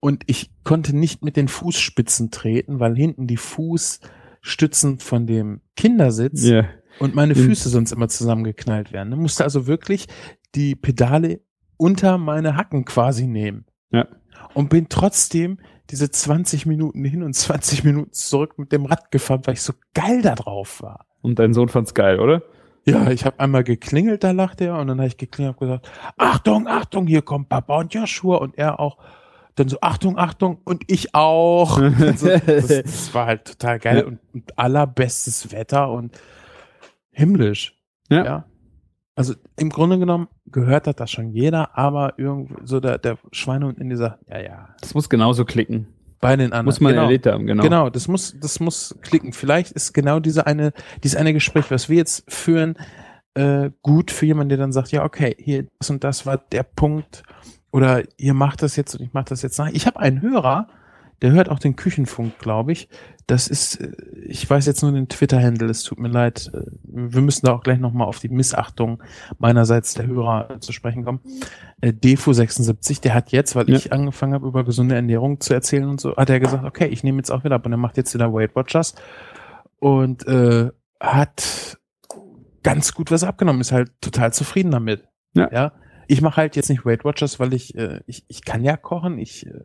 und 0.00 0.24
ich 0.26 0.50
konnte 0.64 0.96
nicht 0.96 1.22
mit 1.22 1.36
den 1.36 1.46
Fußspitzen 1.48 2.30
treten, 2.32 2.80
weil 2.80 2.96
hinten 2.96 3.26
die 3.28 3.36
Fußstützen 3.36 4.98
von 4.98 5.26
dem 5.26 5.60
Kindersitz 5.76 6.44
Ja. 6.44 6.64
und 6.98 7.14
meine 7.14 7.34
Mhm. 7.34 7.44
Füße 7.44 7.68
sonst 7.68 7.92
immer 7.92 8.08
zusammengeknallt 8.08 8.92
werden. 8.92 9.10
Ne? 9.10 9.16
Musste 9.16 9.44
also 9.44 9.66
wirklich 9.66 10.06
die 10.54 10.74
Pedale 10.74 11.40
unter 11.76 12.18
meine 12.18 12.56
Hacken 12.56 12.84
quasi 12.84 13.26
nehmen. 13.26 13.66
Ja. 13.90 14.06
und 14.54 14.70
bin 14.70 14.88
trotzdem 14.88 15.58
diese 15.90 16.10
20 16.10 16.66
Minuten 16.66 17.04
hin 17.04 17.22
und 17.22 17.34
20 17.34 17.84
Minuten 17.84 18.12
zurück 18.12 18.58
mit 18.58 18.72
dem 18.72 18.86
Rad 18.86 19.10
gefahren, 19.10 19.42
weil 19.44 19.54
ich 19.54 19.62
so 19.62 19.72
geil 19.94 20.22
da 20.22 20.34
drauf 20.34 20.82
war. 20.82 21.06
Und 21.20 21.38
dein 21.38 21.52
Sohn 21.52 21.68
fand's 21.68 21.94
geil, 21.94 22.20
oder? 22.20 22.42
Ja, 22.86 23.10
ich 23.10 23.24
habe 23.26 23.38
einmal 23.40 23.64
geklingelt, 23.64 24.24
da 24.24 24.30
lachte 24.30 24.64
er 24.64 24.78
und 24.78 24.86
dann 24.86 24.98
habe 24.98 25.08
ich 25.08 25.16
geklingelt 25.16 25.56
und 25.60 25.66
gesagt, 25.66 25.90
Achtung, 26.16 26.66
Achtung, 26.66 27.06
hier 27.06 27.22
kommt 27.22 27.48
Papa 27.48 27.78
und 27.78 27.92
Joshua 27.92 28.36
und 28.36 28.56
er 28.56 28.80
auch. 28.80 28.98
Dann 29.56 29.68
so, 29.68 29.78
Achtung, 29.82 30.16
Achtung 30.16 30.60
und 30.64 30.84
ich 30.86 31.14
auch. 31.14 31.78
so, 32.16 32.28
das, 32.28 32.66
das, 32.66 33.14
war 33.14 33.26
halt 33.26 33.44
total 33.44 33.78
geil 33.78 33.98
ja. 33.98 34.04
und, 34.04 34.20
und, 34.32 34.58
allerbestes 34.58 35.52
Wetter 35.52 35.90
und 35.90 36.18
himmlisch. 37.10 37.78
Ja. 38.08 38.24
ja. 38.24 38.44
Also 39.20 39.34
im 39.58 39.68
Grunde 39.68 39.98
genommen 39.98 40.28
gehört 40.46 40.86
hat 40.86 40.98
das 40.98 41.10
schon 41.10 41.28
jeder, 41.34 41.76
aber 41.76 42.14
irgendwie 42.16 42.54
so 42.64 42.80
der, 42.80 42.96
der 42.96 43.18
Schweinehund 43.32 43.78
in 43.78 43.90
dieser, 43.90 44.18
ja, 44.26 44.40
ja. 44.40 44.68
Das 44.80 44.94
muss 44.94 45.10
genauso 45.10 45.44
klicken. 45.44 45.88
Bei 46.20 46.36
den 46.36 46.54
anderen. 46.54 46.64
Muss 46.64 46.80
man 46.80 46.92
genau. 46.92 47.02
erlebt 47.02 47.26
haben, 47.26 47.44
genau. 47.44 47.62
Genau, 47.62 47.90
das 47.90 48.08
muss, 48.08 48.34
das 48.40 48.60
muss 48.60 48.96
klicken. 49.02 49.34
Vielleicht 49.34 49.72
ist 49.72 49.92
genau 49.92 50.20
diese 50.20 50.46
eine, 50.46 50.72
dieses 51.04 51.18
eine 51.18 51.34
Gespräch, 51.34 51.70
was 51.70 51.90
wir 51.90 51.98
jetzt 51.98 52.32
führen, 52.32 52.76
äh, 53.34 53.68
gut 53.82 54.10
für 54.10 54.24
jemanden, 54.24 54.48
der 54.48 54.56
dann 54.56 54.72
sagt, 54.72 54.90
ja, 54.90 55.04
okay, 55.04 55.36
hier, 55.38 55.66
das 55.78 55.90
und 55.90 56.02
das 56.02 56.24
war 56.24 56.38
der 56.38 56.62
Punkt, 56.62 57.22
oder 57.72 58.02
ihr 58.16 58.32
macht 58.32 58.62
das 58.62 58.74
jetzt 58.74 58.94
und 58.94 59.04
ich 59.04 59.12
mache 59.12 59.26
das 59.26 59.42
jetzt 59.42 59.58
nach. 59.58 59.68
Ich 59.68 59.86
habe 59.86 60.00
einen 60.00 60.22
Hörer, 60.22 60.68
der 61.22 61.32
hört 61.32 61.50
auch 61.50 61.58
den 61.58 61.76
Küchenfunk, 61.76 62.38
glaube 62.38 62.72
ich. 62.72 62.88
Das 63.26 63.46
ist, 63.46 63.76
äh, 63.80 63.92
ich 64.26 64.48
weiß 64.48 64.66
jetzt 64.66 64.82
nur 64.82 64.92
den 64.92 65.08
Twitter-Handle, 65.08 65.68
es 65.68 65.82
tut 65.82 65.98
mir 65.98 66.08
leid. 66.08 66.50
Äh, 66.54 66.62
wir 66.82 67.20
müssen 67.20 67.46
da 67.46 67.52
auch 67.52 67.62
gleich 67.62 67.78
nochmal 67.78 68.06
auf 68.06 68.18
die 68.18 68.28
Missachtung 68.28 69.02
meinerseits 69.38 69.94
der 69.94 70.06
Hörer 70.06 70.60
zu 70.60 70.72
sprechen 70.72 71.04
kommen. 71.04 71.20
Äh, 71.80 71.92
Defo76, 71.92 73.00
der 73.00 73.14
hat 73.14 73.32
jetzt, 73.32 73.54
weil 73.54 73.68
ja. 73.68 73.76
ich 73.76 73.92
angefangen 73.92 74.34
habe, 74.34 74.46
über 74.46 74.64
gesunde 74.64 74.94
Ernährung 74.94 75.40
zu 75.40 75.54
erzählen 75.54 75.88
und 75.88 76.00
so, 76.00 76.16
hat 76.16 76.30
er 76.30 76.40
gesagt, 76.40 76.64
okay, 76.64 76.86
ich 76.86 77.04
nehme 77.04 77.18
jetzt 77.18 77.30
auch 77.30 77.44
wieder 77.44 77.56
ab 77.56 77.66
und 77.66 77.72
er 77.72 77.78
macht 77.78 77.96
jetzt 77.96 78.14
wieder 78.14 78.32
Weight 78.32 78.56
Watchers 78.56 78.94
und 79.78 80.26
äh, 80.26 80.70
hat 81.00 81.78
ganz 82.62 82.92
gut 82.94 83.10
was 83.10 83.24
abgenommen, 83.24 83.60
ist 83.60 83.72
halt 83.72 83.92
total 84.00 84.32
zufrieden 84.32 84.70
damit. 84.70 85.06
Ja. 85.34 85.48
ja? 85.52 85.72
Ich 86.10 86.22
mache 86.22 86.38
halt 86.38 86.56
jetzt 86.56 86.68
nicht 86.68 86.84
Weight 86.84 87.04
Watchers, 87.04 87.38
weil 87.38 87.54
ich, 87.54 87.76
äh, 87.76 88.00
ich, 88.08 88.24
ich 88.26 88.44
kann 88.44 88.64
ja 88.64 88.76
kochen. 88.76 89.16
Ich 89.20 89.46
äh, 89.46 89.60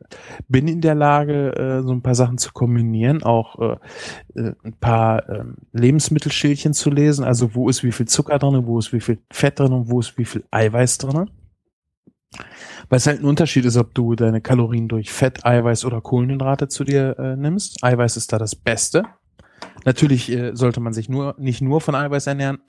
bin 0.47 0.67
in 0.67 0.79
der 0.79 0.93
Lage, 0.93 1.55
äh, 1.55 1.81
so 1.81 1.91
ein 1.91 2.03
paar 2.03 2.13
Sachen 2.13 2.37
zu 2.37 2.51
kombinieren, 2.53 3.23
auch 3.23 3.59
äh, 3.59 4.39
äh, 4.39 4.53
ein 4.63 4.73
paar 4.79 5.27
äh, 5.27 5.43
Lebensmittelschildchen 5.73 6.73
zu 6.73 6.91
lesen. 6.91 7.25
Also 7.25 7.55
wo 7.55 7.67
ist 7.67 7.83
wie 7.83 7.91
viel 7.91 8.07
Zucker 8.07 8.37
drin, 8.37 8.67
wo 8.67 8.77
ist 8.77 8.93
wie 8.93 8.99
viel 8.99 9.17
Fett 9.31 9.59
drin 9.59 9.73
und 9.73 9.89
wo 9.89 9.99
ist 9.99 10.19
wie 10.19 10.25
viel 10.25 10.43
Eiweiß 10.51 10.99
drin. 10.99 11.31
Weil 12.89 12.97
es 12.97 13.07
halt 13.07 13.21
ein 13.21 13.25
Unterschied 13.25 13.65
ist, 13.65 13.77
ob 13.77 13.95
du 13.95 14.13
deine 14.13 14.39
Kalorien 14.39 14.87
durch 14.87 15.11
Fett, 15.11 15.43
Eiweiß 15.47 15.83
oder 15.83 15.99
Kohlenhydrate 15.99 16.67
zu 16.67 16.83
dir 16.83 17.17
äh, 17.17 17.35
nimmst. 17.35 17.83
Eiweiß 17.83 18.17
ist 18.17 18.31
da 18.31 18.37
das 18.37 18.55
Beste. 18.55 19.01
Natürlich 19.83 20.31
äh, 20.31 20.51
sollte 20.53 20.79
man 20.79 20.93
sich 20.93 21.09
nur 21.09 21.33
nicht 21.39 21.61
nur 21.61 21.81
von 21.81 21.95
Eiweiß 21.95 22.27
ernähren. 22.27 22.59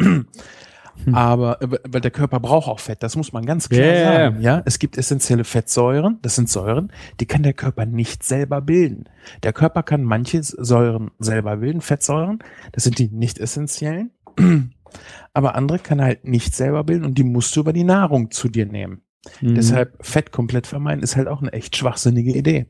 Hm. 1.05 1.15
Aber 1.15 1.63
äh, 1.63 1.79
weil 1.89 2.01
der 2.01 2.11
Körper 2.11 2.41
braucht 2.41 2.69
auch 2.69 2.81
Fett, 2.81 3.03
das 3.03 3.17
muss 3.17 3.33
man 3.33 3.45
ganz 3.45 3.69
klar 3.69 3.81
yeah. 3.81 4.13
sagen. 4.13 4.41
Ja, 4.41 4.63
es 4.65 4.79
gibt 4.79 4.97
essentielle 4.99 5.45
Fettsäuren, 5.45 6.19
das 6.23 6.35
sind 6.35 6.49
Säuren, 6.49 6.93
die 7.21 7.27
kann 7.27 7.43
der 7.43 7.53
Körper 7.53 7.87
nicht 7.87 8.23
selber 8.23 8.61
bilden. 8.61 9.05
Der 9.43 9.53
Körper 9.53 9.83
kann 9.83 10.03
manche 10.03 10.43
Säuren 10.43 11.11
selber 11.19 11.59
bilden, 11.59 11.81
Fettsäuren, 11.81 12.39
das 12.73 12.85
sind 12.85 12.99
die 12.99 13.09
nicht 13.09 13.39
essentiellen. 13.39 14.11
Aber 15.35 15.55
andere 15.55 15.79
kann 15.79 15.99
er 15.99 16.07
halt 16.07 16.25
nicht 16.25 16.55
selber 16.55 16.85
bilden 16.85 17.05
und 17.05 17.19
die 17.19 17.25
musst 17.25 17.55
du 17.57 17.61
über 17.61 17.73
die 17.73 17.85
Nahrung 17.85 18.31
zu 18.31 18.49
dir 18.49 18.67
nehmen. 18.67 19.03
Mhm. 19.41 19.55
Deshalb 19.55 19.97
Fett 20.05 20.33
komplett 20.33 20.67
vermeiden 20.67 21.03
ist 21.03 21.17
halt 21.17 21.29
auch 21.29 21.43
eine 21.43 21.53
echt 21.53 21.77
schwachsinnige 21.77 22.33
Idee. 22.33 22.67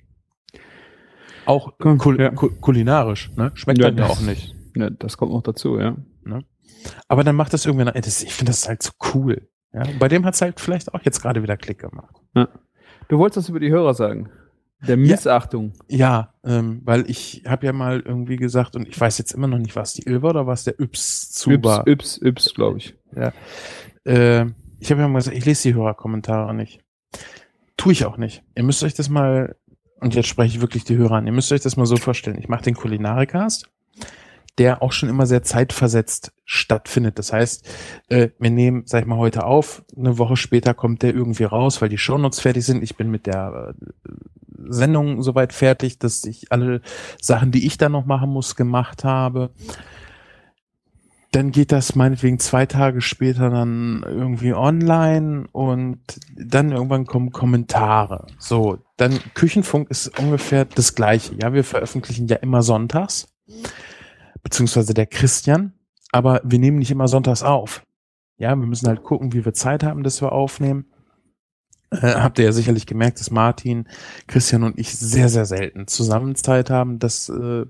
Auch 1.44 1.78
kul 1.78 2.20
ja. 2.20 2.30
kulinarisch, 2.30 3.30
ne? 3.36 3.52
Schmeckt 3.54 3.78
ja, 3.78 3.90
dann 3.90 3.98
ja 3.98 4.06
auch 4.06 4.20
nicht. 4.20 4.54
Ja, 4.74 4.90
das 4.90 5.16
kommt 5.16 5.32
noch 5.32 5.42
dazu, 5.42 5.78
ja. 5.78 5.96
Ne? 6.24 6.44
Aber 7.08 7.24
dann 7.24 7.36
macht 7.36 7.52
das 7.52 7.66
irgendwann, 7.66 7.92
ich 7.94 8.34
finde 8.34 8.50
das 8.52 8.68
halt 8.68 8.82
so 8.82 8.92
cool. 9.14 9.48
Ja? 9.72 9.84
bei 9.98 10.08
dem 10.08 10.24
hat 10.24 10.34
es 10.34 10.40
halt 10.40 10.58
vielleicht 10.58 10.94
auch 10.94 11.00
jetzt 11.02 11.20
gerade 11.20 11.42
wieder 11.42 11.56
Klick 11.56 11.80
gemacht. 11.80 12.16
Ja. 12.34 12.48
Du 13.08 13.18
wolltest 13.18 13.36
das 13.36 13.48
über 13.50 13.60
die 13.60 13.70
Hörer 13.70 13.94
sagen. 13.94 14.30
Der 14.86 14.96
Missachtung. 14.96 15.72
Ja, 15.88 16.32
ja 16.44 16.58
ähm, 16.58 16.80
weil 16.84 17.08
ich 17.10 17.42
habe 17.46 17.66
ja 17.66 17.72
mal 17.72 18.00
irgendwie 18.00 18.36
gesagt, 18.36 18.76
und 18.76 18.88
ich 18.88 18.98
weiß 18.98 19.18
jetzt 19.18 19.32
immer 19.32 19.46
noch 19.46 19.58
nicht, 19.58 19.76
was 19.76 19.94
die 19.94 20.06
Ilva 20.06 20.30
oder 20.30 20.46
was 20.46 20.64
der 20.64 20.80
Yps 20.80 21.30
zu 21.32 21.50
Yps, 21.50 21.64
war. 21.64 21.86
Yps, 21.86 22.20
Yps, 22.22 22.54
glaube 22.54 22.78
ich. 22.78 22.94
Ja. 23.14 23.32
Äh, 24.04 24.46
ich 24.78 24.90
habe 24.90 25.00
ja 25.00 25.08
mal 25.08 25.18
gesagt, 25.18 25.36
ich 25.36 25.44
lese 25.44 25.68
die 25.68 25.74
Hörerkommentare 25.74 26.54
nicht. 26.54 26.80
Tue 27.76 27.92
ich 27.92 28.04
auch 28.04 28.16
nicht. 28.16 28.42
Ihr 28.54 28.64
müsst 28.64 28.82
euch 28.82 28.94
das 28.94 29.08
mal, 29.08 29.56
und 30.00 30.14
jetzt 30.14 30.28
spreche 30.28 30.56
ich 30.56 30.60
wirklich 30.60 30.84
die 30.84 30.96
Hörer 30.96 31.16
an, 31.16 31.26
ihr 31.26 31.32
müsst 31.32 31.52
euch 31.52 31.60
das 31.60 31.76
mal 31.76 31.86
so 31.86 31.96
vorstellen. 31.96 32.38
Ich 32.38 32.48
mache 32.48 32.64
den 32.64 32.74
Kulinarikast 32.74 33.70
der 34.58 34.82
auch 34.82 34.92
schon 34.92 35.08
immer 35.08 35.26
sehr 35.26 35.42
zeitversetzt 35.42 36.32
stattfindet. 36.44 37.18
Das 37.18 37.32
heißt, 37.32 37.68
äh, 38.08 38.28
wir 38.38 38.50
nehmen, 38.50 38.84
sag 38.86 39.02
ich 39.02 39.06
mal, 39.06 39.18
heute 39.18 39.44
auf, 39.44 39.84
eine 39.96 40.18
Woche 40.18 40.36
später 40.36 40.74
kommt 40.74 41.02
der 41.02 41.14
irgendwie 41.14 41.44
raus, 41.44 41.82
weil 41.82 41.88
die 41.88 41.98
Shownotes 41.98 42.40
fertig 42.40 42.64
sind. 42.64 42.82
Ich 42.82 42.96
bin 42.96 43.10
mit 43.10 43.26
der 43.26 43.74
äh, 43.74 44.10
Sendung 44.68 45.22
soweit 45.22 45.52
fertig, 45.52 45.98
dass 45.98 46.24
ich 46.24 46.52
alle 46.52 46.80
Sachen, 47.20 47.50
die 47.50 47.66
ich 47.66 47.76
da 47.76 47.88
noch 47.88 48.06
machen 48.06 48.30
muss, 48.30 48.56
gemacht 48.56 49.04
habe. 49.04 49.50
Dann 51.32 51.50
geht 51.50 51.70
das 51.70 51.94
meinetwegen 51.94 52.38
zwei 52.38 52.64
Tage 52.64 53.02
später 53.02 53.50
dann 53.50 54.04
irgendwie 54.06 54.54
online 54.54 55.46
und 55.52 55.98
dann 56.34 56.72
irgendwann 56.72 57.04
kommen 57.04 57.30
Kommentare. 57.30 58.26
So, 58.38 58.78
dann 58.96 59.18
Küchenfunk 59.34 59.90
ist 59.90 60.18
ungefähr 60.18 60.64
das 60.64 60.94
gleiche. 60.94 61.34
Ja, 61.34 61.52
wir 61.52 61.64
veröffentlichen 61.64 62.26
ja 62.28 62.36
immer 62.36 62.62
sonntags 62.62 63.28
beziehungsweise 64.42 64.94
der 64.94 65.06
Christian, 65.06 65.72
aber 66.12 66.40
wir 66.44 66.58
nehmen 66.58 66.78
nicht 66.78 66.90
immer 66.90 67.08
sonntags 67.08 67.42
auf. 67.42 67.84
Ja, 68.38 68.54
wir 68.54 68.66
müssen 68.66 68.88
halt 68.88 69.02
gucken, 69.02 69.32
wie 69.32 69.44
wir 69.44 69.54
Zeit 69.54 69.82
haben, 69.82 70.02
dass 70.02 70.20
wir 70.20 70.32
aufnehmen. 70.32 70.86
Äh, 71.90 72.14
habt 72.14 72.38
ihr 72.38 72.44
ja 72.44 72.52
sicherlich 72.52 72.86
gemerkt, 72.86 73.20
dass 73.20 73.30
Martin, 73.30 73.88
Christian 74.26 74.62
und 74.62 74.78
ich 74.78 74.96
sehr, 74.96 75.28
sehr 75.28 75.46
selten 75.46 75.86
zusammen 75.86 76.34
Zeit 76.34 76.68
haben. 76.68 76.98
Das 76.98 77.28
äh, 77.28 77.64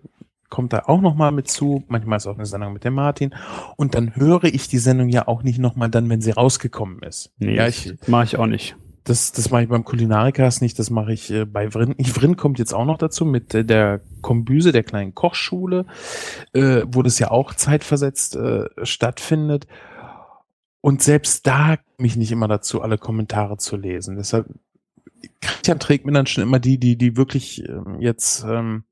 kommt 0.49 0.73
da 0.73 0.85
auch 0.87 1.01
nochmal 1.01 1.33
mit 1.33 1.49
zu. 1.49 1.85
Manchmal 1.89 2.17
ist 2.17 2.27
auch 2.27 2.37
eine 2.37 2.47
Sendung 2.47 2.73
mit 2.73 2.85
dem 2.85 2.95
Martin. 2.95 3.35
Und 3.77 3.95
dann 3.95 4.17
höre 4.17 4.45
ich 4.45 4.69
die 4.69 4.79
Sendung 4.79 5.09
ja 5.09 5.29
auch 5.29 5.43
nicht 5.43 5.59
nochmal 5.59 5.91
dann, 5.91 6.09
wenn 6.09 6.21
sie 6.21 6.31
rausgekommen 6.31 7.03
ist. 7.03 7.33
Nee, 7.39 7.57
ja, 7.57 7.69
ich, 7.69 7.95
mache 8.07 8.25
ich 8.25 8.37
auch 8.37 8.47
nicht. 8.47 8.77
Das, 9.07 9.31
das 9.31 9.51
mache 9.51 9.63
ich 9.63 9.69
beim 9.69 9.85
Kulinarikast 9.85 10.61
nicht, 10.63 10.81
das 10.81 10.91
mache 10.91 11.13
ich 11.13 11.31
äh, 11.31 11.45
bei 11.45 11.71
Vrin. 11.71 11.95
Ich, 11.97 12.13
Vrin 12.13 12.37
kommt 12.37 12.59
jetzt 12.59 12.75
auch 12.75 12.85
noch 12.85 12.99
dazu 12.99 13.25
mit 13.25 13.55
äh, 13.55 13.65
der 13.65 14.01
Kombüse, 14.21 14.73
der 14.73 14.83
kleinen 14.83 15.15
Kochschule, 15.15 15.87
äh, 16.53 16.83
wo 16.87 17.03
das 17.03 17.21
ja 17.21 17.31
auch 17.31 17.55
zeitversetzt 17.55 18.35
äh, 18.35 18.65
stattfindet. 18.83 19.69
Und 20.81 21.05
selbst 21.05 21.47
da 21.47 21.77
mich 21.99 22.17
nicht 22.17 22.33
immer 22.33 22.49
dazu, 22.49 22.83
alle 22.83 22.99
Kommentare 22.99 23.59
zu 23.59 23.77
lesen. 23.77 24.17
Deshalb, 24.17 24.49
Christian 25.41 25.79
trägt 25.79 26.05
mir 26.05 26.13
dann 26.13 26.27
schon 26.27 26.43
immer 26.43 26.59
die, 26.59 26.79
die, 26.79 26.99
die 26.99 27.17
wirklich 27.17 27.65
ähm, 27.69 27.99
jetzt, 28.01 28.45
ähm, 28.45 28.83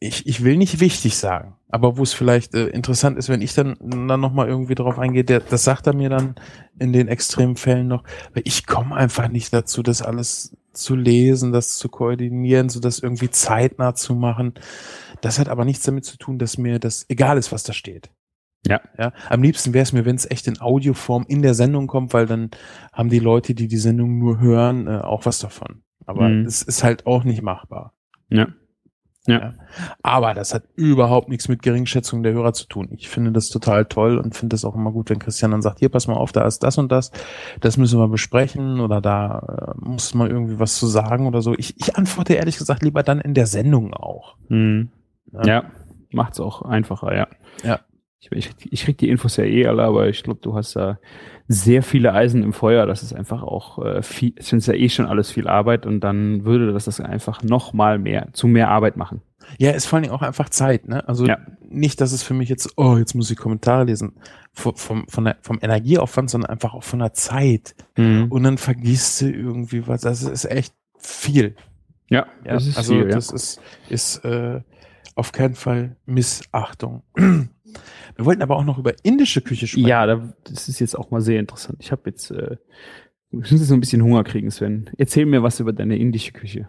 ich, 0.00 0.26
ich 0.26 0.44
will 0.44 0.56
nicht 0.56 0.80
wichtig 0.80 1.16
sagen, 1.16 1.56
aber 1.68 1.96
wo 1.96 2.02
es 2.02 2.12
vielleicht 2.12 2.54
äh, 2.54 2.68
interessant 2.68 3.18
ist, 3.18 3.28
wenn 3.28 3.42
ich 3.42 3.54
dann, 3.54 3.76
dann 3.80 4.20
nochmal 4.20 4.48
irgendwie 4.48 4.74
drauf 4.74 4.98
eingehe, 4.98 5.24
der, 5.24 5.40
das 5.40 5.64
sagt 5.64 5.86
er 5.86 5.94
mir 5.94 6.08
dann 6.08 6.36
in 6.78 6.92
den 6.92 7.08
extremen 7.08 7.56
Fällen 7.56 7.88
noch, 7.88 8.04
weil 8.32 8.42
ich 8.46 8.66
komme 8.66 8.94
einfach 8.94 9.28
nicht 9.28 9.52
dazu, 9.52 9.82
das 9.82 10.02
alles 10.02 10.56
zu 10.72 10.94
lesen, 10.94 11.52
das 11.52 11.76
zu 11.76 11.88
koordinieren, 11.88 12.68
so 12.68 12.80
das 12.80 13.00
irgendwie 13.00 13.30
zeitnah 13.30 13.94
zu 13.94 14.14
machen. 14.14 14.54
Das 15.20 15.38
hat 15.38 15.48
aber 15.48 15.64
nichts 15.64 15.84
damit 15.84 16.04
zu 16.04 16.16
tun, 16.16 16.38
dass 16.38 16.58
mir 16.58 16.78
das 16.78 17.04
egal 17.08 17.36
ist, 17.36 17.50
was 17.50 17.64
da 17.64 17.72
steht. 17.72 18.10
Ja. 18.66 18.80
ja. 18.98 19.12
Am 19.28 19.42
liebsten 19.42 19.72
wäre 19.72 19.82
es 19.82 19.92
mir, 19.92 20.04
wenn 20.04 20.16
es 20.16 20.30
echt 20.30 20.46
in 20.46 20.60
Audioform 20.60 21.24
in 21.28 21.42
der 21.42 21.54
Sendung 21.54 21.86
kommt, 21.86 22.12
weil 22.12 22.26
dann 22.26 22.50
haben 22.92 23.08
die 23.08 23.18
Leute, 23.18 23.54
die 23.54 23.68
die 23.68 23.76
Sendung 23.76 24.18
nur 24.18 24.40
hören, 24.40 24.86
äh, 24.86 24.98
auch 24.98 25.26
was 25.26 25.38
davon. 25.38 25.82
Aber 26.06 26.28
mhm. 26.28 26.46
es 26.46 26.62
ist 26.62 26.84
halt 26.84 27.06
auch 27.06 27.24
nicht 27.24 27.42
machbar. 27.42 27.94
Ja. 28.30 28.48
Ja. 29.28 29.38
ja. 29.38 29.54
Aber 30.02 30.34
das 30.34 30.54
hat 30.54 30.64
überhaupt 30.74 31.28
nichts 31.28 31.48
mit 31.48 31.62
Geringschätzung 31.62 32.22
der 32.22 32.32
Hörer 32.32 32.52
zu 32.54 32.66
tun. 32.66 32.88
Ich 32.92 33.08
finde 33.08 33.30
das 33.30 33.50
total 33.50 33.84
toll 33.84 34.18
und 34.18 34.34
finde 34.34 34.54
das 34.54 34.64
auch 34.64 34.74
immer 34.74 34.90
gut, 34.90 35.10
wenn 35.10 35.18
Christian 35.18 35.50
dann 35.50 35.62
sagt, 35.62 35.78
hier, 35.78 35.90
pass 35.90 36.08
mal 36.08 36.14
auf, 36.14 36.32
da 36.32 36.46
ist 36.46 36.62
das 36.62 36.78
und 36.78 36.90
das, 36.90 37.12
das 37.60 37.76
müssen 37.76 38.00
wir 38.00 38.08
besprechen 38.08 38.80
oder 38.80 39.00
da 39.00 39.74
äh, 39.78 39.84
muss 39.88 40.14
man 40.14 40.30
irgendwie 40.30 40.58
was 40.58 40.76
zu 40.78 40.86
sagen 40.86 41.26
oder 41.26 41.42
so. 41.42 41.54
Ich, 41.56 41.76
ich 41.78 41.96
antworte 41.96 42.34
ehrlich 42.34 42.58
gesagt 42.58 42.82
lieber 42.82 43.02
dann 43.02 43.20
in 43.20 43.34
der 43.34 43.46
Sendung 43.46 43.94
auch. 43.94 44.36
Mhm. 44.48 44.88
Ja, 45.32 45.46
ja 45.46 45.64
macht's 46.10 46.40
auch 46.40 46.62
einfacher, 46.62 47.14
ja. 47.14 47.28
Ja. 47.62 47.80
Ich, 48.20 48.32
ich, 48.32 48.50
ich 48.70 48.84
krieg 48.84 48.98
die 48.98 49.10
Infos 49.10 49.36
ja 49.36 49.44
eh 49.44 49.66
alle, 49.66 49.84
aber 49.84 50.08
ich 50.08 50.22
glaube, 50.22 50.40
du 50.42 50.54
hast 50.54 50.74
da 50.74 50.98
sehr 51.48 51.82
viele 51.82 52.12
Eisen 52.12 52.42
im 52.42 52.52
Feuer. 52.52 52.86
Das 52.86 53.02
ist 53.02 53.14
einfach 53.14 53.42
auch 53.42 53.84
äh, 53.84 54.02
viel, 54.02 54.34
es 54.36 54.52
ist 54.52 54.66
ja 54.66 54.74
eh 54.74 54.88
schon 54.90 55.06
alles 55.06 55.30
viel 55.30 55.48
Arbeit 55.48 55.86
und 55.86 56.00
dann 56.00 56.44
würde 56.44 56.72
das 56.72 56.84
das 56.84 57.00
einfach 57.00 57.42
noch 57.42 57.72
mal 57.72 57.98
mehr, 57.98 58.28
zu 58.32 58.46
mehr 58.46 58.68
Arbeit 58.68 58.96
machen. 58.96 59.22
Ja, 59.56 59.70
ist 59.70 59.86
vor 59.86 59.96
allen 59.96 60.02
Dingen 60.02 60.14
auch 60.14 60.20
einfach 60.20 60.50
Zeit, 60.50 60.88
ne? 60.88 61.08
Also 61.08 61.24
ja. 61.24 61.38
nicht, 61.70 62.02
dass 62.02 62.12
es 62.12 62.22
für 62.22 62.34
mich 62.34 62.50
jetzt, 62.50 62.74
oh, 62.76 62.98
jetzt 62.98 63.14
muss 63.14 63.30
ich 63.30 63.38
Kommentare 63.38 63.84
lesen, 63.84 64.16
vom, 64.52 64.76
vom, 64.76 65.08
von 65.08 65.24
der, 65.24 65.38
vom 65.40 65.58
Energieaufwand, 65.62 66.28
sondern 66.28 66.50
einfach 66.50 66.74
auch 66.74 66.82
von 66.82 66.98
der 66.98 67.14
Zeit. 67.14 67.74
Mhm. 67.96 68.26
Und 68.28 68.42
dann 68.42 68.58
vergisst 68.58 69.22
du 69.22 69.30
irgendwie 69.30 69.86
was. 69.86 70.02
Das 70.02 70.22
ist 70.22 70.44
echt 70.44 70.74
viel. 70.98 71.54
Ja, 72.10 72.26
Ja, 72.44 72.54
das 72.54 72.66
ist 72.66 72.76
also 72.76 72.92
viel, 72.92 73.04
ja. 73.04 73.14
das 73.14 73.30
ist, 73.30 73.60
ist 73.88 74.24
äh, 74.24 74.60
auf 75.18 75.32
keinen 75.32 75.54
Fall 75.54 75.96
Missachtung. 76.06 77.02
Wir 77.16 78.24
wollten 78.24 78.42
aber 78.42 78.56
auch 78.56 78.64
noch 78.64 78.78
über 78.78 78.94
indische 79.02 79.40
Küche 79.40 79.66
sprechen. 79.66 79.86
Ja, 79.86 80.06
da, 80.06 80.32
das 80.44 80.68
ist 80.68 80.80
jetzt 80.80 80.98
auch 80.98 81.10
mal 81.10 81.20
sehr 81.20 81.38
interessant. 81.38 81.78
Ich 81.80 81.92
habe 81.92 82.02
jetzt, 82.06 82.30
äh, 82.30 82.56
ich 83.30 83.38
muss 83.38 83.50
jetzt 83.50 83.66
so 83.66 83.74
ein 83.74 83.80
bisschen 83.80 84.02
Hunger 84.02 84.24
kriegen, 84.24 84.50
Sven. 84.50 84.90
Erzähl 84.96 85.26
mir 85.26 85.42
was 85.42 85.60
über 85.60 85.72
deine 85.72 85.98
indische 85.98 86.32
Küche. 86.32 86.68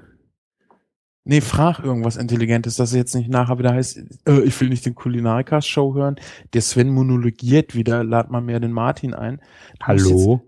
Nee, 1.26 1.42
frag 1.42 1.80
irgendwas 1.80 2.18
Intelligentes, 2.18 2.76
dass 2.76 2.90
es 2.90 2.96
jetzt 2.96 3.16
nicht 3.16 3.30
nachher 3.30 3.60
wieder 3.60 3.74
heißt, 3.74 4.02
äh, 4.28 4.42
ich 4.42 4.60
will 4.60 4.70
nicht 4.70 4.86
den 4.86 4.96
Kulinarikas-Show 4.96 5.94
hören. 5.94 6.16
Der 6.54 6.62
Sven 6.62 6.90
monologiert 6.90 7.76
wieder, 7.76 8.04
lad 8.04 8.32
mal 8.32 8.42
mehr 8.42 8.60
den 8.60 8.72
Martin 8.72 9.14
ein. 9.14 9.40
Du 9.86 9.94
musst 9.94 10.06
Hallo? 10.06 10.42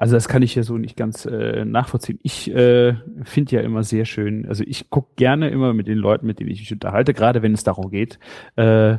Also 0.00 0.14
das 0.14 0.28
kann 0.28 0.42
ich 0.42 0.54
ja 0.54 0.62
so 0.62 0.78
nicht 0.78 0.96
ganz 0.96 1.26
äh, 1.26 1.64
nachvollziehen. 1.64 2.20
Ich 2.22 2.48
äh, 2.54 2.94
finde 3.24 3.56
ja 3.56 3.62
immer 3.62 3.82
sehr 3.82 4.04
schön, 4.04 4.46
also 4.46 4.62
ich 4.64 4.90
gucke 4.90 5.08
gerne 5.16 5.50
immer 5.50 5.74
mit 5.74 5.88
den 5.88 5.98
Leuten, 5.98 6.24
mit 6.24 6.38
denen 6.38 6.50
ich 6.50 6.60
mich 6.60 6.72
unterhalte, 6.72 7.14
gerade 7.14 7.42
wenn 7.42 7.52
es 7.52 7.64
darum 7.64 7.90
geht, 7.90 8.20
äh, 8.54 8.98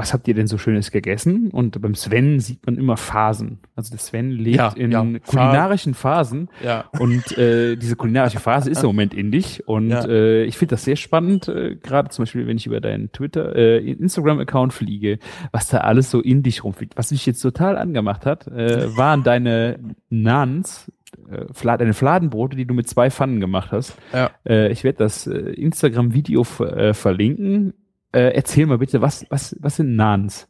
was 0.00 0.14
habt 0.14 0.26
ihr 0.28 0.34
denn 0.34 0.46
so 0.46 0.56
Schönes 0.56 0.90
gegessen? 0.90 1.50
Und 1.50 1.78
beim 1.82 1.94
Sven 1.94 2.40
sieht 2.40 2.64
man 2.64 2.78
immer 2.78 2.96
Phasen. 2.96 3.58
Also 3.76 3.90
der 3.90 3.98
Sven 3.98 4.30
lebt 4.30 4.56
Ja, 4.56 4.72
in 4.74 4.90
ja. 4.92 5.04
kulinarischen 5.26 5.92
Phasen 5.92 6.48
ja. 6.64 6.86
und 6.98 7.36
äh, 7.36 7.76
diese 7.76 7.96
kulinarische 7.96 8.40
Phase 8.40 8.70
ist 8.70 8.82
im 8.82 8.86
Moment 8.86 9.12
indisch 9.12 9.62
und 9.66 9.90
Ja. 9.90 10.06
äh, 10.08 10.44
ich 10.44 10.56
finde 10.56 10.70
das 10.76 10.84
sehr 10.84 10.96
spannend, 10.96 11.48
äh, 11.48 11.76
gerade 11.76 12.08
zum 12.08 12.22
Beispiel, 12.22 12.46
wenn 12.46 12.56
ich 12.56 12.66
über 12.66 12.80
deinen 12.80 13.12
Twitter, 13.12 13.54
äh, 13.54 13.78
Instagram-Account 13.90 14.72
fliege, 14.72 15.18
was 15.52 15.68
da 15.68 15.78
alles 15.78 16.10
so 16.10 16.20
indisch 16.20 16.64
rumfliegt. 16.64 16.96
Was 16.96 17.10
mich 17.10 17.26
jetzt 17.26 17.42
total 17.42 17.76
angemacht 17.76 18.24
hat, 18.24 18.46
äh, 18.48 18.96
waren 18.96 19.22
deine 19.22 19.78
Nans, 20.08 20.90
äh, 21.30 21.76
deine 21.76 21.92
Fladenbrote, 21.92 22.56
die 22.56 22.64
du 22.64 22.72
mit 22.72 22.88
zwei 22.88 23.10
Pfannen 23.10 23.38
gemacht 23.40 23.70
hast. 23.70 23.98
Ja. 24.14 24.30
Äh, 24.48 24.72
ich 24.72 24.82
werde 24.82 24.98
das 24.98 25.26
äh, 25.26 25.32
Instagram-Video 25.38 26.42
äh, 26.60 26.94
verlinken. 26.94 27.74
Äh, 28.12 28.34
erzähl 28.34 28.66
mal 28.66 28.78
bitte, 28.78 29.00
was, 29.00 29.26
was, 29.30 29.56
was 29.60 29.76
sind 29.76 29.96
Nans? 29.96 30.48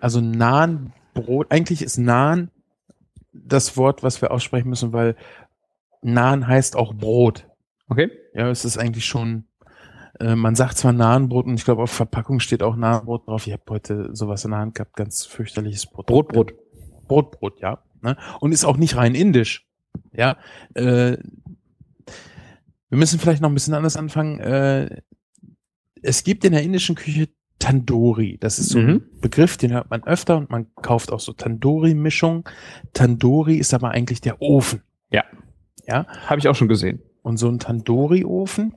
Also 0.00 0.20
Naan 0.20 0.92
Brot, 1.14 1.50
eigentlich 1.50 1.82
ist 1.82 1.98
Naan 1.98 2.50
das 3.32 3.76
Wort, 3.76 4.02
was 4.02 4.22
wir 4.22 4.30
aussprechen 4.30 4.68
müssen, 4.68 4.92
weil 4.92 5.16
Naan 6.02 6.46
heißt 6.46 6.76
auch 6.76 6.94
Brot. 6.94 7.46
Okay? 7.88 8.10
Ja, 8.34 8.48
es 8.50 8.64
ist 8.64 8.78
eigentlich 8.78 9.04
schon, 9.04 9.44
äh, 10.20 10.34
man 10.34 10.54
sagt 10.54 10.78
zwar 10.78 10.92
Nahenbrot 10.92 11.46
und 11.46 11.54
ich 11.54 11.64
glaube 11.64 11.82
auf 11.82 11.90
Verpackung 11.90 12.40
steht 12.40 12.62
auch 12.62 12.76
Nahenbrot 12.76 13.26
drauf. 13.26 13.46
Ich 13.46 13.52
habe 13.52 13.62
heute 13.68 14.14
sowas 14.14 14.44
in 14.44 14.52
der 14.52 14.60
Hand 14.60 14.74
gehabt, 14.74 14.94
ganz 14.96 15.26
fürchterliches 15.26 15.86
Brot. 15.86 16.06
Brotbrot. 16.06 16.54
Brotbrot, 17.06 17.60
ja. 17.60 17.78
Ne? 18.02 18.16
Und 18.40 18.52
ist 18.52 18.64
auch 18.64 18.76
nicht 18.76 18.96
rein 18.96 19.14
indisch. 19.14 19.66
Ja. 20.12 20.36
Äh, 20.74 21.16
wir 22.90 22.96
müssen 22.96 23.18
vielleicht 23.18 23.42
noch 23.42 23.50
ein 23.50 23.54
bisschen 23.54 23.74
anders 23.74 23.96
anfangen. 23.96 24.40
Äh, 24.40 25.02
es 26.02 26.24
gibt 26.24 26.44
in 26.44 26.52
der 26.52 26.62
indischen 26.62 26.94
Küche 26.94 27.28
Tandoori. 27.58 28.38
Das 28.40 28.58
ist 28.58 28.68
so 28.70 28.78
Mhm. 28.78 28.88
ein 28.88 29.20
Begriff, 29.20 29.56
den 29.56 29.72
hört 29.72 29.90
man 29.90 30.04
öfter 30.04 30.36
und 30.36 30.50
man 30.50 30.66
kauft 30.76 31.10
auch 31.12 31.20
so 31.20 31.32
Tandoori-Mischung. 31.32 32.48
Tandoori 32.92 33.56
ist 33.56 33.74
aber 33.74 33.90
eigentlich 33.90 34.20
der 34.20 34.40
Ofen. 34.40 34.82
Ja. 35.10 35.24
Ja. 35.86 36.06
Habe 36.26 36.38
ich 36.38 36.48
auch 36.48 36.54
schon 36.54 36.68
gesehen. 36.68 37.00
Und 37.22 37.36
so 37.38 37.48
ein 37.48 37.58
Tandoori-Ofen, 37.58 38.74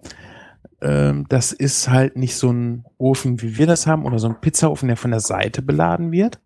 ähm, 0.81 1.25
das 1.29 1.51
ist 1.51 1.89
halt 1.89 2.15
nicht 2.17 2.35
so 2.35 2.51
ein 2.51 2.85
Ofen, 2.97 3.41
wie 3.41 3.57
wir 3.57 3.67
das 3.67 3.85
haben, 3.85 4.03
oder 4.05 4.17
so 4.17 4.27
ein 4.27 4.41
Pizzaofen, 4.41 4.87
der 4.87 4.97
von 4.97 5.11
der 5.11 5.19
Seite 5.19 5.61
beladen 5.61 6.11
wird, 6.11 6.39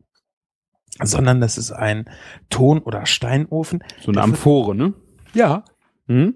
sondern 1.02 1.40
das 1.40 1.58
ist 1.58 1.72
ein 1.72 2.10
Ton- 2.50 2.80
oder 2.80 3.06
Steinofen. 3.06 3.82
So 4.02 4.12
eine 4.12 4.22
Amphore, 4.22 4.76
ne? 4.76 4.94
Ja. 5.34 5.64
Mhm. 6.08 6.36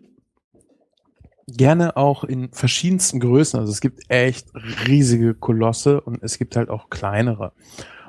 Gerne 1.56 1.98
auch 1.98 2.24
in 2.24 2.52
verschiedensten 2.52 3.20
Größen. 3.20 3.60
Also 3.60 3.72
es 3.72 3.82
gibt 3.82 4.10
echt 4.10 4.48
riesige 4.88 5.34
Kolosse 5.34 6.02
und 6.02 6.22
es 6.24 6.38
gibt 6.38 6.56
halt 6.56 6.70
auch 6.70 6.90
kleinere. 6.90 7.54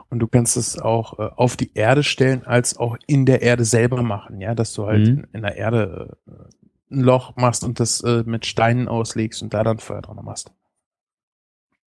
Und 0.09 0.19
du 0.19 0.27
kannst 0.27 0.57
es 0.57 0.79
auch 0.79 1.19
äh, 1.19 1.31
auf 1.37 1.57
die 1.57 1.71
Erde 1.75 2.03
stellen, 2.03 2.45
als 2.45 2.77
auch 2.77 2.97
in 3.07 3.27
der 3.27 3.43
Erde 3.43 3.65
selber 3.65 4.03
machen, 4.03 4.41
ja, 4.41 4.55
dass 4.55 4.73
du 4.75 4.87
halt 4.87 5.07
Mhm. 5.07 5.07
in, 5.07 5.27
in 5.35 5.43
der 5.43 5.57
Erde 5.57 6.19
äh, 6.27 6.95
ein 6.95 7.01
Loch 7.03 7.37
machst 7.37 7.63
und 7.65 7.79
das 7.79 8.01
äh, 8.01 8.25
mit 8.27 8.45
Steinen 8.47 8.89
auslegst 8.89 9.43
und 9.43 9.55
da 9.55 9.63
dann 9.63 9.79
Feuer 9.79 10.03
dran 10.03 10.19
machst. 10.25 10.53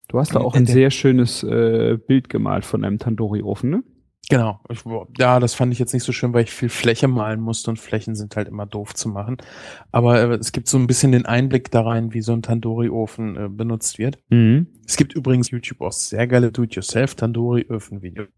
Du 0.08 0.20
hast 0.20 0.36
da 0.36 0.40
auch 0.40 0.56
In 0.56 0.64
ein 0.64 0.66
sehr 0.68 0.92
schönes 0.92 1.44
äh, 1.44 1.98
Bild 1.98 2.30
gemalt 2.30 2.66
von 2.66 2.86
einem 2.86 3.00
Tandoori-Ofen, 3.00 3.70
ne? 3.70 3.84
Genau. 4.30 4.62
Ich, 4.70 4.84
ja, 5.18 5.40
das 5.40 5.54
fand 5.54 5.74
ich 5.74 5.80
jetzt 5.80 5.94
nicht 5.94 6.04
so 6.04 6.14
schön, 6.14 6.34
weil 6.34 6.44
ich 6.44 6.52
viel 6.52 6.70
Fläche 6.70 7.08
malen 7.08 7.42
musste 7.42 7.70
und 7.70 7.78
Flächen 7.78 8.16
sind 8.16 8.36
halt 8.36 8.48
immer 8.48 8.66
doof 8.66 8.94
zu 8.94 9.10
machen. 9.10 9.38
Aber 9.92 10.20
äh, 10.20 10.36
es 10.36 10.54
gibt 10.54 10.70
so 10.70 10.78
ein 10.78 10.88
bisschen 10.88 11.12
den 11.12 11.26
Einblick 11.26 11.72
da 11.72 11.82
rein, 11.82 12.14
wie 12.14 12.22
so 12.22 12.32
ein 12.32 12.42
Tandoori-Ofen 12.42 13.36
äh, 13.36 13.50
benutzt 13.50 14.00
wird. 14.00 14.20
Mhm. 14.30 14.68
Es 14.88 14.96
gibt 14.96 15.14
übrigens 15.14 15.52
YouTube 15.52 15.82
auch 15.82 15.92
sehr 15.92 16.26
geile 16.28 16.52
Do-it-yourself 16.52 17.16
Tandoori-Öfen-Videos, 17.16 18.30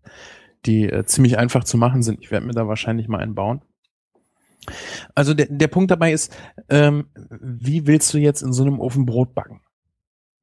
die 0.66 0.90
äh, 0.90 1.06
ziemlich 1.06 1.38
einfach 1.38 1.64
zu 1.64 1.78
machen 1.78 2.02
sind. 2.02 2.20
Ich 2.22 2.32
werde 2.32 2.48
mir 2.48 2.54
da 2.54 2.68
wahrscheinlich 2.68 3.08
mal 3.08 3.20
einen 3.20 3.36
bauen. 3.36 3.62
Also 5.14 5.36
der, 5.36 5.48
der 5.50 5.68
Punkt 5.68 5.92
dabei 5.92 6.12
ist, 6.12 6.36
ähm, 6.70 7.06
wie 7.30 7.86
willst 7.86 8.12
du 8.14 8.18
jetzt 8.18 8.42
in 8.42 8.54
so 8.54 8.64
einem 8.64 8.80
Ofen 8.80 9.06
Brot 9.06 9.36
backen? 9.36 9.62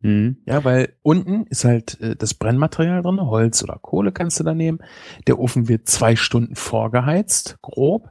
Mhm. 0.02 0.38
Ja, 0.46 0.64
weil 0.64 0.94
unten 1.02 1.46
ist 1.46 1.64
halt 1.64 2.00
äh, 2.00 2.16
das 2.16 2.34
Brennmaterial 2.34 3.02
drin, 3.02 3.20
Holz 3.20 3.62
oder 3.62 3.78
Kohle 3.80 4.12
kannst 4.12 4.40
du 4.40 4.44
da 4.44 4.54
nehmen. 4.54 4.80
Der 5.26 5.38
Ofen 5.38 5.68
wird 5.68 5.88
zwei 5.88 6.16
Stunden 6.16 6.56
vorgeheizt, 6.56 7.58
grob. 7.62 8.10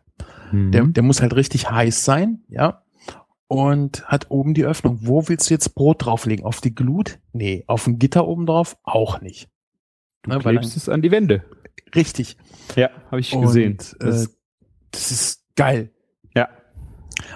Mhm. 0.51 0.71
Der, 0.71 0.83
der 0.85 1.03
muss 1.03 1.21
halt 1.21 1.35
richtig 1.35 1.69
heiß 1.69 2.03
sein, 2.05 2.43
ja. 2.47 2.81
Und 3.47 4.05
hat 4.05 4.31
oben 4.31 4.53
die 4.53 4.63
Öffnung. 4.63 4.99
Wo 5.01 5.27
willst 5.27 5.49
du 5.49 5.53
jetzt 5.53 5.75
Brot 5.75 6.05
drauflegen? 6.05 6.45
Auf 6.45 6.61
die 6.61 6.73
Glut? 6.73 7.19
Nee. 7.33 7.65
Auf 7.67 7.85
ein 7.85 7.99
Gitter 7.99 8.25
oben 8.25 8.45
drauf? 8.45 8.77
Auch 8.83 9.19
nicht. 9.19 9.49
du 10.23 10.29
Ne, 10.29 10.45
weil 10.45 10.55
klebst 10.57 10.77
es 10.77 10.87
an 10.87 11.01
die 11.01 11.11
Wände. 11.11 11.43
richtig. 11.93 12.37
Ja, 12.77 12.89
habe 13.07 13.19
ich 13.19 13.33
Und, 13.33 13.41
gesehen. 13.41 13.73
Äh, 13.99 14.05
Das, 14.05 14.37
das 14.91 15.11
ist 15.11 15.43
geil. 15.57 15.91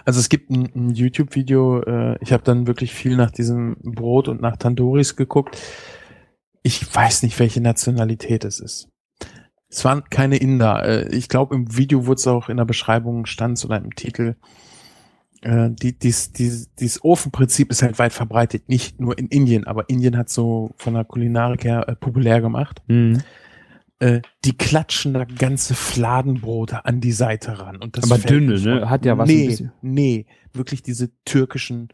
Also 0.03 0.19
es 0.19 0.29
gibt 0.29 0.49
ein, 0.49 0.69
ein 0.75 0.89
YouTube-Video, 0.91 1.81
äh, 1.83 2.17
ich 2.21 2.33
habe 2.33 2.43
dann 2.43 2.67
wirklich 2.67 2.93
viel 2.93 3.15
nach 3.15 3.31
diesem 3.31 3.77
Brot 3.81 4.27
und 4.27 4.41
nach 4.41 4.57
Tandoris 4.57 5.15
geguckt. 5.15 5.57
Ich 6.63 6.93
weiß 6.93 7.23
nicht, 7.23 7.39
welche 7.39 7.61
Nationalität 7.61 8.43
es 8.43 8.59
ist. 8.59 8.89
Es 9.69 9.83
waren 9.85 10.03
keine 10.09 10.37
Inder. 10.37 10.83
Äh, 10.85 11.15
ich 11.15 11.29
glaube, 11.29 11.55
im 11.55 11.77
Video 11.77 12.05
wurde 12.05 12.19
es 12.19 12.27
auch 12.27 12.49
in 12.49 12.57
der 12.57 12.65
Beschreibung 12.65 13.25
stand 13.25 13.63
oder 13.65 13.77
im 13.77 13.95
Titel. 13.95 14.35
Äh, 15.41 15.69
die, 15.71 15.97
dies, 15.97 16.31
dies, 16.31 16.73
dieses 16.75 17.03
Ofenprinzip 17.03 17.69
ist 17.69 17.83
halt 17.83 17.99
weit 17.99 18.13
verbreitet, 18.13 18.67
nicht 18.67 18.99
nur 18.99 19.17
in 19.17 19.27
Indien, 19.27 19.67
aber 19.67 19.89
Indien 19.89 20.17
hat 20.17 20.29
so 20.29 20.71
von 20.77 20.95
der 20.95 21.03
Kulinarik 21.03 21.63
her 21.63 21.87
äh, 21.87 21.95
populär 21.95 22.41
gemacht. 22.41 22.81
Mhm. 22.87 23.21
Äh, 24.05 24.21
die 24.43 24.57
klatschen 24.57 25.13
da 25.13 25.25
ganze 25.25 25.73
Fladenbrote 25.73 26.85
an 26.85 27.01
die 27.01 27.11
Seite 27.11 27.59
ran. 27.59 27.77
Und 27.77 27.97
das 27.97 28.11
Aber 28.11 28.19
dünne, 28.21 28.59
ne? 28.59 28.89
Hat 28.89 29.05
ja 29.05 29.17
was 29.17 29.27
Nee, 29.27 29.57
nee, 29.81 30.25
wirklich 30.53 30.83
diese 30.83 31.09
türkischen 31.25 31.89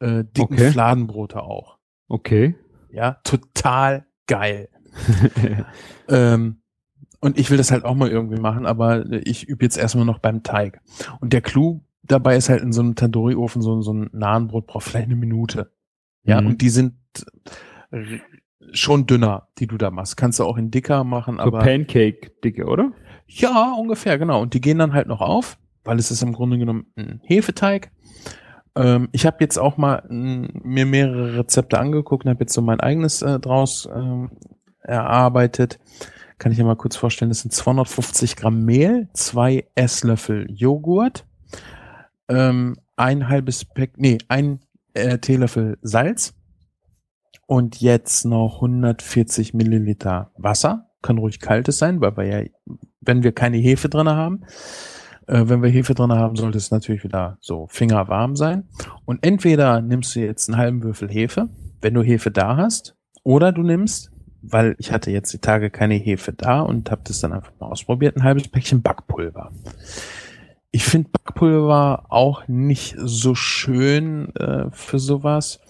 äh, 0.00 0.24
dicken 0.24 0.54
Okay. 0.54 0.70
Fladenbrote 0.70 1.42
auch. 1.42 1.78
Okay. 2.08 2.54
Ja, 2.92 3.18
total 3.24 4.06
geil. 4.26 4.68
Ähm, 6.08 6.62
und 7.20 7.38
ich 7.38 7.50
will 7.50 7.58
das 7.58 7.70
halt 7.70 7.84
auch 7.84 7.94
mal 7.94 8.08
irgendwie 8.08 8.40
machen, 8.40 8.64
aber 8.64 9.04
ich 9.10 9.48
übe 9.48 9.64
jetzt 9.64 9.76
erstmal 9.76 10.04
noch 10.06 10.20
beim 10.20 10.42
Teig. 10.42 10.80
Und 11.20 11.32
der 11.32 11.40
Clou 11.40 11.80
dabei 12.02 12.36
ist 12.36 12.48
halt 12.48 12.62
in 12.62 12.72
so 12.72 12.80
einem 12.80 12.94
Tandoori-Ofen 12.94 13.60
so, 13.60 13.82
so 13.82 13.92
ein 13.92 14.08
Nahenbrot 14.12 14.66
braucht 14.66 14.84
vielleicht 14.84 15.06
eine 15.06 15.16
Minute. 15.16 15.70
Ja, 16.22 16.40
Mhm. 16.40 16.46
und 16.46 16.62
die 16.62 16.70
sind 16.70 16.94
schon 18.72 19.06
dünner, 19.06 19.48
die 19.58 19.66
du 19.66 19.76
da 19.76 19.90
machst. 19.90 20.16
Kannst 20.16 20.38
du 20.38 20.44
auch 20.44 20.56
in 20.56 20.70
dicker 20.70 21.04
machen, 21.04 21.36
so 21.36 21.42
aber 21.42 21.60
Pancake-Dicke, 21.60 22.66
oder? 22.66 22.92
ja, 23.28 23.72
ungefähr, 23.72 24.18
genau. 24.18 24.40
Und 24.40 24.54
die 24.54 24.60
gehen 24.60 24.78
dann 24.78 24.94
halt 24.94 25.06
noch 25.06 25.20
auf, 25.20 25.58
weil 25.84 25.98
es 25.98 26.10
ist 26.10 26.22
im 26.22 26.32
Grunde 26.32 26.58
genommen 26.58 26.86
ein 26.96 27.20
Hefeteig. 27.24 27.90
Ähm, 28.74 29.08
ich 29.12 29.26
habe 29.26 29.36
jetzt 29.40 29.58
auch 29.58 29.76
mal 29.76 30.02
mm, 30.08 30.46
mir 30.62 30.86
mehrere 30.86 31.38
Rezepte 31.38 31.78
angeguckt 31.78 32.24
und 32.24 32.30
habe 32.30 32.40
jetzt 32.40 32.54
so 32.54 32.62
mein 32.62 32.80
eigenes 32.80 33.22
äh, 33.22 33.38
draus 33.38 33.88
ähm, 33.94 34.30
erarbeitet. 34.82 35.78
Kann 36.38 36.52
ich 36.52 36.58
ja 36.58 36.64
mal 36.64 36.76
kurz 36.76 36.96
vorstellen, 36.96 37.30
das 37.30 37.40
sind 37.40 37.52
250 37.52 38.36
Gramm 38.36 38.64
Mehl, 38.64 39.08
zwei 39.12 39.66
Esslöffel 39.74 40.46
Joghurt, 40.50 41.26
ähm, 42.28 42.76
ein 42.96 43.28
halbes 43.28 43.64
Pack, 43.64 43.92
nee, 43.96 44.18
ein 44.28 44.60
äh, 44.94 45.18
Teelöffel 45.18 45.78
Salz 45.82 46.34
und 47.48 47.80
jetzt 47.80 48.26
noch 48.26 48.56
140 48.56 49.54
Milliliter 49.54 50.30
Wasser. 50.36 50.90
Kann 51.00 51.16
ruhig 51.16 51.40
kaltes 51.40 51.78
sein, 51.78 52.00
weil 52.02 52.16
wir 52.18 52.24
ja, 52.24 52.46
wenn 53.00 53.22
wir 53.22 53.32
keine 53.32 53.56
Hefe 53.56 53.88
drinne 53.88 54.14
haben, 54.16 54.44
äh, 55.26 55.44
wenn 55.46 55.62
wir 55.62 55.70
Hefe 55.70 55.94
drinne 55.94 56.16
haben, 56.16 56.36
sollte 56.36 56.58
es 56.58 56.70
natürlich 56.70 57.04
wieder 57.04 57.38
so 57.40 57.66
fingerwarm 57.70 58.36
sein. 58.36 58.68
Und 59.06 59.24
entweder 59.24 59.80
nimmst 59.80 60.14
du 60.14 60.20
jetzt 60.20 60.50
einen 60.50 60.58
halben 60.58 60.82
Würfel 60.82 61.08
Hefe, 61.08 61.48
wenn 61.80 61.94
du 61.94 62.02
Hefe 62.02 62.30
da 62.30 62.58
hast, 62.58 62.96
oder 63.22 63.50
du 63.50 63.62
nimmst, 63.62 64.10
weil 64.42 64.76
ich 64.78 64.92
hatte 64.92 65.10
jetzt 65.10 65.32
die 65.32 65.38
Tage 65.38 65.70
keine 65.70 65.94
Hefe 65.94 66.34
da 66.34 66.60
und 66.60 66.90
habe 66.90 67.00
das 67.04 67.20
dann 67.20 67.32
einfach 67.32 67.52
mal 67.58 67.68
ausprobiert, 67.68 68.14
ein 68.14 68.24
halbes 68.24 68.48
Päckchen 68.48 68.82
Backpulver. 68.82 69.52
Ich 70.70 70.84
finde 70.84 71.08
Backpulver 71.08 72.04
auch 72.10 72.46
nicht 72.46 72.94
so 72.98 73.34
schön 73.34 74.34
äh, 74.36 74.66
für 74.70 74.98
sowas. 74.98 75.60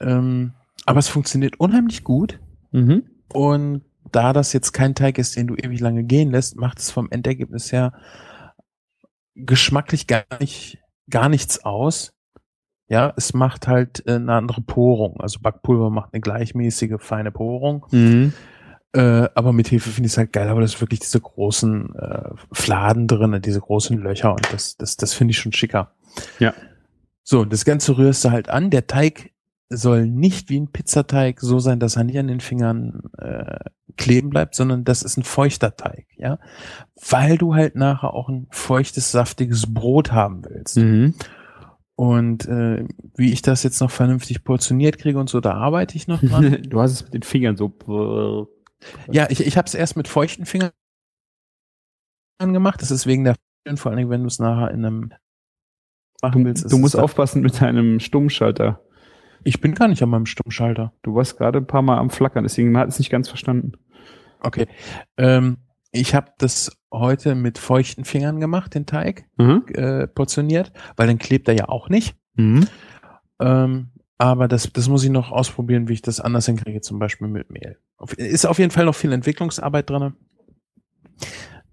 Ähm, 0.00 0.52
aber 0.86 0.98
es 0.98 1.08
funktioniert 1.08 1.58
unheimlich 1.58 2.04
gut. 2.04 2.40
Mhm. 2.72 3.04
Und 3.32 3.82
da 4.12 4.32
das 4.32 4.52
jetzt 4.52 4.72
kein 4.72 4.94
Teig 4.94 5.18
ist, 5.18 5.36
den 5.36 5.46
du 5.46 5.54
ewig 5.54 5.80
lange 5.80 6.04
gehen 6.04 6.30
lässt, 6.30 6.56
macht 6.56 6.78
es 6.78 6.90
vom 6.90 7.10
Endergebnis 7.10 7.72
her 7.72 7.92
geschmacklich 9.34 10.06
gar 10.06 10.24
nicht, 10.40 10.78
gar 11.10 11.28
nichts 11.28 11.64
aus. 11.64 12.12
Ja, 12.88 13.12
es 13.16 13.34
macht 13.34 13.66
halt 13.66 14.06
äh, 14.06 14.14
eine 14.14 14.34
andere 14.34 14.60
Porung. 14.60 15.20
Also 15.20 15.40
Backpulver 15.40 15.90
macht 15.90 16.12
eine 16.12 16.20
gleichmäßige, 16.20 16.96
feine 16.98 17.32
Porung. 17.32 17.86
Mhm. 17.90 18.34
Äh, 18.92 19.28
aber 19.34 19.52
mit 19.52 19.70
Hefe 19.72 19.90
finde 19.90 20.06
ich 20.06 20.12
es 20.12 20.18
halt 20.18 20.32
geil, 20.32 20.48
aber 20.48 20.60
das 20.60 20.74
ist 20.74 20.80
wirklich 20.80 21.00
diese 21.00 21.20
großen 21.20 21.96
äh, 21.96 22.30
Fladen 22.52 23.08
drin, 23.08 23.40
diese 23.42 23.60
großen 23.60 23.98
Löcher 23.98 24.32
und 24.32 24.52
das, 24.52 24.76
das, 24.76 24.96
das 24.96 25.14
finde 25.14 25.32
ich 25.32 25.38
schon 25.38 25.52
schicker. 25.52 25.94
Ja. 26.38 26.54
So, 27.24 27.44
das 27.44 27.64
Ganze 27.64 27.96
rührst 27.98 28.24
du 28.24 28.30
halt 28.30 28.50
an. 28.50 28.70
Der 28.70 28.86
Teig 28.86 29.32
soll 29.70 30.06
nicht 30.06 30.50
wie 30.50 30.60
ein 30.60 30.70
Pizzateig 30.72 31.40
so 31.40 31.58
sein, 31.58 31.80
dass 31.80 31.96
er 31.96 32.04
nicht 32.04 32.18
an 32.18 32.28
den 32.28 32.40
Fingern 32.40 33.02
äh, 33.18 33.58
kleben 33.96 34.30
bleibt, 34.30 34.54
sondern 34.54 34.84
das 34.84 35.02
ist 35.02 35.16
ein 35.16 35.24
feuchter 35.24 35.76
Teig, 35.76 36.06
ja, 36.16 36.38
weil 37.10 37.38
du 37.38 37.54
halt 37.54 37.74
nachher 37.76 38.14
auch 38.14 38.28
ein 38.28 38.46
feuchtes, 38.50 39.10
saftiges 39.10 39.72
Brot 39.72 40.12
haben 40.12 40.44
willst. 40.44 40.76
Mhm. 40.76 41.14
Und 41.96 42.46
äh, 42.48 42.86
wie 43.16 43.32
ich 43.32 43.42
das 43.42 43.62
jetzt 43.62 43.80
noch 43.80 43.90
vernünftig 43.90 44.42
portioniert 44.42 44.98
kriege 44.98 45.18
und 45.18 45.28
so, 45.28 45.40
da 45.40 45.54
arbeite 45.54 45.96
ich 45.96 46.08
noch 46.08 46.20
dran. 46.20 46.62
Du 46.68 46.80
hast 46.80 46.92
es 46.92 47.04
mit 47.04 47.14
den 47.14 47.22
Fingern 47.22 47.56
so. 47.56 48.48
ja, 49.10 49.28
ich, 49.30 49.46
ich 49.46 49.56
habe 49.56 49.66
es 49.66 49.74
erst 49.74 49.96
mit 49.96 50.08
feuchten 50.08 50.44
Fingern 50.44 50.72
gemacht. 52.40 52.82
Das 52.82 52.90
ist 52.90 53.06
wegen 53.06 53.24
der 53.24 53.36
vor 53.76 53.90
allen 53.90 53.96
Dingen, 53.96 54.10
wenn 54.10 54.20
du 54.22 54.26
es 54.26 54.38
nachher 54.38 54.70
in 54.72 54.84
einem 54.84 55.12
machen 56.20 56.42
Du, 56.42 56.48
willst. 56.48 56.70
du 56.70 56.78
musst 56.78 56.96
aufpassen 56.98 57.42
mit 57.42 57.60
deinem 57.60 58.00
Stummschalter. 58.00 58.80
Ich 59.44 59.60
bin 59.60 59.74
gar 59.74 59.88
nicht 59.88 60.02
an 60.02 60.08
meinem 60.08 60.26
Stummschalter. 60.26 60.92
Du 61.02 61.14
warst 61.14 61.36
gerade 61.36 61.58
ein 61.58 61.66
paar 61.66 61.82
Mal 61.82 61.98
am 61.98 62.10
Flackern, 62.10 62.44
deswegen 62.44 62.72
man 62.72 62.82
hat 62.82 62.88
es 62.88 62.98
nicht 62.98 63.10
ganz 63.10 63.28
verstanden. 63.28 63.72
Okay. 64.40 64.66
Ähm, 65.16 65.58
ich 65.92 66.14
habe 66.14 66.32
das 66.38 66.76
heute 66.92 67.34
mit 67.34 67.58
feuchten 67.58 68.04
Fingern 68.04 68.40
gemacht, 68.40 68.74
den 68.74 68.86
Teig, 68.86 69.26
Mhm. 69.36 69.64
äh, 69.74 70.06
portioniert, 70.08 70.72
weil 70.96 71.06
dann 71.06 71.18
klebt 71.18 71.46
er 71.48 71.54
ja 71.54 71.68
auch 71.68 71.88
nicht. 71.88 72.16
Mhm. 72.34 72.66
Ähm, 73.40 73.90
aber 74.18 74.48
das, 74.48 74.72
das 74.72 74.88
muss 74.88 75.04
ich 75.04 75.10
noch 75.10 75.30
ausprobieren, 75.30 75.88
wie 75.88 75.92
ich 75.94 76.02
das 76.02 76.20
anders 76.20 76.46
hinkriege, 76.46 76.80
zum 76.80 76.98
Beispiel 76.98 77.28
mit 77.28 77.50
Mehl. 77.50 77.78
Ist 78.16 78.46
auf 78.46 78.58
jeden 78.58 78.70
Fall 78.70 78.84
noch 78.86 78.94
viel 78.94 79.12
Entwicklungsarbeit 79.12 79.90
drin. 79.90 80.14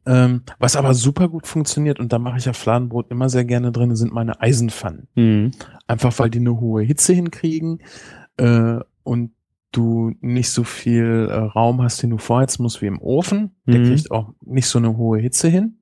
Ähm, 0.06 0.42
was 0.58 0.76
aber 0.76 0.94
super 0.96 1.30
gut 1.30 1.46
funktioniert, 1.46 2.00
und 2.00 2.12
da 2.12 2.18
mache 2.20 2.38
ich 2.38 2.46
ja 2.46 2.54
Fladenbrot 2.54 3.12
immer 3.12 3.30
sehr 3.30 3.46
gerne 3.46 3.72
drin, 3.72 3.96
sind 3.96 4.14
meine 4.14 4.42
Eisenpfannen. 4.42 5.08
Mhm. 5.16 5.52
Einfach 5.88 6.18
weil 6.18 6.30
die 6.32 6.40
eine 6.40 6.60
hohe 6.60 6.82
Hitze 6.82 7.14
hinkriegen 7.14 7.80
äh, 8.38 8.80
und 9.04 9.32
du 9.72 10.12
nicht 10.20 10.50
so 10.50 10.64
viel 10.64 11.28
äh, 11.30 11.36
Raum 11.36 11.82
hast, 11.82 12.02
den 12.04 12.10
du 12.10 12.18
vorheizen 12.18 12.64
musst 12.64 12.82
wie 12.82 12.88
im 12.88 13.00
Ofen. 13.00 13.52
Der 13.68 13.80
Mhm. 13.80 13.86
kriegt 13.86 14.12
auch 14.12 14.34
nicht 14.44 14.68
so 14.68 14.80
eine 14.80 14.98
hohe 14.98 15.20
Hitze 15.20 15.48
hin. 15.48 15.78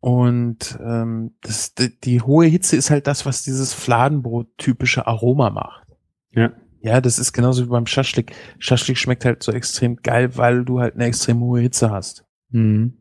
Und 0.00 0.78
ähm, 0.84 1.32
das, 1.40 1.74
die, 1.74 1.98
die 2.00 2.20
hohe 2.20 2.46
Hitze 2.46 2.76
ist 2.76 2.90
halt 2.90 3.06
das, 3.06 3.24
was 3.24 3.42
dieses 3.42 3.72
Fladenbrot-typische 3.72 5.06
Aroma 5.06 5.50
macht. 5.50 5.86
Ja. 6.32 6.52
Ja, 6.82 7.00
das 7.00 7.18
ist 7.18 7.32
genauso 7.32 7.64
wie 7.64 7.70
beim 7.70 7.86
Schaschlik. 7.86 8.32
Schaschlik 8.58 8.98
schmeckt 8.98 9.24
halt 9.24 9.42
so 9.42 9.50
extrem 9.50 9.96
geil, 9.96 10.36
weil 10.36 10.64
du 10.64 10.78
halt 10.80 10.94
eine 10.94 11.06
extrem 11.06 11.40
hohe 11.40 11.60
Hitze 11.60 11.90
hast. 11.90 12.24
Mhm. 12.50 12.98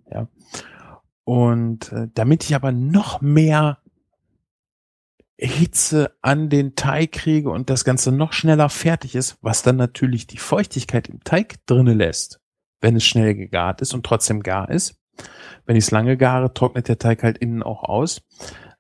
Und 1.24 1.92
äh, 1.92 2.08
damit 2.14 2.44
ich 2.44 2.56
aber 2.56 2.72
noch 2.72 3.22
mehr 3.22 3.80
Hitze 5.38 6.16
an 6.22 6.50
den 6.50 6.76
Teig 6.76 7.12
kriege 7.12 7.50
und 7.50 7.70
das 7.70 7.84
Ganze 7.84 8.12
noch 8.12 8.32
schneller 8.32 8.70
fertig 8.70 9.16
ist, 9.16 9.38
was 9.42 9.64
dann 9.64 9.76
natürlich 9.76 10.28
die 10.28 10.38
Feuchtigkeit 10.38 11.10
im 11.10 11.24
Teig 11.24 11.66
drinne 11.66 11.94
lässt, 11.94 12.40
wenn 12.80 12.96
es 12.96 13.06
schnell 13.06 13.36
gegart 13.36 13.82
ist 13.82 13.94
und 13.94 14.06
trotzdem 14.06 14.44
gar 14.44 14.70
ist. 14.70 14.98
Wenn 15.66 15.76
ich 15.76 15.86
es 15.86 15.92
lange 15.92 16.16
gare, 16.16 16.54
trocknet 16.54 16.88
der 16.88 17.00
Teig 17.00 17.24
halt 17.24 17.38
innen 17.40 17.64
auch 17.64 17.84
aus. 17.84 18.22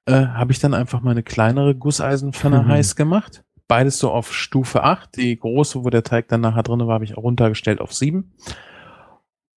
Äh, 0.06 0.28
Habe 0.28 0.52
ich 0.52 0.60
dann 0.60 0.74
einfach 0.74 1.02
mal 1.02 1.12
eine 1.12 1.24
kleinere 1.24 1.76
Gusseisenpfanne 1.76 2.62
Mhm. 2.64 2.68
heiß 2.68 2.96
gemacht. 2.96 3.44
Beides 3.68 3.98
so 3.98 4.12
auf 4.12 4.34
Stufe 4.34 4.84
8. 4.84 5.16
Die 5.16 5.38
große, 5.38 5.84
wo 5.84 5.90
der 5.90 6.04
Teig 6.04 6.28
dann 6.28 6.42
nachher 6.42 6.64
drinne 6.64 6.86
war, 6.88 6.96
habe 6.96 7.06
ich 7.06 7.18
auch 7.18 7.24
runtergestellt 7.24 7.82
auf 7.82 7.92
7. 7.94 8.34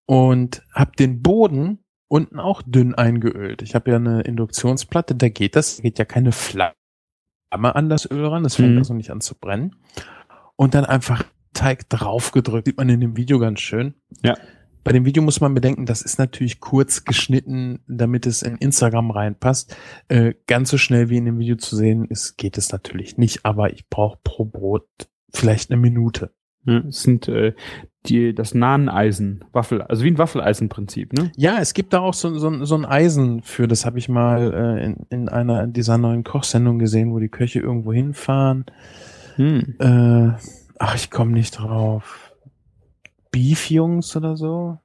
Und 0.07 0.62
habe 0.73 0.93
den 0.99 1.20
Boden 1.23 1.81
unten 2.09 2.39
auch 2.39 2.62
dünn 2.65 2.95
eingeölt. 2.95 3.62
Ich 3.62 3.74
habe 3.74 3.91
ja 3.91 3.97
eine 3.97 4.23
Induktionsplatte, 4.23 5.15
da 5.16 5.28
geht 5.28 5.57
das, 5.57 5.77
da 5.77 5.83
geht 5.83 5.99
ja 5.99 6.05
keine 6.05 6.31
Flamme 6.33 6.74
an 7.51 7.89
das 7.89 8.09
Öl 8.11 8.24
ran, 8.27 8.45
das 8.45 8.57
fängt 8.57 8.73
Mhm. 8.73 8.78
also 8.78 8.95
nicht 8.95 9.11
an 9.11 9.20
zu 9.20 9.35
brennen. 9.35 9.77
Und 10.57 10.74
dann 10.74 10.85
einfach 10.85 11.24
Teig 11.53 11.89
draufgedrückt, 11.89 12.66
sieht 12.66 12.77
man 12.77 12.89
in 12.89 13.01
dem 13.01 13.16
Video 13.16 13.39
ganz 13.39 13.61
schön. 13.61 13.95
Ja. 14.23 14.37
Bei 14.85 14.93
dem 14.93 15.05
Video 15.05 15.23
muss 15.23 15.41
man 15.41 15.55
bedenken, 15.55 15.87
das 15.87 16.03
ist 16.03 16.19
natürlich 16.19 16.61
kurz 16.61 17.05
geschnitten, 17.05 17.81
damit 17.89 18.27
es 18.27 18.43
in 18.43 18.57
Instagram 18.57 19.11
reinpasst. 19.11 19.74
Äh, 20.09 20.35
ganz 20.47 20.70
so 20.70 20.78
schnell 20.78 21.09
wie 21.09 21.16
in 21.16 21.24
dem 21.24 21.39
Video 21.39 21.57
zu 21.57 21.74
sehen 21.74 22.05
ist, 22.05 22.37
geht 22.37 22.57
es 22.59 22.70
natürlich 22.70 23.16
nicht, 23.19 23.45
aber 23.45 23.73
ich 23.73 23.89
brauche 23.89 24.19
pro 24.23 24.45
Brot 24.45 24.87
vielleicht 25.33 25.70
eine 25.70 25.81
Minute. 25.81 26.31
Ja, 26.65 26.78
es 26.87 27.03
sind 27.03 27.27
äh, 27.27 27.55
die, 28.09 28.35
das 28.35 28.55
Nahneisen, 28.55 29.45
Waffel, 29.53 29.83
also 29.83 30.05
wie 30.05 30.11
ein 30.11 30.19
Waffeleisen-Prinzip, 30.19 31.12
ne? 31.12 31.31
Ja, 31.37 31.59
es 31.61 31.74
gibt 31.74 31.93
da 31.93 32.01
auch 32.01 32.15
so, 32.15 32.39
so, 32.39 32.65
so 32.65 32.74
ein 32.74 32.85
Eisen 32.85 33.43
für, 33.43 33.69
das 33.69 33.87
habe 33.87 33.99
ich 33.99 34.09
mal 34.09 34.53
äh, 34.53 34.85
in, 34.85 35.07
in 35.11 35.28
einer 35.28 35.66
dieser 35.66 35.99
neuen 35.99 36.24
Kochsendungen 36.24 36.78
gesehen, 36.78 37.12
wo 37.12 37.19
die 37.19 37.28
Köche 37.28 37.61
irgendwo 37.61 37.93
hinfahren. 37.93 38.65
Hm. 39.37 39.77
Äh, 39.78 40.37
ach, 40.78 40.95
ich 40.95 41.11
komme 41.11 41.33
nicht 41.33 41.59
drauf. 41.59 42.33
Beef 43.31 43.70
Jungs 43.70 44.16
oder 44.16 44.37
so? 44.37 44.78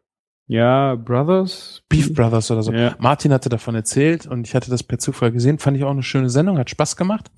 Ja, 0.47 0.95
Brothers. 0.95 1.81
Beef 1.87 2.13
Brothers 2.13 2.51
oder 2.51 2.61
so. 2.61 2.73
Ja. 2.73 2.95
Martin 2.99 3.31
hatte 3.31 3.47
davon 3.47 3.75
erzählt 3.75 4.27
und 4.27 4.45
ich 4.45 4.53
hatte 4.53 4.69
das 4.69 4.83
per 4.83 4.99
Zufall 4.99 5.31
gesehen. 5.31 5.59
Fand 5.59 5.77
ich 5.77 5.85
auch 5.85 5.91
eine 5.91 6.03
schöne 6.03 6.29
Sendung, 6.29 6.57
hat 6.57 6.69
Spaß 6.69 6.97
gemacht. 6.97 7.31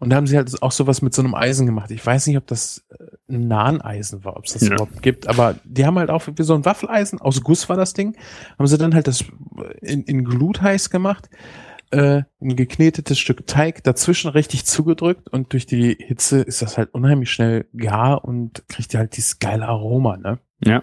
Und 0.00 0.10
da 0.10 0.16
haben 0.16 0.26
sie 0.26 0.36
halt 0.36 0.62
auch 0.62 0.72
sowas 0.72 1.02
mit 1.02 1.14
so 1.14 1.22
einem 1.22 1.34
Eisen 1.34 1.66
gemacht. 1.66 1.90
Ich 1.90 2.04
weiß 2.04 2.26
nicht, 2.26 2.36
ob 2.36 2.46
das 2.46 2.84
äh, 2.90 3.32
ein 3.34 3.48
Nahneisen 3.48 4.24
war, 4.24 4.36
ob 4.36 4.44
es 4.44 4.52
das 4.54 4.62
Ja. 4.62 4.74
überhaupt 4.74 5.02
gibt, 5.02 5.26
aber 5.28 5.56
die 5.64 5.86
haben 5.86 5.98
halt 5.98 6.10
auch 6.10 6.22
wie 6.36 6.42
so 6.42 6.54
ein 6.54 6.64
Waffeleisen, 6.64 7.20
aus 7.20 7.42
Guss 7.42 7.68
war 7.68 7.76
das 7.76 7.94
Ding, 7.94 8.16
haben 8.58 8.66
sie 8.66 8.78
dann 8.78 8.94
halt 8.94 9.06
das 9.06 9.24
in, 9.80 10.02
in 10.04 10.24
Glut 10.24 10.60
heiß 10.62 10.90
gemacht, 10.90 11.30
äh, 11.90 12.22
ein 12.40 12.56
geknetetes 12.56 13.18
Stück 13.18 13.46
Teig 13.46 13.82
dazwischen 13.84 14.30
richtig 14.30 14.64
zugedrückt 14.66 15.28
und 15.30 15.52
durch 15.52 15.66
die 15.66 15.96
Hitze 15.98 16.40
ist 16.40 16.60
das 16.60 16.76
halt 16.76 16.92
unheimlich 16.92 17.30
schnell 17.30 17.66
gar 17.76 18.24
und 18.24 18.66
kriegt 18.68 18.92
ja 18.92 19.00
halt 19.00 19.16
dieses 19.16 19.38
geile 19.38 19.66
Aroma, 19.68 20.16
ne? 20.16 20.38
Ja. 20.64 20.82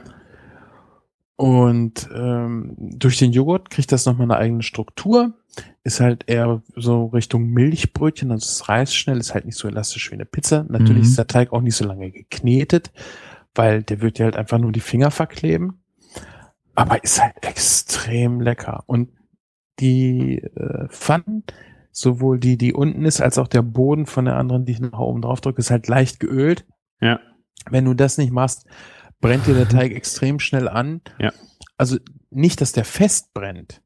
Und 1.42 2.08
ähm, 2.14 2.76
durch 2.78 3.18
den 3.18 3.32
Joghurt 3.32 3.72
kriegt 3.72 3.92
das 3.92 4.06
nochmal 4.06 4.26
eine 4.30 4.38
eigene 4.38 4.62
Struktur. 4.62 5.34
Ist 5.84 6.00
halt 6.00 6.26
eher 6.28 6.62
so 6.76 7.08
Richtung 7.08 7.48
Milchbrötchen, 7.48 8.30
also 8.30 8.46
es 8.46 8.70
reißt 8.70 8.96
schnell, 8.96 9.18
ist 9.18 9.34
halt 9.34 9.46
nicht 9.46 9.58
so 9.58 9.68
elastisch 9.68 10.12
wie 10.12 10.14
eine 10.14 10.26
Pizza. 10.26 10.68
Natürlich 10.70 11.02
Mhm. 11.06 11.10
ist 11.10 11.18
der 11.18 11.26
Teig 11.26 11.52
auch 11.52 11.62
nicht 11.62 11.76
so 11.76 11.84
lange 11.84 12.12
geknetet, 12.12 12.92
weil 13.56 13.82
der 13.82 14.02
wird 14.02 14.20
ja 14.20 14.26
halt 14.26 14.36
einfach 14.36 14.60
nur 14.60 14.72
die 14.72 14.82
Finger 14.82 15.10
verkleben. 15.10 15.82
Aber 16.76 17.04
ist 17.04 17.20
halt 17.20 17.34
extrem 17.42 18.40
lecker. 18.40 18.84
Und 18.86 19.10
die 19.80 20.44
äh, 20.44 20.90
Pfannen, 20.90 21.44
sowohl 21.92 22.40
die, 22.40 22.56
die 22.56 22.76
unten 22.76 23.04
ist, 23.04 23.20
als 23.20 23.40
auch 23.40 23.48
der 23.48 23.64
Boden 23.64 24.06
von 24.06 24.26
der 24.26 24.38
anderen, 24.38 24.66
die 24.66 24.74
ich 24.74 24.80
nach 24.80 25.00
oben 25.00 25.24
drauf 25.24 25.42
drücke, 25.42 25.58
ist 25.58 25.72
halt 25.72 25.88
leicht 25.88 26.20
geölt. 26.20 26.68
Ja. 27.00 27.20
Wenn 27.72 27.86
du 27.86 27.96
das 27.96 28.20
nicht 28.20 28.32
machst, 28.32 28.68
brennt 29.22 29.48
dir 29.48 29.53
der 29.53 29.69
Teig 29.69 29.93
extrem 29.93 30.39
schnell 30.39 30.68
an. 30.68 31.02
Ja. 31.19 31.31
Also 31.77 31.98
nicht, 32.30 32.61
dass 32.61 32.72
der 32.72 32.85
fest 32.85 33.34
brennt. 33.34 33.81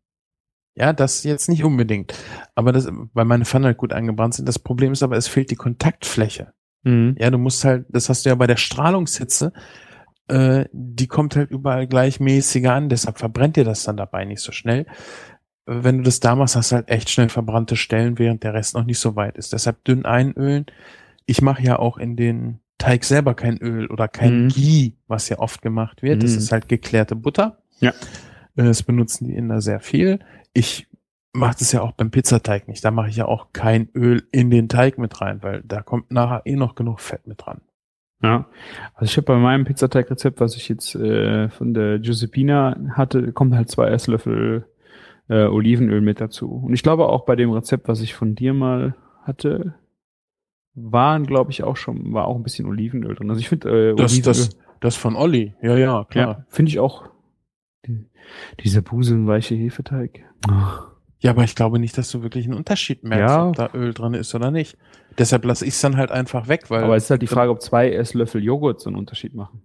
Ja, 0.76 0.92
das 0.92 1.24
jetzt 1.24 1.48
nicht 1.48 1.64
unbedingt. 1.64 2.14
Aber 2.54 2.72
das, 2.72 2.88
weil 3.14 3.26
meine 3.26 3.46
Pfannen 3.46 3.66
halt 3.66 3.78
gut 3.78 3.94
eingebrannt 3.94 4.34
sind. 4.34 4.48
Das 4.48 4.60
Problem 4.60 4.92
ist 4.92 5.04
aber, 5.04 5.16
es 5.16 5.28
fehlt 5.28 5.52
die 5.52 5.56
Kontaktfläche. 5.56 6.54
Mhm. 6.84 7.16
Ja, 7.18 7.30
du 7.30 7.38
musst 7.38 7.64
halt, 7.64 7.86
das 7.90 8.10
hast 8.10 8.26
du 8.26 8.30
ja 8.30 8.36
bei 8.36 8.48
der 8.48 8.58
Strahlungshitze, 8.58 9.54
äh, 10.28 10.66
die 10.72 11.08
kommt 11.08 11.36
halt 11.36 11.52
überall 11.52 11.88
gleichmäßiger 11.88 12.74
an, 12.74 12.90
deshalb 12.90 13.20
verbrennt 13.20 13.58
dir 13.58 13.64
das 13.64 13.84
dann 13.84 13.98
dabei 13.98 14.26
nicht 14.26 14.42
so 14.42 14.52
schnell. 14.52 14.86
Wenn 15.66 16.00
du 16.00 16.04
das 16.04 16.20
da 16.20 16.36
machst, 16.36 16.56
hast 16.56 16.72
du 16.72 16.76
halt 16.76 16.90
echt 16.90 17.10
schnell 17.10 17.30
verbrannte 17.30 17.76
Stellen, 17.76 18.20
während 18.20 18.44
der 18.44 18.54
Rest 18.54 18.76
noch 18.76 18.84
nicht 18.84 19.00
so 19.00 19.16
weit 19.16 19.38
ist. 19.38 19.54
Deshalb 19.54 19.84
dünn 19.84 20.06
einölen. 20.06 20.66
Ich 21.26 21.42
mache 21.42 21.64
ja 21.64 21.80
auch 21.80 21.98
in 21.98 22.16
den 22.16 22.60
Teig 22.78 23.04
selber 23.06 23.34
kein 23.34 23.58
Öl 23.58 23.88
oder 23.88 24.08
kein 24.08 24.46
Mhm. 24.46 24.48
Ghee, 24.50 24.94
was 25.08 25.30
ja 25.30 25.40
oft 25.40 25.62
gemacht 25.62 26.02
wird. 26.04 26.22
Das 26.24 26.32
Mhm. 26.34 26.38
ist 26.38 26.52
halt 26.52 26.68
geklärte 26.70 27.16
Butter. 27.16 27.58
Ja. 27.80 27.92
Äh, 28.58 28.64
Das 28.64 28.84
benutzen 28.84 29.26
die 29.28 29.36
Inder 29.36 29.62
sehr 29.62 29.80
viel. 29.80 30.20
Ich 30.54 30.88
mache 31.34 31.56
das 31.60 31.72
ja 31.74 31.82
auch 31.82 31.92
beim 31.94 32.12
Pizzateig 32.12 32.68
nicht. 32.68 32.84
Da 32.86 32.92
mache 32.92 33.10
ich 33.10 33.18
ja 33.18 33.26
auch 33.26 33.48
kein 33.54 33.90
Öl 33.94 34.24
in 34.32 34.50
den 34.50 34.70
Teig 34.70 34.98
mit 34.98 35.20
rein, 35.22 35.40
weil 35.44 35.62
da 35.64 35.82
kommt 35.82 36.12
nachher 36.12 36.42
eh 36.46 36.56
noch 36.56 36.76
genug 36.76 37.02
Fett 37.02 37.28
mit 37.28 37.46
dran. 37.46 37.62
Ja. 38.24 38.46
Also 38.94 39.12
ich 39.12 39.18
habe 39.18 39.26
bei 39.26 39.38
meinem 39.38 39.66
Pizzateigrezept, 39.66 40.40
was 40.40 40.56
ich 40.56 40.70
jetzt 40.70 40.96
äh, 40.96 41.50
von 41.50 41.74
der 41.74 42.00
Giuseppina 42.00 42.78
hatte, 42.92 43.34
kommen 43.34 43.56
halt 43.56 43.70
zwei 43.70 43.88
Esslöffel 43.90 44.66
äh, 45.28 45.44
Olivenöl 45.48 46.00
mit 46.02 46.22
dazu. 46.22 46.50
Und 46.66 46.74
ich 46.74 46.84
glaube 46.84 47.08
auch 47.10 47.26
bei 47.26 47.36
dem 47.36 47.52
Rezept, 47.52 47.88
was 47.90 48.00
ich 48.02 48.14
von 48.16 48.36
dir 48.36 48.54
mal 48.54 48.96
hatte, 49.24 49.74
waren, 50.76 51.26
glaube 51.26 51.52
ich, 51.52 51.64
auch 51.64 51.78
schon, 51.78 52.14
war 52.14 52.26
auch 52.28 52.36
ein 52.36 52.44
bisschen 52.44 52.66
Olivenöl 52.68 53.16
drin. 53.16 53.30
Also 53.30 53.40
ich 53.40 53.50
finde 53.50 53.92
äh, 53.92 53.96
Das, 53.96 54.12
Olivenöl, 54.14 54.24
das, 54.34 54.50
das 54.82 54.96
von 54.96 55.16
Olli. 55.16 55.54
Ja, 55.62 55.78
ja, 55.78 56.04
klar. 56.10 56.28
ja, 56.40 56.46
finde 56.50 56.70
ich 56.70 56.80
auch. 56.80 57.10
Die, 57.88 58.06
dieser 58.64 58.82
buselnweiche 58.82 59.56
Hefeteig. 59.56 60.22
Ja, 61.20 61.32
aber 61.32 61.44
ich 61.44 61.56
glaube 61.56 61.80
nicht, 61.80 61.98
dass 61.98 62.12
du 62.12 62.22
wirklich 62.24 62.46
einen 62.46 62.56
Unterschied 62.56 63.04
merkst, 63.04 63.36
Ja. 63.36 63.48
ob 63.48 63.56
da 63.56 63.70
Öl 63.74 63.94
drin 63.94 64.14
ist 64.14 64.34
oder 64.36 64.52
nicht. 64.52 64.78
Deshalb 65.18 65.46
lasse 65.46 65.66
ich 65.66 65.74
es 65.76 65.82
dann 65.82 65.96
halt 65.98 66.12
einfach 66.12 66.48
weg, 66.48 66.70
weil. 66.70 66.84
Aber 66.84 66.96
es 66.96 67.06
ist 67.06 67.10
halt 67.10 67.22
die 67.22 67.28
Frage, 67.28 67.52
ob 67.52 67.62
zwei 67.62 67.92
Esslöffel 67.92 68.44
Joghurt 68.44 68.82
so 68.82 68.90
einen 68.90 68.98
Unterschied 68.98 69.34
machen. 69.34 69.62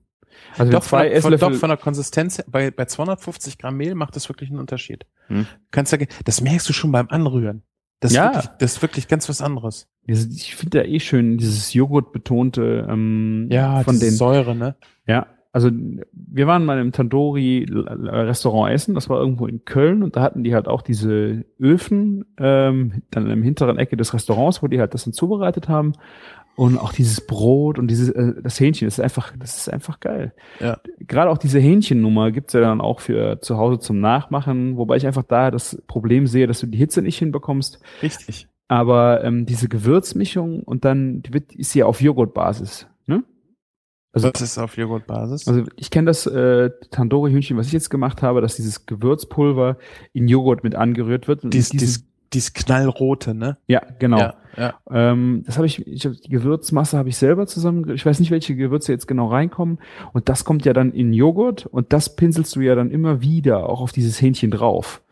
Also 0.56 0.72
doch, 0.72 0.82
von 0.82 0.88
zwei 1.00 1.08
der, 1.08 1.22
von, 1.22 1.32
Esslöffel. 1.32 1.54
doch 1.54 1.60
von 1.60 1.68
der 1.70 1.76
Konsistenz, 1.76 2.38
her- 2.38 2.44
bei, 2.48 2.70
bei 2.70 2.84
250 2.86 3.58
Gramm 3.58 3.76
Mehl 3.76 3.94
macht 3.94 4.16
das 4.16 4.28
wirklich 4.28 4.48
einen 4.50 4.58
Unterschied. 4.60 5.04
Hm. 5.26 5.46
Kannst 5.70 5.92
ja, 5.92 5.98
das 6.24 6.40
merkst 6.40 6.68
du 6.68 6.72
schon 6.72 6.92
beim 6.92 7.08
Anrühren. 7.08 7.62
Das, 8.00 8.12
Ja. 8.14 8.28
ist 8.30 8.34
wirklich, 8.36 8.50
das 8.58 8.72
ist 8.72 8.82
wirklich 8.82 9.08
ganz 9.08 9.28
was 9.28 9.42
anderes. 9.42 9.88
Ich 10.06 10.56
finde 10.56 10.78
ja 10.78 10.84
eh 10.84 10.98
schön 11.00 11.36
dieses 11.38 11.72
Joghurt 11.74 12.12
betonte 12.12 12.86
ähm, 12.90 13.46
Ja, 13.50 13.82
von 13.84 14.00
den 14.00 14.10
Säure, 14.10 14.56
ne? 14.56 14.74
Ja, 15.06 15.26
also 15.52 15.68
wir 16.12 16.46
waren 16.46 16.64
mal 16.64 16.78
im 16.80 16.92
Tandoori-Restaurant 16.92 18.72
essen, 18.72 18.94
das 18.94 19.08
war 19.08 19.18
irgendwo 19.18 19.46
in 19.46 19.64
Köln 19.64 20.02
und 20.02 20.16
da 20.16 20.22
hatten 20.22 20.44
die 20.44 20.54
halt 20.54 20.68
auch 20.68 20.82
diese 20.82 21.44
Öfen 21.58 22.24
ähm, 22.38 23.02
dann 23.10 23.28
im 23.30 23.42
hinteren 23.42 23.78
Ecke 23.78 23.96
des 23.96 24.14
Restaurants, 24.14 24.62
wo 24.62 24.68
die 24.68 24.80
halt 24.80 24.94
das 24.94 25.04
dann 25.04 25.12
zubereitet 25.12 25.68
haben 25.68 25.92
und 26.56 26.76
auch 26.78 26.92
dieses 26.92 27.26
Brot 27.26 27.78
und 27.78 27.88
dieses 27.88 28.10
äh, 28.10 28.34
das 28.42 28.60
Hähnchen, 28.60 28.86
das 28.86 28.98
ist 28.98 29.04
einfach, 29.04 29.32
das 29.38 29.56
ist 29.56 29.68
einfach 29.72 30.00
geil. 30.00 30.34
Ja. 30.60 30.78
Gerade 30.98 31.30
auch 31.30 31.38
diese 31.38 31.58
Hähnchennummer 31.58 32.30
gibt's 32.32 32.52
ja 32.52 32.60
dann 32.60 32.80
auch 32.80 33.00
für 33.00 33.40
zu 33.40 33.56
Hause 33.56 33.78
zum 33.78 34.00
Nachmachen, 34.00 34.76
wobei 34.76 34.96
ich 34.96 35.06
einfach 35.06 35.22
da 35.22 35.50
das 35.50 35.80
Problem 35.86 36.26
sehe, 36.26 36.46
dass 36.46 36.60
du 36.60 36.66
die 36.66 36.78
Hitze 36.78 37.00
nicht 37.02 37.18
hinbekommst. 37.18 37.80
Richtig. 38.02 38.46
Aber 38.68 39.24
ähm, 39.24 39.46
diese 39.46 39.68
Gewürzmischung 39.68 40.62
und 40.62 40.84
dann 40.84 41.22
wird, 41.30 41.52
ist 41.54 41.74
ja 41.74 41.86
auf 41.86 42.00
Joghurtbasis, 42.00 42.86
ne? 43.06 43.24
Also 44.12 44.30
Das 44.30 44.40
ist 44.42 44.58
auf 44.58 44.76
Joghurtbasis. 44.76 45.46
also 45.48 45.64
ich 45.76 45.90
kenne 45.90 46.06
das 46.06 46.26
äh, 46.26 46.70
Tandoori-Hühnchen, 46.90 47.56
was 47.56 47.68
ich 47.68 47.72
jetzt 47.72 47.90
gemacht 47.90 48.22
habe, 48.22 48.40
dass 48.40 48.56
dieses 48.56 48.86
Gewürzpulver 48.86 49.78
in 50.12 50.28
Joghurt 50.28 50.62
mit 50.64 50.74
angerührt 50.74 51.26
wird. 51.28 51.44
Und 51.44 51.54
dies, 51.54 51.70
dieses- 51.70 52.09
dies, 52.32 52.52
dies 52.52 52.64
knallrote, 52.64 53.34
ne? 53.34 53.56
ja, 53.66 53.82
genau. 53.98 54.18
Ja, 54.18 54.34
ja. 54.56 54.74
Ähm, 54.90 55.42
das 55.46 55.56
habe 55.56 55.66
ich, 55.66 55.86
ich 55.86 56.06
hab, 56.06 56.12
die 56.12 56.28
Gewürzmasse 56.28 56.98
habe 56.98 57.08
ich 57.08 57.16
selber 57.16 57.46
zusammen. 57.46 57.88
Ich 57.94 58.04
weiß 58.04 58.20
nicht, 58.20 58.30
welche 58.30 58.56
Gewürze 58.56 58.92
jetzt 58.92 59.06
genau 59.06 59.28
reinkommen. 59.28 59.78
Und 60.12 60.28
das 60.28 60.44
kommt 60.44 60.64
ja 60.64 60.72
dann 60.72 60.92
in 60.92 61.12
Joghurt 61.12 61.66
und 61.66 61.92
das 61.92 62.16
pinselst 62.16 62.56
du 62.56 62.60
ja 62.60 62.74
dann 62.74 62.90
immer 62.90 63.20
wieder 63.20 63.68
auch 63.68 63.80
auf 63.80 63.92
dieses 63.92 64.20
Hähnchen 64.20 64.50
drauf. 64.50 65.02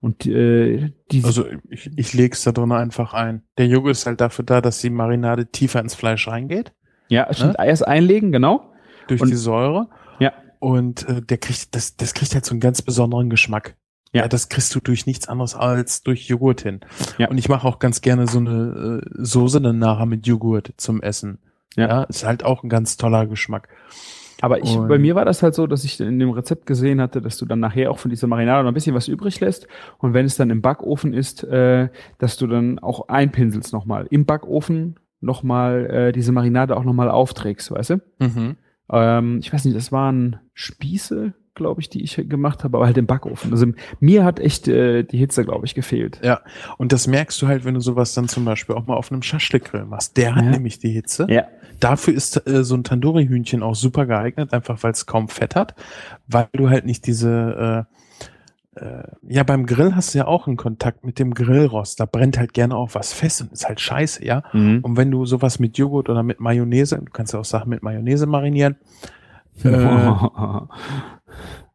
Und 0.00 0.26
äh, 0.26 0.92
die, 1.12 1.22
Also 1.24 1.44
ich, 1.70 1.90
ich 1.96 2.12
lege 2.12 2.34
es 2.34 2.42
da 2.42 2.50
drin 2.52 2.72
einfach 2.72 3.14
ein. 3.14 3.42
Der 3.56 3.66
Joghurt 3.68 3.92
ist 3.92 4.06
halt 4.06 4.20
dafür 4.20 4.44
da, 4.44 4.60
dass 4.60 4.80
die 4.80 4.90
Marinade 4.90 5.46
tiefer 5.46 5.80
ins 5.80 5.94
Fleisch 5.94 6.26
reingeht, 6.26 6.72
ja, 7.08 7.32
stimmt, 7.32 7.56
erst 7.58 7.86
einlegen, 7.86 8.32
genau. 8.32 8.72
durch 9.06 9.20
Und- 9.20 9.30
die 9.30 9.36
Säure. 9.36 9.88
Ja. 10.18 10.32
Und 10.58 11.08
äh, 11.08 11.20
der 11.22 11.38
kriegt, 11.38 11.74
das, 11.74 11.96
das 11.96 12.14
kriegt 12.14 12.34
halt 12.34 12.44
so 12.44 12.52
einen 12.52 12.60
ganz 12.60 12.82
besonderen 12.82 13.30
Geschmack. 13.30 13.76
Ja. 14.12 14.22
Ja, 14.22 14.28
das 14.28 14.48
kriegst 14.48 14.74
du 14.74 14.80
durch 14.80 15.06
nichts 15.06 15.26
anderes 15.28 15.54
als 15.54 16.02
durch 16.02 16.28
Joghurt 16.28 16.60
hin. 16.60 16.80
Ja. 17.18 17.28
Und 17.30 17.38
ich 17.38 17.48
mache 17.48 17.66
auch 17.66 17.78
ganz 17.78 18.00
gerne 18.02 18.26
so 18.26 18.38
eine 18.38 19.00
äh, 19.02 19.08
Soße 19.14 19.60
dann 19.60 19.78
nachher 19.78 20.06
mit 20.06 20.26
Joghurt 20.26 20.74
zum 20.76 21.00
Essen. 21.00 21.38
Ja. 21.76 21.88
Ja. 21.88 22.02
ist 22.04 22.24
halt 22.26 22.44
auch 22.44 22.62
ein 22.62 22.68
ganz 22.68 22.98
toller 22.98 23.26
Geschmack. 23.26 23.68
Aber 24.42 24.58
ich, 24.62 24.76
Und- 24.76 24.88
bei 24.88 24.98
mir 24.98 25.14
war 25.14 25.24
das 25.24 25.42
halt 25.42 25.54
so, 25.54 25.66
dass 25.66 25.84
ich 25.84 25.98
in 26.00 26.18
dem 26.18 26.30
Rezept 26.30 26.66
gesehen 26.66 27.00
hatte, 27.00 27.22
dass 27.22 27.38
du 27.38 27.46
dann 27.46 27.60
nachher 27.60 27.90
auch 27.90 27.98
von 27.98 28.10
dieser 28.10 28.26
Marinade 28.26 28.64
noch 28.64 28.70
ein 28.72 28.74
bisschen 28.74 28.94
was 28.94 29.08
übrig 29.08 29.38
lässt. 29.40 29.66
Und 29.98 30.12
wenn 30.14 30.26
es 30.26 30.36
dann 30.36 30.50
im 30.50 30.60
Backofen 30.60 31.14
ist, 31.14 31.44
äh, 31.44 31.88
dass 32.18 32.36
du 32.36 32.46
dann 32.46 32.78
auch 32.80 33.08
einpinselst 33.08 33.72
nochmal. 33.72 34.06
Im 34.10 34.26
Backofen 34.26 34.98
nochmal 35.20 35.86
äh, 35.86 36.12
diese 36.12 36.32
Marinade 36.32 36.76
auch 36.76 36.84
nochmal 36.84 37.08
aufträgst, 37.08 37.70
weißt 37.70 37.90
du? 37.90 37.96
Mhm. 38.18 38.56
Ähm, 38.90 39.38
ich 39.40 39.52
weiß 39.52 39.64
nicht, 39.64 39.76
das 39.76 39.92
waren 39.92 40.40
Spieße, 40.54 41.32
glaube 41.62 41.80
ich, 41.80 41.88
die 41.88 42.02
ich 42.02 42.16
gemacht 42.28 42.62
habe, 42.62 42.76
aber 42.76 42.86
halt 42.86 42.98
im 42.98 43.06
Backofen. 43.06 43.50
Also 43.50 43.66
mir 43.98 44.24
hat 44.24 44.38
echt 44.38 44.68
äh, 44.68 45.02
die 45.02 45.18
Hitze, 45.18 45.44
glaube 45.44 45.66
ich, 45.66 45.74
gefehlt. 45.74 46.20
Ja, 46.22 46.40
und 46.78 46.92
das 46.92 47.06
merkst 47.06 47.40
du 47.42 47.48
halt, 47.48 47.64
wenn 47.64 47.74
du 47.74 47.80
sowas 47.80 48.14
dann 48.14 48.28
zum 48.28 48.44
Beispiel 48.44 48.76
auch 48.76 48.86
mal 48.86 48.94
auf 48.96 49.10
einem 49.10 49.22
Schaschlikgrill 49.22 49.84
machst. 49.86 50.16
Der 50.16 50.34
hat 50.36 50.44
Ja. 50.44 50.50
nämlich 50.50 50.78
die 50.78 50.90
Hitze. 50.90 51.26
Ja. 51.30 51.44
Dafür 51.80 52.14
ist 52.14 52.46
äh, 52.46 52.62
so 52.62 52.74
ein 52.76 52.84
Tandoori-Hühnchen 52.84 53.62
auch 53.62 53.74
super 53.74 54.06
geeignet, 54.06 54.52
einfach 54.52 54.82
weil 54.82 54.92
es 54.92 55.06
kaum 55.06 55.28
Fett 55.28 55.56
hat, 55.56 55.74
weil 56.28 56.46
du 56.52 56.68
halt 56.70 56.84
nicht 56.86 57.06
diese, 57.06 57.86
äh, 58.76 58.80
äh, 58.84 59.02
ja, 59.28 59.42
beim 59.42 59.66
Grill 59.66 59.94
hast 59.94 60.14
du 60.14 60.18
ja 60.18 60.26
auch 60.26 60.46
einen 60.46 60.56
Kontakt 60.56 61.04
mit 61.04 61.18
dem 61.18 61.34
Grillrost. 61.34 61.98
Da 62.00 62.06
brennt 62.06 62.38
halt 62.38 62.54
gerne 62.54 62.76
auch 62.76 62.90
was 62.94 63.12
fest 63.12 63.42
und 63.42 63.52
ist 63.52 63.66
halt 63.68 63.80
scheiße, 63.80 64.24
ja. 64.24 64.44
Mhm. 64.52 64.78
Und 64.82 64.96
wenn 64.96 65.10
du 65.10 65.26
sowas 65.26 65.58
mit 65.58 65.76
Joghurt 65.76 66.08
oder 66.08 66.22
mit 66.22 66.40
Mayonnaise, 66.40 66.96
du 66.98 67.10
kannst 67.12 67.32
ja 67.34 67.40
auch 67.40 67.44
Sachen 67.44 67.68
mit 67.70 67.82
Mayonnaise 67.82 68.26
marinieren, 68.26 68.76
äh, 69.64 69.68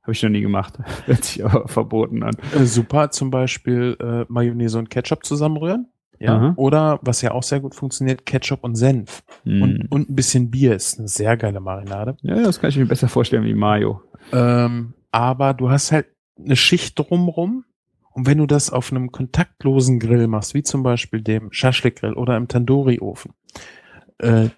Habe 0.03 0.13
ich 0.13 0.23
noch 0.23 0.29
nie 0.29 0.41
gemacht. 0.41 0.79
Hört 1.05 1.23
sich 1.23 1.43
aber 1.43 1.67
verboten 1.67 2.23
an. 2.23 2.35
äh, 2.55 2.65
super 2.65 3.11
zum 3.11 3.29
Beispiel 3.29 3.97
äh, 3.99 4.25
Mayonnaise 4.31 4.77
und 4.77 4.89
Ketchup 4.89 5.25
zusammenrühren. 5.25 5.87
Ja. 6.19 6.35
Aha. 6.35 6.53
Oder 6.55 6.99
was 7.01 7.21
ja 7.21 7.31
auch 7.31 7.43
sehr 7.43 7.59
gut 7.59 7.75
funktioniert, 7.75 8.25
Ketchup 8.25 8.63
und 8.63 8.75
Senf. 8.75 9.23
Mhm. 9.43 9.61
Und, 9.61 9.91
und 9.91 10.09
ein 10.09 10.15
bisschen 10.15 10.49
Bier 10.49 10.75
ist 10.75 10.97
eine 10.97 11.07
sehr 11.07 11.37
geile 11.37 11.59
Marinade. 11.59 12.17
ja, 12.21 12.41
das 12.41 12.59
kann 12.59 12.69
ich 12.69 12.77
mir 12.77 12.85
besser 12.85 13.07
vorstellen 13.07 13.43
wie 13.43 13.53
Mayo. 13.53 14.01
Ähm, 14.31 14.93
aber 15.11 15.53
du 15.53 15.69
hast 15.69 15.91
halt 15.91 16.07
eine 16.37 16.55
Schicht 16.55 16.97
drumrum. 16.97 17.65
Und 18.11 18.25
wenn 18.25 18.39
du 18.39 18.47
das 18.47 18.71
auf 18.71 18.91
einem 18.91 19.11
kontaktlosen 19.11 19.99
Grill 19.99 20.27
machst, 20.27 20.55
wie 20.55 20.63
zum 20.63 20.81
Beispiel 20.81 21.21
dem 21.21 21.51
Schaschlik-Grill 21.51 22.13
oder 22.13 22.35
im 22.35 22.47
Tandoori-Ofen, 22.47 23.33
äh, 24.17 24.49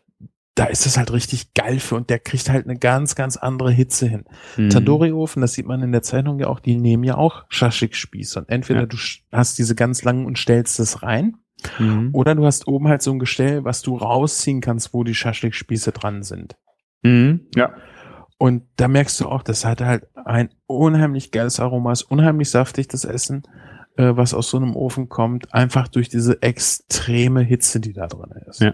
da 0.60 0.66
ist 0.66 0.86
es 0.86 0.98
halt 0.98 1.14
richtig 1.14 1.54
geil 1.54 1.80
für 1.80 1.96
und 1.96 2.10
der 2.10 2.20
kriegt 2.20 2.50
halt 2.50 2.66
eine 2.66 2.78
ganz, 2.78 3.16
ganz 3.16 3.38
andere 3.38 3.72
Hitze 3.72 4.08
hin. 4.08 4.26
Mhm. 4.58 4.70
Tandoori-Ofen, 4.70 5.42
das 5.42 5.54
sieht 5.54 5.66
man 5.66 5.82
in 5.82 5.92
der 5.94 6.02
Zeitung 6.02 6.38
ja 6.40 6.48
auch, 6.48 6.60
die 6.60 6.76
nehmen 6.76 7.04
ja 7.06 7.16
auch 7.18 7.46
Schaschlik-Spieße. 7.50 8.40
Und 8.40 8.50
entweder 8.50 8.82
Ja. 8.82 8.86
du 8.86 8.98
hast 9.32 9.58
diese 9.58 9.74
ganz 9.76 10.04
langen 10.04 10.26
und 10.26 10.38
stellst 10.38 10.80
es 10.80 11.02
rein, 11.02 11.38
Mhm. 11.78 12.10
oder 12.14 12.36
du 12.36 12.46
hast 12.46 12.68
oben 12.68 12.88
halt 12.90 13.02
so 13.02 13.12
ein 13.12 13.20
Gestell, 13.20 13.64
was 13.64 13.82
du 13.82 13.96
rausziehen 13.96 14.60
kannst, 14.62 14.94
wo 14.94 15.04
die 15.04 15.16
Schaschlik-Spieße 15.16 15.92
dran 15.94 16.24
sind. 16.24 16.58
Mhm. 17.04 17.48
Ja. 17.56 17.74
Und 18.38 18.64
da 18.78 18.88
merkst 18.88 19.20
du 19.22 19.28
auch, 19.28 19.44
das 19.44 19.64
hat 19.66 19.82
halt 19.82 20.08
ein 20.26 20.50
unheimlich 20.68 21.32
geiles 21.32 21.60
Aroma, 21.60 21.92
ist 21.94 22.04
unheimlich 22.04 22.50
saftig, 22.50 22.88
das 22.88 23.04
Essen, 23.06 23.44
äh, 23.98 24.16
was 24.16 24.34
aus 24.34 24.50
so 24.50 24.58
einem 24.58 24.76
Ofen 24.76 25.10
kommt, 25.10 25.54
einfach 25.54 25.88
durch 25.90 26.08
diese 26.10 26.42
extreme 26.42 27.42
Hitze, 27.42 27.80
die 27.80 27.94
da 27.94 28.08
drin 28.08 28.32
ist. 28.48 28.62
Ja. 28.62 28.74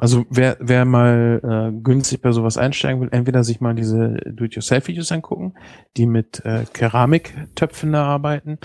Also 0.00 0.24
wer, 0.30 0.56
wer 0.60 0.84
mal 0.84 1.40
äh, 1.74 1.82
günstig 1.82 2.22
bei 2.22 2.30
sowas 2.30 2.56
einsteigen 2.56 3.00
will, 3.00 3.08
entweder 3.10 3.42
sich 3.42 3.60
mal 3.60 3.74
diese 3.74 4.14
Do-it-yourself-Videos 4.26 5.10
angucken, 5.10 5.54
die 5.96 6.06
mit 6.06 6.44
äh, 6.44 6.64
Keramiktöpfen 6.72 7.92
da 7.92 8.04
arbeiten, 8.04 8.58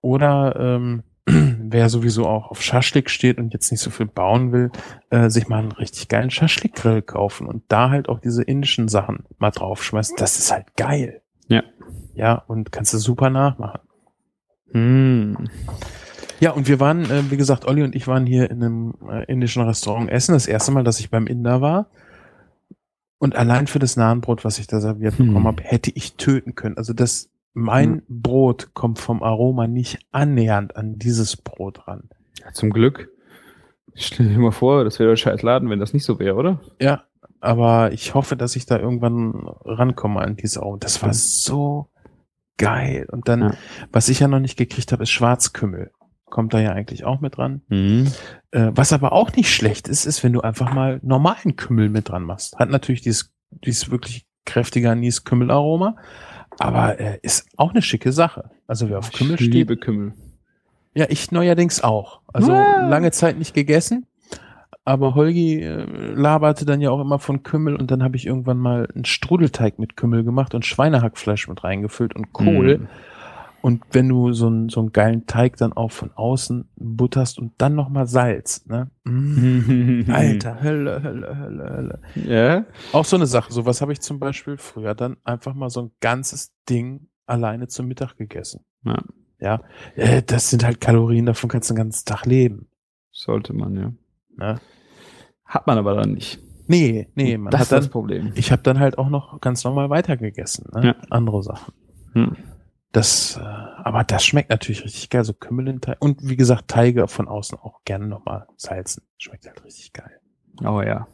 oder 0.00 0.56
ähm, 0.58 1.04
wer 1.24 1.88
sowieso 1.88 2.26
auch 2.26 2.50
auf 2.50 2.60
Schaschlik 2.60 3.10
steht 3.10 3.38
und 3.38 3.52
jetzt 3.52 3.70
nicht 3.70 3.80
so 3.80 3.90
viel 3.90 4.06
bauen 4.06 4.50
will, 4.50 4.72
äh, 5.10 5.30
sich 5.30 5.46
mal 5.46 5.60
einen 5.60 5.70
richtig 5.70 6.08
geilen 6.08 6.30
Schaschlik-Grill 6.30 7.02
kaufen 7.02 7.46
und 7.46 7.62
da 7.68 7.90
halt 7.90 8.08
auch 8.08 8.18
diese 8.18 8.42
indischen 8.42 8.88
Sachen 8.88 9.24
mal 9.38 9.52
draufschmeißen. 9.52 10.16
Das 10.18 10.40
ist 10.40 10.50
halt 10.50 10.76
geil. 10.76 11.22
Ja. 11.46 11.62
Ja, 12.14 12.34
und 12.34 12.72
kannst 12.72 12.92
du 12.92 12.98
super 12.98 13.30
nachmachen. 13.30 13.80
Mhm. 14.72 15.48
Ja, 16.42 16.50
und 16.50 16.66
wir 16.66 16.80
waren, 16.80 17.04
äh, 17.04 17.30
wie 17.30 17.36
gesagt, 17.36 17.66
Olli 17.66 17.84
und 17.84 17.94
ich 17.94 18.08
waren 18.08 18.26
hier 18.26 18.50
in 18.50 18.62
einem 18.64 18.94
äh, 19.08 19.24
indischen 19.30 19.62
Restaurant 19.62 20.10
essen. 20.10 20.32
Das 20.32 20.48
erste 20.48 20.72
Mal, 20.72 20.82
dass 20.82 20.98
ich 20.98 21.08
beim 21.08 21.28
Inder 21.28 21.60
war. 21.60 21.86
Und 23.18 23.36
allein 23.36 23.68
für 23.68 23.78
das 23.78 23.96
Nahenbrot, 23.96 24.44
was 24.44 24.58
ich 24.58 24.66
da 24.66 24.80
serviert 24.80 25.16
Hm. 25.18 25.28
bekommen 25.28 25.46
habe, 25.46 25.62
hätte 25.62 25.92
ich 25.94 26.14
töten 26.16 26.56
können. 26.56 26.76
Also 26.76 26.94
das, 26.94 27.30
mein 27.54 27.92
Hm. 27.92 28.02
Brot 28.08 28.74
kommt 28.74 28.98
vom 28.98 29.22
Aroma 29.22 29.68
nicht 29.68 30.00
annähernd 30.10 30.74
an 30.76 30.98
dieses 30.98 31.36
Brot 31.36 31.86
ran. 31.86 32.08
Ja, 32.44 32.52
zum 32.52 32.70
Glück. 32.70 33.08
Stell 33.94 34.26
dir 34.28 34.38
mal 34.38 34.50
vor, 34.50 34.82
das 34.82 34.98
wäre 34.98 35.10
der 35.10 35.16
scheiß 35.16 35.42
Laden, 35.42 35.70
wenn 35.70 35.78
das 35.78 35.92
nicht 35.92 36.04
so 36.04 36.18
wäre, 36.18 36.34
oder? 36.34 36.60
Ja, 36.80 37.04
aber 37.40 37.92
ich 37.92 38.14
hoffe, 38.14 38.36
dass 38.36 38.56
ich 38.56 38.66
da 38.66 38.78
irgendwann 38.80 39.32
rankomme 39.64 40.20
an 40.20 40.34
diese 40.34 40.60
Augen. 40.62 40.80
Das 40.80 41.02
war 41.04 41.12
so 41.14 41.86
geil. 42.58 43.06
Und 43.12 43.28
dann, 43.28 43.40
Ja. 43.40 43.54
was 43.92 44.08
ich 44.08 44.18
ja 44.18 44.26
noch 44.26 44.40
nicht 44.40 44.56
gekriegt 44.56 44.90
habe, 44.90 45.04
ist 45.04 45.10
Schwarzkümmel. 45.10 45.92
Kommt 46.32 46.54
da 46.54 46.60
ja 46.60 46.72
eigentlich 46.72 47.04
auch 47.04 47.20
mit 47.20 47.36
dran. 47.36 47.60
Mhm. 47.68 48.10
Äh, 48.52 48.70
was 48.74 48.94
aber 48.94 49.12
auch 49.12 49.32
nicht 49.36 49.54
schlecht 49.54 49.86
ist, 49.86 50.06
ist, 50.06 50.24
wenn 50.24 50.32
du 50.32 50.40
einfach 50.40 50.72
mal 50.72 50.98
normalen 51.02 51.56
Kümmel 51.56 51.90
mit 51.90 52.08
dran 52.08 52.22
machst. 52.22 52.58
Hat 52.58 52.70
natürlich 52.70 53.02
dieses, 53.02 53.34
dieses 53.50 53.90
wirklich 53.90 54.24
kräftige 54.46 54.90
Anis-Kümmelaroma, 54.90 55.94
aber 56.58 56.98
äh, 56.98 57.18
ist 57.20 57.46
auch 57.58 57.72
eine 57.72 57.82
schicke 57.82 58.12
Sache. 58.12 58.50
Also 58.66 58.88
wer 58.88 58.98
auf 58.98 59.12
Kümmel 59.12 59.34
ich 59.34 59.40
steht. 59.42 59.52
liebe 59.52 59.76
Kümmel. 59.76 60.14
Ja, 60.94 61.04
ich 61.10 61.30
neuerdings 61.32 61.84
auch. 61.84 62.22
Also 62.32 62.52
Ah. 62.54 62.88
lange 62.88 63.10
Zeit 63.10 63.38
nicht 63.38 63.52
gegessen, 63.52 64.06
aber 64.86 65.14
Holgi 65.14 65.60
äh, 65.60 65.84
laberte 66.14 66.64
dann 66.64 66.80
ja 66.80 66.88
auch 66.90 67.00
immer 67.02 67.18
von 67.18 67.42
Kümmel 67.42 67.76
und 67.76 67.90
dann 67.90 68.02
habe 68.02 68.16
ich 68.16 68.26
irgendwann 68.26 68.56
mal 68.58 68.88
einen 68.94 69.04
Strudelteig 69.04 69.78
mit 69.78 69.98
Kümmel 69.98 70.24
gemacht 70.24 70.54
und 70.54 70.64
Schweinehackfleisch 70.64 71.46
mit 71.48 71.62
reingefüllt 71.62 72.16
und 72.16 72.32
Kohl. 72.32 72.78
Mhm. 72.78 72.88
Und 73.62 73.84
wenn 73.92 74.08
du 74.08 74.32
so 74.32 74.48
einen, 74.48 74.68
so 74.68 74.80
einen 74.80 74.92
geilen 74.92 75.26
Teig 75.26 75.56
dann 75.56 75.72
auch 75.72 75.92
von 75.92 76.10
außen 76.12 76.68
butterst 76.74 77.38
und 77.38 77.52
dann 77.58 77.76
nochmal 77.76 78.06
Salz, 78.06 78.66
ne? 78.66 78.90
Mm. 79.04 80.10
Alter, 80.10 80.62
Hölle, 80.62 81.02
Hölle, 81.02 81.38
Hölle, 81.38 81.70
Hölle. 81.70 82.00
Ja. 82.14 82.64
Auch 82.92 83.04
so 83.04 83.16
eine 83.16 83.26
Sache. 83.26 83.52
Sowas 83.52 83.80
habe 83.80 83.92
ich 83.92 84.00
zum 84.00 84.18
Beispiel 84.18 84.56
früher 84.56 84.94
dann 84.94 85.16
einfach 85.24 85.54
mal 85.54 85.70
so 85.70 85.82
ein 85.82 85.90
ganzes 86.00 86.52
Ding 86.68 87.08
alleine 87.26 87.68
zum 87.68 87.86
Mittag 87.86 88.16
gegessen. 88.16 88.64
Ja. 88.84 88.98
Ja. 89.40 89.60
Äh, 89.96 90.22
das 90.22 90.50
sind 90.50 90.64
halt 90.64 90.80
Kalorien, 90.80 91.26
davon 91.26 91.48
kannst 91.48 91.70
du 91.70 91.74
den 91.74 91.78
ganzen 91.78 92.04
Tag 92.04 92.26
leben. 92.26 92.68
Sollte 93.10 93.52
man, 93.52 93.76
ja. 93.76 93.92
Ne? 94.36 94.60
Hat 95.44 95.66
man 95.66 95.78
aber 95.78 95.94
dann 95.94 96.12
nicht. 96.12 96.40
Nee, 96.66 97.08
nee, 97.14 97.36
man 97.36 97.50
das 97.50 97.60
hat 97.60 97.64
ist 97.64 97.72
das 97.72 97.84
dann, 97.84 97.92
Problem. 97.92 98.32
ich 98.34 98.50
habe 98.52 98.62
dann 98.62 98.78
halt 98.78 98.98
auch 98.98 99.08
noch 99.08 99.40
ganz 99.40 99.64
normal 99.64 99.90
weitergegessen, 99.90 100.66
ne? 100.72 100.86
Ja. 100.86 100.96
Andere 101.10 101.42
Sachen. 101.42 101.74
Hm. 102.12 102.36
Das, 102.92 103.38
äh, 103.38 103.40
aber 103.40 104.04
das 104.04 104.24
schmeckt 104.24 104.50
natürlich 104.50 104.84
richtig 104.84 105.08
geil, 105.08 105.24
so 105.24 105.32
Kümmelinteig. 105.32 105.96
Und 106.00 106.28
wie 106.28 106.36
gesagt, 106.36 106.68
Teige 106.68 107.08
von 107.08 107.26
außen 107.26 107.58
auch 107.58 107.80
gerne 107.84 108.06
nochmal 108.06 108.46
salzen. 108.56 109.04
Schmeckt 109.16 109.46
halt 109.46 109.64
richtig 109.64 109.92
geil. 109.92 110.20
Aber 110.62 110.86
ja. 110.86 111.06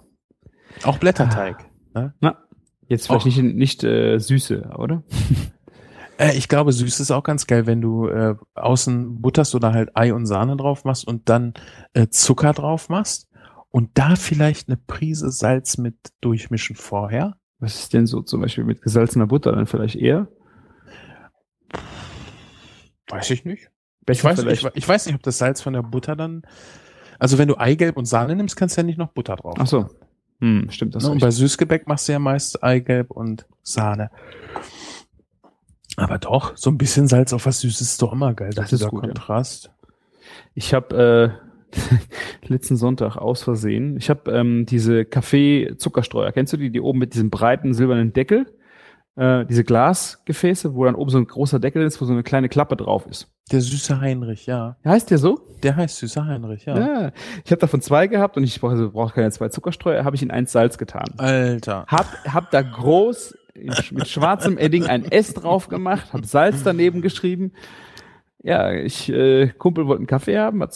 Auch 0.82 0.98
Blätterteig. 0.98 1.70
Ne? 1.94 2.36
Jetzt 2.88 3.06
vielleicht 3.06 3.26
Och. 3.26 3.42
nicht, 3.42 3.54
nicht 3.54 3.84
äh, 3.84 4.18
Süße, 4.18 4.70
oder? 4.76 5.02
Äh, 6.20 6.36
ich 6.36 6.48
glaube, 6.48 6.72
süß 6.72 6.98
ist 6.98 7.12
auch 7.12 7.22
ganz 7.22 7.46
geil, 7.46 7.66
wenn 7.66 7.80
du 7.80 8.08
äh, 8.08 8.34
außen 8.56 9.20
butterst 9.22 9.54
oder 9.54 9.72
halt 9.72 9.96
Ei 9.96 10.12
und 10.12 10.26
Sahne 10.26 10.56
drauf 10.56 10.84
machst 10.84 11.06
und 11.06 11.28
dann 11.28 11.54
äh, 11.92 12.08
Zucker 12.08 12.52
drauf 12.52 12.88
machst 12.88 13.28
und 13.70 13.90
da 13.94 14.16
vielleicht 14.16 14.68
eine 14.68 14.78
Prise 14.78 15.30
Salz 15.30 15.78
mit 15.78 15.94
durchmischen 16.20 16.74
vorher. 16.74 17.36
Was 17.60 17.78
ist 17.78 17.94
denn 17.94 18.08
so 18.08 18.20
zum 18.22 18.40
Beispiel 18.40 18.64
mit 18.64 18.82
gesalzener 18.82 19.28
Butter 19.28 19.52
dann 19.52 19.66
vielleicht 19.66 19.94
eher? 19.94 20.26
Weiß 23.08 23.30
ich 23.30 23.44
nicht. 23.44 23.70
Ich 24.08 24.24
weiß, 24.24 24.44
ich, 24.44 24.66
ich 24.74 24.88
weiß 24.88 25.06
nicht, 25.06 25.14
ob 25.16 25.22
das 25.22 25.38
Salz 25.38 25.60
von 25.60 25.74
der 25.74 25.82
Butter 25.82 26.16
dann. 26.16 26.42
Also 27.18 27.36
wenn 27.36 27.48
du 27.48 27.56
Eigelb 27.58 27.96
und 27.96 28.06
Sahne 28.06 28.36
nimmst, 28.36 28.56
kannst 28.56 28.76
du 28.76 28.80
ja 28.80 28.86
nicht 28.86 28.98
noch 28.98 29.08
Butter 29.08 29.36
drauf. 29.36 29.56
Ach 29.58 29.66
so. 29.66 29.88
Hm, 30.40 30.68
stimmt 30.70 30.94
das. 30.94 31.04
Ne? 31.04 31.10
Und 31.10 31.20
bei 31.20 31.30
Süßgebäck 31.30 31.86
machst 31.88 32.08
du 32.08 32.12
ja 32.12 32.18
meist 32.18 32.62
Eigelb 32.62 33.10
und 33.10 33.46
Sahne. 33.62 34.10
Aber 35.96 36.18
doch, 36.18 36.56
so 36.56 36.70
ein 36.70 36.78
bisschen 36.78 37.08
Salz 37.08 37.32
auf 37.32 37.44
was 37.44 37.60
Süßes 37.60 37.80
ist 37.80 38.02
doch 38.02 38.12
immer 38.12 38.32
geil. 38.34 38.50
Das 38.54 38.72
ist 38.72 38.86
gut, 38.86 39.02
ja. 39.02 39.08
Kontrast. 39.08 39.70
Ich 40.54 40.72
habe 40.72 41.34
äh, 41.72 42.46
letzten 42.46 42.76
Sonntag 42.76 43.16
aus 43.16 43.42
Versehen, 43.42 43.96
ich 43.96 44.08
habe 44.08 44.30
ähm, 44.30 44.64
diese 44.64 45.04
Kaffee-Zuckerstreuer, 45.04 46.32
kennst 46.32 46.52
du 46.52 46.56
die, 46.56 46.70
die 46.70 46.80
oben 46.80 46.98
mit 46.98 47.14
diesem 47.14 47.30
breiten 47.30 47.74
silbernen 47.74 48.12
Deckel, 48.12 48.46
äh, 49.18 49.44
diese 49.46 49.64
Glasgefäße, 49.64 50.74
wo 50.74 50.84
dann 50.84 50.94
oben 50.94 51.10
so 51.10 51.18
ein 51.18 51.26
großer 51.26 51.58
Deckel 51.58 51.82
ist, 51.82 52.00
wo 52.00 52.04
so 52.04 52.12
eine 52.12 52.22
kleine 52.22 52.48
Klappe 52.48 52.76
drauf 52.76 53.06
ist. 53.06 53.26
Der 53.50 53.60
süße 53.60 54.00
Heinrich, 54.00 54.46
ja. 54.46 54.76
Heißt 54.84 55.10
der 55.10 55.18
so? 55.18 55.40
Der 55.62 55.74
heißt 55.74 55.96
süßer 55.98 56.24
Heinrich, 56.24 56.66
ja. 56.66 56.78
Ja. 56.78 57.12
Ich 57.44 57.50
habe 57.50 57.60
davon 57.60 57.80
zwei 57.80 58.06
gehabt 58.06 58.36
und 58.36 58.44
ich 58.44 58.60
brauche 58.60 58.72
also 58.72 58.90
brauch 58.90 59.14
keine 59.14 59.30
zwei 59.32 59.48
Zuckerstreuer, 59.48 60.04
habe 60.04 60.14
ich 60.14 60.22
in 60.22 60.30
eins 60.30 60.52
Salz 60.52 60.78
getan. 60.78 61.06
Alter. 61.16 61.84
Hab, 61.88 62.06
hab 62.32 62.50
da 62.52 62.62
groß 62.62 63.36
mit 63.90 64.06
schwarzem 64.06 64.56
Edding 64.56 64.86
ein 64.86 65.04
S 65.04 65.34
drauf 65.34 65.68
gemacht, 65.68 66.12
hab 66.12 66.24
Salz 66.24 66.62
daneben 66.62 67.02
geschrieben. 67.02 67.52
Ja, 68.40 68.72
ich, 68.72 69.10
äh, 69.10 69.48
Kumpel 69.48 69.88
wollte 69.88 69.98
einen 69.98 70.06
Kaffee 70.06 70.38
haben, 70.38 70.60
habe 70.60 70.70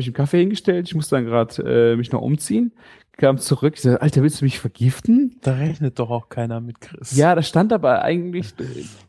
ich 0.00 0.06
einen 0.06 0.14
Kaffee 0.14 0.38
hingestellt, 0.38 0.86
ich 0.86 0.94
musste 0.94 1.16
dann 1.16 1.24
gerade 1.24 1.92
äh, 1.92 1.96
mich 1.96 2.12
noch 2.12 2.22
umziehen, 2.22 2.72
kam 3.18 3.36
zurück, 3.36 3.74
ich 3.76 3.82
sag, 3.82 4.00
Alter, 4.00 4.22
willst 4.22 4.40
du 4.40 4.44
mich 4.44 4.60
vergiften? 4.60 5.36
Da 5.42 5.54
rechnet 5.54 5.98
doch 5.98 6.08
auch 6.08 6.28
keiner 6.28 6.60
mit 6.60 6.80
Chris. 6.80 7.16
Ja, 7.16 7.34
da 7.34 7.42
stand 7.42 7.72
aber 7.72 8.02
eigentlich, 8.02 8.54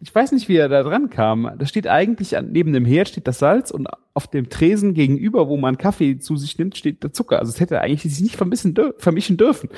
ich 0.01 0.13
weiß 0.13 0.31
nicht, 0.31 0.49
wie 0.49 0.57
er 0.57 0.67
da 0.67 0.83
dran 0.83 1.09
kam. 1.09 1.51
Da 1.57 1.65
steht 1.65 1.87
eigentlich 1.87 2.35
an, 2.35 2.51
neben 2.51 2.73
dem 2.73 2.85
Herd 2.85 3.07
steht 3.07 3.27
das 3.27 3.39
Salz 3.39 3.71
und 3.71 3.87
auf 4.15 4.27
dem 4.27 4.49
Tresen 4.49 4.93
gegenüber, 4.95 5.47
wo 5.47 5.57
man 5.57 5.77
Kaffee 5.77 6.17
zu 6.17 6.35
sich 6.35 6.57
nimmt, 6.57 6.75
steht 6.75 7.03
der 7.03 7.13
Zucker. 7.13 7.39
Also 7.39 7.51
es 7.51 7.59
hätte 7.59 7.75
er 7.75 7.81
eigentlich 7.81 8.01
sich 8.13 8.21
nicht 8.21 8.35
vermischen, 8.35 8.73
dür 8.73 8.95
vermischen 8.97 9.37
dürfen. 9.37 9.69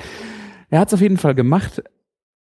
Er 0.70 0.80
hat 0.80 0.88
es 0.88 0.94
auf 0.94 1.02
jeden 1.02 1.18
Fall 1.18 1.34
gemacht 1.34 1.82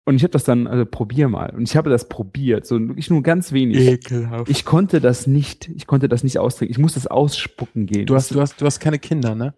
und 0.04 0.16
ich 0.16 0.24
habe 0.24 0.32
das 0.32 0.44
dann, 0.44 0.68
also 0.68 0.86
probier 0.86 1.30
mal. 1.30 1.52
Und 1.56 1.64
ich 1.70 1.78
habe 1.78 1.90
das 1.90 2.10
probiert, 2.10 2.66
so 2.66 2.78
wirklich 2.80 3.10
nur 3.10 3.24
ganz 3.24 3.54
wenig. 3.54 3.78
Ekelhaft. 3.78 4.50
Ich 4.50 4.66
konnte 4.66 5.00
das 5.00 5.28
nicht, 5.28 5.70
ich 5.76 5.88
konnte 5.88 6.10
das 6.10 6.24
nicht 6.26 6.40
austrinken. 6.40 6.74
Ich 6.74 6.80
musste 6.80 7.00
das 7.00 7.08
ausspucken 7.08 7.86
gehen. 7.86 8.06
Du 8.06 8.16
hast, 8.16 8.32
du 8.36 8.42
hast, 8.42 8.60
du 8.60 8.66
hast 8.66 8.80
keine 8.82 9.00
Kinder, 9.00 9.34
ne? 9.34 9.54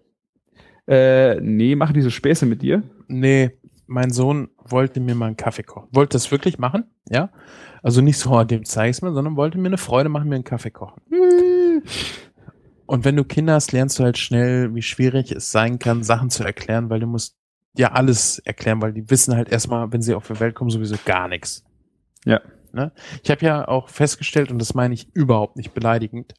Äh, 0.87 1.39
nee, 1.41 1.75
machen 1.75 1.93
diese 1.93 2.11
Späße 2.11 2.45
mit 2.45 2.61
dir? 2.61 2.83
Nee, 3.07 3.51
mein 3.87 4.11
Sohn 4.11 4.49
wollte 4.57 4.99
mir 4.99 5.15
mal 5.15 5.27
einen 5.27 5.37
Kaffee 5.37 5.63
kochen. 5.63 5.89
Wollte 5.91 6.13
das 6.13 6.31
wirklich 6.31 6.57
machen, 6.57 6.85
ja? 7.09 7.29
Also 7.83 8.01
nicht 8.01 8.17
so, 8.17 8.43
dem 8.43 8.65
zeig's 8.65 9.01
mir, 9.01 9.13
sondern 9.13 9.35
wollte 9.35 9.57
mir 9.57 9.67
eine 9.67 9.77
Freude 9.77 10.09
machen, 10.09 10.29
mir 10.29 10.35
einen 10.35 10.43
Kaffee 10.43 10.71
kochen. 10.71 11.01
Und 12.85 13.05
wenn 13.05 13.15
du 13.15 13.23
Kinder 13.23 13.53
hast, 13.53 13.71
lernst 13.71 13.99
du 13.99 14.03
halt 14.03 14.17
schnell, 14.17 14.73
wie 14.75 14.81
schwierig 14.81 15.31
es 15.31 15.51
sein 15.51 15.79
kann, 15.79 16.03
Sachen 16.03 16.29
zu 16.29 16.43
erklären, 16.43 16.89
weil 16.89 16.99
du 16.99 17.07
musst 17.07 17.37
ja 17.77 17.91
alles 17.93 18.39
erklären, 18.39 18.81
weil 18.81 18.93
die 18.93 19.09
wissen 19.09 19.35
halt 19.35 19.49
erstmal, 19.49 19.91
wenn 19.91 20.01
sie 20.01 20.13
auf 20.13 20.27
die 20.27 20.39
Welt 20.39 20.55
kommen, 20.55 20.69
sowieso 20.69 20.95
gar 21.05 21.27
nichts. 21.27 21.63
Ja. 22.25 22.41
Ne? 22.73 22.91
Ich 23.23 23.31
habe 23.31 23.45
ja 23.45 23.67
auch 23.67 23.89
festgestellt, 23.89 24.51
und 24.51 24.59
das 24.59 24.73
meine 24.73 24.93
ich 24.93 25.13
überhaupt 25.13 25.57
nicht 25.57 25.73
beleidigend. 25.73 26.33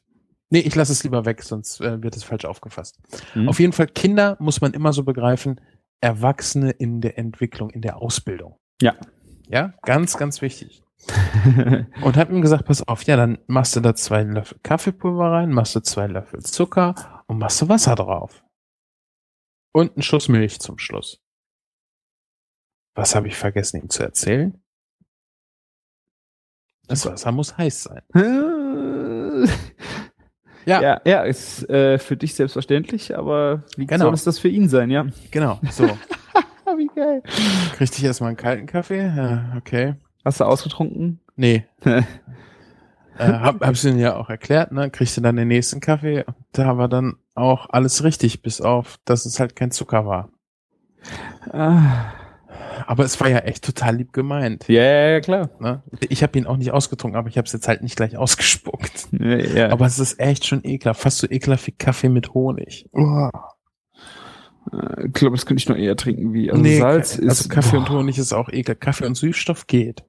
Nee, 0.53 0.59
ich 0.59 0.75
lasse 0.75 0.91
es 0.91 1.03
lieber 1.03 1.25
weg, 1.25 1.41
sonst 1.41 1.81
äh, 1.81 2.03
wird 2.03 2.15
es 2.15 2.23
falsch 2.23 2.45
aufgefasst. 2.45 2.99
Mhm. 3.33 3.49
Auf 3.49 3.59
jeden 3.59 3.73
Fall, 3.73 3.87
Kinder 3.87 4.37
muss 4.39 4.61
man 4.61 4.73
immer 4.73 4.93
so 4.93 5.03
begreifen, 5.03 5.59
Erwachsene 5.99 6.69
in 6.69 7.01
der 7.01 7.17
Entwicklung, 7.17 7.71
in 7.71 7.81
der 7.81 7.97
Ausbildung. 7.97 8.59
Ja. 8.79 8.95
Ja, 9.47 9.73
ganz, 9.81 10.15
ganz 10.15 10.43
wichtig. 10.43 10.83
Und 12.03 12.17
hab 12.17 12.29
ihm 12.29 12.43
gesagt, 12.43 12.65
pass 12.65 12.87
auf, 12.87 13.01
ja, 13.05 13.15
dann 13.15 13.39
machst 13.47 13.75
du 13.75 13.79
da 13.79 13.95
zwei 13.95 14.21
Löffel 14.21 14.59
Kaffeepulver 14.61 15.31
rein, 15.31 15.49
machst 15.49 15.75
du 15.75 15.79
zwei 15.79 16.05
Löffel 16.05 16.43
Zucker 16.43 17.23
und 17.25 17.39
machst 17.39 17.59
du 17.63 17.67
Wasser 17.67 17.95
drauf. 17.95 18.43
Und 19.73 19.93
einen 19.93 20.03
Schuss 20.03 20.29
Milch 20.29 20.59
zum 20.59 20.77
Schluss. 20.77 21.19
Was 22.93 23.15
habe 23.15 23.27
ich 23.27 23.35
vergessen, 23.35 23.81
ihm 23.81 23.89
zu 23.89 24.03
erzählen? 24.03 24.63
Das 26.85 27.07
Wasser 27.07 27.31
muss 27.31 27.57
heiß 27.57 27.83
sein. 27.83 28.03
Ja, 30.65 30.81
Ja, 30.81 31.01
ja, 31.05 31.21
ist 31.23 31.69
äh, 31.69 31.97
für 31.99 32.15
dich 32.17 32.35
selbstverständlich, 32.35 33.17
aber 33.17 33.63
wie 33.77 33.85
Genau. 33.85 34.05
soll 34.05 34.13
es 34.13 34.23
das 34.23 34.39
für 34.39 34.47
ihn 34.49 34.69
sein, 34.69 34.89
ja? 34.89 35.05
genau. 35.31 35.59
So. 35.71 35.85
Wie 36.77 36.89
geil. 36.95 37.21
Kriegte 37.75 37.97
ich 37.99 38.03
erstmal 38.03 38.29
einen 38.29 38.37
kalten 38.37 38.65
Kaffee? 38.65 39.05
Ja, 39.15 39.53
okay. 39.57 39.93
Hast 40.25 40.39
du 40.39 40.45
ausgetrunken? 40.45 41.19
Nee. 41.35 41.65
äh, 41.85 42.01
hab, 43.19 43.61
hab's 43.63 43.83
ihnen 43.83 43.99
ja 43.99 44.15
auch 44.15 44.29
erklärt, 44.29 44.71
ne? 44.71 44.89
Kriegte 44.89 45.21
dann 45.21 45.35
den 45.35 45.49
nächsten 45.49 45.81
Kaffee. 45.81 46.25
Da 46.51 46.77
war 46.79 46.87
dann 46.87 47.17
auch 47.35 47.69
alles 47.69 48.03
richtig, 48.03 48.41
bis 48.41 48.59
auf, 48.59 48.97
dass 49.05 49.25
es 49.27 49.39
halt 49.39 49.55
kein 49.55 49.69
Zucker 49.69 50.07
war. 50.07 50.29
ah, 51.51 52.05
Aber 52.87 53.03
es 53.03 53.19
war 53.19 53.29
ja 53.29 53.39
echt 53.39 53.63
total 53.63 53.95
lieb 53.97 54.13
gemeint. 54.13 54.67
ja, 54.67 54.83
ja, 54.83 55.09
ja, 55.11 55.19
klar. 55.21 55.49
Ne? 55.59 55.83
Ich 56.09 56.23
habe 56.23 56.37
ihn 56.37 56.45
auch 56.45 56.57
nicht 56.57 56.71
ausgetrunken, 56.71 57.17
aber 57.17 57.29
ich 57.29 57.37
habe 57.37 57.45
es 57.45 57.53
jetzt 57.53 57.67
halt 57.67 57.83
nicht 57.83 57.95
gleich 57.95 58.17
ausgespuckt. 58.17 59.07
Ja, 59.11 59.37
ja. 59.37 59.69
Aber 59.71 59.85
es 59.85 59.99
ist 59.99 60.19
echt 60.19 60.45
schon 60.45 60.63
ekelhaft. 60.63 61.01
Fast 61.01 61.19
so 61.19 61.29
ekelhaft 61.29 61.67
wie 61.67 61.71
Kaffee 61.71 62.09
mit 62.09 62.33
Honig. 62.33 62.89
Uah. 62.93 63.29
Äh, 64.71 65.07
ich 65.07 65.13
glaube, 65.13 65.35
das 65.35 65.45
könnte 65.45 65.61
ich 65.61 65.69
noch 65.69 65.75
eher 65.77 65.95
trinken 65.95 66.33
wie. 66.33 66.49
Also 66.51 66.61
Nee, 66.61 66.79
Salz 66.79 67.13
also 67.19 67.27
ist. 67.27 67.49
Kaffee 67.49 67.77
und 67.77 67.87
boah. 67.87 67.99
Honig 67.99 68.17
ist 68.17 68.33
auch 68.33 68.49
ekelhaft. 68.49 68.81
Kaffee 68.81 69.05
und 69.05 69.15
Süßstoff 69.15 69.67
geht. 69.67 70.03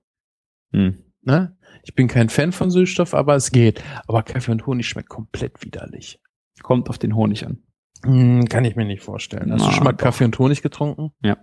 Hm. 0.72 0.98
Ne? 1.22 1.56
Ich 1.84 1.94
bin 1.94 2.08
kein 2.08 2.28
Fan 2.28 2.52
von 2.52 2.70
Süßstoff, 2.70 3.14
aber 3.14 3.34
es 3.34 3.50
geht. 3.50 3.82
Aber 4.06 4.22
Kaffee 4.22 4.52
und 4.52 4.66
Honig 4.66 4.88
schmeckt 4.88 5.08
komplett 5.08 5.62
widerlich. 5.64 6.20
Kommt 6.62 6.88
auf 6.88 6.98
den 6.98 7.14
Honig 7.14 7.46
an. 7.46 7.58
Hm, 8.04 8.44
kann 8.48 8.64
ich 8.64 8.76
mir 8.76 8.84
nicht 8.84 9.02
vorstellen. 9.02 9.50
Hast 9.52 9.62
Na, 9.62 9.68
du 9.68 9.72
schon 9.74 9.84
mal 9.84 9.92
doch. 9.92 9.98
Kaffee 9.98 10.24
und 10.24 10.38
Honig 10.38 10.62
getrunken? 10.62 11.12
Ja. 11.22 11.36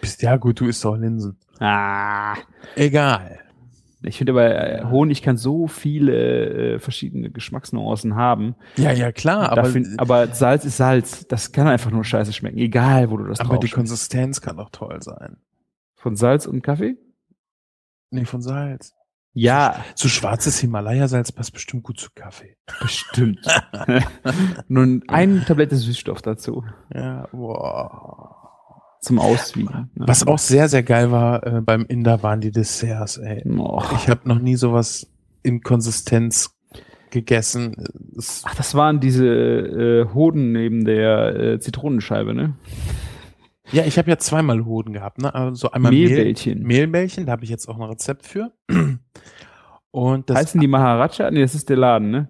Bist, 0.00 0.22
ja 0.22 0.36
gut, 0.36 0.60
du 0.60 0.66
isst 0.66 0.84
doch 0.84 0.96
Linsen. 0.96 1.38
Ah. 1.60 2.34
Egal. 2.74 3.40
Ich 4.02 4.18
finde 4.18 4.32
aber, 4.32 4.54
äh, 4.54 4.84
Honig 4.84 5.22
kann 5.22 5.36
so 5.36 5.66
viele 5.66 6.74
äh, 6.74 6.78
verschiedene 6.78 7.30
Geschmacksnuancen 7.30 8.14
haben. 8.14 8.54
Ja, 8.76 8.92
ja, 8.92 9.10
klar, 9.10 9.50
aber, 9.50 9.64
find, 9.64 9.98
aber 9.98 10.28
Salz 10.28 10.64
ist 10.64 10.76
Salz. 10.76 11.26
Das 11.26 11.50
kann 11.50 11.66
einfach 11.66 11.90
nur 11.90 12.04
scheiße 12.04 12.32
schmecken. 12.32 12.58
Egal, 12.58 13.10
wo 13.10 13.16
du 13.16 13.24
das 13.24 13.40
aber 13.40 13.58
die 13.58 13.70
Konsistenz 13.70 14.40
kann 14.40 14.58
doch 14.58 14.70
toll 14.70 15.02
sein. 15.02 15.38
Von 15.96 16.14
Salz 16.14 16.46
und 16.46 16.62
Kaffee? 16.62 16.96
Nee, 18.10 18.26
von 18.26 18.42
Salz. 18.42 18.94
Ja, 19.32 19.84
So 19.96 20.08
schwarzes 20.08 20.60
Himalaya-Salz 20.60 21.32
passt 21.32 21.52
bestimmt 21.52 21.82
gut 21.82 21.98
zu 21.98 22.08
Kaffee. 22.14 22.56
bestimmt. 22.80 23.44
Nun 24.68 25.02
eine 25.08 25.44
Tablette 25.44 25.76
Süßstoff 25.76 26.22
dazu. 26.22 26.64
Ja, 26.94 27.28
boah. 27.32 28.45
Zum 29.06 29.18
Auswiegen. 29.20 29.88
ne? 29.94 30.06
Was 30.06 30.26
auch 30.26 30.38
sehr, 30.38 30.68
sehr 30.68 30.82
geil 30.82 31.10
war 31.12 31.46
äh, 31.46 31.60
beim 31.60 31.84
Inder 31.86 32.22
waren 32.22 32.40
die 32.40 32.50
Desserts, 32.50 33.18
ey. 33.18 33.42
Oh. 33.56 33.80
Ich 33.94 34.08
habe 34.08 34.28
noch 34.28 34.38
nie 34.40 34.56
sowas 34.56 35.06
in 35.42 35.60
Konsistenz 35.62 36.50
gegessen. 37.10 37.76
Es, 38.18 38.42
Ach, 38.44 38.54
das 38.56 38.74
waren 38.74 38.98
diese 39.00 39.26
äh, 39.26 40.06
Hoden 40.12 40.50
neben 40.52 40.84
der 40.84 41.36
äh, 41.36 41.60
Zitronenscheibe, 41.60 42.34
ne? 42.34 42.54
ja, 43.72 43.84
ich 43.84 43.96
habe 43.98 44.10
ja 44.10 44.18
zweimal 44.18 44.64
Hoden 44.64 44.92
gehabt, 44.92 45.20
ne? 45.22 45.34
Also 45.34 45.70
einmal 45.70 45.92
Mehl- 45.92 46.08
Mehlbällchen. 46.08 46.62
Mehlbällchen, 46.62 47.26
da 47.26 47.32
habe 47.32 47.44
ich 47.44 47.50
jetzt 47.50 47.68
auch 47.68 47.76
ein 47.76 47.82
Rezept 47.82 48.26
für. 48.26 48.52
Und 49.92 50.28
das 50.30 50.36
Heißen 50.38 50.60
die 50.60 50.66
Maharaja? 50.68 51.30
Nee, 51.30 51.40
das 51.42 51.54
ist 51.54 51.68
der 51.68 51.76
Laden, 51.76 52.10
ne? 52.10 52.28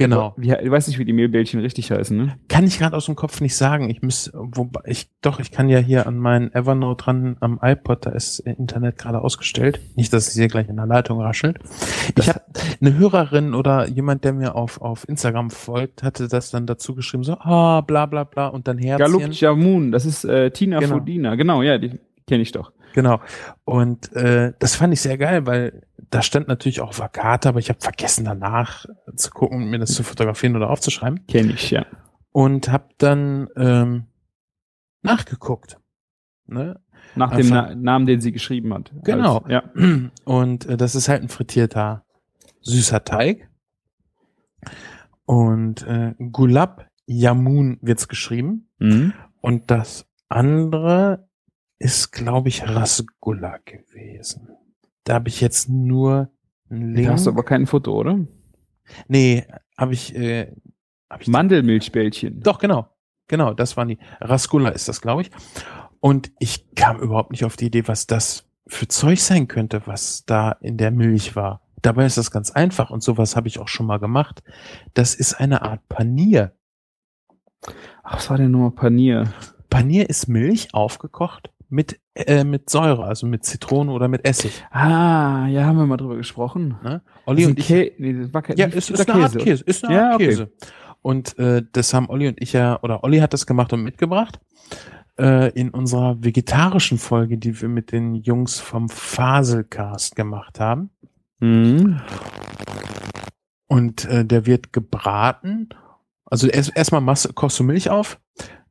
Genau. 0.00 0.34
Wie, 0.36 0.52
ich 0.52 0.70
weiß 0.70 0.88
nicht, 0.88 0.98
wie 0.98 1.04
die 1.04 1.12
Mehlbällchen 1.12 1.60
richtig 1.60 1.90
heißen, 1.90 2.16
ne? 2.16 2.36
Kann 2.48 2.66
ich 2.66 2.78
gerade 2.78 2.96
aus 2.96 3.06
dem 3.06 3.14
Kopf 3.14 3.40
nicht 3.40 3.54
sagen. 3.56 3.88
Ich 3.88 4.02
muss, 4.02 4.30
wobei 4.34 4.80
ich, 4.86 5.08
doch, 5.20 5.38
ich 5.38 5.50
kann 5.50 5.68
ja 5.68 5.78
hier 5.78 6.06
an 6.06 6.18
meinen 6.18 6.52
Evernote 6.52 7.04
dran 7.04 7.36
am 7.40 7.58
iPod, 7.62 8.06
da 8.06 8.10
ist 8.10 8.40
Internet 8.40 8.98
gerade 8.98 9.20
ausgestellt. 9.20 9.80
Nicht, 9.94 10.12
dass 10.12 10.28
es 10.28 10.34
hier 10.34 10.48
gleich 10.48 10.68
in 10.68 10.76
der 10.76 10.86
Leitung 10.86 11.20
raschelt. 11.20 11.58
Ich 12.18 12.28
habe 12.28 12.42
eine 12.80 12.96
Hörerin 12.96 13.54
oder 13.54 13.88
jemand, 13.88 14.24
der 14.24 14.32
mir 14.32 14.54
auf, 14.54 14.80
auf 14.80 15.08
Instagram 15.08 15.50
folgt, 15.50 16.02
hatte 16.02 16.28
das 16.28 16.50
dann 16.50 16.66
dazu 16.66 16.94
geschrieben, 16.94 17.22
so, 17.24 17.34
ah, 17.34 17.80
bla 17.82 18.06
bla 18.06 18.24
bla 18.24 18.48
und 18.48 18.66
dann 18.66 18.78
Herzchen. 18.78 19.12
Galuk 19.12 19.40
Jamun, 19.40 19.92
das 19.92 20.04
ist 20.04 20.24
äh, 20.24 20.50
Tina 20.50 20.80
Genau. 20.80 20.94
Fodina. 20.94 21.34
Genau, 21.34 21.62
ja, 21.62 21.78
die 21.78 21.98
kenne 22.26 22.42
ich 22.42 22.52
doch. 22.52 22.72
Genau. 22.92 23.20
Und 23.64 24.12
äh, 24.14 24.52
das 24.58 24.74
fand 24.76 24.92
ich 24.92 25.00
sehr 25.00 25.16
geil, 25.18 25.46
weil 25.46 25.86
da 26.10 26.22
stand 26.22 26.48
natürlich 26.48 26.80
auch 26.80 26.98
Vakate, 26.98 27.48
aber 27.48 27.58
ich 27.60 27.68
habe 27.68 27.80
vergessen 27.80 28.24
danach 28.24 28.84
zu 29.14 29.30
gucken, 29.30 29.70
mir 29.70 29.78
das 29.78 29.94
zu 29.94 30.02
fotografieren 30.02 30.56
oder 30.56 30.70
aufzuschreiben. 30.70 31.26
Kenne 31.26 31.52
ich, 31.52 31.70
ja. 31.70 31.86
Und 32.32 32.68
habe 32.70 32.88
dann 32.98 33.48
ähm, 33.56 34.06
nachgeguckt. 35.02 35.78
Ne? 36.46 36.80
Nach 37.14 37.30
dem 37.30 37.46
Einfach- 37.52 37.68
Na 37.70 37.74
Namen, 37.74 38.06
den 38.06 38.20
sie 38.20 38.32
geschrieben 38.32 38.74
hat. 38.74 38.92
Genau. 39.04 39.38
Als, 39.38 39.50
ja. 39.52 39.62
Und 40.24 40.66
äh, 40.66 40.76
das 40.76 40.94
ist 40.94 41.08
halt 41.08 41.22
ein 41.22 41.28
frittierter 41.28 42.04
süßer 42.62 43.04
Teig. 43.04 43.48
Und 45.24 45.86
äh, 45.86 46.14
Gulab 46.32 46.88
Yamun 47.06 47.78
wird's 47.82 48.08
geschrieben. 48.08 48.68
Mhm. 48.78 49.12
Und 49.40 49.70
das 49.70 50.06
andere 50.28 51.28
ist, 51.80 52.12
glaube 52.12 52.50
ich, 52.50 52.62
Rasgulla 52.62 53.58
gewesen. 53.64 54.48
Da 55.04 55.14
habe 55.14 55.28
ich 55.28 55.40
jetzt 55.40 55.68
nur 55.68 56.30
einen 56.68 56.94
Link. 56.94 57.08
Da 57.08 57.14
hast 57.14 57.26
du 57.26 57.30
aber 57.30 57.42
kein 57.42 57.66
Foto, 57.66 57.98
oder? 57.98 58.20
nee, 59.08 59.44
habe 59.76 59.94
ich, 59.94 60.14
äh, 60.14 60.52
hab 61.08 61.22
ich 61.22 61.28
Mandelmilchbällchen. 61.28 62.40
Doch, 62.40 62.58
genau. 62.58 62.88
Genau, 63.28 63.54
das 63.54 63.76
waren 63.76 63.88
die. 63.88 63.98
Rasgulla 64.20 64.70
ist 64.70 64.88
das, 64.88 65.00
glaube 65.00 65.22
ich. 65.22 65.30
Und 66.00 66.32
ich 66.38 66.74
kam 66.74 67.00
überhaupt 67.00 67.30
nicht 67.30 67.44
auf 67.44 67.56
die 67.56 67.66
Idee, 67.66 67.88
was 67.88 68.06
das 68.06 68.44
für 68.66 68.88
Zeug 68.88 69.20
sein 69.20 69.48
könnte, 69.48 69.82
was 69.86 70.24
da 70.26 70.52
in 70.52 70.76
der 70.76 70.90
Milch 70.90 71.34
war. 71.34 71.62
Dabei 71.82 72.04
ist 72.04 72.18
das 72.18 72.30
ganz 72.30 72.50
einfach 72.50 72.90
und 72.90 73.02
sowas 73.02 73.36
habe 73.36 73.48
ich 73.48 73.58
auch 73.58 73.68
schon 73.68 73.86
mal 73.86 73.98
gemacht. 73.98 74.42
Das 74.92 75.14
ist 75.14 75.34
eine 75.34 75.62
Art 75.62 75.88
Panier. 75.88 76.52
Ach, 78.02 78.16
was 78.16 78.28
war 78.28 78.36
denn 78.36 78.50
nochmal 78.50 78.72
Panier? 78.72 79.32
Panier 79.70 80.10
ist 80.10 80.28
Milch 80.28 80.74
aufgekocht 80.74 81.50
mit, 81.70 82.00
äh, 82.14 82.44
mit 82.44 82.68
Säure, 82.68 83.04
also 83.04 83.26
mit 83.26 83.44
Zitrone 83.44 83.92
oder 83.92 84.08
mit 84.08 84.24
Essig. 84.24 84.64
Ah, 84.70 85.46
ja, 85.46 85.64
haben 85.64 85.78
wir 85.78 85.86
mal 85.86 85.96
drüber 85.96 86.16
gesprochen. 86.16 86.76
Ne? 86.82 87.02
Olli 87.26 87.42
ist 87.42 87.48
und 87.48 87.58
ich 87.58 87.66
Kä 87.68 87.92
nee, 87.98 88.12
das 88.12 88.34
war 88.34 88.42
kein 88.42 88.56
Ja, 88.56 88.66
ist 88.66 88.88
dieser 88.88 89.08
eine 89.14 89.24
Art 89.24 89.38
Käse. 89.38 89.64
Ist 89.64 89.84
eine 89.84 89.94
Ja, 89.94 90.06
Art 90.06 90.14
okay. 90.16 90.26
Käse. 90.26 90.52
Und 91.02 91.38
äh, 91.38 91.62
das 91.72 91.94
haben 91.94 92.08
Olli 92.10 92.28
und 92.28 92.42
ich 92.42 92.52
ja, 92.52 92.78
oder 92.82 93.04
Olli 93.04 93.18
hat 93.18 93.32
das 93.32 93.46
gemacht 93.46 93.72
und 93.72 93.82
mitgebracht. 93.82 94.40
Äh, 95.18 95.50
in 95.50 95.70
unserer 95.70 96.22
vegetarischen 96.22 96.98
Folge, 96.98 97.38
die 97.38 97.60
wir 97.60 97.68
mit 97.68 97.92
den 97.92 98.14
Jungs 98.14 98.58
vom 98.58 98.88
Faselcast 98.88 100.16
gemacht 100.16 100.60
haben. 100.60 100.90
Mhm. 101.38 102.00
Und 103.66 104.04
äh, 104.06 104.24
der 104.24 104.46
wird 104.46 104.72
gebraten. 104.72 105.68
Also 106.24 106.48
erst 106.48 106.76
erstmal 106.76 107.00
Masse, 107.00 107.32
kochst 107.32 107.58
du 107.58 107.64
Milch 107.64 107.90
auf, 107.90 108.20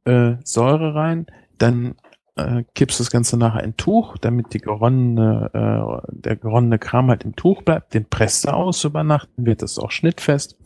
äh, 0.06 0.36
Säure 0.44 0.96
rein, 0.96 1.28
dann 1.58 1.96
äh, 2.40 2.64
kippst 2.76 3.00
das 3.00 3.12
Ganze 3.12 3.38
nachher 3.38 3.64
in 3.64 3.78
Tuch, 3.78 4.18
damit 4.18 4.54
die 4.54 4.60
geronnene, 4.60 5.52
äh, 5.54 6.08
der 6.12 6.36
geronnene 6.36 6.80
Kram 6.80 7.10
halt 7.10 7.24
im 7.24 7.36
Tuch 7.36 7.62
bleibt. 7.64 7.94
Den 7.94 8.06
presst 8.06 8.46
du 8.46 8.54
aus 8.54 8.84
über 8.84 9.04
Nacht, 9.04 9.30
dann 9.36 9.46
wird 9.46 9.62
das 9.62 9.80
auch 9.80 9.92
schnittfest. 9.92 10.58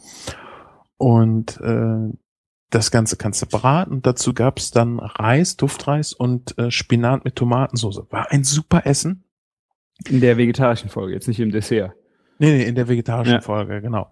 Und 0.98 1.60
äh, 1.62 2.14
das 2.70 2.91
Ganze 2.91 3.18
kannst 3.18 3.41
du 3.41 3.45
braten. 3.45 4.02
Dazu 4.02 4.34
gab's 4.34 4.72
dann 4.72 5.00
Reis, 5.00 5.58
Duftreis 5.58 6.14
und 6.14 6.58
äh, 6.58 6.72
Spinat 6.72 7.24
mit 7.26 7.36
Tomatensauce. 7.36 8.04
War 8.10 8.32
ein 8.32 8.44
super 8.44 8.86
Essen. 8.86 9.24
In 10.10 10.22
der 10.22 10.38
vegetarischen 10.38 10.90
Folge, 10.90 11.14
jetzt 11.14 11.28
nicht 11.28 11.40
im 11.40 11.52
Dessert. 11.52 11.94
Nee, 12.40 12.52
nee, 12.58 12.64
in 12.64 12.76
der 12.76 12.88
vegetarischen 12.88 13.36
Ja. 13.36 13.41
Folge, 13.41 13.82
genau. 13.82 14.10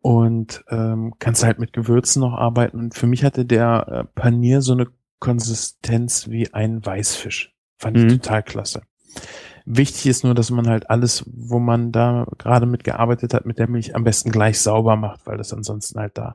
Und 0.00 0.62
ähm, 0.68 1.14
kannst 1.18 1.44
halt 1.44 1.58
mit 1.58 1.72
Gewürzen 1.72 2.20
noch 2.20 2.34
arbeiten. 2.34 2.78
Und 2.78 2.94
für 2.94 3.06
mich 3.06 3.24
hatte 3.24 3.46
der 3.46 3.86
äh, 3.88 4.04
Panier 4.20 4.60
so 4.60 4.74
eine 4.74 4.88
Konsistenz 5.24 6.28
wie 6.28 6.52
ein 6.52 6.84
Weißfisch. 6.84 7.54
Fand 7.78 7.96
ich 7.96 8.04
Mhm. 8.04 8.08
total 8.10 8.42
klasse. 8.42 8.82
Wichtig 9.64 10.06
ist 10.06 10.22
nur, 10.22 10.34
dass 10.34 10.50
man 10.50 10.68
halt 10.68 10.90
alles, 10.90 11.24
wo 11.26 11.58
man 11.58 11.90
da 11.92 12.26
gerade 12.36 12.66
mit 12.66 12.84
gearbeitet 12.84 13.32
hat, 13.32 13.46
mit 13.46 13.58
der 13.58 13.70
Milch 13.70 13.96
am 13.96 14.04
besten 14.04 14.30
gleich 14.30 14.60
sauber 14.60 14.96
macht, 14.96 15.26
weil 15.26 15.38
das 15.38 15.54
ansonsten 15.54 15.98
halt 15.98 16.18
da 16.18 16.34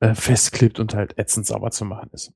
äh, 0.00 0.14
festklebt 0.14 0.80
und 0.80 0.94
halt 0.94 1.18
ätzend 1.18 1.44
sauber 1.46 1.70
zu 1.70 1.84
machen 1.84 2.08
ist. 2.12 2.32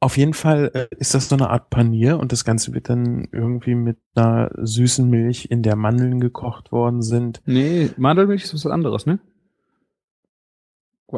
Auf 0.00 0.16
jeden 0.16 0.34
Fall 0.34 0.70
äh, 0.74 0.86
ist 0.96 1.14
das 1.14 1.28
so 1.28 1.36
eine 1.36 1.50
Art 1.50 1.70
Panier 1.70 2.18
und 2.18 2.32
das 2.32 2.44
Ganze 2.44 2.74
wird 2.74 2.88
dann 2.88 3.28
irgendwie 3.30 3.76
mit 3.76 3.98
einer 4.16 4.50
süßen 4.56 5.08
Milch, 5.08 5.48
in 5.50 5.62
der 5.62 5.76
Mandeln 5.76 6.18
gekocht 6.18 6.72
worden 6.72 7.02
sind. 7.02 7.40
Nee, 7.46 7.90
Mandelmilch 7.96 8.42
ist 8.42 8.54
was 8.54 8.66
anderes, 8.66 9.06
ne? 9.06 9.20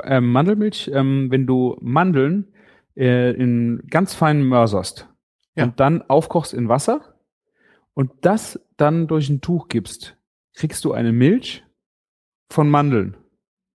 Ähm, 0.02 0.30
Mandelmilch, 0.32 0.90
ähm, 0.92 1.30
wenn 1.30 1.46
du 1.46 1.76
Mandeln 1.80 2.48
äh, 2.96 3.32
in 3.32 3.82
ganz 3.90 4.14
fein 4.14 4.42
mörserst 4.42 5.08
Ja. 5.56 5.64
und 5.64 5.80
dann 5.80 6.02
aufkochst 6.02 6.54
in 6.54 6.68
Wasser 6.68 7.14
und 7.94 8.10
das 8.22 8.60
dann 8.76 9.06
durch 9.06 9.28
ein 9.28 9.40
Tuch 9.40 9.68
gibst, 9.68 10.16
kriegst 10.54 10.84
du 10.84 10.92
eine 10.92 11.12
Milch 11.12 11.64
von 12.50 12.68
Mandeln. 12.68 13.16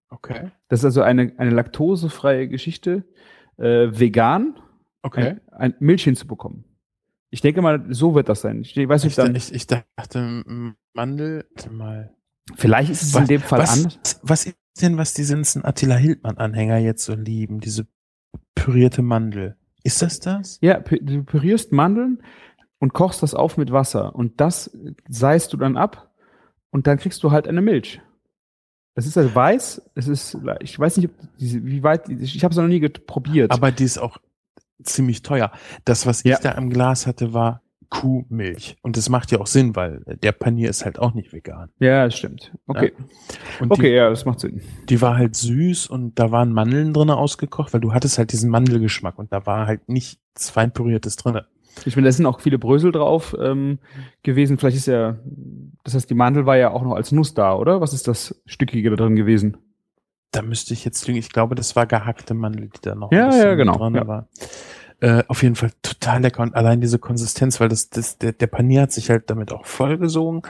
Okay. 0.10 0.52
Das 0.70 0.80
ist 0.82 0.86
also 0.86 1.02
eine, 1.02 1.34
eine 1.38 1.52
laktosefreie 1.52 2.48
Geschichte, 2.48 3.04
äh, 3.58 3.88
vegan, 3.92 4.60
Okay. 5.02 5.38
ein, 5.52 5.72
ein 5.74 5.76
Milch 5.80 6.04
hinzubekommen. 6.04 6.66
Ich 7.30 7.42
denke 7.42 7.62
mal, 7.62 7.86
so 7.90 8.16
wird 8.16 8.28
das 8.28 8.42
sein. 8.42 8.62
Ich 8.62 8.76
weiß 8.76 9.04
Ich, 9.04 9.10
nicht, 9.10 9.18
dann, 9.18 9.36
ich, 9.36 9.54
ich 9.54 9.68
dachte, 9.68 10.44
Mandel, 10.94 11.46
warte 11.56 11.70
mal. 11.70 12.14
vielleicht 12.56 12.90
ist 12.90 13.04
es 13.04 13.16
in 13.16 13.28
dem 13.28 13.42
Fall 13.42 13.60
was, 13.60 13.78
anders. 13.78 14.20
Was 14.24 14.46
ist 14.48 14.58
denn, 14.82 14.98
was 14.98 15.14
die 15.14 15.24
ganzen 15.26 15.64
Attila 15.64 15.96
Hildmann-Anhänger 15.96 16.78
jetzt 16.80 17.06
so 17.06 17.14
lieben? 17.14 17.60
Diese 17.60 17.88
pürierte 18.56 19.02
Mandel. 19.02 19.56
Ist 19.84 20.02
das 20.02 20.20
das? 20.20 20.60
Ja, 20.62 20.80
du 20.80 21.24
pürierst 21.24 21.72
Mandeln 21.72 22.22
und 22.80 22.94
kochst 22.94 23.24
das 23.24 23.34
auf 23.34 23.58
mit 23.58 23.72
Wasser 23.72 24.16
und 24.16 24.40
das 24.42 24.78
seist 25.08 25.54
du 25.54 25.58
dann 25.58 25.78
ab 25.78 26.12
und 26.72 26.88
dann 26.88 26.98
kriegst 26.98 27.24
du 27.24 27.32
halt 27.32 27.48
eine 27.48 27.62
Milch. 27.62 28.02
Es 28.96 29.08
ist 29.08 29.18
also 29.18 29.34
weiß, 29.34 29.82
es 29.96 30.08
ist, 30.08 30.38
ich 30.60 30.78
weiß 30.78 30.98
nicht, 30.98 31.10
diese, 31.40 31.64
wie 31.66 31.84
weit, 31.84 32.10
ich, 32.10 32.44
habe 32.44 32.52
es 32.52 32.58
noch 32.58 32.68
nie 32.68 32.88
probiert. 32.90 33.52
Aber 33.52 33.72
die 33.72 33.86
ist 33.86 33.98
auch 33.98 34.18
ziemlich 34.84 35.22
teuer. 35.22 35.52
Das, 35.86 36.06
was 36.06 36.24
Ja. 36.24 36.36
ich 36.36 36.42
da 36.42 36.52
im 36.52 36.70
Glas 36.70 37.08
hatte, 37.08 37.34
war 37.34 37.62
Kuhmilch. 37.90 38.78
Und 38.82 38.98
das 38.98 39.10
macht 39.10 39.32
ja 39.32 39.40
auch 39.40 39.48
Sinn, 39.48 39.76
weil 39.76 40.02
der 40.22 40.32
Panier 40.32 40.70
ist 40.70 40.86
halt 40.86 41.00
auch 41.00 41.14
nicht 41.14 41.34
vegan. 41.34 41.70
ja, 41.80 42.06
das 42.06 42.16
stimmt. 42.18 42.52
Okay, 42.68 42.94
Und 43.60 43.72
okay, 43.72 43.96
ja, 43.96 44.10
das 44.10 44.26
macht 44.26 44.40
Sinn. 44.42 44.62
die, 44.82 44.86
die 44.86 45.02
war 45.02 45.18
halt 45.18 45.36
süß 45.36 45.88
und 45.88 46.18
da 46.20 46.32
waren 46.32 46.54
Mandeln 46.54 46.94
drinne 46.94 47.18
ausgekocht, 47.18 47.74
weil 47.74 47.82
du 47.82 47.94
hattest 47.94 48.18
halt 48.18 48.32
diesen 48.32 48.50
Mandelgeschmack 48.50 49.18
und 49.18 49.34
da 49.34 49.46
war 49.46 49.66
halt 49.68 49.90
nichts 49.90 50.50
fein 50.50 50.72
püriertes 50.72 51.16
drinne. 51.16 51.46
Ich 51.86 51.96
meine, 51.96 52.08
da 52.08 52.12
sind 52.12 52.26
auch 52.26 52.42
viele 52.42 52.60
Brösel 52.60 52.92
drauf 52.92 53.36
ähm, 53.40 53.80
gewesen. 54.24 54.58
Vielleicht 54.58 54.78
ist 54.78 54.88
ja, 54.88 55.18
das 55.84 55.94
heißt, 55.94 56.10
die 56.10 56.16
Mandel 56.16 56.46
war 56.46 56.58
ja 56.58 56.72
auch 56.72 56.84
noch 56.84 56.94
als 56.94 57.12
Nuss 57.12 57.34
da, 57.34 57.56
oder? 57.56 57.80
Was 57.80 57.94
ist 57.94 58.08
das 58.08 58.42
Stückige 58.46 58.90
da 58.90 58.98
drin 58.98 59.16
gewesen? 59.16 59.58
Da 60.32 60.42
müsste 60.42 60.74
ich 60.74 60.84
jetzt 60.86 61.08
lügen. 61.08 61.18
Ich 61.20 61.30
glaube, 61.30 61.56
das 61.56 61.76
war 61.76 61.88
gehackte 61.88 62.34
Mandel, 62.34 62.68
die 62.70 62.82
da 62.82 62.96
noch 62.96 63.12
Ja, 63.12 63.34
ja, 63.36 63.56
genau, 63.56 63.78
dran 63.78 63.96
ja. 63.96 64.08
war. 64.08 64.28
Äh, 65.02 65.24
auf 65.30 65.44
jeden 65.44 65.56
Fall 65.56 65.72
total 65.82 66.22
lecker 66.22 66.44
und 66.44 66.56
allein 66.56 66.82
diese 66.82 67.00
Konsistenz, 67.00 67.60
weil 67.62 67.70
das, 67.70 67.90
das 67.90 68.18
der, 68.18 68.34
der 68.34 68.48
Panier 68.48 68.82
hat 68.82 68.92
sich 68.92 69.10
halt 69.10 69.30
damit 69.30 69.54
auch 69.54 69.66
vollgesogen. 69.66 70.42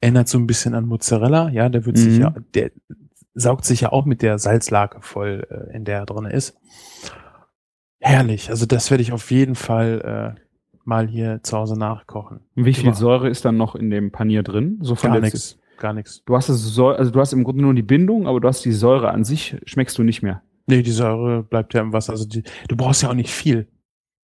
Erinnert 0.00 0.28
so 0.28 0.38
ein 0.38 0.46
bisschen 0.46 0.74
an 0.74 0.86
Mozzarella, 0.86 1.48
ja, 1.48 1.68
der 1.68 1.86
wird 1.86 1.98
sich 1.98 2.16
Mhm. 2.16 2.20
ja, 2.22 2.34
der 2.54 2.70
saugt 3.34 3.64
sich 3.64 3.80
ja 3.80 3.92
auch 3.92 4.04
mit 4.04 4.22
der 4.22 4.38
Salzlake 4.38 4.98
voll, 5.02 5.46
äh, 5.50 5.76
in 5.76 5.84
der 5.84 5.98
er 5.98 6.06
drin 6.06 6.26
ist. 6.26 6.56
Herrlich. 8.00 8.50
Also 8.50 8.66
das 8.66 8.90
werde 8.90 9.02
ich 9.02 9.12
auf 9.12 9.30
jeden 9.30 9.54
Fall 9.56 10.34
äh, 10.36 10.40
mal 10.84 11.08
hier 11.08 11.40
zu 11.42 11.56
Hause 11.56 11.76
nachkochen. 11.78 12.40
Und 12.54 12.64
wie 12.64 12.74
viel 12.74 12.94
Säure 12.94 13.28
ist 13.28 13.44
dann 13.44 13.56
noch 13.56 13.74
in 13.74 13.90
dem 13.90 14.12
Panier 14.12 14.42
drin? 14.42 14.78
So 14.82 14.94
von 14.94 15.10
Gar 15.12 15.20
nichts, 15.20 15.58
gar 15.78 15.92
nichts. 15.92 16.22
Du 16.24 16.36
hast 16.36 16.46
Säure, 16.46 16.98
also 16.98 17.10
du 17.10 17.18
hast 17.18 17.32
im 17.32 17.42
Grunde 17.42 17.62
nur 17.62 17.74
die 17.74 17.82
Bindung, 17.82 18.28
aber 18.28 18.40
du 18.40 18.46
hast 18.46 18.64
die 18.64 18.72
Säure 18.72 19.10
an 19.10 19.24
sich, 19.24 19.56
schmeckst 19.64 19.98
du 19.98 20.04
nicht 20.04 20.22
mehr. 20.22 20.42
Nee, 20.66 20.82
die 20.82 20.92
Säure 20.92 21.42
bleibt 21.42 21.74
ja 21.74 21.80
im 21.80 21.92
Wasser. 21.92 22.12
Also 22.12 22.26
die, 22.28 22.44
du 22.68 22.76
brauchst 22.76 23.02
ja 23.02 23.10
auch 23.10 23.14
nicht 23.14 23.30
viel. 23.30 23.66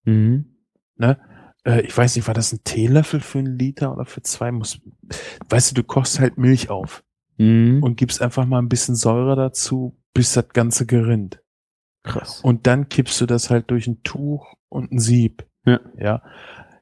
Mhm. 0.06 0.46
äh, 1.00 1.82
ich 1.82 1.98
weiß 1.98 2.16
nicht, 2.16 2.28
war 2.28 2.34
das 2.34 2.52
ein 2.54 2.64
Teelöffel 2.64 3.20
für 3.22 3.40
einen 3.40 3.58
Liter 3.58 3.94
oder 3.94 4.06
für 4.06 4.22
zwei? 4.22 4.52
Muss, 4.52 4.82
weißt 5.50 5.72
du, 5.72 5.76
du 5.76 5.84
kochst 5.84 6.20
halt 6.20 6.38
Milch 6.38 6.70
auf 6.70 7.04
Mhm. 7.38 7.82
und 7.82 7.96
gibst 7.98 8.22
einfach 8.22 8.46
mal 8.46 8.60
ein 8.60 8.70
bisschen 8.70 8.96
Säure 8.96 9.36
dazu, 9.36 9.98
bis 10.14 10.34
das 10.34 10.50
Ganze 10.50 10.86
gerinnt. 10.86 11.40
krass. 12.04 12.42
Und 12.42 12.68
dann 12.68 12.90
kippst 12.90 13.20
du 13.22 13.26
das 13.26 13.50
halt 13.50 13.72
durch 13.72 13.88
ein 13.88 14.04
Tuch 14.04 14.54
und 14.70 14.92
ein 14.92 15.00
Sieb. 15.00 15.48
Ja. 15.66 15.80
Ja. 15.98 16.22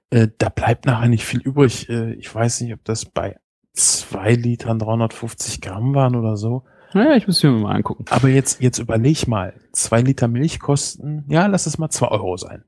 Äh, 0.09 0.27
da 0.39 0.49
bleibt 0.49 0.85
nachher 0.87 1.07
nicht 1.09 1.23
viel 1.25 1.39
übrig. 1.41 1.87
Äh, 1.89 2.13
ich 2.15 2.33
weiß 2.33 2.61
nicht, 2.61 2.73
ob 2.73 2.83
das 2.83 3.05
bei 3.05 3.37
zwei 3.73 4.33
Litern 4.33 4.79
350 4.79 5.61
Gramm 5.61 5.93
waren 5.93 6.15
oder 6.15 6.35
so. 6.37 6.63
Naja, 6.93 7.15
ich 7.15 7.27
muss 7.27 7.41
mir 7.43 7.51
mal 7.51 7.73
angucken. 7.75 8.03
Aber 8.09 8.27
jetzt, 8.27 8.61
jetzt 8.61 8.79
überleg 8.79 9.27
mal, 9.27 9.53
zwei 9.71 10.01
Liter 10.01 10.27
Milch 10.27 10.59
kosten, 10.59 11.23
ja, 11.29 11.45
lass 11.45 11.65
es 11.67 11.77
mal 11.77 11.89
zwei 11.91 12.07
Euro 12.09 12.35
sein. 12.35 12.63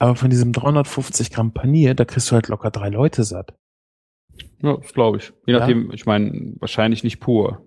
Aber 0.00 0.16
von 0.16 0.30
diesem 0.30 0.52
350 0.52 1.30
Gramm 1.30 1.52
Panier, 1.52 1.94
da 1.94 2.04
kriegst 2.04 2.30
du 2.30 2.34
halt 2.34 2.48
locker 2.48 2.70
drei 2.70 2.88
Leute 2.88 3.22
satt. 3.22 3.54
Ja, 4.62 4.76
das 4.78 4.92
glaube 4.94 5.18
ich. 5.18 5.32
Je 5.46 5.52
Ja. 5.52 5.58
nachdem, 5.60 5.92
ich 5.92 6.06
meine, 6.06 6.54
wahrscheinlich 6.58 7.04
nicht 7.04 7.20
pur. 7.20 7.62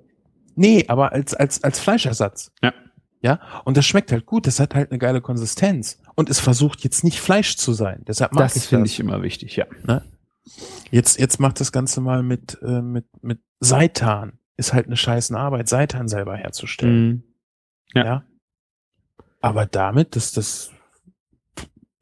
Nee, 0.55 0.85
aber 0.87 1.13
als, 1.13 1.33
als, 1.33 1.63
als 1.63 1.79
Fleischersatz. 1.79 2.51
Ja. 2.61 2.73
Ja, 3.21 3.39
und 3.63 3.77
das 3.77 3.85
schmeckt 3.85 4.11
halt 4.11 4.25
gut, 4.25 4.47
das 4.47 4.59
hat 4.59 4.75
halt 4.75 4.91
eine 4.91 4.99
geile 4.99 5.21
Konsistenz. 5.21 6.01
Und 6.15 6.29
es 6.29 6.41
versucht 6.41 6.83
jetzt 6.83 7.05
nicht 7.05 7.21
Fleisch 7.21 7.55
zu 7.55 7.71
sein. 7.71 8.03
Deshalb 8.05 8.33
mag 8.33 8.43
Das 8.43 8.57
ich 8.57 8.63
finde 8.65 8.87
ich 8.87 8.99
immer 8.99 9.21
wichtig, 9.21 9.55
ja. 9.55 9.65
Jetzt, 10.91 11.17
jetzt 11.19 11.39
macht 11.39 11.61
das 11.61 11.71
Ganze 11.71 12.01
mal 12.01 12.21
mit, 12.21 12.57
äh, 12.63 12.81
mit, 12.81 13.05
mit 13.23 13.39
Seitan. 13.61 14.39
Ist 14.57 14.73
halt 14.73 14.87
eine 14.87 14.97
scheißen 14.97 15.37
Arbeit, 15.37 15.69
Seitan 15.69 16.09
selber 16.09 16.35
herzustellen. 16.35 17.07
Mhm. 17.07 17.23
Ja. 17.93 18.05
Ja. 18.05 18.23
Aber 19.39 19.67
damit, 19.67 20.17
das, 20.17 20.33
das 20.33 20.71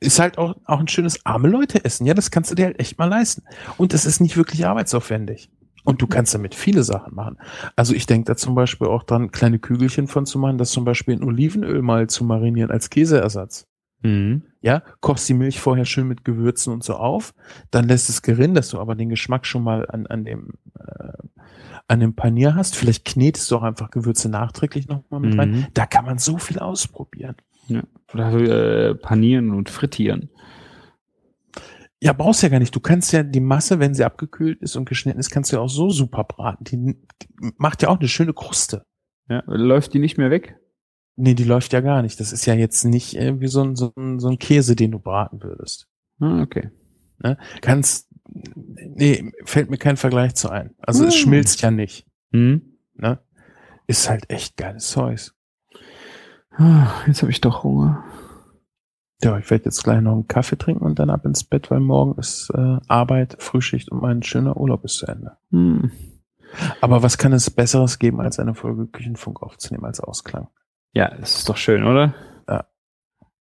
ist 0.01 0.19
halt 0.19 0.37
auch, 0.37 0.55
auch 0.65 0.79
ein 0.79 0.87
schönes 0.87 1.25
arme 1.25 1.47
Leute 1.47 1.85
essen. 1.85 2.05
Ja, 2.05 2.13
das 2.13 2.31
kannst 2.31 2.51
du 2.51 2.55
dir 2.55 2.65
halt 2.65 2.79
echt 2.79 2.97
mal 2.97 3.05
leisten. 3.05 3.43
Und 3.77 3.93
es 3.93 4.05
ist 4.05 4.19
nicht 4.19 4.35
wirklich 4.35 4.65
arbeitsaufwendig. 4.65 5.49
Und 5.83 6.01
du 6.01 6.07
kannst 6.07 6.33
damit 6.33 6.53
viele 6.53 6.83
Sachen 6.83 7.15
machen. 7.15 7.37
Also 7.75 7.93
ich 7.93 8.05
denke 8.05 8.25
da 8.25 8.35
zum 8.35 8.53
Beispiel 8.53 8.87
auch 8.87 9.03
dran, 9.03 9.31
kleine 9.31 9.59
Kügelchen 9.59 10.07
von 10.07 10.25
zu 10.25 10.37
machen, 10.37 10.57
das 10.57 10.71
zum 10.71 10.85
Beispiel 10.85 11.13
in 11.13 11.23
Olivenöl 11.23 11.81
mal 11.81 12.07
zu 12.07 12.23
marinieren 12.23 12.71
als 12.71 12.89
Käseersatz. 12.89 13.67
Mhm. 14.03 14.43
Ja, 14.61 14.83
kochst 14.99 15.29
die 15.29 15.33
Milch 15.33 15.59
vorher 15.59 15.85
schön 15.85 16.07
mit 16.07 16.25
Gewürzen 16.25 16.73
und 16.73 16.83
so 16.83 16.95
auf, 16.95 17.33
dann 17.71 17.87
lässt 17.87 18.09
es 18.09 18.21
gerinnen, 18.21 18.53
dass 18.53 18.69
du 18.69 18.79
aber 18.79 18.95
den 18.95 19.09
Geschmack 19.09 19.45
schon 19.45 19.63
mal 19.63 19.87
an, 19.87 20.07
an 20.07 20.25
dem 20.25 20.53
äh, 20.79 21.13
an 21.87 21.99
dem 21.99 22.15
Panier 22.15 22.55
hast. 22.55 22.75
Vielleicht 22.75 23.05
knetest 23.05 23.51
du 23.51 23.57
auch 23.57 23.63
einfach 23.63 23.91
Gewürze 23.91 24.29
nachträglich 24.29 24.87
noch 24.87 25.03
mal 25.09 25.19
mit 25.19 25.37
rein. 25.37 25.51
Mhm. 25.51 25.67
Da 25.73 25.85
kann 25.85 26.05
man 26.05 26.19
so 26.19 26.37
viel 26.37 26.59
ausprobieren. 26.59 27.35
Ja. 27.75 27.83
Oder 28.13 28.89
äh, 28.89 28.95
panieren 28.95 29.51
und 29.51 29.69
frittieren. 29.69 30.29
Ja, 32.03 32.13
brauchst 32.13 32.41
ja 32.41 32.49
gar 32.49 32.59
nicht. 32.59 32.75
Du 32.75 32.79
kannst 32.79 33.13
ja 33.13 33.21
die 33.23 33.39
Masse, 33.39 33.79
wenn 33.79 33.93
sie 33.93 34.03
abgekühlt 34.03 34.59
ist 34.61 34.75
und 34.75 34.85
geschnitten 34.89 35.19
ist, 35.19 35.29
kannst 35.29 35.51
du 35.51 35.57
ja 35.57 35.61
auch 35.61 35.69
so 35.69 35.89
super 35.91 36.23
braten. 36.23 36.63
Die, 36.65 36.77
die 36.77 37.51
macht 37.57 37.83
ja 37.83 37.89
auch 37.89 37.99
eine 37.99 38.07
schöne 38.07 38.33
Kruste. 38.33 38.85
Ja. 39.29 39.43
Läuft 39.45 39.93
die 39.93 39.99
nicht 39.99 40.17
mehr 40.17 40.31
weg? 40.31 40.57
Nee, 41.15 41.35
die 41.35 41.43
läuft 41.43 41.73
ja 41.73 41.81
gar 41.81 42.01
nicht. 42.01 42.19
Das 42.19 42.33
ist 42.33 42.45
ja 42.47 42.55
jetzt 42.55 42.83
nicht 42.85 43.15
äh, 43.15 43.39
wie 43.39 43.47
so 43.47 43.61
ein, 43.63 43.75
so, 43.75 43.93
ein, 43.95 44.19
so 44.19 44.29
ein 44.29 44.39
Käse, 44.39 44.75
den 44.75 44.91
du 44.91 44.99
braten 44.99 45.43
würdest. 45.43 45.87
Ah, 46.19 46.41
okay. 46.41 46.71
Kannst, 47.61 48.09
nee, 48.33 49.31
fällt 49.45 49.69
mir 49.69 49.77
kein 49.77 49.95
Vergleich 49.95 50.33
zu 50.33 50.49
ein. 50.49 50.73
Also 50.79 51.05
es 51.05 51.13
Hm. 51.13 51.21
schmilzt 51.21 51.61
ja 51.61 51.69
nicht. 51.69 52.07
Mhm. 52.31 52.77
Ne? 52.95 53.19
Ist 53.85 54.09
halt 54.09 54.27
echt 54.31 54.57
geiles 54.57 54.87
Zeug. 54.89 55.31
Ah, 56.61 56.91
Jetzt 57.07 57.23
habe 57.23 57.31
ich 57.31 57.41
doch 57.41 57.63
Hunger. 57.63 58.03
Ja, 59.23 59.35
ich 59.39 59.49
werde 59.49 59.65
jetzt 59.65 59.83
gleich 59.83 59.99
noch 59.99 60.11
einen 60.11 60.27
Kaffee 60.27 60.57
trinken 60.57 60.83
und 60.83 60.99
dann 60.99 61.09
ab 61.09 61.25
ins 61.25 61.43
Bett, 61.43 61.71
weil 61.71 61.79
morgen 61.79 62.19
ist 62.19 62.51
äh, 62.53 62.77
Arbeit, 62.87 63.35
Frühschicht 63.39 63.91
und 63.91 63.99
mein 63.99 64.21
schöner 64.21 64.57
Urlaub 64.57 64.85
ist 64.85 64.97
zu 64.97 65.07
Ende. 65.07 65.37
Hm. 65.49 65.91
Aber 66.79 67.01
was 67.01 67.17
kann 67.17 67.33
es 67.33 67.49
Besseres 67.49 67.97
geben, 67.97 68.21
als 68.21 68.37
eine 68.37 68.53
Folge 68.53 68.85
Küchenfunk 68.85 69.41
aufzunehmen 69.41 69.85
als 69.85 70.01
Ausklang? 70.01 70.49
Ja, 70.93 71.09
das 71.19 71.37
ist 71.39 71.49
doch 71.49 71.57
schön, 71.57 71.83
oder? 71.83 72.13
Ja. 72.47 72.65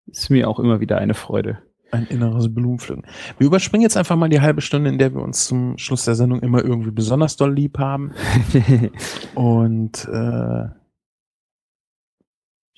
Ist 0.05 0.29
mir 0.29 0.47
auch 0.47 0.59
immer 0.59 0.79
wieder 0.79 0.97
eine 0.97 1.13
Freude. 1.13 1.59
Ein 1.91 2.05
inneres 2.05 2.53
Blumenpflücken. 2.53 3.05
Wir 3.37 3.47
überspringen 3.47 3.81
jetzt 3.81 3.97
einfach 3.97 4.15
mal 4.15 4.29
die 4.29 4.41
halbe 4.41 4.61
Stunde, 4.61 4.89
in 4.89 4.97
der 4.97 5.13
wir 5.13 5.21
uns 5.21 5.45
zum 5.45 5.77
Schluss 5.77 6.05
der 6.05 6.15
Sendung 6.15 6.39
immer 6.39 6.63
irgendwie 6.63 6.91
besonders 6.91 7.35
doll 7.35 7.53
lieb 7.53 7.79
haben. 7.79 8.13
Und 9.35 10.07
äh, 10.07 10.78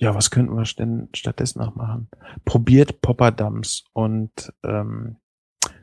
ja, 0.01 0.15
was 0.15 0.31
könnten 0.31 0.55
wir 0.55 0.63
denn 0.63 1.09
stattdessen 1.13 1.59
noch 1.59 1.75
machen? 1.75 2.09
Probiert 2.43 3.01
Popperdams 3.01 3.85
und 3.93 4.51
ähm, 4.63 5.17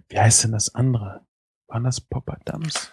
wie 0.08 0.18
heißt 0.18 0.42
denn 0.42 0.50
das 0.52 0.74
andere? 0.74 1.20
Waren 1.68 1.84
das 1.84 2.00
Popperdams? 2.00 2.92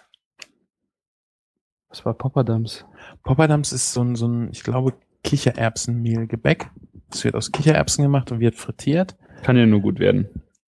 Was 1.88 2.04
war 2.04 2.14
Popperdams? 2.14 2.86
Popperdams 3.24 3.72
ist 3.72 3.92
so 3.92 4.02
ein, 4.02 4.14
so 4.14 4.28
ein, 4.28 4.50
ich 4.52 4.62
glaube, 4.62 4.94
Kichererbsenmehlgebäck. 5.24 6.70
Es 7.10 7.24
wird 7.24 7.34
aus 7.34 7.50
Kichererbsen 7.50 8.04
gemacht 8.04 8.30
und 8.30 8.38
wird 8.38 8.54
frittiert. 8.54 9.16
Kann 9.42 9.56
ja 9.56 9.66
nur 9.66 9.80
gut 9.80 9.98
werden. 9.98 10.28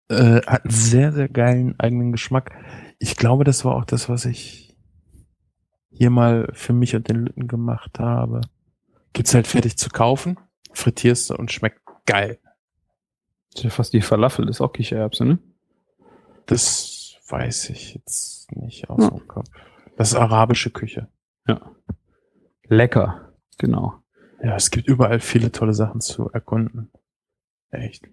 Äh, 0.09 0.41
hat 0.47 0.63
einen 0.63 0.71
sehr, 0.71 1.11
sehr 1.11 1.29
geilen 1.29 1.79
eigenen 1.79 2.11
Geschmack. 2.11 2.51
Ich 2.97 3.15
glaube, 3.15 3.43
das 3.43 3.63
war 3.63 3.75
auch 3.75 3.85
das, 3.85 4.09
was 4.09 4.25
ich 4.25 4.75
hier 5.91 6.09
mal 6.09 6.49
für 6.53 6.73
mich 6.73 6.95
und 6.95 7.09
den 7.09 7.25
Lütten 7.25 7.47
gemacht 7.47 7.99
habe. 7.99 8.41
Gibt's 9.13 9.35
halt 9.35 9.45
fertig 9.45 9.77
zu 9.77 9.89
kaufen, 9.89 10.38
frittierst 10.78 11.32
und 11.32 11.52
schmeckt 11.52 11.82
geil. 12.06 12.40
Das 13.52 13.60
ist 13.60 13.64
ja 13.64 13.70
fast 13.70 13.94
die 13.94 14.02
Falafel, 14.02 14.48
ist 14.49 14.62
auch 14.62 14.72
Kichererbse, 14.74 15.26
ne? 15.26 15.40
Das 16.45 17.16
weiß 17.28 17.70
ich 17.72 17.95
jetzt 17.95 18.52
nicht 18.56 18.90
aus 18.90 19.04
Ja. 19.04 19.10
dem 19.10 19.28
Kopf. 19.28 19.48
Das 19.98 20.10
ist 20.10 20.16
arabische 20.16 20.70
Küche. 20.70 21.08
Ja. 21.48 21.72
Lecker. 22.68 23.34
Genau. 23.58 23.95
Ja, 24.44 24.56
es 24.56 24.70
gibt 24.70 24.88
überall 24.88 25.20
viele 25.20 25.52
tolle 25.52 25.74
Sachen 25.74 25.99
zu 26.02 26.30
erkunden. 26.32 26.91
Echt. 27.72 28.08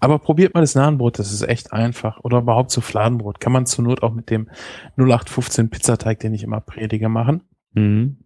Aber 0.00 0.18
probiert 0.18 0.52
mal 0.54 0.60
das 0.60 0.74
Nahenbrot, 0.74 1.18
das 1.18 1.32
ist 1.32 1.42
echt 1.42 1.72
einfach. 1.72 2.20
Oder 2.24 2.38
überhaupt 2.38 2.70
so 2.70 2.80
Fladenbrot. 2.80 3.40
Kann 3.40 3.52
man 3.52 3.64
zur 3.64 3.84
Not 3.84 4.02
auch 4.02 4.12
mit 4.12 4.28
dem 4.28 4.50
0815 4.96 5.70
Pizzateig, 5.70 6.18
den 6.20 6.34
ich 6.34 6.42
immer 6.42 6.60
predige, 6.60 7.08
machen. 7.08 7.44
Mhm. 7.72 8.18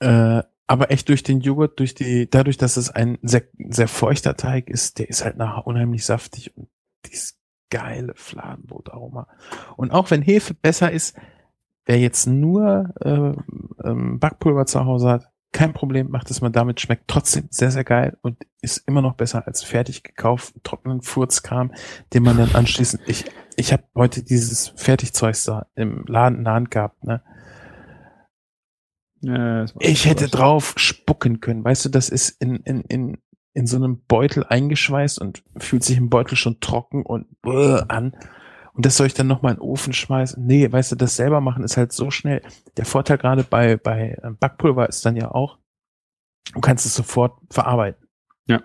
Äh, 0.00 0.42
aber 0.66 0.90
echt 0.90 1.08
durch 1.08 1.22
den 1.22 1.40
Joghurt, 1.40 1.78
durch 1.78 1.94
die, 1.94 2.28
dadurch, 2.28 2.56
dass 2.56 2.76
es 2.76 2.90
ein 2.90 3.18
sehr, 3.22 3.42
sehr 3.68 3.88
feuchter 3.88 4.36
Teig 4.36 4.70
ist, 4.70 4.98
der 4.98 5.08
ist 5.08 5.24
halt 5.24 5.36
nachher 5.36 5.66
unheimlich 5.66 6.04
saftig 6.04 6.56
und 6.56 6.68
dieses 7.06 7.38
geile 7.70 8.14
Fladenbrotaroma. 8.14 9.26
Und 9.76 9.90
auch 9.90 10.10
wenn 10.10 10.22
Hefe 10.22 10.54
besser 10.54 10.90
ist, 10.90 11.16
wer 11.86 11.98
jetzt 11.98 12.26
nur 12.26 12.94
äh, 13.00 13.32
ähm, 13.86 14.18
Backpulver 14.18 14.66
zu 14.66 14.84
Hause 14.84 15.10
hat, 15.10 15.30
kein 15.52 15.72
Problem, 15.72 16.10
macht 16.10 16.30
es 16.30 16.40
mal 16.40 16.50
damit, 16.50 16.80
schmeckt 16.80 17.06
trotzdem 17.06 17.46
sehr, 17.50 17.70
sehr 17.70 17.84
geil 17.84 18.18
und 18.22 18.38
ist 18.60 18.78
immer 18.88 19.02
noch 19.02 19.14
besser 19.14 19.46
als 19.46 19.62
fertig 19.62 20.02
gekauften 20.02 20.62
trockenen 20.64 21.00
Furzkram, 21.00 21.72
den 22.12 22.24
man 22.24 22.36
dann 22.36 22.54
anschließend, 22.54 23.02
ich, 23.06 23.24
ich 23.56 23.72
habe 23.72 23.84
heute 23.94 24.24
dieses 24.24 24.68
Fertigzeug 24.74 25.36
da 25.46 25.66
im 25.76 26.04
Laden 26.06 26.38
in 26.38 26.44
der 26.44 26.54
Hand 26.54 26.70
gehabt, 26.72 27.04
ne? 27.04 27.22
Ja, 29.24 29.64
Ich 29.80 30.06
hätte 30.06 30.28
drauf 30.28 30.74
spucken 30.76 31.40
können. 31.40 31.64
Weißt 31.64 31.84
du, 31.84 31.88
das 31.88 32.08
ist 32.08 32.40
in, 32.42 32.56
in, 32.56 32.82
in, 32.82 33.18
in 33.52 33.66
so 33.66 33.76
einem 33.76 34.02
Beutel 34.06 34.44
eingeschweißt 34.44 35.20
und 35.20 35.42
fühlt 35.56 35.84
sich 35.84 35.96
im 35.96 36.10
Beutel 36.10 36.36
schon 36.36 36.60
trocken 36.60 37.04
und 37.04 37.26
äh, 37.46 37.80
an. 37.88 38.16
Und 38.74 38.84
das 38.84 38.96
soll 38.96 39.06
ich 39.06 39.14
dann 39.14 39.28
nochmal 39.28 39.52
in 39.52 39.58
den 39.58 39.62
Ofen 39.62 39.92
schmeißen? 39.92 40.44
Nee, 40.44 40.70
weißt 40.70 40.92
du, 40.92 40.96
das 40.96 41.16
selber 41.16 41.40
machen 41.40 41.62
ist 41.62 41.76
halt 41.76 41.92
so 41.92 42.10
schnell. 42.10 42.42
Der 42.76 42.84
Vorteil 42.84 43.18
gerade 43.18 43.44
bei, 43.44 43.76
bei 43.76 44.18
äh, 44.22 44.30
Backpulver 44.38 44.88
ist 44.88 45.06
dann 45.06 45.16
ja 45.16 45.30
auch, 45.30 45.58
du 46.52 46.60
kannst 46.60 46.84
es 46.84 46.94
sofort 46.94 47.38
verarbeiten. 47.50 48.06
Ja. 48.46 48.62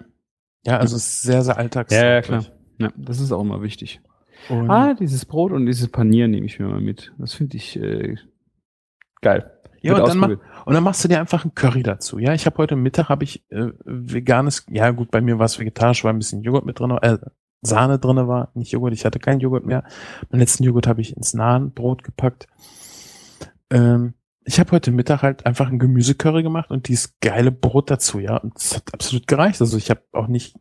Ja, 0.66 0.78
also 0.78 0.96
es 0.96 1.08
ist 1.08 1.22
sehr, 1.22 1.44
sehr 1.44 1.58
alltags. 1.58 1.94
Ja, 1.94 2.06
ja, 2.06 2.22
klar. 2.22 2.46
Ja, 2.80 2.92
das 2.98 3.20
ist 3.20 3.32
auch 3.32 3.42
immer 3.42 3.62
wichtig. 3.62 4.02
Und 4.50 4.70
Ah, 4.70 4.94
dieses 4.94 5.26
Brot 5.26 5.52
und 5.52 5.66
dieses 5.66 5.90
Panier 5.90 6.28
nehme 6.28 6.46
ich 6.46 6.60
mir 6.60 6.68
mal 6.68 6.82
mit. 6.82 7.14
Das 7.18 7.34
finde 7.34 7.58
ich 7.58 7.76
äh, 7.80 8.16
geil. 9.22 9.59
Ja, 9.82 9.96
und 9.96 10.08
dann, 10.08 10.34
und 10.66 10.74
dann 10.74 10.84
machst 10.84 11.04
du 11.04 11.08
dir 11.08 11.20
einfach 11.20 11.46
ein 11.46 11.56
Curry 11.56 11.84
dazu. 11.84 12.20
Ja, 12.20 12.34
ich 12.34 12.46
habe 12.46 12.58
heute 12.58 12.76
Mittag 12.76 13.10
habe 13.10 13.24
ich 13.24 13.44
äh, 13.50 13.72
veganes, 13.86 14.66
ja 14.70 14.92
gut, 14.92 15.12
bei 15.12 15.22
mir 15.22 15.40
war 15.40 15.46
es 15.46 15.60
vegetarisch, 15.60 16.04
weil 16.04 16.14
ein 16.14 16.20
bisschen 16.20 16.44
Joghurt 16.44 16.66
mit 16.66 16.80
drin, 16.80 16.92
äh, 17.02 17.18
Sahne 17.62 18.00
drinne 18.00 18.28
war, 18.28 18.52
nicht 18.54 18.72
Joghurt, 18.72 18.94
ich 18.94 19.06
hatte 19.06 19.20
keinen 19.20 19.40
Joghurt 19.40 19.66
mehr. 19.66 19.84
Meinen 20.30 20.40
letzten 20.40 20.64
Joghurt 20.64 20.88
habe 20.88 21.02
ich 21.02 21.16
ins 21.16 21.34
Nahenbrot 21.34 22.04
gepackt. 22.04 22.48
Ähm, 23.70 24.14
ich 24.46 24.60
habe 24.60 24.72
heute 24.72 24.92
Mittag 24.92 25.22
halt 25.22 25.46
einfach 25.46 25.70
ein 25.70 25.80
Gemüsecurry 25.80 26.44
gemacht 26.44 26.72
und 26.72 26.88
dieses 26.88 27.20
geile 27.20 27.52
Brot 27.52 27.92
dazu, 27.92 28.20
ja, 28.20 28.38
und 28.38 28.58
es 28.58 28.76
hat 28.76 28.94
absolut 28.94 29.28
gereicht. 29.28 29.62
Also 29.62 29.78
ich 29.78 29.90
habe 29.90 30.02
auch 30.12 30.28
nicht 30.28 30.56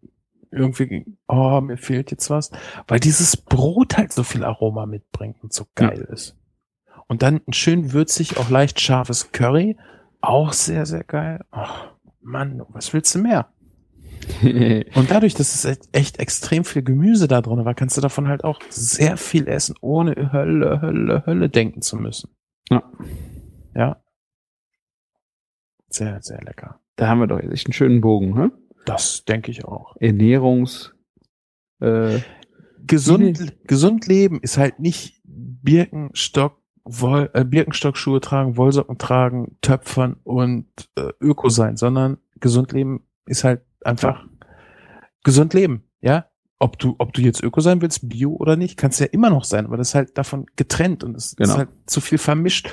irgendwie, 0.50 1.06
oh, 1.26 1.60
mir 1.60 1.76
fehlt 1.76 2.10
jetzt 2.10 2.30
was, 2.30 2.50
weil 2.86 3.00
dieses 3.00 3.36
Brot 3.36 3.96
halt 3.96 4.12
so 4.12 4.22
viel 4.22 4.44
Aroma 4.44 4.86
mitbringt 4.86 5.42
und 5.42 5.52
so 5.52 5.66
geil 5.74 6.06
ist. 6.10 6.37
Und 7.08 7.22
dann 7.22 7.40
ein 7.46 7.52
schön 7.52 7.92
würzig, 7.92 8.36
auch 8.36 8.50
leicht 8.50 8.80
scharfes 8.80 9.32
Curry. 9.32 9.76
Auch 10.20 10.52
sehr, 10.52 10.84
sehr 10.86 11.04
geil. 11.04 11.44
Ach, 11.50 11.92
Mann, 12.20 12.62
was 12.68 12.92
willst 12.92 13.14
du 13.14 13.20
mehr? 13.20 13.48
Und 14.42 15.10
dadurch, 15.10 15.34
dass 15.34 15.54
es 15.64 15.78
echt- 15.92 16.18
extrem 16.18 16.64
viel 16.64 16.82
Gemüse 16.82 17.28
da 17.28 17.40
drin 17.40 17.64
war, 17.64 17.74
kannst 17.74 17.96
du 17.96 18.00
davon 18.00 18.28
halt 18.28 18.44
auch 18.44 18.60
sehr 18.68 19.16
viel 19.16 19.48
essen, 19.48 19.74
ohne 19.80 20.32
Hölle, 20.32 20.82
Hölle, 20.82 21.22
Hölle 21.24 21.48
denken 21.48 21.80
zu 21.82 21.96
müssen. 21.96 22.30
Ja. 22.68 22.82
Ja. 23.74 24.02
Sehr, 25.88 26.20
sehr 26.20 26.42
lecker. 26.42 26.80
da 26.96 27.08
haben 27.08 27.20
wir 27.20 27.26
doch 27.26 27.38
echt 27.40 27.66
einen 27.66 27.72
schönen 27.72 28.00
Bogen, 28.02 28.34
ne? 28.34 28.52
Das 28.84 29.24
denke 29.24 29.50
ich 29.50 29.64
auch. 29.64 29.96
Ernährungs 30.00 30.94
äh, 31.80 32.18
Gesund, 32.86 33.56
gesund 33.66 34.06
leben 34.06 34.40
ist 34.42 34.58
halt 34.58 34.78
nicht 34.80 35.20
Birkenstock, 35.24 36.60
Woll, 36.90 37.28
äh, 37.34 37.44
Birkenstock-Schuhe 37.44 38.20
tragen, 38.20 38.56
Wollsocken 38.56 38.96
tragen, 38.98 39.56
Töpfern 39.60 40.16
und 40.24 40.66
äh, 40.96 41.10
Öko 41.20 41.48
sein, 41.50 41.76
sondern 41.76 42.16
gesund 42.40 42.72
leben 42.72 43.02
ist 43.26 43.44
halt 43.44 43.60
einfach 43.84 44.24
gesund 45.22 45.52
leben, 45.54 45.84
ja. 46.00 46.26
Ob 46.60 46.76
du, 46.78 46.96
ob 46.98 47.12
du 47.12 47.20
jetzt 47.22 47.40
Öko 47.42 47.60
sein 47.60 47.80
willst, 47.82 48.08
Bio 48.08 48.32
oder 48.32 48.56
nicht, 48.56 48.76
kannst 48.76 48.98
ja 48.98 49.06
immer 49.06 49.30
noch 49.30 49.44
sein, 49.44 49.64
aber 49.66 49.76
das 49.76 49.90
ist 49.90 49.94
halt 49.94 50.18
davon 50.18 50.46
getrennt 50.56 51.04
und 51.04 51.14
es 51.16 51.36
Genau. 51.36 51.50
ist 51.50 51.56
halt 51.58 51.68
zu 51.86 52.00
viel 52.00 52.18
vermischt. 52.18 52.70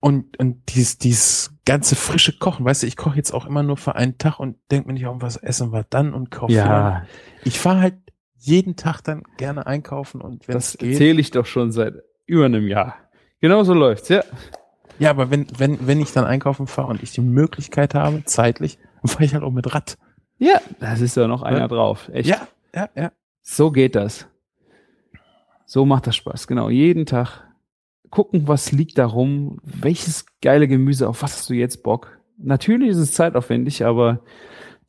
Und, 0.00 0.38
und 0.38 0.74
dieses, 0.74 0.98
dieses 0.98 1.54
ganze 1.64 1.96
frische 1.96 2.38
Kochen, 2.38 2.64
weißt 2.64 2.82
du, 2.82 2.86
ich 2.86 2.96
koche 2.96 3.16
jetzt 3.16 3.32
auch 3.32 3.46
immer 3.46 3.62
nur 3.62 3.76
für 3.76 3.94
einen 3.96 4.18
Tag 4.18 4.38
und 4.38 4.56
denke 4.70 4.86
mir 4.86 4.94
nicht, 4.94 5.06
oh, 5.06 5.16
was 5.18 5.36
essen 5.36 5.72
wir 5.72 5.84
dann 5.88 6.12
und 6.14 6.30
kaufe. 6.30 6.52
Ja, 6.52 7.04
Ich 7.42 7.58
fahre 7.58 7.80
halt 7.80 7.96
jeden 8.36 8.76
Tag 8.76 9.00
dann 9.02 9.22
gerne 9.38 9.66
einkaufen 9.66 10.20
und 10.20 10.46
wenn 10.46 10.52
das 10.54 10.70
es 10.74 10.78
geht. 10.78 10.92
erzähle 10.92 11.20
ich 11.20 11.30
doch 11.30 11.46
schon 11.46 11.72
seit 11.72 11.94
über 12.26 12.46
einem 12.46 12.66
Jahr. 12.68 12.96
Genau 13.40 13.62
so 13.64 13.74
läuft's, 13.74 14.08
ja. 14.08 14.22
Ja, 14.98 15.10
aber 15.10 15.30
wenn, 15.30 15.46
wenn, 15.58 15.86
wenn 15.86 16.00
ich 16.00 16.12
dann 16.12 16.24
einkaufen 16.24 16.66
fahre 16.66 16.88
und 16.88 17.02
ich 17.02 17.12
die 17.12 17.20
Möglichkeit 17.20 17.94
habe, 17.94 18.24
zeitlich, 18.24 18.78
dann 19.02 19.08
fahre 19.10 19.24
ich 19.24 19.34
halt 19.34 19.42
auch 19.44 19.50
mit 19.50 19.74
Rad. 19.74 19.98
Ja, 20.38 20.60
das 20.80 21.00
ist 21.00 21.16
ja 21.16 21.26
noch 21.26 21.42
einer 21.42 21.60
Ja. 21.60 21.68
drauf. 21.68 22.08
Echt. 22.12 22.28
Ja, 22.28 22.46
ja, 22.74 22.88
ja. 22.94 23.12
So 23.42 23.70
geht 23.70 23.94
das. 23.94 24.26
So 25.66 25.84
macht 25.84 26.06
das 26.06 26.16
Spaß. 26.16 26.46
Genau. 26.46 26.70
Jeden 26.70 27.06
Tag 27.06 27.42
gucken, 28.10 28.46
was 28.46 28.70
liegt 28.72 28.98
da 28.98 29.06
rum, 29.06 29.58
welches 29.64 30.26
geile 30.40 30.68
Gemüse, 30.68 31.08
auf 31.08 31.22
was 31.22 31.32
hast 31.34 31.50
du 31.50 31.54
jetzt 31.54 31.82
Bock? 31.82 32.18
Natürlich 32.38 32.90
ist 32.90 32.98
es 32.98 33.12
zeitaufwendig, 33.12 33.84
aber 33.84 34.20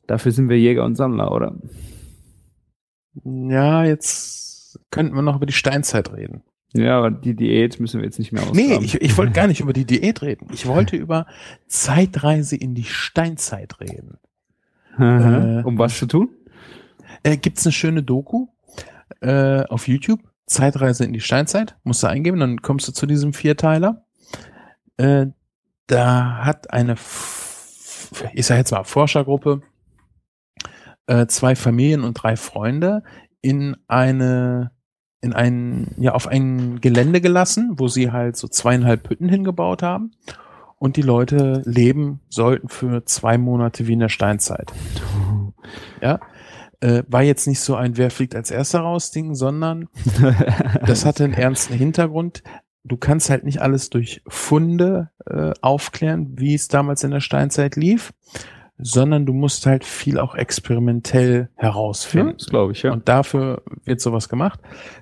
dafür 0.06 0.32
sind 0.32 0.48
wir 0.48 0.58
Jäger 0.58 0.84
und 0.84 0.94
Sammler, 0.96 1.32
oder? 1.32 1.56
Ja, 3.24 3.84
jetzt 3.84 4.78
könnten 4.90 5.14
wir 5.14 5.22
noch 5.22 5.36
über 5.36 5.46
die 5.46 5.52
Steinzeit 5.52 6.12
reden. 6.12 6.42
Ja, 6.72 6.98
aber 6.98 7.10
die 7.10 7.34
Diät 7.34 7.80
müssen 7.80 8.00
wir 8.00 8.04
jetzt 8.04 8.18
nicht 8.18 8.32
mehr 8.32 8.42
ausgraben. 8.42 8.68
Nee, 8.68 8.84
ich, 8.84 9.00
ich 9.00 9.16
wollte 9.16 9.32
gar 9.32 9.46
nicht 9.46 9.60
über 9.60 9.72
die 9.72 9.84
Diät 9.84 10.22
reden. 10.22 10.48
Ich 10.52 10.66
wollte 10.66 10.96
über 10.96 11.26
Zeitreise 11.66 12.56
in 12.56 12.74
die 12.74 12.84
Steinzeit 12.84 13.80
reden. 13.80 14.18
äh, 14.98 15.62
um 15.64 15.78
was 15.78 15.98
zu 15.98 16.06
tun? 16.06 16.30
Äh, 17.22 17.36
gibt's 17.36 17.64
eine 17.66 17.72
schöne 17.72 18.02
Doku 18.02 18.48
äh, 19.20 19.62
auf 19.64 19.88
YouTube? 19.88 20.20
Zeitreise 20.46 21.04
in 21.04 21.12
die 21.12 21.20
Steinzeit. 21.20 21.76
Musst 21.82 22.02
du 22.02 22.06
eingeben, 22.06 22.38
dann 22.40 22.62
kommst 22.62 22.86
du 22.88 22.92
zu 22.92 23.06
diesem 23.06 23.32
Vierteiler. 23.32 24.04
Äh, 24.96 25.26
da 25.86 26.44
hat 26.44 26.72
eine, 26.72 26.92
F 26.92 28.12
ich 28.32 28.46
sag 28.46 28.56
jetzt 28.56 28.70
mal 28.70 28.84
Forschergruppe, 28.84 29.62
äh, 31.06 31.26
zwei 31.26 31.56
Familien 31.56 32.04
und 32.04 32.14
drei 32.14 32.36
Freunde 32.36 33.02
in 33.40 33.76
eine, 33.88 34.70
in 35.26 35.34
ein, 35.34 35.88
ja, 35.98 36.12
auf 36.12 36.26
ein 36.26 36.80
Gelände 36.80 37.20
gelassen, 37.20 37.74
wo 37.76 37.88
sie 37.88 38.12
halt 38.12 38.36
so 38.36 38.48
zweieinhalb 38.48 39.10
Hütten 39.10 39.28
hingebaut 39.28 39.82
haben. 39.82 40.12
Und 40.78 40.96
die 40.96 41.02
Leute 41.02 41.62
leben 41.64 42.20
sollten 42.28 42.68
für 42.68 43.04
zwei 43.04 43.38
Monate 43.38 43.86
wie 43.86 43.94
in 43.94 44.00
der 44.00 44.08
Steinzeit. 44.08 44.72
Ja, 46.00 46.20
äh, 46.80 47.02
war 47.08 47.22
jetzt 47.22 47.48
nicht 47.48 47.58
so 47.58 47.74
ein 47.74 47.96
Wer 47.96 48.12
fliegt 48.12 48.36
als 48.36 48.52
erster 48.52 48.80
raus 48.80 49.10
Ding, 49.10 49.34
sondern 49.34 49.88
das 50.86 51.04
hatte 51.04 51.24
einen 51.24 51.32
ernsten 51.32 51.74
Hintergrund. 51.74 52.44
Du 52.84 52.96
kannst 52.96 53.30
halt 53.30 53.42
nicht 53.42 53.60
alles 53.60 53.90
durch 53.90 54.22
Funde 54.28 55.10
äh, 55.26 55.54
aufklären, 55.60 56.34
wie 56.38 56.54
es 56.54 56.68
damals 56.68 57.02
in 57.02 57.10
der 57.10 57.20
Steinzeit 57.20 57.74
lief, 57.74 58.12
sondern 58.78 59.24
du 59.24 59.32
musst 59.32 59.66
halt 59.66 59.84
viel 59.84 60.18
auch 60.18 60.34
experimentell 60.34 61.48
ja, 61.56 61.62
herausfinden. 61.62 62.34
das 62.38 62.48
glaube 62.48 62.72
ich, 62.72 62.82
ja. 62.82 62.92
Und 62.92 63.08
dafür 63.08 63.62
wird 63.84 64.00
sowas 64.00 64.28
gemacht. 64.28 64.60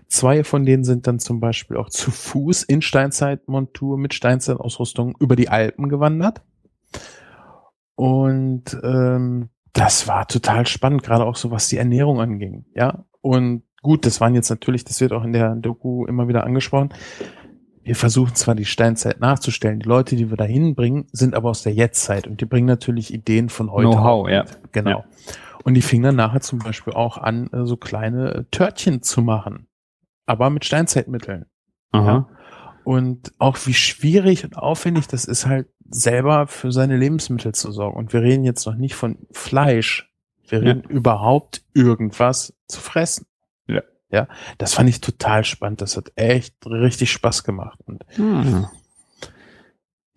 Zwei 0.09 0.45
von 0.45 0.65
denen 0.65 0.85
sind 0.85 1.07
dann 1.07 1.19
zum 1.19 1.41
Beispiel 1.41 1.77
auch 1.77 1.91
zu 1.91 2.11
Fuß 2.11 2.63
in 2.63 2.83
Steinzeitmontur 2.83 3.99
mit 3.99 4.15
Steinzeitausrüstung 4.15 5.17
über 5.19 5.35
die 5.35 5.49
Alpen 5.49 5.89
gewandert. 5.89 6.43
Und 7.97 8.77
ähm, 8.83 9.49
das 9.73 10.07
war 10.07 10.27
total 10.29 10.67
spannend, 10.67 11.03
gerade 11.03 11.25
auch 11.25 11.37
so 11.37 11.51
was 11.51 11.69
die 11.69 11.79
Ernährung 11.79 12.21
anging. 12.21 12.65
Ja, 12.75 13.05
und 13.21 13.65
gut, 13.83 14.07
das 14.07 14.21
waren 14.21 14.35
jetzt 14.35 14.51
natürlich, 14.51 14.85
das 14.85 15.01
wird 15.01 15.13
auch 15.13 15.25
in 15.25 15.33
der 15.33 15.57
Doku 15.57 16.07
immer 16.07 16.29
wieder 16.29 16.45
angesprochen. 16.45 16.91
Wir 17.85 17.95
versuchen 17.97 18.35
zwar 18.35 18.55
die 18.55 18.65
Steinzeit 18.65 19.21
nachzustellen, 19.21 19.79
die 19.81 19.89
Leute, 19.89 20.17
die 20.17 20.31
wir 20.31 20.37
da 20.39 20.45
hinbringen, 20.45 21.07
sind 21.13 21.35
aber 21.35 21.51
aus 21.51 21.63
der 21.63 21.75
Jetztzeit 21.75 22.27
und 22.27 22.41
die 22.41 22.47
bringen 22.47 22.67
natürlich 22.67 23.13
Ideen 23.13 23.51
von 23.51 23.71
heute. 23.71 23.91
Know-how, 23.91 24.29
ja. 24.31 24.45
Genau. 24.73 24.91
Ja. 24.91 25.05
Und 25.65 25.75
die 25.75 25.83
fingen 25.83 26.05
dann 26.05 26.17
nachher 26.17 26.41
zum 26.41 26.59
Beispiel 26.59 26.95
auch 26.95 27.19
an, 27.19 27.49
äh, 27.53 27.67
so 27.67 27.77
kleine 27.77 28.47
Törtchen 28.51 29.03
zu 29.03 29.21
machen. 29.23 29.67
Aber 30.27 30.49
mit 30.49 30.65
Steinzeitmitteln. 30.65 31.45
Aha. 31.93 32.29
Und 32.85 33.33
auch 33.39 33.59
wie 33.67 33.75
schwierig 33.75 34.45
und 34.45 34.57
aufwendig 34.57 35.07
das 35.07 35.27
ist 35.27 35.47
halt 35.47 35.69
selber 35.89 36.47
für 36.47 36.73
seine 36.73 36.97
Lebensmittel 36.97 37.53
zu 37.55 37.71
sorgen. 37.71 37.97
Und 37.97 38.13
wir 38.13 38.23
reden 38.23 38.45
jetzt 38.45 38.67
noch 38.67 38.75
nicht 38.75 38.95
von 38.95 39.27
Fleisch. 39.33 40.11
Wir 40.49 40.63
Ja. 40.63 40.73
reden 40.73 40.83
überhaupt 40.89 41.63
irgendwas 41.75 42.55
zu 42.69 42.81
fressen. 42.81 43.27
Ja. 44.15 44.29
Das 44.59 44.75
fand 44.75 44.89
ich 44.89 45.01
total 45.01 45.45
spannend. 45.45 45.81
Das 45.81 45.97
hat 45.97 46.13
echt 46.15 46.55
richtig 46.65 47.11
Spaß 47.11 47.43
gemacht. 47.45 47.79
Und 47.85 48.05
Hm. 48.15 48.67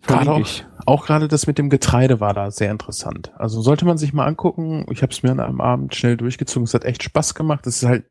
Gerade 0.06 0.30
auch, 0.30 0.48
auch 0.86 1.06
gerade 1.06 1.28
das 1.28 1.46
mit 1.46 1.58
dem 1.58 1.68
Getreide 1.68 2.20
war 2.20 2.32
da 2.32 2.50
sehr 2.50 2.70
interessant. 2.70 3.32
Also 3.36 3.60
sollte 3.60 3.84
man 3.84 3.98
sich 3.98 4.12
mal 4.12 4.26
angucken. 4.26 4.86
Ich 4.90 5.02
habe 5.02 5.12
es 5.12 5.22
mir 5.22 5.32
an 5.32 5.40
einem 5.40 5.60
Abend 5.60 5.94
schnell 5.94 6.16
durchgezogen. 6.16 6.64
Es 6.64 6.72
hat 6.72 6.84
echt 6.84 7.02
Spaß 7.02 7.34
gemacht. 7.34 7.66
Es 7.66 7.82
ist 7.82 7.88
halt 7.88 8.06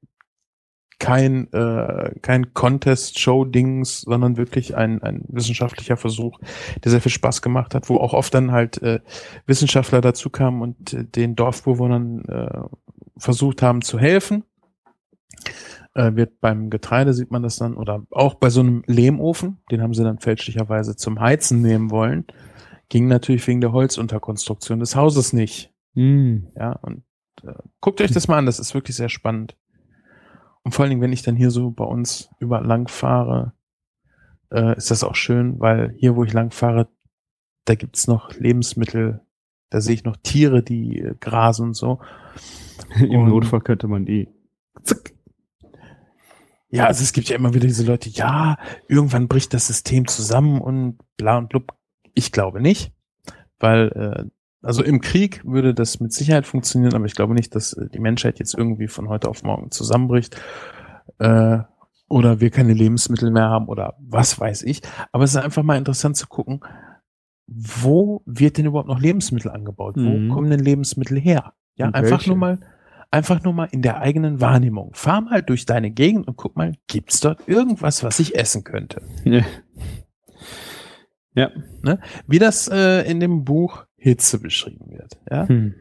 kein 0.99 1.51
äh, 1.53 2.11
kein 2.21 2.53
Contest-Show-Dings, 2.53 4.01
sondern 4.01 4.35
wirklich 4.35 4.75
ein, 4.75 5.01
ein 5.01 5.23
wissenschaftlicher 5.27 5.95
Versuch, 5.95 6.39
der 6.83 6.91
sehr 6.91 7.01
viel 7.01 7.11
Spaß 7.11 7.41
gemacht 7.41 7.73
hat, 7.73 7.87
wo 7.89 7.97
auch 7.97 8.13
oft 8.13 8.33
dann 8.33 8.51
halt 8.51 8.81
äh, 8.81 8.99
Wissenschaftler 9.45 10.01
dazu 10.01 10.29
kamen 10.29 10.61
und 10.61 10.93
äh, 10.93 11.03
den 11.05 11.35
Dorfbewohnern 11.35 12.25
äh, 12.25 12.61
versucht 13.17 13.61
haben 13.61 13.81
zu 13.81 13.97
helfen. 13.97 14.43
Äh, 15.97 16.15
wird 16.15 16.39
beim 16.41 16.69
Getreide 16.69 17.11
sieht 17.15 17.31
man 17.31 17.41
das 17.41 17.55
dann 17.57 17.75
oder 17.75 18.05
auch 18.11 18.35
bei 18.35 18.51
so 18.51 18.59
einem 18.61 18.83
Lehmofen, 18.85 19.57
den 19.71 19.81
haben 19.81 19.95
sie 19.95 20.03
dann 20.03 20.19
fälschlicherweise 20.19 20.95
zum 20.95 21.19
Heizen 21.19 21.63
nehmen 21.63 21.89
wollen, 21.89 22.25
ging 22.89 23.07
natürlich 23.07 23.47
wegen 23.47 23.61
der 23.61 23.71
Holzunterkonstruktion 23.71 24.79
des 24.79 24.95
Hauses 24.95 25.33
nicht. 25.33 25.73
Hm. 25.95 26.49
Ja, 26.55 26.73
und 26.83 27.01
äh, 27.43 27.53
guckt 27.81 27.99
euch 27.99 28.11
das 28.11 28.27
mal 28.27 28.37
an, 28.37 28.45
das 28.45 28.59
ist 28.59 28.75
wirklich 28.75 28.95
sehr 28.95 29.09
spannend. 29.09 29.57
Und 30.61 30.73
vor 30.75 30.83
allen 30.83 30.91
Dingen, 30.91 31.01
wenn 31.01 31.13
ich 31.13 31.23
dann 31.23 31.35
hier 31.35 31.49
so 31.49 31.71
bei 31.71 31.85
uns 31.85 32.29
über 32.39 32.61
lang 32.61 32.87
fahre, 32.87 33.53
äh, 34.51 34.77
ist 34.77 34.91
das 34.91 35.03
auch 35.03 35.15
schön, 35.15 35.59
weil 35.59 35.95
hier, 35.97 36.15
wo 36.15 36.23
ich 36.23 36.31
lang 36.33 36.51
fahre, 36.51 36.89
da 37.65 37.73
gibt's 37.73 38.05
noch 38.07 38.33
Lebensmittel, 38.35 39.21
da 39.71 39.81
sehe 39.81 39.95
ich 39.95 40.03
noch 40.03 40.17
Tiere, 40.17 40.61
die 40.61 40.99
äh, 40.99 41.15
grasen 41.19 41.69
und 41.69 41.73
so. 41.73 41.99
Im 42.99 43.21
Und- 43.21 43.29
Notfall 43.29 43.61
könnte 43.61 43.87
man 43.87 44.05
die. 44.05 44.27
Zack. 44.83 45.13
Ja, 46.69 46.85
also 46.85 47.03
es 47.03 47.13
gibt 47.13 47.29
ja 47.29 47.35
immer 47.35 47.53
wieder 47.53 47.67
diese 47.67 47.85
Leute, 47.85 48.09
ja, 48.09 48.57
irgendwann 48.87 49.27
bricht 49.27 49.53
das 49.53 49.67
System 49.67 50.07
zusammen 50.07 50.59
und 50.59 50.97
bla 51.15 51.37
und 51.37 51.49
blub. 51.49 51.73
Ich 52.13 52.31
glaube 52.31 52.61
nicht, 52.61 52.91
weil, 53.59 53.87
äh, 53.89 54.29
also 54.61 54.83
im 54.83 54.99
Krieg 54.99 55.45
würde 55.45 55.73
das 55.73 55.99
mit 55.99 56.11
Sicherheit 56.11 56.45
funktionieren, 56.45 56.93
aber 56.93 57.05
ich 57.05 57.15
glaube 57.15 57.35
nicht, 57.35 57.55
dass 57.55 57.73
äh, 57.73 57.87
die 57.89 57.99
Menschheit 57.99 58.39
jetzt 58.39 58.53
irgendwie 58.53 58.87
von 58.87 59.07
heute 59.07 59.29
auf 59.29 59.43
morgen 59.43 59.71
zusammenbricht 59.71 60.41
äh, 61.19 61.59
oder 62.09 62.41
wir 62.41 62.49
keine 62.49 62.73
Lebensmittel 62.73 63.31
mehr 63.31 63.49
haben 63.49 63.67
oder 63.67 63.95
was 63.99 64.39
weiß 64.39 64.63
ich. 64.63 64.81
Aber 65.11 65.23
es 65.23 65.31
ist 65.31 65.37
einfach 65.37 65.63
mal 65.63 65.77
interessant 65.77 66.17
zu 66.17 66.27
gucken, 66.27 66.61
wo 67.47 68.23
wird 68.25 68.57
denn 68.57 68.65
überhaupt 68.65 68.89
noch 68.89 68.99
Lebensmittel 68.99 69.51
angebaut? 69.51 69.95
Mhm. 69.95 70.29
Wo 70.29 70.33
kommen 70.33 70.49
denn 70.49 70.59
Lebensmittel 70.59 71.17
her? 71.17 71.53
Ja, 71.75 71.87
Und 71.87 71.95
einfach 71.95 72.11
welche? 72.11 72.29
nur 72.29 72.37
mal 72.37 72.59
einfach 73.11 73.43
nur 73.43 73.53
mal 73.53 73.67
in 73.71 73.81
der 73.81 74.01
eigenen 74.01 74.41
Wahrnehmung. 74.41 74.91
Fahr 74.93 75.21
mal 75.21 75.41
durch 75.41 75.65
deine 75.65 75.91
Gegend 75.91 76.27
und 76.27 76.37
guck 76.37 76.55
mal, 76.55 76.73
gibt's 76.87 77.19
dort 77.19 77.47
irgendwas, 77.47 78.03
was 78.03 78.19
ich 78.19 78.35
essen 78.35 78.63
könnte? 78.63 79.01
Ja. 79.23 79.45
ja. 81.83 81.99
Wie 82.27 82.39
das 82.39 82.67
äh, 82.67 83.09
in 83.09 83.19
dem 83.19 83.43
Buch 83.43 83.85
Hitze 83.95 84.39
beschrieben 84.39 84.91
wird. 84.91 85.17
Ja? 85.29 85.47
Hm. 85.47 85.75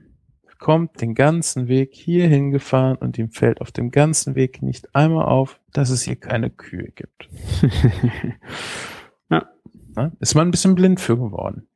Kommt 0.59 1.01
den 1.01 1.15
ganzen 1.15 1.69
Weg 1.69 1.95
hier 1.95 2.29
hingefahren 2.29 2.97
und 2.97 3.19
ihm 3.19 3.31
fällt 3.31 3.61
auf 3.61 3.73
dem 3.73 3.91
ganzen 3.91 4.35
Weg 4.35 4.63
nicht 4.63 4.95
einmal 4.95 5.27
auf, 5.27 5.61
dass 5.73 5.91
es 5.91 6.03
hier 6.03 6.17
keine 6.17 6.51
Kühe 6.51 6.93
gibt. 6.95 7.29
Ne? 9.97 10.13
Ist 10.21 10.35
man 10.35 10.49
ein 10.49 10.51
bisschen 10.51 10.75
blind 10.75 11.01
für 11.01 11.17
geworden. 11.17 11.67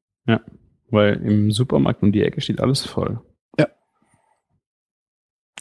Weil 0.91 1.15
im 1.15 1.51
Supermarkt 1.51 2.03
um 2.03 2.13
die 2.13 2.23
Ecke 2.23 2.41
steht 2.41 2.61
alles 2.61 2.85
voll. 2.85 3.21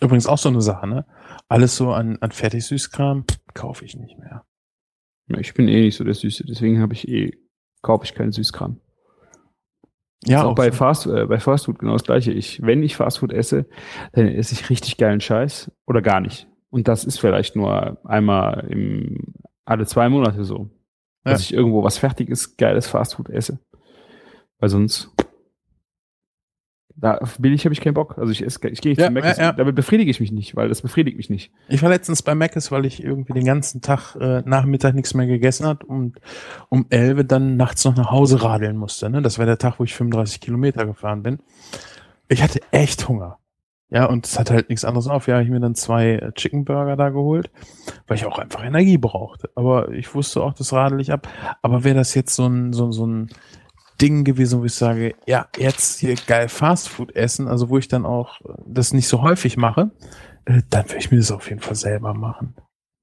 Übrigens 0.02 0.28
auch 0.28 0.38
so 0.38 0.50
eine 0.50 0.62
Sache, 0.62 0.88
ne? 0.88 1.06
Alles 1.48 1.76
so 1.76 1.92
an, 1.92 2.18
an 2.22 2.32
Fertigsüßkram 2.32 3.26
kaufe 3.54 3.86
ich 3.86 3.96
nicht 3.96 4.18
mehr. 4.18 4.46
Ich 5.40 5.54
bin 5.54 5.68
eh 5.68 5.82
nicht 5.82 5.96
so 5.96 6.04
der 6.04 6.14
Süße, 6.14 6.46
deswegen 6.46 6.82
habe 6.82 6.94
ich 6.94 7.08
eh, 7.08 7.32
kaufe 7.82 8.06
ich 8.06 8.16
keinen 8.16 8.32
Süßkram. 8.32 8.80
Ja, 10.26 10.40
Ist 10.40 10.46
auch 10.46 10.56
bei 10.56 10.72
so. 10.72 10.78
Fast, 10.78 11.08
äh, 11.08 11.26
bei 11.26 11.40
Fastfood 11.40 11.80
genau 11.80 11.94
das 11.94 12.04
gleiche. 12.04 12.32
Ich, 12.32 12.62
wenn 12.62 12.84
ich 12.84 12.96
Fastfood 12.96 13.32
esse, 13.32 13.68
dann 14.14 14.28
esse 14.28 14.54
ich 14.54 14.70
richtig 14.70 14.98
geilen 14.98 15.22
Scheiß 15.22 15.72
oder 15.86 16.02
gar 16.02 16.20
nicht. 16.20 16.48
Und 16.70 16.88
das 16.88 17.06
ist 17.06 17.20
vielleicht 17.20 17.56
nur 17.56 17.98
einmal 18.06 18.68
im 18.70 19.34
alle 19.66 19.86
zwei 19.86 20.10
Monate 20.10 20.44
so. 20.44 20.70
Ja. 21.26 21.32
Dass 21.32 21.42
ich 21.42 21.54
irgendwo 21.54 21.84
was 21.84 21.98
fertiges, 21.98 22.58
geiles 22.58 22.88
Fastfood 22.88 23.30
esse. 23.30 23.60
Weil 24.60 24.70
sonst 24.70 25.12
da 27.00 27.20
billig 27.40 27.66
habe 27.66 27.74
ich 27.74 27.82
keinen 27.82 27.94
Bock. 27.94 28.18
Also 28.18 28.32
ich 28.32 28.44
esse, 28.46 28.68
ich 28.70 28.82
gehe 28.82 28.92
nicht 28.92 29.00
Ja, 29.00 29.06
zum 29.08 29.14
Mc's. 29.16 29.38
ja, 29.38 29.44
ja. 29.46 29.52
Damit 29.54 29.76
befriedige 29.76 30.12
ich 30.12 30.20
mich 30.20 30.32
nicht, 30.32 30.56
weil 30.56 30.70
das 30.70 30.82
befriedigt 30.82 31.18
mich 31.18 31.30
nicht. 31.30 31.52
Ich 31.68 31.82
war 31.82 31.90
letztens 31.90 32.22
bei 32.22 32.36
Mc's, 32.36 32.72
weil 32.72 32.86
ich 32.86 33.04
irgendwie 33.04 33.34
den 33.34 33.46
ganzen 33.46 33.82
Tag 33.82 34.16
äh, 34.20 34.42
Nachmittag 34.46 34.96
nichts 34.96 35.14
mehr 35.14 35.28
gegessen 35.28 35.66
hat 35.66 35.84
und 35.84 36.20
um 36.70 36.86
11 36.90 37.28
dann 37.28 37.58
nachts 37.58 37.86
noch 37.86 37.96
nach 37.96 38.12
Hause 38.12 38.44
radeln 38.44 38.78
musste. 38.78 39.10
Ne? 39.10 39.22
Das 39.22 39.40
war 39.40 39.46
der 39.46 39.58
Tag, 39.58 39.80
wo 39.80 39.84
ich 39.84 39.94
35 39.96 40.42
Kilometer 40.42 40.86
gefahren 40.86 41.24
bin. 41.24 41.40
Ich 42.28 42.44
hatte 42.44 42.60
echt 42.72 43.08
Hunger. 43.08 43.38
Ja, 43.92 44.06
und 44.06 44.28
es 44.28 44.38
hat 44.38 44.52
halt 44.52 44.70
nichts 44.70 44.86
anderes 44.86 45.08
auf. 45.08 45.28
Ja, 45.28 45.42
ich 45.42 45.50
mir 45.50 45.60
dann 45.60 45.74
zwei 45.74 46.12
äh, 46.12 46.32
Chicken 46.34 46.64
Burger 46.64 46.96
da 46.96 47.10
geholt, 47.10 47.50
weil 48.08 48.18
ich 48.18 48.26
auch 48.26 48.38
einfach 48.38 48.64
Energie 48.64 49.00
brauchte. 49.00 49.50
Aber 49.56 49.90
ich 49.90 50.14
wusste 50.14 50.44
auch, 50.44 50.54
das 50.54 50.74
radel 50.74 51.00
ich 51.02 51.12
ab. 51.12 51.28
Aber 51.64 51.84
wäre 51.84 51.96
das 51.96 52.14
jetzt 52.14 52.36
so 52.36 52.46
ein, 52.46 52.72
so, 52.72 52.92
so 52.92 53.08
ein 53.08 53.30
Ding 54.02 54.24
gewesen, 54.24 54.62
wo 54.62 54.66
ich 54.66 54.74
sage, 54.74 55.16
ja, 55.28 55.48
jetzt 55.58 56.00
hier 56.00 56.16
geil 56.16 56.50
Fastfood 56.50 57.16
essen, 57.16 57.48
also 57.48 57.70
wo 57.70 57.78
ich 57.78 57.88
dann 57.88 58.06
auch 58.06 58.42
äh, 58.42 58.54
das 58.66 58.94
nicht 58.94 59.08
so 59.08 59.22
häufig 59.22 59.58
mache, 59.58 59.92
äh, 60.46 60.62
dann 60.70 60.86
würde 60.86 60.98
ich 60.98 61.12
mir 61.12 61.18
das 61.18 61.32
auf 61.32 61.50
jeden 61.50 61.62
Fall 61.62 61.76
selber 61.76 62.14
machen. 62.14 62.56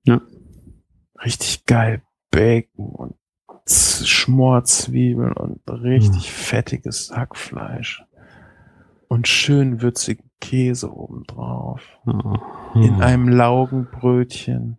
Ja. 0.05 0.21
Richtig 1.25 1.65
geil 1.67 2.03
Bacon 2.31 2.87
und 2.87 3.15
Schmorzwiebeln 3.69 5.33
und 5.33 5.61
richtig 5.69 6.31
fettiges 6.31 7.11
Hackfleisch. 7.15 8.05
Und 9.09 9.29
schön 9.29 9.83
würzigen 9.83 10.31
Käse 10.41 10.93
obendrauf. 10.93 11.81
In 12.75 13.01
einem 13.01 13.29
Laugenbrötchen 13.29 14.79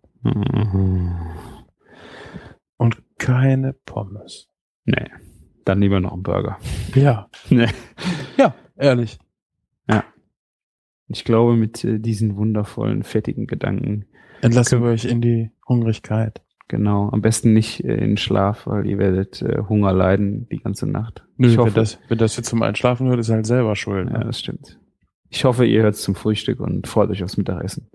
und 2.76 3.02
keine 3.18 3.72
Pommes. 3.72 4.48
Nee. 4.84 5.10
Dann 5.68 5.80
lieber 5.80 6.00
noch 6.00 6.12
einen 6.14 6.22
Burger. 6.22 6.58
Ja. 6.94 7.28
Nee. 7.50 7.68
Ja, 8.38 8.54
ehrlich. 8.76 9.18
Ich 11.10 11.24
glaube, 11.24 11.56
mit 11.56 11.82
äh, 11.84 11.98
diesen 11.98 12.36
wundervollen, 12.36 13.02
fettigen 13.02 13.46
Gedanken, 13.46 14.04
Entlassen 14.42 14.82
wir 14.82 14.90
euch 14.90 15.06
in 15.06 15.22
die 15.22 15.50
Hungrigkeit. 15.66 16.42
genau, 16.68 17.08
am 17.08 17.22
besten 17.22 17.54
nicht 17.54 17.82
äh, 17.82 17.94
in 17.96 18.18
Schlaf, 18.18 18.66
weil 18.66 18.84
ihr 18.86 18.98
werdet 18.98 19.40
äh, 19.40 19.62
Hunger 19.70 19.94
leiden 19.94 20.46
die 20.50 20.58
ganze 20.58 20.86
Nacht. 20.86 21.24
Nö, 21.38 21.48
ich 21.48 21.56
wer 21.56 21.64
hoffe, 21.64 21.72
das, 21.74 21.98
wer 22.08 22.18
das 22.18 22.36
jetzt 22.36 22.50
zum 22.50 22.62
Einschlafen 22.62 23.08
hört, 23.08 23.18
ist 23.20 23.30
halt 23.30 23.46
selber 23.46 23.74
schuld. 23.74 24.10
ja, 24.10 24.18
Ne? 24.18 24.24
das 24.26 24.38
stimmt. 24.38 24.78
Ich 25.30 25.44
hoffe, 25.46 25.64
ihr 25.64 25.82
hört 25.82 25.96
zum 25.96 26.14
Frühstück 26.14 26.60
und 26.60 26.86
freut 26.86 27.08
euch 27.08 27.24
aufs 27.24 27.38
Mittagessen. 27.38 27.88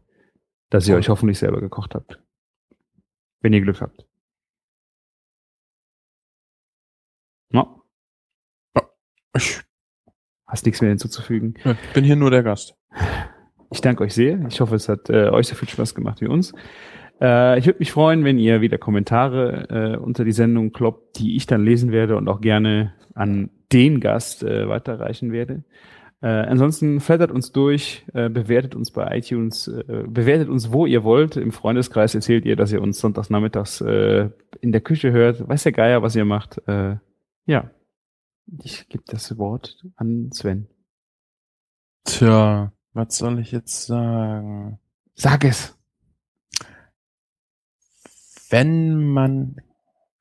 Dass 0.72 0.88
ihr 0.88 0.94
Voll. 0.94 1.00
euch 1.02 1.10
hoffentlich 1.10 1.38
selber 1.38 1.62
gekocht 1.62 1.94
habt. 1.94 2.20
Wenn 3.42 3.54
ihr 3.54 3.62
Glück 3.62 3.80
habt. 3.80 4.08
No, 7.54 7.84
Ich 9.38 9.62
hast 10.48 10.66
nichts 10.66 10.82
mehr 10.82 10.90
hinzuzufügen. 10.90 11.56
ich 11.64 11.94
bin 11.94 12.04
hier 12.04 12.16
nur 12.16 12.30
der 12.32 12.44
Gast. 12.44 12.76
Ich 13.72 13.82
danke 13.82 14.04
euch 14.04 14.14
sehr. 14.14 14.46
Ich 14.48 14.60
hoffe, 14.60 14.76
es 14.76 14.90
hat 14.90 15.10
äh, 15.10 15.30
euch 15.30 15.48
so 15.48 15.56
viel 15.56 15.70
Spaß 15.70 15.96
gemacht 15.96 16.22
wie 16.22 16.28
uns. 16.28 16.54
Äh, 17.22 17.58
ich 17.58 17.66
würde 17.66 17.80
mich 17.80 17.92
freuen, 17.92 18.24
wenn 18.24 18.38
ihr 18.38 18.62
wieder 18.62 18.78
Kommentare 18.78 19.94
äh, 19.94 19.98
unter 19.98 20.26
die 20.26 20.32
Sendung 20.32 20.72
kloppt, 20.72 21.20
die 21.20 21.36
ich 21.36 21.48
dann 21.48 21.64
lesen 21.64 21.92
werde 21.92 22.18
und 22.18 22.28
auch 22.28 22.42
gerne 22.42 22.94
an 23.16 23.50
den 23.72 24.00
Gast 24.00 24.44
äh, 24.44 24.68
weiterreichen 24.68 25.32
werde. 25.32 25.64
Äh, 26.22 26.28
ansonsten 26.28 27.00
flattert 27.00 27.32
uns 27.32 27.52
durch, 27.52 28.06
äh, 28.14 28.30
bewertet 28.30 28.76
uns 28.76 28.92
bei 28.92 29.18
iTunes, 29.18 29.72
bewertet 29.88 30.50
uns, 30.50 30.72
wo 30.72 30.86
ihr 30.86 31.04
wollt. 31.04 31.38
Im 31.38 31.52
Freundeskreis 31.52 32.14
erzählt 32.16 32.46
ihr, 32.46 32.56
dass 32.56 32.72
ihr 32.72 32.82
uns 32.82 33.00
sonntags 33.00 33.30
nachmittags 33.30 33.82
in 33.82 34.72
der 34.72 34.82
Küche 34.82 35.12
hört. 35.12 35.48
Weiß 35.48 35.64
der 35.64 35.72
Geier, 35.72 36.02
was 36.04 36.16
ihr 36.16 36.26
macht. 36.26 36.62
Ja, 37.46 37.70
ich 38.64 38.88
gebe 38.88 39.04
das 39.08 39.38
Wort 39.38 39.86
an 39.96 40.32
Sven. 40.32 40.70
Tja, 42.06 42.72
was 42.94 43.18
soll 43.18 43.40
ich 43.40 43.52
jetzt 43.52 43.86
sagen? 43.86 44.80
Sag 45.14 45.44
es. 45.44 45.78
Wenn 48.50 49.04
man 49.04 49.62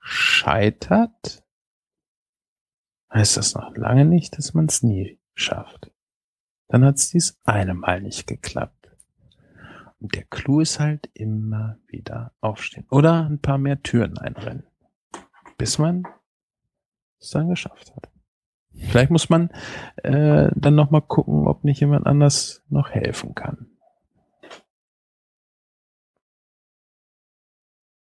scheitert, 0.01 1.45
heißt 3.13 3.37
das 3.37 3.55
noch 3.55 3.77
lange 3.77 4.05
nicht, 4.05 4.39
dass 4.39 4.55
man 4.55 4.67
es 4.67 4.83
nie 4.83 5.21
schafft. 5.35 5.93
Dann 6.69 6.85
hat 6.85 6.97
es 6.97 7.11
dies 7.11 7.39
eine 7.45 7.75
Mal 7.75 8.01
nicht 8.01 8.27
geklappt. 8.27 8.91
Und 10.01 10.15
der 10.17 10.25
Clou 10.25 10.61
ist 10.61 10.81
halt 10.81 11.11
immer 11.15 11.79
wieder 11.87 12.33
aufstehen. 12.41 12.87
Oder 12.91 13.27
ein 13.27 13.39
paar 13.39 13.59
mehr 13.59 13.83
Türen 13.83 14.19
einrennen. 14.19 14.67
Bis 15.59 15.79
man 15.79 16.05
es 17.23 17.31
dann 17.31 17.49
geschafft 17.49 17.93
hat. 17.95 18.11
Vielleicht 18.75 19.11
muss 19.11 19.29
man 19.29 19.51
äh, 20.03 20.51
dann 20.55 20.75
noch 20.75 20.91
mal 20.91 21.03
gucken, 21.03 21.47
ob 21.47 21.65
nicht 21.65 21.81
jemand 21.81 22.07
anders 22.07 22.63
noch 22.69 22.91
helfen 22.91 23.35
kann. 23.35 23.67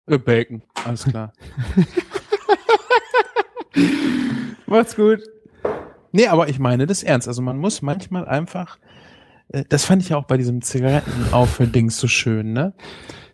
Äh, 0.07 0.19
Bacon, 0.19 0.62
alles 0.85 1.05
klar. 1.05 1.32
Macht's 4.66 4.97
gut. 4.97 5.20
Nee, 6.12 6.27
aber 6.27 6.49
ich 6.49 6.59
meine 6.59 6.87
das 6.87 7.03
ernst. 7.03 7.28
Also 7.28 7.43
man 7.43 7.59
muss 7.59 7.82
manchmal 7.82 8.27
einfach, 8.27 8.78
äh, 9.49 9.65
das 9.69 9.85
fand 9.85 10.03
ich 10.03 10.11
ja 10.11 10.16
auch 10.16 10.27
bei 10.27 10.37
diesem 10.37 10.62
Zigarettenaufhördings 10.62 11.99
so 11.99 12.09
schön, 12.09 12.53
ne? 12.53 12.74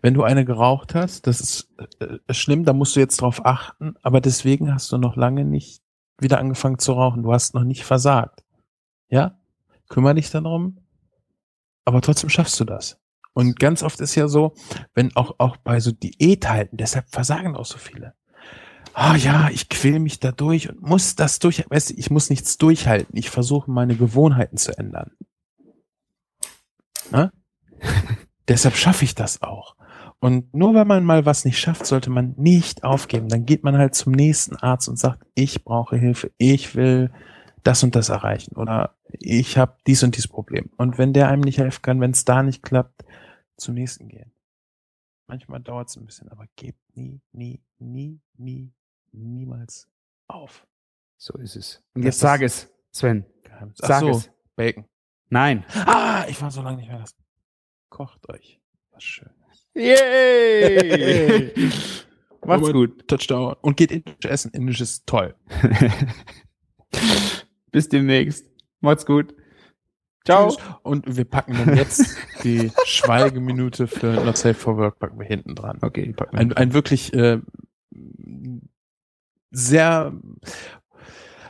Wenn 0.07 0.15
du 0.15 0.23
eine 0.23 0.45
geraucht 0.45 0.95
hast, 0.95 1.27
das 1.27 1.41
ist 1.41 1.69
äh, 1.99 2.05
äh, 2.05 2.33
schlimm, 2.33 2.65
da 2.65 2.73
musst 2.73 2.95
du 2.95 3.01
jetzt 3.01 3.21
drauf 3.21 3.45
achten, 3.45 3.97
aber 4.03 4.21
deswegen 4.21 4.73
hast 4.73 4.93
du 4.93 4.99
noch 4.99 5.17
lange 5.17 5.45
nicht 5.45 5.83
wieder 6.21 6.39
angefangen 6.39 6.79
zu 6.79 6.93
rauchen. 6.93 7.25
Du 7.25 7.33
hast 7.33 7.55
noch 7.55 7.65
nicht 7.65 7.83
versagt. 7.83 8.45
Ja? 9.09 9.37
Kümmer 9.89 10.15
dich 10.15 10.31
darum, 10.31 10.79
aber 11.85 12.03
trotzdem 12.03 12.31
schaffst 12.31 12.61
du 12.61 12.65
das. 12.65 13.01
Und 13.33 13.59
ganz 13.59 13.83
oft 13.83 13.99
ist 14.01 14.15
ja 14.15 14.29
so, 14.29 14.55
wenn 14.95 15.11
auch, 15.17 15.35
auch 15.39 15.57
bei 15.57 15.81
so 15.81 15.91
Diät 15.91 16.49
halten, 16.49 16.77
deshalb 16.77 17.11
versagen 17.11 17.57
auch 17.57 17.67
so 17.67 17.79
viele. 17.79 18.15
Ah 18.95 19.17
ja, 19.17 19.49
ich 19.51 19.69
quäl 19.69 19.99
mich 19.99 20.21
da 20.21 20.31
durch 20.31 20.69
und 20.69 20.83
muss 20.83 21.17
das 21.17 21.41
durch, 21.41 21.69
weißt 21.69 21.91
du, 21.91 21.95
ich 21.95 22.13
muss 22.13 22.31
nichts 22.31 22.59
durchhalten. 22.59 23.17
Ich 23.17 23.29
versuche 23.29 23.69
meine 23.69 23.97
Gewohnheiten 23.97 24.57
zu 24.57 24.71
ändern. 24.79 25.11
Ne? 27.11 27.33
Deshalb 28.47 28.77
schaffe 28.77 29.05
ich 29.05 29.17
das 29.17 29.43
auch. 29.43 29.76
Und 30.19 30.53
nur 30.55 30.75
wenn 30.75 30.87
man 30.87 31.05
mal 31.05 31.27
was 31.27 31.45
nicht 31.45 31.59
schafft, 31.59 31.87
sollte 31.87 32.11
man 32.11 32.35
nicht 32.37 32.85
aufgeben. 32.85 33.29
Dann 33.29 33.45
geht 33.45 33.65
man 33.65 33.77
halt 33.77 33.95
zum 33.95 34.13
nächsten 34.13 34.57
Arzt 34.57 34.89
und 34.89 34.99
sagt, 34.99 35.27
ich 35.35 35.65
brauche 35.65 35.97
Hilfe, 35.97 36.33
ich 36.39 36.75
will 36.75 37.13
das 37.63 37.83
und 37.83 37.97
das 37.97 38.09
erreichen 38.09 38.57
oder 38.57 38.95
ich 39.11 39.59
habe 39.59 39.77
dies 39.87 40.03
und 40.03 40.17
dies 40.17 40.29
Problem. 40.29 40.71
Und 40.77 40.99
wenn 40.99 41.13
der 41.13 41.29
einem 41.29 41.43
nicht 41.43 41.59
helfen 41.59 41.83
kann, 41.83 42.01
wenn 42.01 42.13
es 42.13 42.25
da 42.25 42.43
nicht 42.43 42.63
klappt, 42.63 43.05
zum 43.57 43.75
nächsten 43.75 44.09
gehen. 44.09 44.33
Manchmal 45.27 45.61
dauert 45.61 45.89
es 45.89 45.97
ein 45.97 46.07
bisschen, 46.07 46.29
aber 46.29 46.47
gebt 46.55 46.79
nie, 46.97 47.21
nie, 47.33 47.61
nie, 47.79 48.21
nie, 48.37 48.73
niemals 49.13 49.89
auf. 50.29 50.67
So 51.17 51.37
ist 51.39 51.57
es. 51.57 51.83
Und 51.95 52.05
jetzt 52.05 52.21
sag 52.21 52.43
es, 52.43 52.73
Sven. 52.93 53.25
Geheimnis. 53.43 53.79
Sag 53.79 54.01
so, 54.01 54.11
es. 54.11 54.31
Bacon. 54.55 54.85
Nein. 55.29 55.65
Ah, 55.87 56.25
ich 56.29 56.41
war 56.41 56.51
so 56.51 56.63
lange 56.63 56.77
nicht 56.77 56.89
mehr 56.89 56.99
das. 56.99 57.17
Kocht 57.89 58.29
euch 58.29 58.61
was 58.91 59.03
Schönes. 59.03 59.46
Yay! 59.77 61.53
Macht's 62.45 62.73
gut. 62.73 63.07
Touchdown. 63.09 63.57
Und 63.61 63.77
geht 63.77 63.93
indisch 63.93 64.25
essen. 64.25 64.51
Indisch 64.53 64.81
ist 64.81 65.07
toll. 65.07 65.35
Bis 67.73 67.89
demnächst. 67.89 68.49
Macht's 68.81 69.05
gut. 69.05 69.35
Ciao. 70.25 70.57
Und 70.83 71.17
wir 71.17 71.25
packen 71.25 71.55
dann 71.55 71.77
jetzt 71.77 72.17
die 72.43 72.73
Schweigeminute 72.85 73.87
für 73.87 74.13
Not 74.13 74.37
Safe 74.37 74.55
for 74.55 74.77
Work 74.77 74.99
packen 74.99 75.19
wir 75.19 75.27
hinten 75.27 75.55
dran. 75.55 75.79
Okay, 75.83 76.13
pack 76.13 76.33
mal. 76.33 76.41
Ein, 76.41 76.53
ein 76.55 76.73
wirklich 76.73 77.13
äh, 77.13 77.41
sehr 79.51 80.13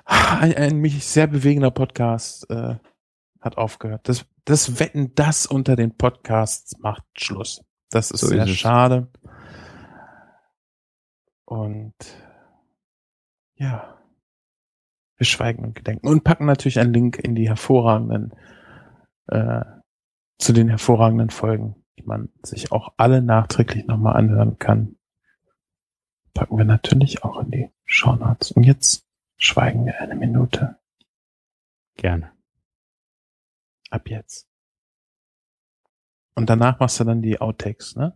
ein, 0.05 0.55
ein 0.55 0.79
mich 0.79 1.05
sehr 1.05 1.27
bewegender 1.27 1.71
Podcast 1.71 2.49
äh, 2.51 2.77
hat 3.41 3.59
aufgehört. 3.59 4.09
Das, 4.09 4.25
das 4.45 4.79
Wetten, 4.79 5.15
das 5.15 5.47
unter 5.47 5.77
den 5.77 5.97
Podcasts 5.97 6.79
macht 6.79 7.05
Schluss. 7.17 7.66
Das 7.91 8.11
ist 8.11 8.21
So 8.21 8.29
sehr 8.29 8.45
ist 8.45 8.57
schade. 8.57 9.09
Und 11.45 11.95
ja, 13.55 13.99
wir 15.17 15.27
schweigen 15.27 15.65
und 15.65 15.75
gedenken 15.75 16.09
und 16.09 16.25
packen 16.25 16.47
natürlich 16.47 16.79
einen 16.79 16.93
Link 16.93 17.19
in 17.19 17.35
die 17.35 17.49
hervorragenden 17.49 18.35
äh, 19.29 19.65
zu 20.39 20.53
den 20.53 20.69
hervorragenden 20.69 21.31
Folgen, 21.31 21.85
die 21.99 22.03
man 22.03 22.29
sich 22.43 22.73
auch 22.73 22.95
alle 22.97 23.23
nachträglich 23.23 23.87
nochmal 23.87 24.17
anhören 24.17 24.59
kann. 24.59 24.97
Packen 26.35 26.59
wir 26.59 26.67
natürlich 26.67 27.25
auch 27.25 27.41
in 27.41 27.51
die 27.51 27.71
Shownotes. 27.85 28.53
Und 28.53 28.65
jetzt 28.65 29.07
schweigen 29.39 29.87
wir 29.87 29.99
eine 30.01 30.15
Minute. 30.15 30.77
Gerne. 31.97 32.33
Ab 33.91 34.11
jetzt. 34.11 34.47
Und 36.37 36.51
danach 36.51 36.79
machst 36.79 37.01
du 37.01 37.05
dann 37.05 37.23
die 37.23 37.41
Outtakes, 37.41 37.97
ne? 37.97 38.13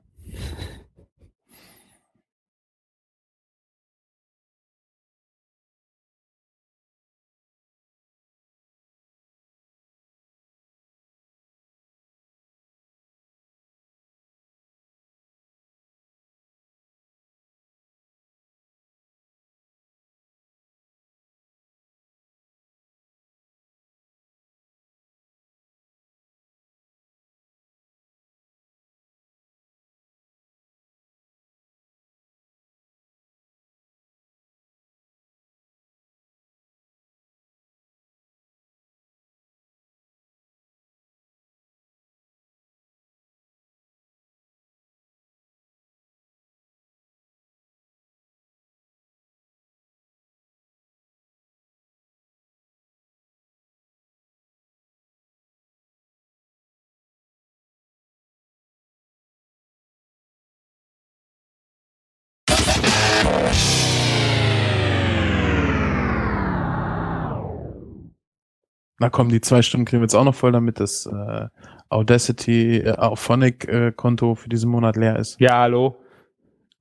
Na 69.00 69.08
komm, 69.08 69.30
die 69.30 69.40
zwei 69.40 69.62
Stunden 69.62 69.86
kriegen 69.86 70.02
wir 70.02 70.04
jetzt 70.04 70.14
auch 70.14 70.24
noch 70.24 70.34
voll, 70.34 70.52
damit 70.52 70.78
das 70.78 71.06
äh, 71.06 71.48
Audacity, 71.88 72.76
äh, 72.76 72.92
Auphonic 72.92 73.66
äh, 73.66 73.92
Konto 73.92 74.34
für 74.34 74.50
diesen 74.50 74.70
Monat 74.70 74.96
leer 74.96 75.18
ist. 75.18 75.40
Ja, 75.40 75.58
hallo. 75.58 75.96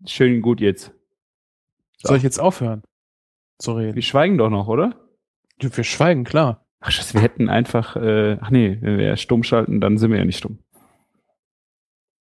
Schön 0.06 0.42
gut 0.42 0.60
jetzt. 0.60 0.92
Soll 2.04 2.18
ich 2.18 2.24
jetzt 2.24 2.38
aufhören 2.38 2.84
zu 3.58 3.72
reden? 3.72 3.96
Wir 3.96 4.02
schweigen 4.02 4.38
doch 4.38 4.50
noch, 4.50 4.68
oder? 4.68 4.96
Wir 5.60 5.84
schweigen, 5.86 6.26
klar. 6.26 6.66
Ach, 6.82 6.92
Scheiße, 6.92 7.14
wir 7.14 7.22
hätten 7.22 7.48
einfach, 7.48 7.96
äh, 7.96 8.38
ach 8.42 8.50
nee, 8.50 8.78
wenn 8.82 8.98
wir 8.98 9.16
stumm 9.16 9.44
schalten, 9.44 9.80
dann 9.80 9.98
sind 9.98 10.12
wir 10.12 10.20
ja 10.20 10.26
nicht 10.26 10.38
stumm. 10.38 10.60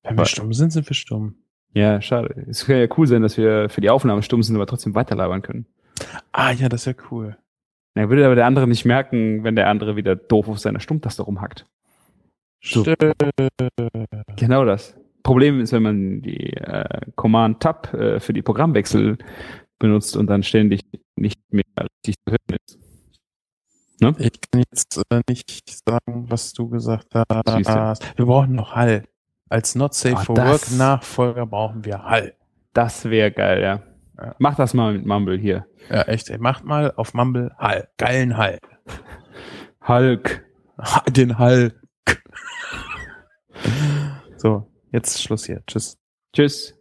Wenn 0.05 0.16
wir 0.16 0.27
stumm 0.27 0.53
sind, 0.53 0.73
sind 0.73 0.89
wir 0.89 0.95
stumm. 0.95 1.35
Ja, 1.75 2.01
schade. 2.01 2.47
Es 2.49 2.66
könnte 2.66 2.83
ja 2.83 2.97
cool 2.97 3.09
sein, 3.09 3.23
dass 3.23 3.37
wir 3.37 3.69
für 3.69 3.81
die 3.81 3.91
Aufnahme 3.91 4.23
stumm 4.23 4.45
sind, 4.45 4.55
aber 4.55 4.66
trotzdem 4.66 4.95
weiterlabern 4.95 5.43
können. 5.43 5.66
Ah 6.31 6.53
ja, 6.53 6.69
das 6.69 6.87
wäre 6.87 6.97
cool. 7.11 7.37
Na, 7.99 8.09
würde 8.09 8.25
aber 8.25 8.37
der 8.37 8.47
andere 8.47 8.69
nicht 8.69 8.85
merken, 8.85 9.43
wenn 9.43 9.57
der 9.57 9.69
andere 9.69 9.97
wieder 9.97 10.15
doof 10.15 10.49
auf 10.49 10.61
seiner 10.61 10.79
Stummtaste 10.79 11.23
rumhackt. 11.23 11.66
So. 12.62 12.85
Genau 14.37 14.65
das. 14.65 14.97
Problem 15.25 15.61
ist, 15.61 15.73
wenn 15.73 15.83
man 15.83 16.23
die 16.23 16.53
äh, 16.53 17.01
Command-Tab 17.16 17.93
äh, 17.95 18.20
für 18.20 18.33
die 18.33 18.43
Programmwechsel 18.43 19.19
benutzt 19.81 20.16
und 20.16 20.29
dann 20.29 20.45
ständig 20.45 20.83
nicht 21.16 21.41
mehr 21.51 21.65
richtig 21.77 22.15
zu 22.25 22.35
hören 22.35 22.59
ist. 22.65 22.79
Ich 24.20 24.41
kann 24.43 24.62
jetzt 24.70 25.03
äh, 25.11 25.20
nicht 25.29 25.69
sagen, 25.85 26.31
was 26.31 26.53
du 26.53 26.69
gesagt 26.69 27.12
hast. 27.16 28.16
Wir 28.16 28.27
brauchen 28.27 28.55
noch 28.55 28.77
Hall. 28.77 29.03
Als 29.49 29.75
Not 29.75 29.95
Safe 29.95 30.16
Ah, 30.16 30.20
for 30.20 30.37
Work 30.37 30.70
Nachfolger 30.70 31.47
brauchen 31.47 31.85
wir 31.85 32.05
Hall. 32.05 32.35
Das 32.75 33.07
wäre 33.07 33.33
geil, 33.33 33.61
ja. 33.61 33.83
Ja. 34.19 34.35
Mach 34.39 34.57
das 34.57 34.74
mal 34.74 34.95
mit 34.95 35.07
Mumble 35.07 35.39
hier. 35.39 35.66
Ja, 35.89 36.03
echt, 36.03 36.28
ey. 36.28 36.39
Macht 36.39 36.65
mal 36.65 36.93
auf 36.97 37.15
Mumble 37.15 37.55
Hall. 37.59 37.89
Geilen 37.99 38.36
Hall. 38.36 38.59
Hulk. 39.86 40.45
Den 41.09 41.39
Hall. 41.39 41.74
so, 44.36 44.70
jetzt 44.93 45.23
Schluss 45.23 45.47
hier. 45.47 45.62
Tschüss. 45.66 45.99
Tschüss. 46.32 46.77